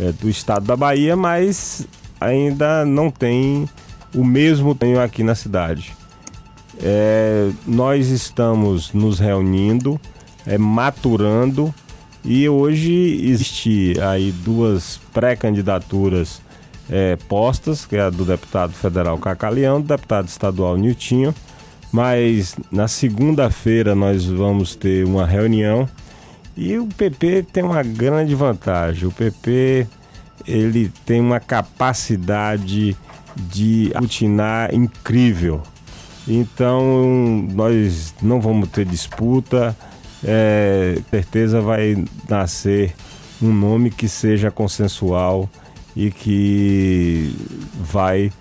é, 0.00 0.12
do 0.12 0.28
estado 0.28 0.66
da 0.66 0.76
Bahia, 0.76 1.14
mas 1.14 1.86
ainda 2.20 2.84
não 2.84 3.10
tem 3.10 3.68
o 4.14 4.24
mesmo 4.24 4.74
tenho 4.74 5.00
aqui 5.00 5.22
na 5.22 5.34
cidade. 5.34 5.94
É, 6.80 7.50
nós 7.66 8.08
estamos 8.08 8.92
nos 8.92 9.18
reunindo, 9.18 10.00
é, 10.46 10.58
maturando 10.58 11.74
e 12.24 12.48
hoje 12.48 13.20
existe 13.24 13.94
aí 14.00 14.32
duas 14.32 14.98
pré-candidaturas 15.12 16.42
é, 16.90 17.16
postas, 17.28 17.84
que 17.86 17.96
é 17.96 18.02
a 18.02 18.10
do 18.10 18.24
deputado 18.24 18.72
federal 18.72 19.18
Cacaleão, 19.18 19.80
do 19.80 19.88
deputado 19.88 20.28
estadual 20.28 20.76
Niltinho. 20.76 21.34
Mas 21.92 22.56
na 22.70 22.88
segunda-feira 22.88 23.94
nós 23.94 24.24
vamos 24.24 24.74
ter 24.74 25.04
uma 25.04 25.26
reunião 25.26 25.88
e 26.56 26.78
o 26.78 26.86
PP 26.86 27.46
tem 27.52 27.62
uma 27.62 27.82
grande 27.82 28.34
vantagem. 28.34 29.08
O 29.08 29.12
PP 29.12 29.86
ele 30.46 30.90
tem 31.04 31.20
uma 31.20 31.40
capacidade 31.40 32.96
de 33.36 33.90
aglutinar 33.94 34.74
incrível. 34.74 35.62
Então 36.26 37.46
nós 37.52 38.14
não 38.22 38.40
vamos 38.40 38.68
ter 38.70 38.84
disputa. 38.84 39.76
É, 40.24 40.98
certeza 41.10 41.60
vai 41.60 42.04
nascer 42.28 42.94
um 43.40 43.52
nome 43.52 43.90
que 43.90 44.08
seja 44.08 44.50
consensual 44.50 45.48
e 45.94 46.10
que 46.10 47.34
vai 47.74 48.32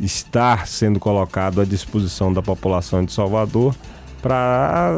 estar 0.00 0.66
sendo 0.66 0.98
colocado 0.98 1.60
à 1.60 1.64
disposição 1.64 2.32
da 2.32 2.42
população 2.42 3.04
de 3.04 3.12
Salvador 3.12 3.74
para 4.22 4.96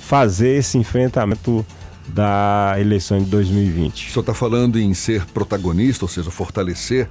fazer 0.00 0.56
esse 0.56 0.78
enfrentamento 0.78 1.64
da 2.08 2.76
eleição 2.78 3.18
de 3.18 3.24
2020. 3.26 4.08
O 4.08 4.12
senhor 4.12 4.20
está 4.20 4.34
falando 4.34 4.78
em 4.78 4.94
ser 4.94 5.26
protagonista, 5.26 6.04
ou 6.04 6.08
seja, 6.08 6.30
fortalecer 6.30 7.08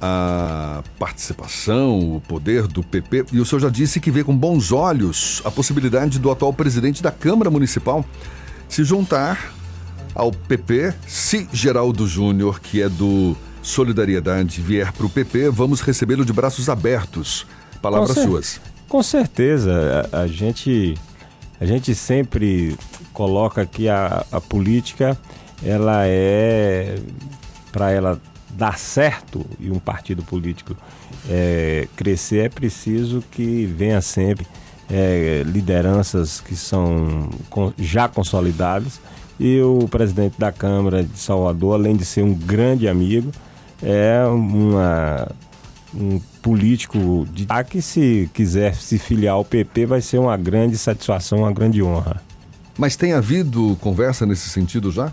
a 0.00 0.82
participação, 0.98 2.16
o 2.16 2.20
poder 2.20 2.66
do 2.66 2.82
PP, 2.82 3.26
e 3.32 3.40
o 3.40 3.46
senhor 3.46 3.60
já 3.60 3.70
disse 3.70 3.98
que 3.98 4.10
vê 4.10 4.22
com 4.22 4.36
bons 4.36 4.72
olhos 4.72 5.40
a 5.44 5.50
possibilidade 5.50 6.18
do 6.18 6.30
atual 6.30 6.52
presidente 6.52 7.02
da 7.02 7.10
Câmara 7.10 7.50
Municipal 7.50 8.04
se 8.68 8.84
juntar 8.84 9.54
ao 10.14 10.30
PP, 10.30 10.92
se 11.06 11.48
Geraldo 11.52 12.06
Júnior, 12.06 12.60
que 12.60 12.82
é 12.82 12.88
do 12.88 13.36
Solidariedade, 13.66 14.60
vier 14.60 14.92
para 14.92 15.04
o 15.04 15.10
PP, 15.10 15.50
vamos 15.50 15.80
recebê-lo 15.80 16.24
de 16.24 16.32
braços 16.32 16.68
abertos. 16.68 17.44
Palavras 17.82 18.14
com 18.14 18.22
suas. 18.22 18.60
Com 18.88 19.02
certeza. 19.02 20.08
A, 20.12 20.20
a, 20.20 20.26
gente, 20.28 20.96
a 21.60 21.66
gente 21.66 21.92
sempre 21.92 22.78
coloca 23.12 23.66
que 23.66 23.88
a, 23.88 24.24
a 24.30 24.40
política 24.40 25.18
ela 25.64 26.06
é 26.06 26.96
para 27.72 27.90
ela 27.90 28.20
dar 28.50 28.78
certo 28.78 29.44
e 29.58 29.68
um 29.68 29.80
partido 29.80 30.22
político 30.22 30.76
é, 31.28 31.88
crescer 31.96 32.46
é 32.46 32.48
preciso 32.48 33.22
que 33.32 33.66
venha 33.66 34.00
sempre 34.00 34.46
é, 34.88 35.42
lideranças 35.44 36.40
que 36.40 36.54
são 36.54 37.28
já 37.76 38.08
consolidadas 38.08 39.00
e 39.40 39.60
o 39.60 39.88
presidente 39.88 40.38
da 40.38 40.52
Câmara 40.52 41.02
de 41.02 41.18
Salvador, 41.18 41.74
além 41.74 41.96
de 41.96 42.04
ser 42.04 42.22
um 42.22 42.32
grande 42.32 42.88
amigo, 42.88 43.32
é 43.82 44.24
uma, 44.26 45.28
um 45.94 46.20
político 46.42 47.26
de 47.32 47.46
ah, 47.48 47.64
que 47.64 47.80
se 47.82 48.30
quiser 48.32 48.74
se 48.74 48.98
filiar 48.98 49.34
ao 49.34 49.44
PP 49.44 49.86
vai 49.86 50.00
ser 50.00 50.18
uma 50.18 50.36
grande 50.36 50.76
satisfação, 50.78 51.40
uma 51.40 51.52
grande 51.52 51.82
honra. 51.82 52.22
Mas 52.78 52.96
tem 52.96 53.12
havido 53.12 53.76
conversa 53.80 54.26
nesse 54.26 54.48
sentido 54.48 54.92
já? 54.92 55.12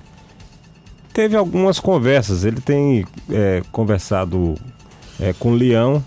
Teve 1.13 1.35
algumas 1.35 1.79
conversas. 1.79 2.43
Ele 2.43 2.59
tem 2.59 3.05
é, 3.31 3.61
conversado 3.71 4.55
é, 5.19 5.31
com 5.33 5.51
o 5.51 5.55
Leão, 5.55 6.03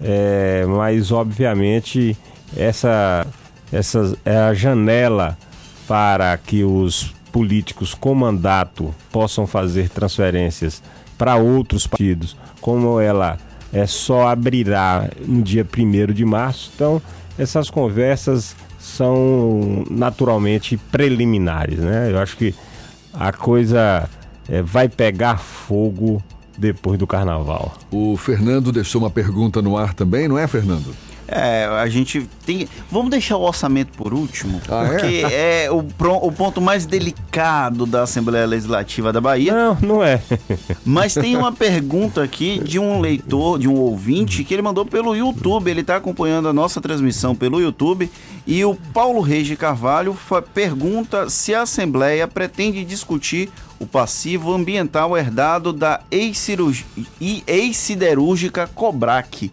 é, 0.00 0.64
mas 0.66 1.12
obviamente 1.12 2.16
essa, 2.56 3.26
essa 3.72 4.18
é 4.24 4.36
a 4.36 4.52
janela 4.52 5.38
para 5.86 6.36
que 6.36 6.64
os 6.64 7.14
políticos 7.30 7.94
com 7.94 8.14
mandato 8.14 8.94
possam 9.10 9.46
fazer 9.46 9.88
transferências 9.88 10.82
para 11.22 11.36
outros 11.36 11.86
partidos, 11.86 12.36
como 12.60 12.98
ela 12.98 13.38
é 13.72 13.86
só 13.86 14.26
abrirá 14.26 15.08
no 15.24 15.40
dia 15.40 15.64
1 15.64 16.12
de 16.12 16.24
março. 16.24 16.72
Então, 16.74 17.00
essas 17.38 17.70
conversas 17.70 18.56
são 18.76 19.84
naturalmente 19.88 20.76
preliminares, 20.76 21.78
né? 21.78 22.10
Eu 22.10 22.18
acho 22.18 22.36
que 22.36 22.52
a 23.14 23.32
coisa 23.32 24.10
é, 24.48 24.62
vai 24.62 24.88
pegar 24.88 25.38
fogo 25.38 26.20
depois 26.58 26.98
do 26.98 27.06
carnaval. 27.06 27.72
O 27.92 28.16
Fernando 28.16 28.72
deixou 28.72 29.00
uma 29.00 29.10
pergunta 29.10 29.62
no 29.62 29.76
ar 29.76 29.94
também, 29.94 30.26
não 30.26 30.36
é, 30.36 30.48
Fernando? 30.48 30.92
É, 31.34 31.64
a 31.64 31.88
gente 31.88 32.28
tem. 32.44 32.68
Vamos 32.90 33.10
deixar 33.10 33.38
o 33.38 33.42
orçamento 33.42 33.96
por 33.96 34.12
último, 34.12 34.60
ah, 34.68 34.84
porque 34.86 35.24
é, 35.24 35.64
é 35.64 35.70
o, 35.70 35.78
o, 35.78 36.32
ponto 36.32 36.60
mais 36.60 36.84
delicado 36.84 37.86
da 37.86 38.02
Assembleia 38.02 38.44
Legislativa 38.44 39.10
da 39.12 39.20
Bahia. 39.20 39.54
Não, 39.54 39.78
não 39.80 40.04
é. 40.04 40.20
Mas 40.84 41.14
tem 41.14 41.34
uma 41.34 41.50
pergunta 41.56 42.22
aqui 42.22 42.62
de 42.62 42.78
um 42.78 43.00
leitor, 43.00 43.58
de 43.58 43.66
um 43.66 43.76
ouvinte, 43.76 44.44
que 44.44 44.52
ele 44.52 44.60
mandou 44.60 44.84
pelo 44.84 45.16
YouTube. 45.16 45.70
Ele 45.70 45.80
está 45.80 45.96
acompanhando 45.96 46.48
a 46.48 46.52
nossa 46.52 46.82
transmissão 46.82 47.34
pelo 47.34 47.62
YouTube. 47.62 48.10
E 48.46 48.62
o 48.62 48.74
Paulo 48.74 49.22
Reis 49.22 49.46
de 49.46 49.56
Carvalho 49.56 50.14
pergunta 50.52 51.30
se 51.30 51.54
a 51.54 51.62
Assembleia 51.62 52.28
pretende 52.28 52.84
discutir 52.84 53.48
o 53.78 53.86
passivo 53.86 54.52
ambiental 54.52 55.16
herdado 55.16 55.72
da 55.72 56.02
ex-siderúrgica 56.10 58.66
Cobrac. 58.66 59.50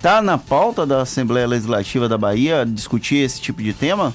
Tá 0.00 0.22
na 0.22 0.38
pauta 0.38 0.86
da 0.86 1.02
Assembleia 1.02 1.46
Legislativa 1.46 2.08
da 2.08 2.16
Bahia 2.16 2.64
discutir 2.64 3.16
esse 3.16 3.40
tipo 3.40 3.62
de 3.62 3.72
tema? 3.72 4.14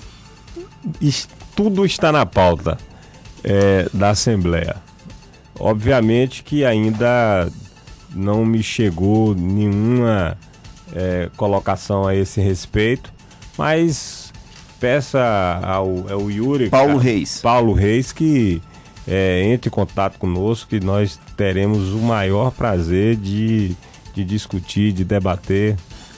Tudo 1.56 1.86
está 1.86 2.12
na 2.12 2.26
pauta 2.26 2.78
é, 3.44 3.90
da 3.94 4.12
Assembleia. 4.12 4.78
Obviamente 5.60 6.42
que 6.42 6.64
ainda 6.64 7.52
não 8.16 8.46
me 8.46 8.64
chegou 8.64 9.36
nenhuma 9.36 10.38
é, 10.96 11.30
colocação 11.36 12.08
a 12.08 12.16
esse 12.16 12.40
respeito, 12.40 13.14
mas 13.58 14.32
peça 14.80 15.60
ao, 15.64 16.10
ao 16.10 16.32
Yuri. 16.32 16.70
Paulo 16.70 16.98
Reis. 16.98 17.40
Paulo 17.42 17.74
Reis 17.74 18.14
que 18.14 18.62
é, 19.06 19.44
entre 19.48 19.68
em 19.68 19.72
contato 19.72 20.18
conosco, 20.18 20.70
que 20.70 20.80
nós 20.80 21.20
teremos 21.36 21.92
o 21.92 22.00
maior 22.00 22.52
prazer 22.52 23.18
de 23.18 23.76
de 24.14 24.24
discutir, 24.24 24.92
de 24.92 25.04
debater. 25.04 25.76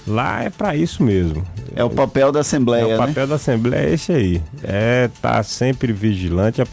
Lá 0.08 0.44
é 0.44 0.50
para 0.50 0.76
isso 0.76 1.04
mesmo. 1.04 1.44
É 1.76 1.84
o 1.84 1.90
papel 1.90 2.32
da 2.32 2.42
Assembleia, 2.42 2.84
É 2.84 2.86
o 2.86 2.90
né? 2.90 2.98
papel 2.98 3.24
né? 3.24 3.28
da 3.28 3.36
Assembleia 3.36 3.90
é 3.90 3.94
esse 3.94 4.12
aí. 4.12 4.42
É 4.64 5.10
estar 5.14 5.38
tá 5.38 5.44
sempre 5.44 5.92
vigilante. 5.92 6.64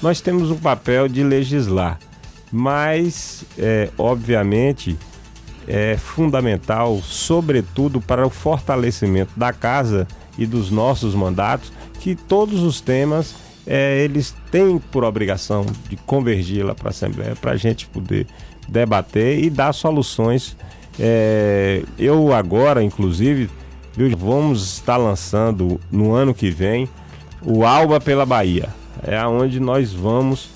Nós 0.00 0.20
temos 0.20 0.50
o 0.50 0.56
papel 0.56 1.08
de 1.08 1.24
legislar, 1.24 1.98
mas, 2.52 3.44
é, 3.58 3.88
obviamente, 3.98 4.96
é 5.66 5.96
fundamental, 5.96 7.00
sobretudo 7.02 8.00
para 8.00 8.24
o 8.26 8.30
fortalecimento 8.30 9.32
da 9.36 9.52
casa 9.52 10.06
e 10.38 10.46
dos 10.46 10.70
nossos 10.70 11.14
mandatos, 11.14 11.72
que 11.98 12.14
todos 12.14 12.62
os 12.62 12.80
temas 12.80 13.34
é, 13.66 13.98
eles 14.04 14.34
têm 14.50 14.78
por 14.78 15.02
obrigação 15.02 15.66
de 15.88 15.96
convergir 15.96 16.64
lá 16.64 16.74
para 16.74 16.88
a 16.88 16.90
Assembleia 16.90 17.34
para 17.34 17.52
a 17.52 17.56
gente 17.56 17.86
poder 17.88 18.26
debater 18.68 19.42
e 19.42 19.50
dar 19.50 19.72
soluções. 19.72 20.56
É, 20.98 21.82
eu 21.98 22.32
agora, 22.32 22.82
inclusive, 22.82 23.50
vamos 24.16 24.74
estar 24.74 24.96
lançando 24.96 25.80
no 25.90 26.14
ano 26.14 26.34
que 26.34 26.50
vem 26.50 26.88
o 27.42 27.64
Alba 27.64 28.00
pela 28.00 28.26
Bahia. 28.26 28.68
É 29.02 29.16
aonde 29.16 29.60
nós 29.60 29.92
vamos 29.92 30.50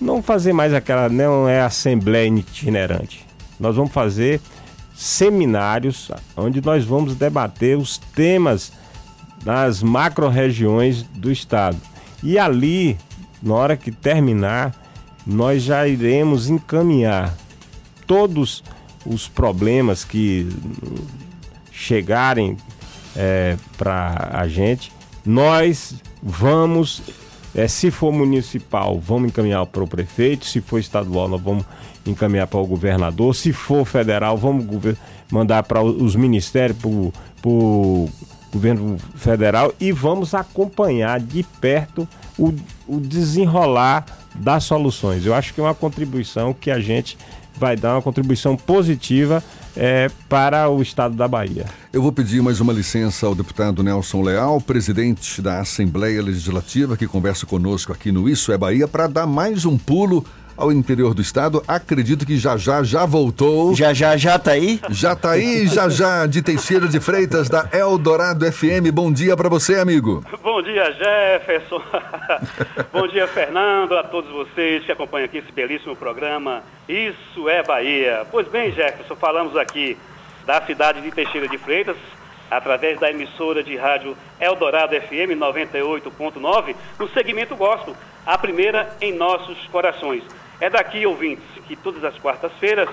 não 0.00 0.22
fazer 0.22 0.52
mais 0.52 0.72
aquela, 0.72 1.08
não 1.08 1.48
é 1.48 1.60
assembleia 1.60 2.28
itinerante. 2.28 3.26
Nós 3.58 3.76
vamos 3.76 3.92
fazer 3.92 4.40
seminários 4.94 6.10
onde 6.36 6.60
nós 6.60 6.84
vamos 6.84 7.14
debater 7.14 7.76
os 7.76 7.98
temas 7.98 8.72
das 9.44 9.82
macro-regiões 9.82 11.02
do 11.02 11.30
estado. 11.30 11.76
E 12.22 12.38
ali, 12.38 12.98
na 13.42 13.54
hora 13.54 13.76
que 13.76 13.92
terminar, 13.92 14.74
nós 15.26 15.62
já 15.62 15.86
iremos 15.86 16.48
encaminhar 16.48 17.34
todos 18.06 18.62
os 18.62 18.77
problemas 19.34 20.04
que 20.04 20.48
chegarem 21.72 22.56
é, 23.16 23.56
para 23.76 24.30
a 24.32 24.48
gente, 24.48 24.92
nós 25.24 25.94
vamos 26.22 27.02
É, 27.54 27.66
se 27.66 27.90
for 27.90 28.12
municipal, 28.12 29.00
vamos 29.00 29.30
encaminhar 29.30 29.64
para 29.66 29.82
o 29.82 29.88
prefeito. 29.88 30.44
Se 30.44 30.60
for 30.60 30.78
estadual, 30.78 31.28
nós 31.28 31.40
vamos 31.40 31.64
encaminhar 32.06 32.46
para 32.46 32.60
o 32.60 32.66
governador. 32.66 33.34
Se 33.34 33.52
for 33.52 33.86
federal, 33.86 34.36
vamos 34.36 34.66
mandar 35.32 35.62
para 35.62 35.82
os 35.82 36.14
ministérios, 36.14 36.78
para 36.78 37.50
o 37.50 38.08
governo 38.52 38.98
federal 39.16 39.72
e 39.80 39.90
vamos 39.90 40.34
acompanhar 40.34 41.18
de 41.18 41.42
perto 41.42 42.06
o, 42.38 42.54
o 42.86 43.00
desenrolar 43.00 44.04
das 44.34 44.64
soluções. 44.64 45.24
Eu 45.24 45.34
acho 45.34 45.52
que 45.52 45.60
é 45.60 45.64
uma 45.64 45.74
contribuição 45.74 46.54
que 46.54 46.70
a 46.70 46.78
gente 46.78 47.16
vai 47.58 47.76
dar 47.76 47.94
uma 47.94 48.02
contribuição 48.02 48.56
positiva 48.56 49.42
é, 49.76 50.10
para 50.28 50.68
o 50.68 50.80
estado 50.80 51.14
da 51.14 51.28
Bahia. 51.28 51.66
Eu 51.92 52.02
vou 52.02 52.12
pedir 52.12 52.42
mais 52.42 52.60
uma 52.60 52.72
licença 52.72 53.26
ao 53.26 53.34
deputado 53.34 53.82
Nelson 53.82 54.22
Leal, 54.22 54.60
presidente 54.60 55.42
da 55.42 55.60
Assembleia 55.60 56.22
Legislativa, 56.22 56.96
que 56.96 57.06
conversa 57.06 57.46
conosco 57.46 57.92
aqui 57.92 58.10
no 58.10 58.28
Isso 58.28 58.52
é 58.52 58.58
Bahia, 58.58 58.88
para 58.88 59.06
dar 59.06 59.26
mais 59.26 59.64
um 59.64 59.76
pulo 59.76 60.24
ao 60.58 60.72
interior 60.72 61.14
do 61.14 61.22
estado. 61.22 61.62
Acredito 61.66 62.26
que 62.26 62.36
já 62.36 62.56
já 62.56 62.82
já 62.82 63.06
voltou. 63.06 63.74
Já 63.74 63.94
já 63.94 64.16
já 64.16 64.38
tá 64.38 64.50
aí? 64.50 64.80
Já 64.90 65.14
tá 65.14 65.30
aí, 65.30 65.66
já 65.68 65.88
já 65.88 66.26
de 66.26 66.42
Teixeira 66.42 66.88
de 66.88 66.98
Freitas 66.98 67.48
da 67.48 67.68
Eldorado 67.72 68.44
FM. 68.50 68.90
Bom 68.92 69.12
dia 69.12 69.36
para 69.36 69.48
você, 69.48 69.76
amigo. 69.76 70.24
Bom 70.42 70.60
dia, 70.60 70.92
Jefferson. 70.92 71.80
Bom 72.92 73.06
dia, 73.06 73.28
Fernando, 73.28 73.96
a 73.96 74.02
todos 74.02 74.30
vocês 74.30 74.84
que 74.84 74.90
acompanham 74.90 75.26
aqui 75.26 75.38
esse 75.38 75.52
belíssimo 75.52 75.94
programa. 75.94 76.62
Isso 76.88 77.48
é 77.48 77.62
Bahia. 77.62 78.26
Pois 78.30 78.48
bem, 78.48 78.72
Jefferson, 78.72 79.14
falamos 79.14 79.56
aqui 79.56 79.96
da 80.44 80.60
cidade 80.62 81.00
de 81.00 81.10
Teixeira 81.12 81.46
de 81.46 81.58
Freitas, 81.58 81.96
através 82.50 82.98
da 82.98 83.10
emissora 83.10 83.62
de 83.62 83.76
rádio 83.76 84.16
Eldorado 84.40 84.94
FM 84.94 85.36
98.9, 85.38 86.74
no 86.98 87.08
segmento 87.10 87.54
Gosto, 87.54 87.94
a 88.24 88.36
primeira 88.38 88.96
em 89.00 89.12
nossos 89.14 89.58
corações. 89.66 90.22
É 90.60 90.68
daqui, 90.68 91.06
ouvintes, 91.06 91.44
que 91.66 91.76
todas 91.76 92.02
as 92.04 92.18
quartas-feiras 92.18 92.88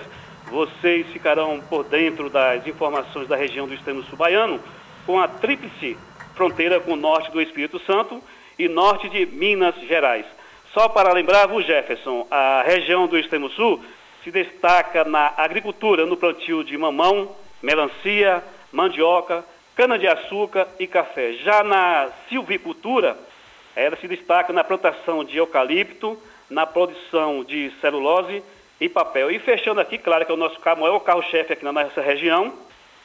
vocês 0.52 1.08
ficarão 1.08 1.60
por 1.62 1.84
dentro 1.84 2.30
das 2.30 2.66
informações 2.68 3.28
da 3.28 3.36
região 3.36 3.68
do 3.68 3.74
extremo 3.74 4.04
sul-baiano, 4.04 4.60
com 5.06 5.20
a 5.20 5.28
tríplice 5.28 5.98
fronteira 6.36 6.80
com 6.80 6.94
o 6.94 6.96
norte 6.96 7.32
do 7.32 7.42
Espírito 7.42 7.80
Santo 7.80 8.22
e 8.60 8.68
norte 8.68 9.10
de 9.10 9.26
Minas 9.26 9.76
Gerais. 9.88 10.26
Só 10.74 10.88
para 10.90 11.12
lembrar-vos, 11.12 11.66
Jefferson, 11.66 12.28
a 12.30 12.62
região 12.64 13.08
do 13.08 13.18
extremo 13.18 13.50
sul 13.50 13.84
se 14.24 14.30
destaca 14.30 15.04
na 15.04 15.34
agricultura, 15.36 16.06
no 16.06 16.18
plantio 16.18 16.64
de 16.64 16.78
mamão, 16.78 17.36
melancia, 17.64 18.44
mandioca, 18.72 19.44
cana-de-açúcar 19.76 20.68
e 20.80 20.86
café. 20.86 21.34
Já 21.34 21.64
na 21.64 22.10
silvicultura, 22.30 23.18
ela 23.76 23.96
se 23.98 24.08
destaca 24.08 24.54
na 24.54 24.64
plantação 24.64 25.24
de 25.24 25.38
eucalipto, 25.38 26.18
na 26.50 26.66
produção 26.66 27.44
de 27.44 27.72
celulose 27.82 28.44
e 28.80 28.90
papel. 28.90 29.32
E 29.32 29.40
fechando 29.40 29.80
aqui, 29.80 29.98
claro 29.98 30.26
que 30.26 30.32
é 30.32 30.36
o 30.36 30.38
nosso 30.38 30.60
maior 30.78 31.00
carro-chefe 31.00 31.54
aqui 31.54 31.64
na 31.64 31.72
nossa 31.72 32.02
região, 32.02 32.54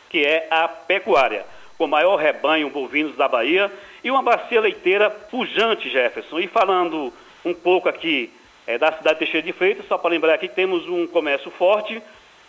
que 0.08 0.24
é 0.24 0.46
a 0.50 0.68
pecuária, 0.68 1.44
com 1.78 1.84
o 1.84 1.88
maior 1.88 2.16
rebanho 2.16 2.68
bovinos 2.70 3.16
da 3.16 3.28
Bahia 3.28 3.70
e 4.02 4.10
uma 4.10 4.22
bacia 4.22 4.60
leiteira 4.60 5.10
pujante, 5.10 5.88
Jefferson. 5.88 6.40
E 6.40 6.46
falando 6.46 7.12
um 7.44 7.54
pouco 7.54 7.88
aqui 7.88 8.32
é, 8.66 8.76
da 8.76 8.92
cidade 8.92 9.18
de 9.18 9.24
Teixeira 9.24 9.46
de 9.46 9.52
Freitas, 9.52 9.86
só 9.86 9.96
para 9.96 10.10
lembrar 10.10 10.34
aqui 10.34 10.48
que 10.48 10.54
temos 10.54 10.86
um 10.88 11.06
comércio 11.06 11.50
forte, 11.50 12.02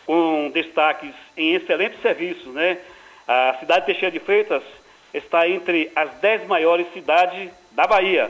com 0.06 0.50
destaques 0.54 1.14
em 1.38 1.54
excelentes 1.54 2.02
serviços, 2.02 2.54
né? 2.54 2.80
A 3.28 3.56
cidade 3.60 3.82
de 3.82 3.86
Teixeira 3.88 4.12
de 4.12 4.20
Freitas 4.20 4.64
está 5.14 5.48
entre 5.48 5.92
as 5.96 6.12
dez 6.16 6.46
maiores 6.48 6.92
cidades 6.94 7.50
da 7.72 7.88
Bahia 7.88 8.30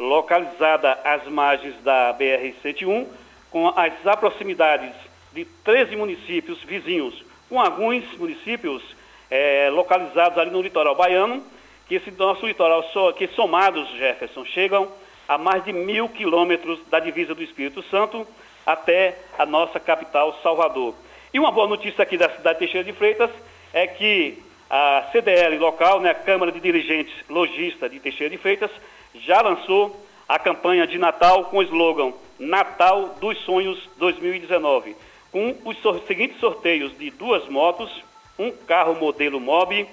localizada 0.00 0.98
às 1.04 1.26
margens 1.26 1.74
da 1.82 2.16
BR-101, 2.18 3.06
com 3.50 3.68
as 3.68 3.92
proximidades 4.18 4.94
de 5.30 5.44
13 5.44 5.94
municípios 5.94 6.62
vizinhos, 6.62 7.22
com 7.50 7.60
alguns 7.60 8.02
municípios 8.16 8.82
é, 9.30 9.68
localizados 9.70 10.38
ali 10.38 10.50
no 10.50 10.62
litoral 10.62 10.94
baiano, 10.94 11.44
que 11.86 11.96
esse 11.96 12.10
nosso 12.12 12.46
litoral, 12.46 12.82
que 13.14 13.28
somados, 13.28 13.88
Jefferson, 13.90 14.44
chegam 14.46 14.88
a 15.28 15.36
mais 15.36 15.62
de 15.64 15.72
mil 15.72 16.08
quilômetros 16.08 16.80
da 16.88 16.98
divisa 16.98 17.34
do 17.34 17.42
Espírito 17.42 17.82
Santo 17.90 18.26
até 18.64 19.18
a 19.38 19.44
nossa 19.44 19.78
capital, 19.78 20.38
Salvador. 20.42 20.94
E 21.34 21.38
uma 21.38 21.52
boa 21.52 21.68
notícia 21.68 22.02
aqui 22.02 22.16
da 22.16 22.30
cidade 22.30 22.58
de 22.58 22.66
Teixeira 22.66 22.84
de 22.84 22.96
Freitas 22.96 23.30
é 23.72 23.86
que 23.86 24.42
a 24.70 25.08
CDL 25.12 25.58
local, 25.58 26.00
né, 26.00 26.10
a 26.10 26.14
Câmara 26.14 26.50
de 26.50 26.60
Dirigentes 26.60 27.12
Logista 27.28 27.88
de 27.88 28.00
Teixeira 28.00 28.30
de 28.30 28.38
Freitas, 28.38 28.70
já 29.14 29.40
lançou 29.40 30.04
a 30.28 30.38
campanha 30.38 30.86
de 30.86 30.98
Natal 30.98 31.44
com 31.44 31.58
o 31.58 31.62
slogan 31.62 32.12
Natal 32.38 33.16
dos 33.20 33.38
Sonhos 33.44 33.78
2019, 33.98 34.96
com 35.30 35.56
os 35.64 35.76
seguintes 36.06 36.38
sorteios 36.38 36.96
de 36.96 37.10
duas 37.10 37.46
motos, 37.48 37.90
um 38.38 38.50
carro 38.50 38.94
modelo 38.94 39.38
Mob 39.38 39.86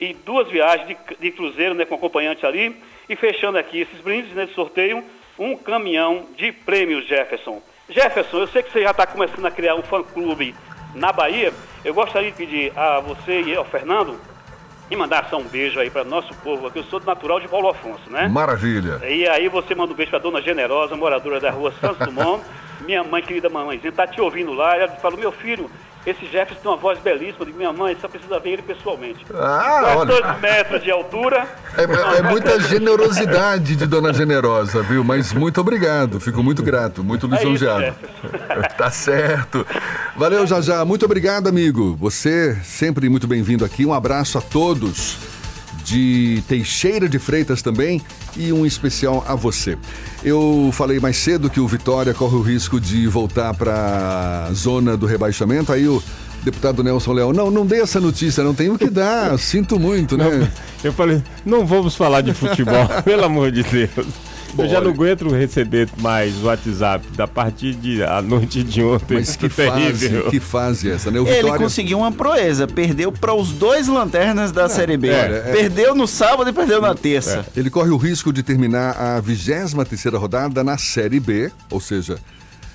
e 0.00 0.14
duas 0.14 0.48
viagens 0.48 0.86
de, 0.86 0.96
de 1.18 1.30
cruzeiro 1.32 1.74
né, 1.74 1.84
com 1.84 1.96
acompanhante 1.96 2.46
ali. 2.46 2.76
E 3.08 3.16
fechando 3.16 3.58
aqui 3.58 3.80
esses 3.80 4.00
brindes 4.00 4.34
nesse 4.34 4.54
sorteio, 4.54 5.02
um 5.38 5.56
caminhão 5.56 6.26
de 6.36 6.52
prêmios 6.52 7.06
Jefferson. 7.06 7.60
Jefferson, 7.88 8.38
eu 8.38 8.46
sei 8.48 8.62
que 8.62 8.70
você 8.70 8.82
já 8.82 8.90
está 8.90 9.06
começando 9.06 9.46
a 9.46 9.50
criar 9.50 9.74
um 9.74 9.82
fã-clube 9.82 10.54
na 10.94 11.10
Bahia. 11.10 11.52
Eu 11.84 11.94
gostaria 11.94 12.30
de 12.30 12.36
pedir 12.36 12.72
a 12.76 13.00
você 13.00 13.40
e 13.40 13.56
ao 13.56 13.64
Fernando 13.64 14.20
e 14.90 14.96
mandar 14.96 15.28
só 15.28 15.38
um 15.38 15.44
beijo 15.44 15.78
aí 15.78 15.90
para 15.90 16.04
nosso 16.04 16.34
povo 16.36 16.66
aqui. 16.66 16.78
Eu 16.78 16.84
sou 16.84 17.00
natural 17.00 17.40
de 17.40 17.48
Paulo 17.48 17.68
Afonso, 17.68 18.10
né? 18.10 18.28
Maravilha. 18.28 19.00
E 19.06 19.26
aí 19.28 19.48
você 19.48 19.74
manda 19.74 19.92
um 19.92 19.96
beijo 19.96 20.10
para 20.10 20.18
dona 20.18 20.40
Generosa, 20.40 20.96
moradora 20.96 21.40
da 21.40 21.50
rua 21.50 21.72
Santos 21.80 22.06
Dumont. 22.06 22.42
minha 22.80 23.02
mãe, 23.02 23.22
querida 23.22 23.48
mamãezinha, 23.48 23.92
tá 23.92 24.06
te 24.06 24.20
ouvindo 24.20 24.52
lá. 24.52 24.76
Ela 24.76 24.88
falou, 24.88 25.18
meu 25.18 25.32
filho, 25.32 25.70
esse 26.06 26.26
Jefferson 26.26 26.62
tem 26.62 26.70
uma 26.70 26.76
voz 26.76 26.98
belíssima. 26.98 27.44
de 27.44 27.52
minha 27.52 27.72
mãe, 27.72 27.96
só 28.00 28.08
precisa 28.08 28.38
ver 28.38 28.50
ele 28.50 28.62
pessoalmente. 28.62 29.24
Ah, 29.34 29.94
olha. 29.96 30.06
dois 30.06 30.40
metros 30.40 30.82
de 30.82 30.90
altura. 30.90 31.46
É, 31.76 32.18
é, 32.18 32.22
muita 32.22 32.58
generosidade 32.60 33.76
de 33.76 33.86
Dona 33.86 34.12
Generosa, 34.12 34.82
viu? 34.82 35.04
Mas 35.04 35.32
muito 35.32 35.60
obrigado. 35.60 36.18
Fico 36.20 36.42
muito 36.42 36.62
grato, 36.62 37.04
muito 37.04 37.26
é 37.26 37.30
lisonjeado. 37.30 37.82
É 37.82 38.68
tá 38.76 38.90
certo. 38.90 39.66
Valeu, 40.16 40.46
Jajá. 40.46 40.84
Muito 40.84 41.04
obrigado, 41.04 41.48
amigo. 41.48 41.96
Você 41.96 42.56
sempre 42.62 43.08
muito 43.08 43.26
bem-vindo 43.26 43.64
aqui. 43.64 43.84
Um 43.84 43.92
abraço 43.92 44.38
a 44.38 44.40
todos 44.40 45.37
de 45.88 46.42
Teixeira 46.46 47.08
de 47.08 47.18
Freitas 47.18 47.62
também 47.62 48.02
e 48.36 48.52
um 48.52 48.66
especial 48.66 49.24
a 49.26 49.34
você. 49.34 49.78
Eu 50.22 50.70
falei 50.72 51.00
mais 51.00 51.16
cedo 51.16 51.48
que 51.48 51.60
o 51.60 51.66
Vitória 51.66 52.12
corre 52.12 52.36
o 52.36 52.42
risco 52.42 52.78
de 52.78 53.06
voltar 53.06 53.54
para 53.54 54.46
a 54.48 54.52
zona 54.52 54.96
do 54.96 55.06
rebaixamento, 55.06 55.72
aí 55.72 55.88
o 55.88 56.02
deputado 56.42 56.84
Nelson 56.84 57.12
Leão, 57.12 57.32
não, 57.32 57.50
não 57.50 57.66
dê 57.66 57.80
essa 57.80 58.00
notícia, 58.00 58.44
não 58.44 58.54
tenho 58.54 58.74
o 58.74 58.78
que 58.78 58.90
dar, 58.90 59.36
sinto 59.40 59.78
muito, 59.78 60.16
né? 60.16 60.24
Não, 60.24 60.48
eu 60.84 60.92
falei, 60.92 61.22
não 61.44 61.66
vamos 61.66 61.96
falar 61.96 62.20
de 62.20 62.34
futebol, 62.34 62.86
pelo 63.04 63.24
amor 63.24 63.50
de 63.50 63.62
Deus. 63.62 64.06
Bom, 64.54 64.64
eu 64.64 64.68
já 64.68 64.80
não 64.80 64.90
aguento 64.90 65.28
receber 65.28 65.88
mais 65.98 66.42
WhatsApp 66.42 67.06
da 67.16 67.28
partir 67.28 67.74
de 67.74 68.02
a 68.02 68.20
noite 68.22 68.62
de 68.62 68.82
ontem. 68.82 69.14
Mas 69.14 69.36
que 69.36 69.48
fase, 69.50 70.22
que 70.30 70.40
fase 70.40 70.90
essa, 70.90 71.10
né? 71.10 71.20
O 71.20 71.26
Ele 71.26 71.56
conseguiu 71.56 71.98
uma 71.98 72.10
proeza, 72.10 72.66
perdeu 72.66 73.12
para 73.12 73.34
os 73.34 73.52
dois 73.52 73.86
lanternas 73.86 74.50
da 74.50 74.64
é, 74.64 74.68
Série 74.68 74.96
B. 74.96 75.08
É, 75.08 75.44
é, 75.46 75.52
perdeu 75.52 75.94
no 75.94 76.06
sábado 76.06 76.50
e 76.50 76.52
perdeu 76.52 76.80
na 76.80 76.94
terça. 76.94 77.46
É. 77.54 77.60
Ele 77.60 77.70
corre 77.70 77.90
o 77.90 77.96
risco 77.96 78.32
de 78.32 78.42
terminar 78.42 78.96
a 78.96 79.20
23 79.20 79.74
terceira 79.88 80.18
rodada 80.18 80.64
na 80.64 80.76
Série 80.76 81.20
B, 81.20 81.50
ou 81.70 81.80
seja, 81.80 82.18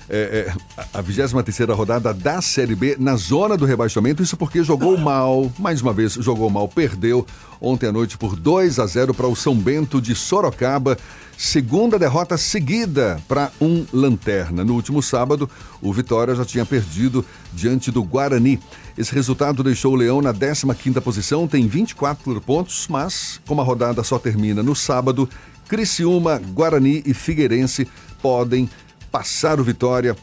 é, 0.08 0.46
é, 0.76 0.84
a 0.92 1.00
23 1.00 1.68
rodada 1.70 2.12
da 2.12 2.40
Série 2.42 2.74
B 2.74 2.96
na 2.98 3.16
zona 3.16 3.56
do 3.56 3.64
rebaixamento. 3.64 4.22
Isso 4.22 4.36
porque 4.36 4.62
jogou 4.62 4.96
mal, 4.98 5.50
mais 5.58 5.80
uma 5.80 5.92
vez 5.92 6.14
jogou 6.14 6.50
mal, 6.50 6.68
perdeu 6.68 7.26
ontem 7.60 7.88
à 7.88 7.92
noite 7.92 8.18
por 8.18 8.36
2 8.36 8.78
a 8.78 8.86
0 8.86 9.14
para 9.14 9.26
o 9.26 9.34
São 9.34 9.54
Bento 9.54 10.00
de 10.00 10.14
Sorocaba. 10.14 10.98
Segunda 11.36 11.98
derrota 11.98 12.38
seguida 12.38 13.20
para 13.26 13.50
um 13.60 13.84
Lanterna. 13.92 14.64
No 14.64 14.74
último 14.74 15.02
sábado, 15.02 15.50
o 15.82 15.92
Vitória 15.92 16.34
já 16.34 16.44
tinha 16.44 16.64
perdido 16.64 17.24
diante 17.52 17.90
do 17.90 18.02
Guarani. 18.02 18.60
Esse 18.96 19.12
resultado 19.12 19.62
deixou 19.62 19.92
o 19.92 19.96
Leão 19.96 20.22
na 20.22 20.32
15ª 20.32 21.00
posição, 21.00 21.48
tem 21.48 21.66
24 21.66 22.40
pontos, 22.40 22.86
mas 22.88 23.40
como 23.46 23.60
a 23.60 23.64
rodada 23.64 24.02
só 24.04 24.18
termina 24.18 24.62
no 24.62 24.76
sábado, 24.76 25.28
Criciúma, 25.68 26.38
Guarani 26.38 27.02
e 27.04 27.12
Figueirense 27.12 27.88
podem 28.22 28.70
passar 29.10 29.58
o 29.58 29.64
Vitória. 29.64 30.16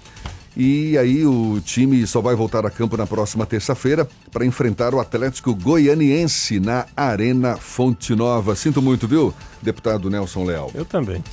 E 0.55 0.97
aí 0.97 1.25
o 1.25 1.61
time 1.63 2.05
só 2.05 2.19
vai 2.19 2.35
voltar 2.35 2.65
a 2.65 2.69
campo 2.69 2.97
na 2.97 3.07
próxima 3.07 3.45
terça-feira 3.45 4.07
para 4.31 4.45
enfrentar 4.45 4.93
o 4.93 4.99
Atlético 4.99 5.55
Goianiense 5.55 6.59
na 6.59 6.85
Arena 6.95 7.55
Fonte 7.55 8.13
Nova. 8.15 8.55
Sinto 8.55 8.81
muito, 8.81 9.07
viu, 9.07 9.33
deputado 9.61 10.09
Nelson 10.09 10.43
Leal? 10.43 10.69
Eu 10.73 10.83
também. 10.83 11.23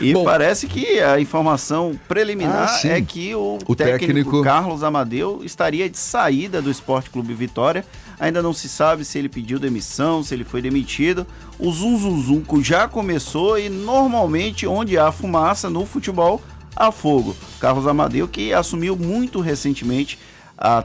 E 0.00 0.12
Bom, 0.12 0.24
parece 0.24 0.66
que 0.66 0.98
a 1.00 1.20
informação 1.20 1.98
preliminar 2.08 2.80
ah, 2.84 2.88
é 2.88 3.00
que 3.00 3.32
o, 3.36 3.58
o 3.68 3.74
técnico, 3.76 4.06
técnico, 4.06 4.42
Carlos 4.42 4.82
Amadeu 4.82 5.42
estaria 5.44 5.88
de 5.88 5.96
saída 5.96 6.60
do 6.60 6.70
Esporte 6.70 7.08
Clube 7.08 7.32
Vitória. 7.34 7.84
Ainda 8.18 8.42
não 8.42 8.52
se 8.52 8.68
sabe 8.68 9.04
se 9.04 9.18
ele 9.18 9.28
pediu 9.28 9.60
demissão, 9.60 10.22
se 10.24 10.34
ele 10.34 10.44
foi 10.44 10.60
demitido. 10.60 11.24
O 11.56 11.70
zum 11.70 11.96
zum 11.98 12.20
zum 12.20 12.62
já 12.62 12.88
começou 12.88 13.58
e 13.58 13.68
normalmente 13.68 14.66
onde 14.66 14.98
há 14.98 15.12
fumaça 15.12 15.70
no 15.70 15.86
futebol 15.86 16.40
há 16.76 16.90
fogo. 16.92 17.36
Carlos 17.60 17.86
Amadeu 17.86 18.28
que 18.28 18.52
assumiu 18.52 18.96
muito 18.96 19.40
recentemente 19.40 20.18
a, 20.56 20.84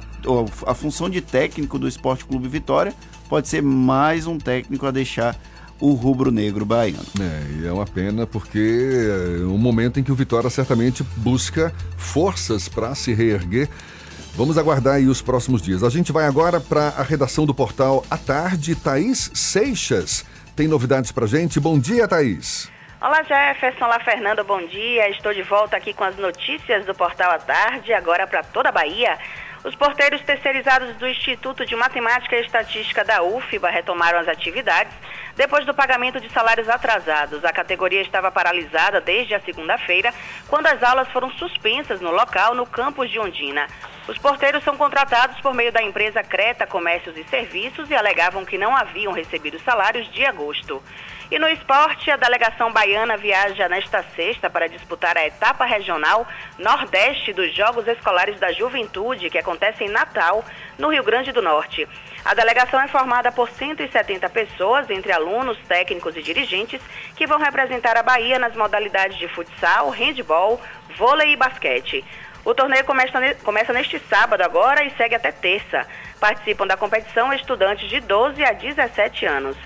a 0.65 0.73
função 0.73 1.09
de 1.09 1.21
técnico 1.21 1.77
do 1.77 1.87
Esporte 1.87 2.25
Clube 2.25 2.47
Vitória, 2.47 2.93
pode 3.29 3.47
ser 3.47 3.61
mais 3.61 4.25
um 4.25 4.37
técnico 4.37 4.85
a 4.85 4.91
deixar 4.91 5.39
o 5.79 5.93
rubro-negro 5.93 6.65
baiano. 6.65 7.05
É, 7.19 7.61
e 7.61 7.67
é 7.67 7.71
uma 7.71 7.85
pena 7.85 8.25
porque 8.25 9.39
é 9.39 9.45
um 9.45 9.57
momento 9.57 9.99
em 9.99 10.03
que 10.03 10.11
o 10.11 10.15
Vitória 10.15 10.49
certamente 10.49 11.03
busca 11.17 11.71
forças 11.95 12.67
para 12.67 12.95
se 12.95 13.13
reerguer. 13.13 13.69
Vamos 14.35 14.57
aguardar 14.57 14.95
aí 14.95 15.07
os 15.07 15.21
próximos 15.21 15.61
dias. 15.61 15.83
A 15.83 15.89
gente 15.89 16.11
vai 16.11 16.25
agora 16.25 16.59
para 16.59 16.89
a 16.89 17.03
redação 17.03 17.45
do 17.45 17.53
portal 17.53 18.03
à 18.09 18.17
tarde. 18.17 18.75
Thaís 18.75 19.31
Seixas 19.33 20.25
tem 20.55 20.67
novidades 20.67 21.11
para 21.11 21.27
gente. 21.27 21.59
Bom 21.59 21.79
dia, 21.79 22.07
Thaís. 22.07 22.69
Olá 22.99 23.21
Jefferson, 23.21 23.85
olá 23.85 23.99
Fernando, 23.99 24.43
bom 24.43 24.59
dia. 24.65 25.07
Estou 25.09 25.31
de 25.31 25.43
volta 25.43 25.77
aqui 25.77 25.93
com 25.93 26.03
as 26.03 26.17
notícias 26.17 26.83
do 26.83 26.95
Portal 26.95 27.29
à 27.29 27.37
Tarde, 27.37 27.93
agora 27.93 28.25
para 28.25 28.41
toda 28.41 28.69
a 28.69 28.71
Bahia. 28.71 29.19
Os 29.63 29.75
porteiros 29.75 30.19
terceirizados 30.21 30.95
do 30.95 31.07
Instituto 31.07 31.63
de 31.63 31.75
Matemática 31.75 32.35
e 32.35 32.41
Estatística 32.41 33.05
da 33.05 33.21
UFBA 33.21 33.69
retomaram 33.69 34.17
as 34.17 34.27
atividades 34.27 34.91
depois 35.35 35.63
do 35.63 35.75
pagamento 35.75 36.19
de 36.19 36.27
salários 36.31 36.67
atrasados. 36.67 37.45
A 37.45 37.53
categoria 37.53 38.01
estava 38.01 38.31
paralisada 38.31 38.99
desde 38.99 39.35
a 39.35 39.41
segunda-feira, 39.41 40.11
quando 40.47 40.65
as 40.65 40.81
aulas 40.81 41.07
foram 41.09 41.29
suspensas 41.33 42.01
no 42.01 42.09
local, 42.09 42.55
no 42.55 42.65
campus 42.65 43.11
de 43.11 43.19
Ondina. 43.19 43.67
Os 44.07 44.17
porteiros 44.17 44.63
são 44.63 44.75
contratados 44.75 45.39
por 45.41 45.53
meio 45.53 45.71
da 45.71 45.83
empresa 45.83 46.23
Creta 46.23 46.65
Comércios 46.65 47.15
e 47.15 47.23
Serviços 47.25 47.91
e 47.91 47.95
alegavam 47.95 48.43
que 48.43 48.57
não 48.57 48.75
haviam 48.75 49.13
recebido 49.13 49.59
salários 49.59 50.11
de 50.11 50.25
agosto. 50.25 50.81
E 51.29 51.37
no 51.37 51.49
esporte, 51.49 52.09
a 52.09 52.15
delegação 52.15 52.71
baiana 52.71 53.17
viaja 53.17 53.67
nesta 53.67 54.01
sexta 54.15 54.49
para 54.49 54.69
disputar 54.69 55.17
a 55.17 55.25
etapa 55.25 55.65
regional 55.65 56.25
Nordeste 56.57 57.33
dos 57.33 57.53
Jogos 57.53 57.85
Escolares 57.85 58.39
da 58.39 58.53
Juventude, 58.53 59.29
que 59.29 59.37
acontece 59.37 59.83
em 59.83 59.89
Natal, 59.89 60.45
no 60.79 60.87
Rio 60.87 61.03
Grande 61.03 61.33
do 61.33 61.41
Norte. 61.41 61.85
A 62.23 62.33
delegação 62.33 62.79
é 62.79 62.87
formada 62.87 63.29
por 63.29 63.49
170 63.49 64.29
pessoas, 64.29 64.89
entre 64.89 65.11
alunos, 65.11 65.57
técnicos 65.67 66.15
e 66.15 66.21
dirigentes, 66.21 66.81
que 67.13 67.27
vão 67.27 67.39
representar 67.39 67.97
a 67.97 68.03
Bahia 68.03 68.39
nas 68.39 68.55
modalidades 68.55 69.17
de 69.17 69.27
futsal, 69.27 69.89
handball, 69.89 70.61
vôlei 70.95 71.33
e 71.33 71.35
basquete. 71.35 72.05
O 72.45 72.55
torneio 72.55 72.85
começa, 72.85 73.19
começa 73.43 73.73
neste 73.73 73.99
sábado 73.99 74.41
agora 74.41 74.81
e 74.85 74.91
segue 74.91 75.15
até 75.15 75.33
terça. 75.33 75.85
Participam 76.21 76.65
da 76.65 76.77
competição 76.77 77.33
estudantes 77.33 77.89
de 77.89 77.99
12 77.99 78.41
a 78.45 78.53
17 78.53 79.25
anos. 79.25 79.57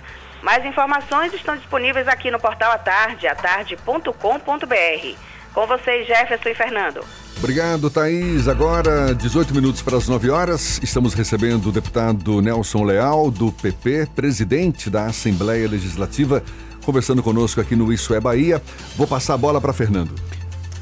Mais 0.41 0.65
informações 0.65 1.33
estão 1.33 1.55
disponíveis 1.55 2.07
aqui 2.07 2.31
no 2.31 2.39
portal 2.39 2.71
Atarde, 2.71 3.27
atarde.com.br. 3.27 5.17
Com 5.53 5.67
vocês, 5.67 6.07
Jefferson 6.07 6.49
e 6.49 6.55
Fernando. 6.55 7.05
Obrigado, 7.37 7.89
Thaís. 7.89 8.47
Agora, 8.47 9.13
18 9.13 9.53
minutos 9.53 9.81
para 9.81 9.97
as 9.97 10.07
9 10.07 10.29
horas, 10.29 10.79
estamos 10.81 11.13
recebendo 11.13 11.67
o 11.67 11.71
deputado 11.71 12.41
Nelson 12.41 12.83
Leal, 12.83 13.29
do 13.29 13.51
PP, 13.51 14.07
presidente 14.15 14.89
da 14.89 15.05
Assembleia 15.07 15.67
Legislativa, 15.67 16.43
conversando 16.85 17.21
conosco 17.21 17.61
aqui 17.61 17.75
no 17.75 17.91
Isso 17.91 18.13
é 18.13 18.19
Bahia. 18.19 18.61
Vou 18.95 19.05
passar 19.05 19.35
a 19.35 19.37
bola 19.37 19.61
para 19.61 19.73
Fernando. 19.73 20.15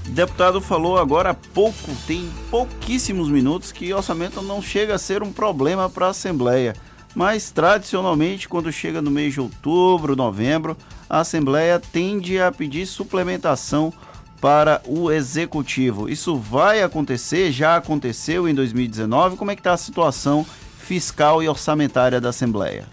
O 0.06 0.12
deputado 0.12 0.62
falou 0.62 0.98
agora 0.98 1.32
há 1.32 1.34
pouco, 1.34 1.96
tem 2.08 2.30
pouquíssimos 2.50 3.30
minutos, 3.30 3.72
que 3.72 3.94
orçamento 3.94 4.42
não 4.42 4.62
chega 4.62 4.96
a 4.96 5.00
ser 5.00 5.22
um 5.22 5.32
problema 5.32 5.90
para 5.90 6.08
a 6.08 6.10
Assembleia 6.10 6.74
mas 7.16 7.52
tradicionalmente, 7.52 8.48
quando 8.48 8.72
chega 8.72 9.02
no 9.02 9.12
mês 9.12 9.34
de 9.34 9.42
outubro, 9.42 10.16
novembro, 10.16 10.78
a 11.10 11.20
Assembleia 11.20 11.80
tende 11.80 12.40
a 12.40 12.52
pedir 12.52 12.86
suplementação 12.86 13.92
para 14.40 14.82
o 14.86 15.12
Executivo. 15.12 16.08
Isso 16.08 16.36
vai 16.38 16.82
acontecer, 16.82 17.52
já 17.52 17.76
aconteceu 17.76 18.48
em 18.48 18.54
2019. 18.54 19.36
Como 19.36 19.52
é 19.52 19.56
que 19.56 19.60
está 19.60 19.74
a 19.74 19.78
situação 19.78 20.46
fiscal 20.78 21.44
e 21.44 21.50
orçamentária 21.50 22.22
da 22.22 22.30
Assembleia? 22.30 22.86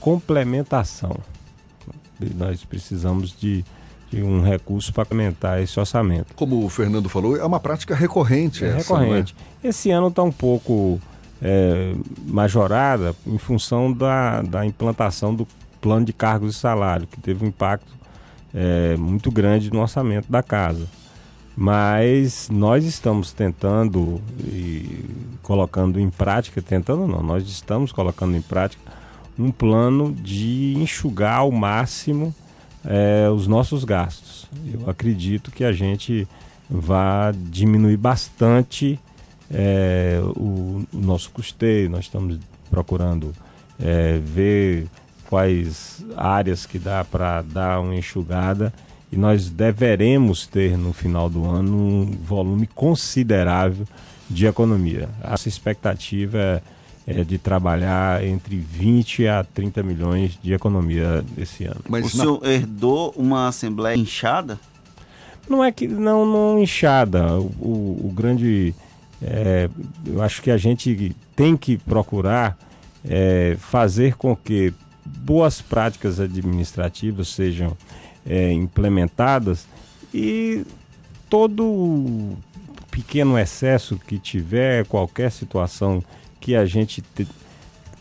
complementação. 0.00 1.18
Nós 2.34 2.64
precisamos 2.64 3.38
de 3.38 3.62
de 4.10 4.22
um 4.22 4.42
recurso 4.42 4.92
para 4.92 5.06
aumentar 5.10 5.60
esse 5.60 5.78
orçamento. 5.78 6.34
Como 6.34 6.64
o 6.64 6.68
Fernando 6.68 7.08
falou, 7.08 7.36
é 7.36 7.44
uma 7.44 7.60
prática 7.60 7.94
recorrente. 7.94 8.64
É 8.64 8.68
essa, 8.68 8.96
recorrente. 8.96 9.34
É? 9.62 9.68
Esse 9.68 9.90
ano 9.90 10.08
está 10.08 10.22
um 10.22 10.32
pouco 10.32 11.00
é, 11.42 11.94
majorada 12.26 13.14
em 13.26 13.38
função 13.38 13.92
da, 13.92 14.42
da 14.42 14.64
implantação 14.64 15.34
do 15.34 15.46
plano 15.80 16.06
de 16.06 16.12
cargos 16.12 16.56
e 16.56 16.58
salário, 16.58 17.06
que 17.06 17.20
teve 17.20 17.44
um 17.44 17.48
impacto 17.48 17.92
é, 18.54 18.96
muito 18.96 19.30
grande 19.30 19.72
no 19.72 19.80
orçamento 19.80 20.30
da 20.30 20.42
casa. 20.42 20.86
Mas 21.56 22.48
nós 22.50 22.84
estamos 22.84 23.32
tentando 23.32 24.20
e 24.44 25.04
colocando 25.42 25.98
em 25.98 26.10
prática, 26.10 26.60
tentando 26.60 27.06
não, 27.06 27.22
nós 27.22 27.44
estamos 27.48 27.92
colocando 27.92 28.36
em 28.36 28.42
prática 28.42 28.82
um 29.38 29.50
plano 29.50 30.12
de 30.12 30.74
enxugar 30.76 31.38
ao 31.38 31.50
máximo 31.50 32.34
é, 32.86 33.28
os 33.28 33.46
nossos 33.46 33.84
gastos. 33.84 34.46
Eu 34.72 34.88
acredito 34.88 35.50
que 35.50 35.64
a 35.64 35.72
gente 35.72 36.26
vai 36.70 37.32
diminuir 37.32 37.96
bastante 37.96 38.98
é, 39.50 40.20
o, 40.36 40.84
o, 40.92 40.98
nosso 40.98 41.30
custeio. 41.30 41.90
Nós 41.90 42.04
estamos 42.04 42.38
procurando 42.70 43.32
é, 43.78 44.18
ver 44.18 44.86
quais 45.28 46.04
áreas 46.16 46.64
que 46.64 46.78
dá 46.78 47.04
para 47.04 47.42
dar 47.42 47.80
uma 47.80 47.94
enxugada 47.94 48.72
e 49.10 49.16
nós 49.16 49.50
deveremos 49.50 50.46
ter 50.46 50.76
no 50.76 50.92
final 50.92 51.28
do 51.28 51.44
ano 51.44 51.76
um 51.76 52.10
volume 52.24 52.66
considerável 52.66 53.86
de 54.28 54.46
economia. 54.46 55.08
Essa 55.22 55.48
expectativa 55.48 56.38
é 56.38 56.62
é, 57.06 57.22
de 57.22 57.38
trabalhar 57.38 58.24
entre 58.24 58.56
20 58.56 59.28
a 59.28 59.44
30 59.44 59.82
milhões 59.82 60.38
de 60.42 60.52
economia 60.52 61.24
esse 61.38 61.64
ano. 61.64 61.80
Mas 61.88 62.14
o 62.14 62.16
na... 62.16 62.24
senhor 62.24 62.46
herdou 62.46 63.14
uma 63.16 63.48
assembleia 63.48 63.96
inchada? 63.96 64.58
Não 65.48 65.62
é 65.62 65.70
que 65.70 65.86
não, 65.86 66.26
não 66.26 66.60
inchada. 66.60 67.38
O, 67.38 67.44
o, 67.60 68.06
o 68.08 68.12
grande. 68.12 68.74
É, 69.22 69.70
eu 70.04 70.20
acho 70.20 70.42
que 70.42 70.50
a 70.50 70.56
gente 70.56 71.14
tem 71.34 71.56
que 71.56 71.78
procurar 71.78 72.58
é, 73.08 73.56
fazer 73.58 74.16
com 74.16 74.34
que 74.34 74.74
boas 75.04 75.62
práticas 75.62 76.18
administrativas 76.18 77.28
sejam 77.28 77.76
é, 78.28 78.52
implementadas 78.52 79.66
e 80.12 80.64
todo 81.30 82.36
pequeno 82.90 83.38
excesso 83.38 83.96
que 83.96 84.18
tiver, 84.18 84.84
qualquer 84.86 85.30
situação 85.30 86.02
que 86.40 86.54
a 86.54 86.64
gente 86.64 87.02
te, 87.02 87.26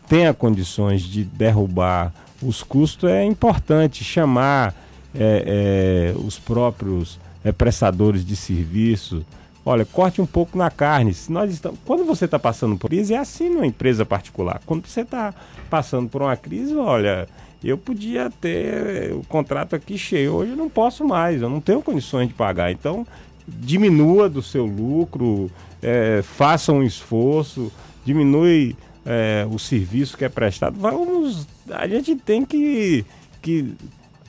tenha 0.07 0.33
condições 0.33 1.01
de 1.01 1.23
derrubar 1.23 2.13
os 2.41 2.61
custos, 2.63 3.09
é 3.09 3.23
importante 3.23 4.03
chamar 4.03 4.73
é, 5.13 6.13
é, 6.13 6.19
os 6.19 6.37
próprios 6.37 7.19
é, 7.43 7.51
prestadores 7.51 8.25
de 8.25 8.35
serviço. 8.35 9.25
Olha, 9.65 9.83
corte 9.83 10.21
um 10.21 10.25
pouco 10.25 10.57
na 10.57 10.69
carne. 10.69 11.13
Se 11.13 11.31
nós 11.31 11.51
estamos, 11.51 11.79
quando 11.85 12.05
você 12.05 12.25
está 12.25 12.37
passando 12.37 12.77
por 12.77 12.89
crise, 12.89 13.13
é 13.13 13.17
assim 13.17 13.49
numa 13.49 13.65
empresa 13.65 14.05
particular. 14.05 14.61
Quando 14.65 14.85
você 14.85 15.01
está 15.01 15.33
passando 15.69 16.07
por 16.07 16.21
uma 16.21 16.37
crise, 16.37 16.75
olha, 16.75 17.27
eu 17.63 17.77
podia 17.77 18.29
ter 18.29 19.11
o 19.13 19.23
contrato 19.27 19.75
aqui 19.75 19.97
cheio, 19.97 20.33
hoje 20.33 20.51
eu 20.51 20.57
não 20.57 20.69
posso 20.69 21.03
mais, 21.03 21.41
eu 21.41 21.49
não 21.49 21.59
tenho 21.59 21.81
condições 21.81 22.27
de 22.27 22.33
pagar. 22.33 22.71
Então, 22.71 23.07
diminua 23.47 24.29
do 24.29 24.41
seu 24.41 24.65
lucro, 24.65 25.49
é, 25.81 26.21
faça 26.21 26.71
um 26.71 26.83
esforço, 26.83 27.71
diminui 28.05 28.75
é, 29.05 29.45
o 29.49 29.59
serviço 29.59 30.17
que 30.17 30.23
é 30.23 30.29
prestado. 30.29 30.77
Vamos, 30.79 31.47
a 31.69 31.87
gente 31.87 32.15
tem 32.15 32.45
que, 32.45 33.03
que 33.41 33.73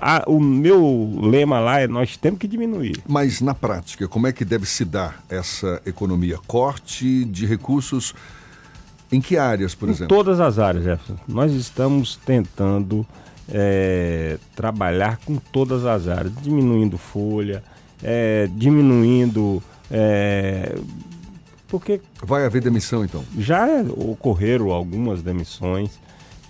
a, 0.01 0.25
o 0.27 0.41
meu 0.41 1.11
lema 1.23 1.61
lá 1.61 1.81
é 1.81 1.87
nós 1.87 2.17
temos 2.17 2.39
que 2.39 2.49
diminuir. 2.49 2.97
Mas 3.07 3.41
na 3.41 3.55
prática, 3.55 4.09
como 4.09 4.27
é 4.27 4.33
que 4.33 4.45
deve 4.45 4.67
se 4.67 4.85
dar 4.85 5.23
essa 5.29 5.81
economia? 5.87 6.39
Corte 6.47 7.25
de 7.25 7.47
recursos 7.47 8.15
em 9.13 9.21
que 9.21 9.37
áreas, 9.37 9.75
por 9.75 9.89
em 9.89 9.93
exemplo? 9.93 10.17
Todas 10.17 10.41
as 10.41 10.59
áreas, 10.59 10.85
Jefferson. 10.85 11.17
Nós 11.29 11.53
estamos 11.53 12.17
tentando 12.17 13.07
é, 13.49 14.39
trabalhar 14.55 15.19
com 15.25 15.37
todas 15.37 15.85
as 15.85 16.09
áreas, 16.09 16.33
diminuindo 16.43 16.99
folha, 16.99 17.63
é, 18.03 18.49
diminuindo. 18.55 19.63
Porque 21.69 22.01
vai 22.23 22.45
haver 22.45 22.63
demissão 22.63 23.05
então? 23.05 23.25
Já 23.39 23.67
ocorreram 23.97 24.71
algumas 24.71 25.23
demissões, 25.23 25.99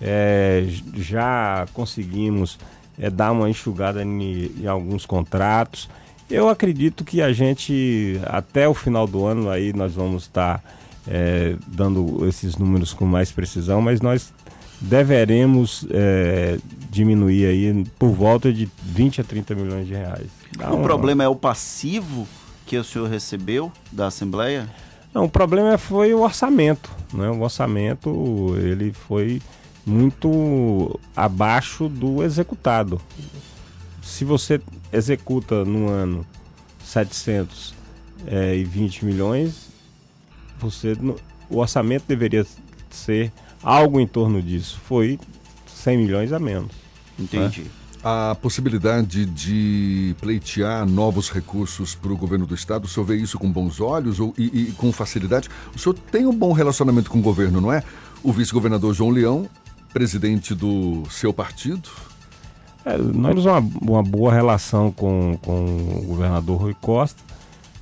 é, 0.01 0.65
já 0.95 1.65
conseguimos 1.73 2.59
é, 2.99 3.09
dar 3.09 3.31
uma 3.31 3.49
enxugada 3.49 4.03
em, 4.03 4.51
em, 4.61 4.67
alguns 4.67 5.05
contratos. 5.05 5.89
Eu 6.29 6.49
acredito 6.49 7.03
que 7.03 7.21
a 7.21 7.31
gente 7.31 8.19
até 8.25 8.67
o 8.67 8.73
final 8.73 9.07
do 9.07 9.25
ano 9.25 9.49
aí 9.49 9.73
nós 9.73 9.93
vamos 9.93 10.23
estar 10.23 10.63
é, 11.07 11.55
dando 11.67 12.27
esses 12.27 12.57
números 12.57 12.93
com 12.93 13.05
mais 13.05 13.31
precisão, 13.31 13.81
mas 13.81 14.01
nós 14.01 14.33
deveremos 14.79 15.87
é, 15.89 16.59
diminuir 16.91 17.45
aí 17.45 17.85
por 17.97 18.09
volta 18.09 18.51
de 18.53 18.69
20 18.83 19.21
a 19.21 19.23
30 19.23 19.55
milhões 19.55 19.87
de 19.87 19.93
reais. 19.93 20.27
Dá 20.55 20.71
o 20.71 20.75
uma... 20.75 20.83
problema 20.83 21.23
é 21.23 21.27
o 21.27 21.35
passivo 21.35 22.27
que 22.65 22.77
o 22.77 22.83
senhor 22.83 23.09
recebeu 23.09 23.71
da 23.91 24.07
Assembleia? 24.07 24.67
Não, 25.17 25.25
o 25.25 25.29
problema 25.29 25.79
foi 25.79 26.13
o 26.13 26.21
orçamento. 26.21 26.91
Né? 27.11 27.27
O 27.27 27.41
orçamento 27.41 28.55
ele 28.59 28.93
foi 28.93 29.41
muito 29.83 30.99
abaixo 31.15 31.89
do 31.89 32.23
executado. 32.23 33.01
Se 34.03 34.23
você 34.23 34.61
executa 34.93 35.65
no 35.65 35.89
ano 35.89 36.23
720 36.83 37.73
é, 38.27 39.05
milhões, 39.05 39.69
você 40.59 40.95
o 41.49 41.57
orçamento 41.57 42.03
deveria 42.07 42.45
ser 42.91 43.31
algo 43.63 43.99
em 43.99 44.05
torno 44.05 44.39
disso. 44.39 44.79
Foi 44.85 45.19
100 45.65 45.97
milhões 45.97 46.31
a 46.31 46.37
menos. 46.37 46.75
Entendi. 47.17 47.61
Né? 47.61 47.69
A 48.03 48.35
possibilidade 48.41 49.25
de 49.25 50.15
pleitear 50.21 50.85
novos 50.85 51.29
recursos 51.31 51.95
para 51.95 52.11
o 52.11 52.17
governo 52.17 52.45
do 52.45 52.53
estado, 52.53 52.85
o 52.85 52.87
senhor 52.87 53.05
vê 53.05 53.17
isso 53.17 53.39
com 53.39 53.51
bons 53.51 53.81
olhos 53.81 54.19
ou, 54.19 54.33
e, 54.37 54.45
e 54.45 54.71
com 54.73 54.91
facilidade? 54.91 55.49
O 55.75 55.79
senhor 55.79 55.95
tem 56.11 56.25
um 56.25 56.33
bom 56.33 56.53
relacionamento 56.53 57.09
com 57.09 57.19
o 57.19 57.21
governo, 57.21 57.59
não 57.59 57.73
é? 57.73 57.83
O 58.23 58.31
vice-governador 58.31 58.93
João 58.93 59.09
Leão, 59.09 59.49
presidente 59.91 60.53
do 60.53 61.03
seu 61.09 61.33
partido? 61.33 61.89
É, 62.85 62.97
nós 62.97 63.31
temos 63.31 63.45
uma, 63.45 63.59
uma 63.81 64.03
boa 64.03 64.33
relação 64.33 64.91
com, 64.91 65.37
com 65.41 65.65
o 65.97 66.05
governador 66.07 66.61
Rui 66.61 66.75
Costa, 66.79 67.21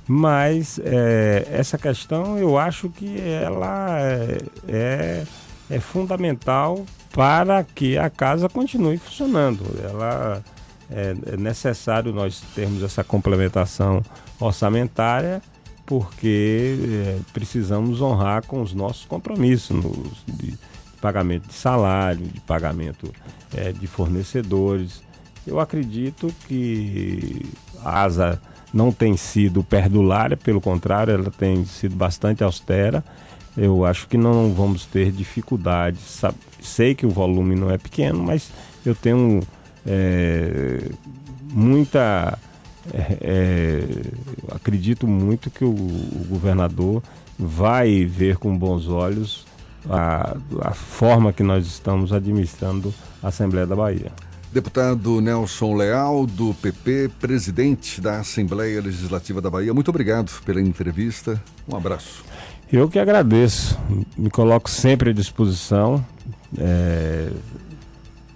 mas 0.08 0.80
é, 0.82 1.46
essa 1.50 1.76
questão 1.76 2.38
eu 2.38 2.58
acho 2.58 2.88
que 2.88 3.20
ela 3.20 4.00
é, 4.00 4.38
é, 4.66 5.26
é 5.70 5.80
fundamental 5.80 6.84
para 7.16 7.64
que 7.64 7.96
a 7.96 8.10
casa 8.10 8.46
continue 8.46 8.98
funcionando. 8.98 9.64
Ela 9.82 10.42
é, 10.90 11.16
é 11.32 11.36
necessário 11.38 12.12
nós 12.12 12.42
termos 12.54 12.82
essa 12.82 13.02
complementação 13.02 14.02
orçamentária 14.38 15.40
porque 15.86 16.76
é, 16.82 17.18
precisamos 17.32 18.02
honrar 18.02 18.44
com 18.46 18.60
os 18.60 18.74
nossos 18.74 19.06
compromissos 19.06 19.82
nos, 19.82 20.24
de 20.26 20.58
pagamento 21.00 21.48
de 21.48 21.54
salário, 21.54 22.26
de 22.26 22.40
pagamento 22.40 23.10
é, 23.56 23.72
de 23.72 23.86
fornecedores. 23.86 25.02
Eu 25.46 25.58
acredito 25.58 26.30
que 26.46 27.46
a 27.82 28.02
ASA 28.02 28.42
não 28.74 28.92
tem 28.92 29.16
sido 29.16 29.64
perdulária, 29.64 30.36
pelo 30.36 30.60
contrário, 30.60 31.14
ela 31.14 31.30
tem 31.30 31.64
sido 31.64 31.94
bastante 31.94 32.44
austera. 32.44 33.02
Eu 33.56 33.86
acho 33.86 34.06
que 34.06 34.18
não 34.18 34.52
vamos 34.52 34.84
ter 34.84 35.10
dificuldades 35.10 36.20
sei 36.66 36.94
que 36.94 37.06
o 37.06 37.10
volume 37.10 37.54
não 37.54 37.70
é 37.70 37.78
pequeno, 37.78 38.22
mas 38.22 38.50
eu 38.84 38.94
tenho 38.94 39.40
é, 39.86 40.90
muita. 41.50 42.38
É, 42.92 43.18
é, 43.20 44.54
acredito 44.54 45.08
muito 45.08 45.50
que 45.50 45.64
o, 45.64 45.70
o, 45.70 46.26
governador 46.28 47.02
vai 47.36 48.04
ver 48.04 48.36
com 48.36 48.56
bons 48.56 48.86
olhos 48.86 49.44
a, 49.90 50.36
a 50.60 50.72
forma 50.72 51.32
que 51.32 51.42
nós 51.42 51.66
estamos 51.66 52.12
administrando 52.12 52.94
a 53.22 53.28
Assembleia 53.28 53.66
da 53.66 53.74
Bahia. 53.74 54.12
Deputado 54.52 55.20
Nelson 55.20 55.74
Leal, 55.74 56.26
do 56.26 56.54
PP, 56.54 57.10
presidente 57.20 58.00
da 58.00 58.20
Assembleia 58.20 58.80
Legislativa 58.80 59.40
da 59.40 59.50
Bahia, 59.50 59.74
muito 59.74 59.88
obrigado 59.88 60.32
pela 60.44 60.60
entrevista. 60.60 61.42
Um 61.68 61.76
abraço. 61.76 62.24
Eu 62.72 62.88
que 62.88 62.98
agradeço, 62.98 63.78
me 64.16 64.30
coloco 64.30 64.70
sempre 64.70 65.10
à 65.10 65.12
disposição. 65.12 66.04
É, 66.58 67.30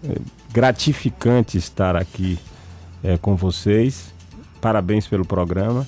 é 0.05 0.17
gratificante 0.53 1.59
estar 1.59 1.97
aqui 1.97 2.39
é, 3.03 3.17
com 3.19 3.37
vocês. 3.37 4.13
Parabéns 4.61 5.07
pelo 5.07 5.25
programa. 5.25 5.87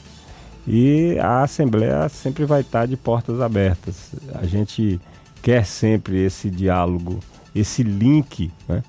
E 0.66 1.18
a 1.18 1.42
Assembleia 1.42 2.08
sempre 2.08 2.44
vai 2.44 2.60
estar 2.60 2.86
de 2.86 2.96
portas 2.96 3.40
abertas. 3.40 4.12
A 4.34 4.46
gente 4.46 5.00
quer 5.42 5.66
sempre 5.66 6.24
esse 6.24 6.48
diálogo, 6.48 7.18
esse 7.54 7.82
link 7.82 8.50
né, 8.68 8.82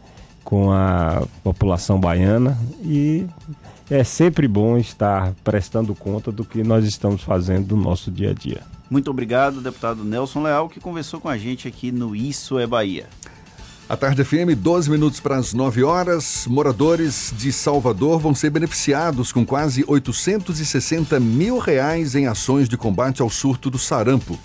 com 0.44 0.72
a 0.72 1.24
população 1.44 2.00
baiana 2.00 2.58
e 2.84 3.26
é 3.94 4.04
sempre 4.04 4.48
bom 4.48 4.76
estar 4.76 5.34
prestando 5.44 5.94
conta 5.94 6.32
do 6.32 6.44
que 6.44 6.64
nós 6.64 6.84
estamos 6.84 7.22
fazendo 7.22 7.76
no 7.76 7.84
nosso 7.84 8.10
dia 8.10 8.32
a 8.32 8.34
dia. 8.34 8.62
Muito 8.90 9.12
obrigado, 9.12 9.62
deputado 9.62 10.04
Nelson 10.04 10.42
Leal, 10.42 10.68
que 10.68 10.80
conversou 10.80 11.22
com 11.22 11.30
a 11.30 11.38
gente 11.38 11.68
aqui 11.68 11.92
no 11.92 12.16
Isso 12.16 12.58
é 12.58 12.66
Bahia. 12.66 13.08
A 13.88 13.96
Tarde 13.96 14.24
FM, 14.24 14.58
12 14.58 14.90
minutos 14.90 15.20
para 15.20 15.36
as 15.36 15.54
9 15.54 15.84
horas. 15.84 16.48
Moradores 16.48 17.32
de 17.38 17.52
Salvador 17.54 18.20
vão 18.20 18.34
ser 18.34 18.50
beneficiados 18.50 19.32
com 19.32 19.46
quase 19.46 19.84
860 19.88 21.20
mil 21.20 21.60
reais 21.60 22.16
em 22.16 22.26
ações 22.26 22.68
de 22.68 22.78
combate 22.78 23.22
ao 23.22 23.30
surto 23.30 23.70
do 23.70 23.78
sarampo. 23.78 24.40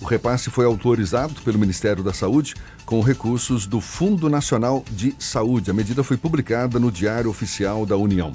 O 0.00 0.04
repasse 0.04 0.50
foi 0.50 0.64
autorizado 0.64 1.34
pelo 1.42 1.58
Ministério 1.58 2.02
da 2.02 2.12
Saúde 2.12 2.54
com 2.84 3.00
recursos 3.00 3.66
do 3.66 3.80
Fundo 3.80 4.28
Nacional 4.28 4.84
de 4.90 5.14
Saúde. 5.18 5.70
A 5.70 5.74
medida 5.74 6.02
foi 6.02 6.16
publicada 6.16 6.78
no 6.78 6.90
Diário 6.90 7.30
Oficial 7.30 7.86
da 7.86 7.96
União. 7.96 8.32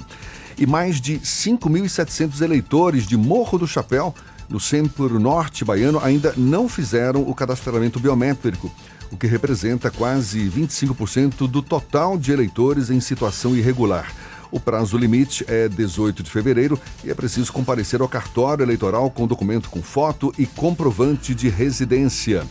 E 0.58 0.66
mais 0.66 1.00
de 1.00 1.18
5.700 1.20 2.40
eleitores 2.42 3.06
de 3.06 3.16
Morro 3.16 3.58
do 3.58 3.66
Chapéu 3.66 4.14
no 4.48 4.58
centro-norte 4.58 5.64
baiano 5.64 6.00
ainda 6.00 6.34
não 6.36 6.68
fizeram 6.68 7.22
o 7.22 7.34
cadastramento 7.34 8.00
biométrico, 8.00 8.70
o 9.10 9.16
que 9.16 9.26
representa 9.26 9.90
quase 9.90 10.50
25% 10.50 11.48
do 11.48 11.62
total 11.62 12.18
de 12.18 12.32
eleitores 12.32 12.90
em 12.90 13.00
situação 13.00 13.56
irregular. 13.56 14.12
O 14.50 14.58
prazo 14.58 14.98
limite 14.98 15.44
é 15.48 15.68
18 15.68 16.22
de 16.22 16.30
fevereiro 16.30 16.78
e 17.04 17.10
é 17.10 17.14
preciso 17.14 17.52
comparecer 17.52 18.00
ao 18.00 18.08
cartório 18.08 18.62
eleitoral 18.62 19.10
com 19.10 19.26
documento 19.26 19.70
com 19.70 19.82
foto 19.82 20.32
e 20.36 20.46
comprovante 20.46 21.34
de 21.34 21.48
residência. 21.48 22.44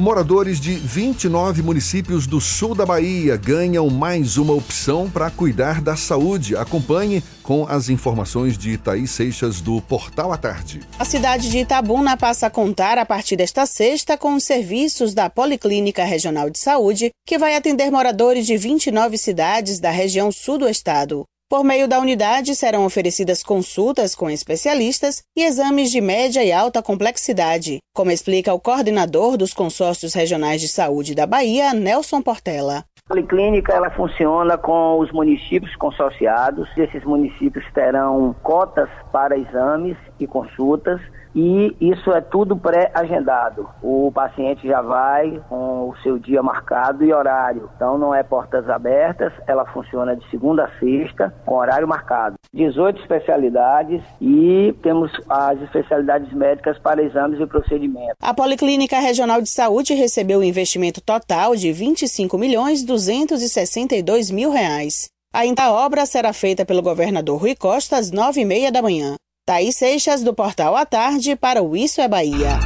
Moradores 0.00 0.58
de 0.58 0.72
29 0.72 1.60
municípios 1.60 2.26
do 2.26 2.40
sul 2.40 2.74
da 2.74 2.86
Bahia 2.86 3.36
ganham 3.36 3.90
mais 3.90 4.38
uma 4.38 4.54
opção 4.54 5.10
para 5.10 5.30
cuidar 5.30 5.82
da 5.82 5.94
saúde. 5.94 6.56
Acompanhe 6.56 7.22
com 7.42 7.66
as 7.68 7.90
informações 7.90 8.56
de 8.56 8.78
Thaís 8.78 9.10
Seixas 9.10 9.60
do 9.60 9.78
Portal 9.82 10.32
à 10.32 10.38
Tarde. 10.38 10.80
A 10.98 11.04
cidade 11.04 11.50
de 11.50 11.58
Itabuna 11.58 12.16
passa 12.16 12.46
a 12.46 12.50
contar 12.50 12.96
a 12.96 13.04
partir 13.04 13.36
desta 13.36 13.66
sexta 13.66 14.16
com 14.16 14.36
os 14.36 14.44
serviços 14.44 15.12
da 15.12 15.28
Policlínica 15.28 16.02
Regional 16.02 16.48
de 16.48 16.58
Saúde, 16.58 17.10
que 17.26 17.36
vai 17.36 17.54
atender 17.54 17.90
moradores 17.90 18.46
de 18.46 18.56
29 18.56 19.18
cidades 19.18 19.80
da 19.80 19.90
região 19.90 20.32
sul 20.32 20.56
do 20.56 20.66
estado. 20.66 21.26
Por 21.50 21.64
meio 21.64 21.88
da 21.88 21.98
unidade 21.98 22.54
serão 22.54 22.86
oferecidas 22.86 23.42
consultas 23.42 24.14
com 24.14 24.30
especialistas 24.30 25.24
e 25.36 25.42
exames 25.42 25.90
de 25.90 26.00
média 26.00 26.44
e 26.44 26.52
alta 26.52 26.80
complexidade, 26.80 27.78
como 27.92 28.12
explica 28.12 28.54
o 28.54 28.60
coordenador 28.60 29.36
dos 29.36 29.52
consórcios 29.52 30.14
regionais 30.14 30.60
de 30.60 30.68
saúde 30.68 31.12
da 31.12 31.26
Bahia, 31.26 31.74
Nelson 31.74 32.22
Portela. 32.22 32.84
A 33.04 33.08
policlínica 33.08 33.72
ela 33.72 33.90
funciona 33.90 34.56
com 34.56 35.00
os 35.00 35.10
municípios 35.10 35.74
consorciados. 35.74 36.68
Esses 36.76 37.02
municípios 37.02 37.64
terão 37.74 38.32
cotas 38.44 38.88
para 39.10 39.36
exames 39.36 39.96
e 40.20 40.28
consultas 40.28 41.00
e 41.34 41.76
isso 41.80 42.10
é 42.12 42.20
tudo 42.20 42.56
pré-agendado. 42.56 43.68
O 43.82 44.10
paciente 44.12 44.66
já 44.66 44.82
vai 44.82 45.40
com 45.48 45.88
o 45.88 45.96
seu 46.02 46.18
dia 46.18 46.42
marcado 46.42 47.04
e 47.04 47.12
horário. 47.12 47.70
Então 47.76 47.96
não 47.98 48.14
é 48.14 48.22
portas 48.22 48.68
abertas, 48.68 49.32
ela 49.46 49.64
funciona 49.66 50.16
de 50.16 50.28
segunda 50.30 50.64
a 50.64 50.78
sexta 50.78 51.32
com 51.44 51.56
horário 51.56 51.86
marcado. 51.86 52.36
18 52.52 53.00
especialidades 53.00 54.02
e 54.20 54.74
temos 54.82 55.12
as 55.28 55.60
especialidades 55.62 56.32
médicas 56.32 56.78
para 56.78 57.02
exames 57.02 57.40
e 57.40 57.46
procedimentos. 57.46 58.16
A 58.20 58.34
Policlínica 58.34 58.98
Regional 58.98 59.40
de 59.40 59.48
Saúde 59.48 59.94
recebeu 59.94 60.40
um 60.40 60.44
investimento 60.44 61.00
total 61.00 61.54
de 61.54 61.72
25 61.72 62.36
milhões 62.36 62.84
262 62.84 64.30
mil 64.30 64.50
reais. 64.50 65.08
A 65.32 65.70
obra 65.72 66.06
será 66.06 66.32
feita 66.32 66.66
pelo 66.66 66.82
governador 66.82 67.40
Rui 67.40 67.54
Costa 67.54 67.96
às 67.96 68.10
nove 68.10 68.40
e 68.40 68.44
meia 68.44 68.72
da 68.72 68.82
manhã. 68.82 69.14
Thaís 69.50 69.74
Seixas, 69.74 70.22
do 70.22 70.32
Portal 70.32 70.76
à 70.76 70.86
Tarde, 70.86 71.34
para 71.34 71.60
o 71.60 71.76
Isso 71.76 72.00
é 72.00 72.06
Bahia. 72.06 72.56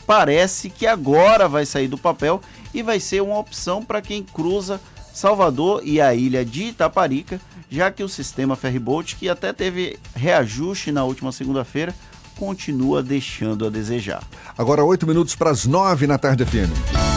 parece 0.06 0.70
que 0.70 0.86
agora 0.86 1.48
vai 1.48 1.66
sair 1.66 1.88
do 1.88 1.98
papel 1.98 2.40
e 2.72 2.82
vai 2.82 3.00
ser 3.00 3.22
uma 3.22 3.38
opção 3.38 3.84
para 3.84 4.00
quem 4.00 4.22
cruza 4.22 4.80
Salvador 5.12 5.82
e 5.84 6.00
a 6.00 6.14
ilha 6.14 6.44
de 6.44 6.64
Itaparica, 6.64 7.40
já 7.70 7.90
que 7.90 8.02
o 8.02 8.08
sistema 8.08 8.56
ferryboat, 8.56 9.16
que 9.16 9.28
até 9.28 9.52
teve 9.52 9.98
reajuste 10.14 10.90
na 10.90 11.04
última 11.04 11.32
segunda-feira, 11.32 11.94
continua 12.42 13.04
deixando 13.04 13.64
a 13.64 13.70
desejar. 13.70 14.24
Agora 14.58 14.82
8 14.82 15.06
minutos 15.06 15.36
para 15.36 15.50
as 15.50 15.64
9 15.64 16.08
na 16.08 16.18
tarde 16.18 16.44
FM. 16.44 17.11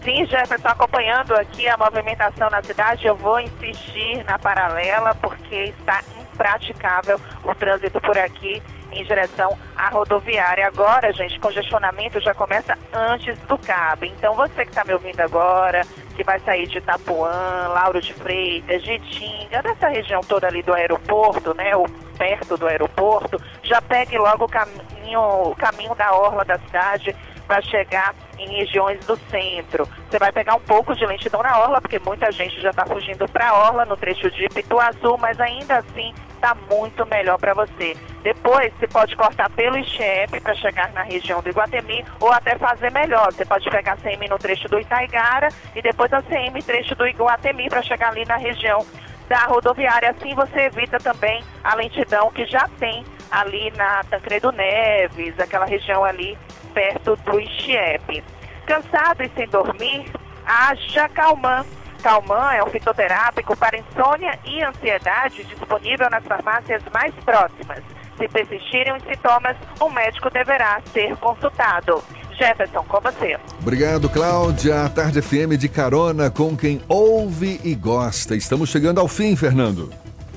Sim, 0.08 0.24
Jefferson, 0.24 0.68
acompanhando 0.68 1.34
aqui 1.34 1.68
a 1.68 1.76
movimentação 1.76 2.48
na 2.48 2.62
cidade, 2.62 3.06
eu 3.06 3.14
vou 3.14 3.38
insistir 3.40 4.24
na 4.24 4.38
paralela 4.38 5.14
porque 5.16 5.74
está 5.78 6.02
impraticável 6.18 7.20
o 7.44 7.54
trânsito 7.54 8.00
por 8.00 8.16
aqui 8.16 8.62
em 8.90 9.04
direção 9.04 9.54
à 9.76 9.90
rodoviária. 9.90 10.66
Agora, 10.66 11.12
gente, 11.12 11.38
congestionamento 11.38 12.20
já 12.20 12.32
começa 12.32 12.74
antes 12.90 13.38
do 13.40 13.58
cabo. 13.58 14.06
Então, 14.06 14.34
você 14.34 14.64
que 14.64 14.70
está 14.70 14.82
me 14.82 14.94
ouvindo 14.94 15.20
agora, 15.20 15.82
que 16.16 16.24
vai 16.24 16.40
sair 16.40 16.66
de 16.66 16.78
Itapuã, 16.78 17.68
Lauro 17.68 18.00
de 18.00 18.14
Freitas, 18.14 18.82
de 18.82 18.98
Tinga, 19.00 19.62
dessa 19.62 19.88
região 19.88 20.22
toda 20.22 20.46
ali 20.46 20.62
do 20.62 20.72
aeroporto, 20.72 21.52
né, 21.52 21.76
ou 21.76 21.86
perto 22.16 22.56
do 22.56 22.66
aeroporto, 22.66 23.38
já 23.62 23.82
pegue 23.82 24.16
logo 24.16 24.46
o 24.46 24.48
caminho, 24.48 25.20
o 25.50 25.54
caminho 25.54 25.94
da 25.94 26.14
orla 26.14 26.46
da 26.46 26.58
cidade 26.60 27.14
para 27.46 27.60
chegar 27.60 28.14
em 28.38 28.48
regiões 28.58 29.04
do 29.06 29.16
centro. 29.30 29.88
Você 30.08 30.18
vai 30.18 30.32
pegar 30.32 30.54
um 30.54 30.60
pouco 30.60 30.94
de 30.94 31.04
lentidão 31.04 31.42
na 31.42 31.58
orla, 31.58 31.80
porque 31.80 31.98
muita 31.98 32.30
gente 32.32 32.60
já 32.60 32.70
está 32.70 32.86
fugindo 32.86 33.28
para 33.28 33.50
a 33.50 33.58
orla 33.68 33.84
no 33.84 33.96
trecho 33.96 34.30
de 34.30 34.48
Pituaçu, 34.48 35.16
mas 35.18 35.40
ainda 35.40 35.78
assim 35.78 36.14
está 36.34 36.56
muito 36.70 37.04
melhor 37.06 37.38
para 37.38 37.52
você. 37.52 37.96
Depois, 38.22 38.72
você 38.74 38.86
pode 38.86 39.16
cortar 39.16 39.50
pelo 39.50 39.78
Ixepe 39.78 40.40
para 40.40 40.54
chegar 40.54 40.92
na 40.92 41.02
região 41.02 41.42
do 41.42 41.48
Iguatemi, 41.48 42.04
ou 42.20 42.32
até 42.32 42.56
fazer 42.56 42.90
melhor. 42.92 43.32
Você 43.32 43.44
pode 43.44 43.68
pegar 43.68 43.94
a 43.94 43.96
CM 43.96 44.28
no 44.28 44.38
trecho 44.38 44.68
do 44.68 44.78
Itaigara 44.78 45.48
e 45.74 45.82
depois 45.82 46.12
a 46.12 46.22
CM 46.22 46.62
trecho 46.62 46.94
do 46.94 47.06
Iguatemi 47.06 47.68
para 47.68 47.82
chegar 47.82 48.10
ali 48.10 48.24
na 48.24 48.36
região 48.36 48.84
da 49.28 49.44
rodoviária. 49.46 50.10
Assim 50.10 50.34
você 50.34 50.62
evita 50.62 50.98
também 50.98 51.42
a 51.62 51.74
lentidão 51.74 52.30
que 52.30 52.46
já 52.46 52.68
tem 52.78 53.04
ali 53.30 53.70
na 53.76 54.02
Tancredo 54.04 54.50
Neves, 54.52 55.38
aquela 55.38 55.66
região 55.66 56.04
ali 56.04 56.36
perto 56.78 57.16
do 57.24 57.40
Ixiepe. 57.40 58.22
Cansado 58.64 59.24
e 59.24 59.30
sem 59.34 59.48
dormir, 59.48 60.04
haja 60.46 61.08
Calman. 61.08 61.64
Calman 62.00 62.52
é 62.54 62.62
um 62.62 62.68
fitoterápico 62.68 63.56
para 63.56 63.76
insônia 63.76 64.38
e 64.44 64.62
ansiedade 64.62 65.42
disponível 65.42 66.08
nas 66.08 66.24
farmácias 66.24 66.80
mais 66.94 67.12
próximas. 67.24 67.82
Se 68.16 68.28
persistirem 68.28 68.94
os 68.94 69.02
sintomas, 69.02 69.56
o 69.80 69.90
médico 69.90 70.30
deverá 70.30 70.80
ser 70.92 71.16
consultado. 71.16 72.02
Jefferson, 72.38 72.84
com 72.84 73.00
você. 73.00 73.36
Obrigado, 73.60 74.08
Cláudia. 74.08 74.84
A 74.84 74.88
Tarde 74.88 75.20
FM 75.20 75.58
de 75.58 75.68
carona 75.68 76.30
com 76.30 76.56
quem 76.56 76.80
ouve 76.88 77.60
e 77.64 77.74
gosta. 77.74 78.36
Estamos 78.36 78.70
chegando 78.70 79.00
ao 79.00 79.08
fim, 79.08 79.34
Fernando. 79.34 79.90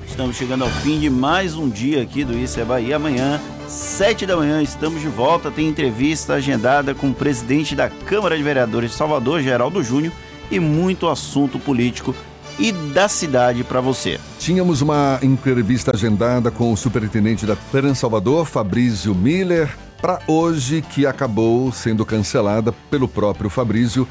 Estamos 0.06 0.36
chegando 0.36 0.64
ao 0.64 0.70
fim 0.70 0.98
de 0.98 1.08
mais 1.08 1.54
um 1.54 1.68
dia 1.68 2.02
aqui 2.02 2.24
do 2.24 2.36
Isso 2.36 2.60
é 2.60 2.64
Bahia. 2.64 2.96
Amanhã, 2.96 3.40
sete 3.66 4.26
da 4.26 4.36
manhã, 4.36 4.62
estamos 4.62 5.00
de 5.00 5.08
volta. 5.08 5.50
Tem 5.50 5.68
entrevista 5.68 6.34
agendada 6.34 6.94
com 6.94 7.10
o 7.10 7.14
presidente 7.14 7.74
da 7.74 7.88
Câmara 7.88 8.36
de 8.36 8.42
Vereadores 8.42 8.90
de 8.90 8.96
Salvador, 8.96 9.40
Geraldo 9.42 9.82
Júnior, 9.82 10.12
e 10.50 10.60
muito 10.60 11.08
assunto 11.08 11.58
político 11.58 12.14
e 12.58 12.72
da 12.72 13.08
cidade 13.08 13.64
para 13.64 13.80
você. 13.80 14.20
Tínhamos 14.38 14.82
uma 14.82 15.18
entrevista 15.22 15.92
agendada 15.94 16.50
com 16.50 16.72
o 16.72 16.76
superintendente 16.76 17.46
da 17.46 17.56
Trans 17.70 17.98
Salvador, 17.98 18.44
Fabrício 18.44 19.14
Miller, 19.14 19.74
para 20.00 20.20
hoje, 20.26 20.82
que 20.82 21.06
acabou 21.06 21.72
sendo 21.72 22.04
cancelada 22.04 22.72
pelo 22.90 23.08
próprio 23.08 23.48
Fabrício. 23.48 24.06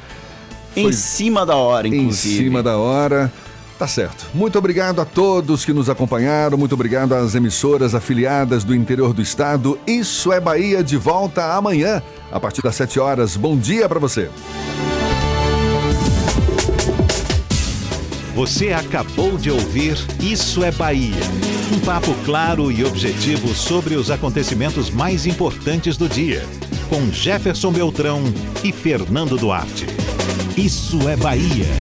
Em 0.74 0.90
cima 0.90 1.44
da 1.44 1.54
hora, 1.54 1.86
inclusive. 1.86 2.34
Em 2.34 2.44
cima 2.44 2.62
da 2.62 2.78
hora. 2.78 3.30
Tá 3.82 3.88
certo. 3.88 4.28
Muito 4.32 4.56
obrigado 4.56 5.00
a 5.00 5.04
todos 5.04 5.64
que 5.64 5.72
nos 5.72 5.90
acompanharam, 5.90 6.56
muito 6.56 6.72
obrigado 6.72 7.14
às 7.16 7.34
emissoras 7.34 7.96
afiliadas 7.96 8.62
do 8.62 8.76
interior 8.76 9.12
do 9.12 9.20
estado. 9.20 9.76
Isso 9.84 10.32
é 10.32 10.38
Bahia 10.38 10.84
de 10.84 10.96
volta 10.96 11.56
amanhã, 11.56 12.00
a 12.30 12.38
partir 12.38 12.62
das 12.62 12.76
7 12.76 13.00
horas. 13.00 13.36
Bom 13.36 13.58
dia 13.58 13.88
para 13.88 13.98
você. 13.98 14.30
Você 18.36 18.72
acabou 18.72 19.36
de 19.36 19.50
ouvir 19.50 19.96
Isso 20.20 20.62
é 20.62 20.70
Bahia. 20.70 21.20
Um 21.74 21.80
papo 21.80 22.14
claro 22.24 22.70
e 22.70 22.84
objetivo 22.84 23.52
sobre 23.52 23.96
os 23.96 24.12
acontecimentos 24.12 24.90
mais 24.90 25.26
importantes 25.26 25.96
do 25.96 26.08
dia. 26.08 26.46
Com 26.88 27.10
Jefferson 27.10 27.72
Beltrão 27.72 28.22
e 28.62 28.70
Fernando 28.70 29.36
Duarte. 29.36 29.86
Isso 30.56 31.08
é 31.08 31.16
Bahia. 31.16 31.66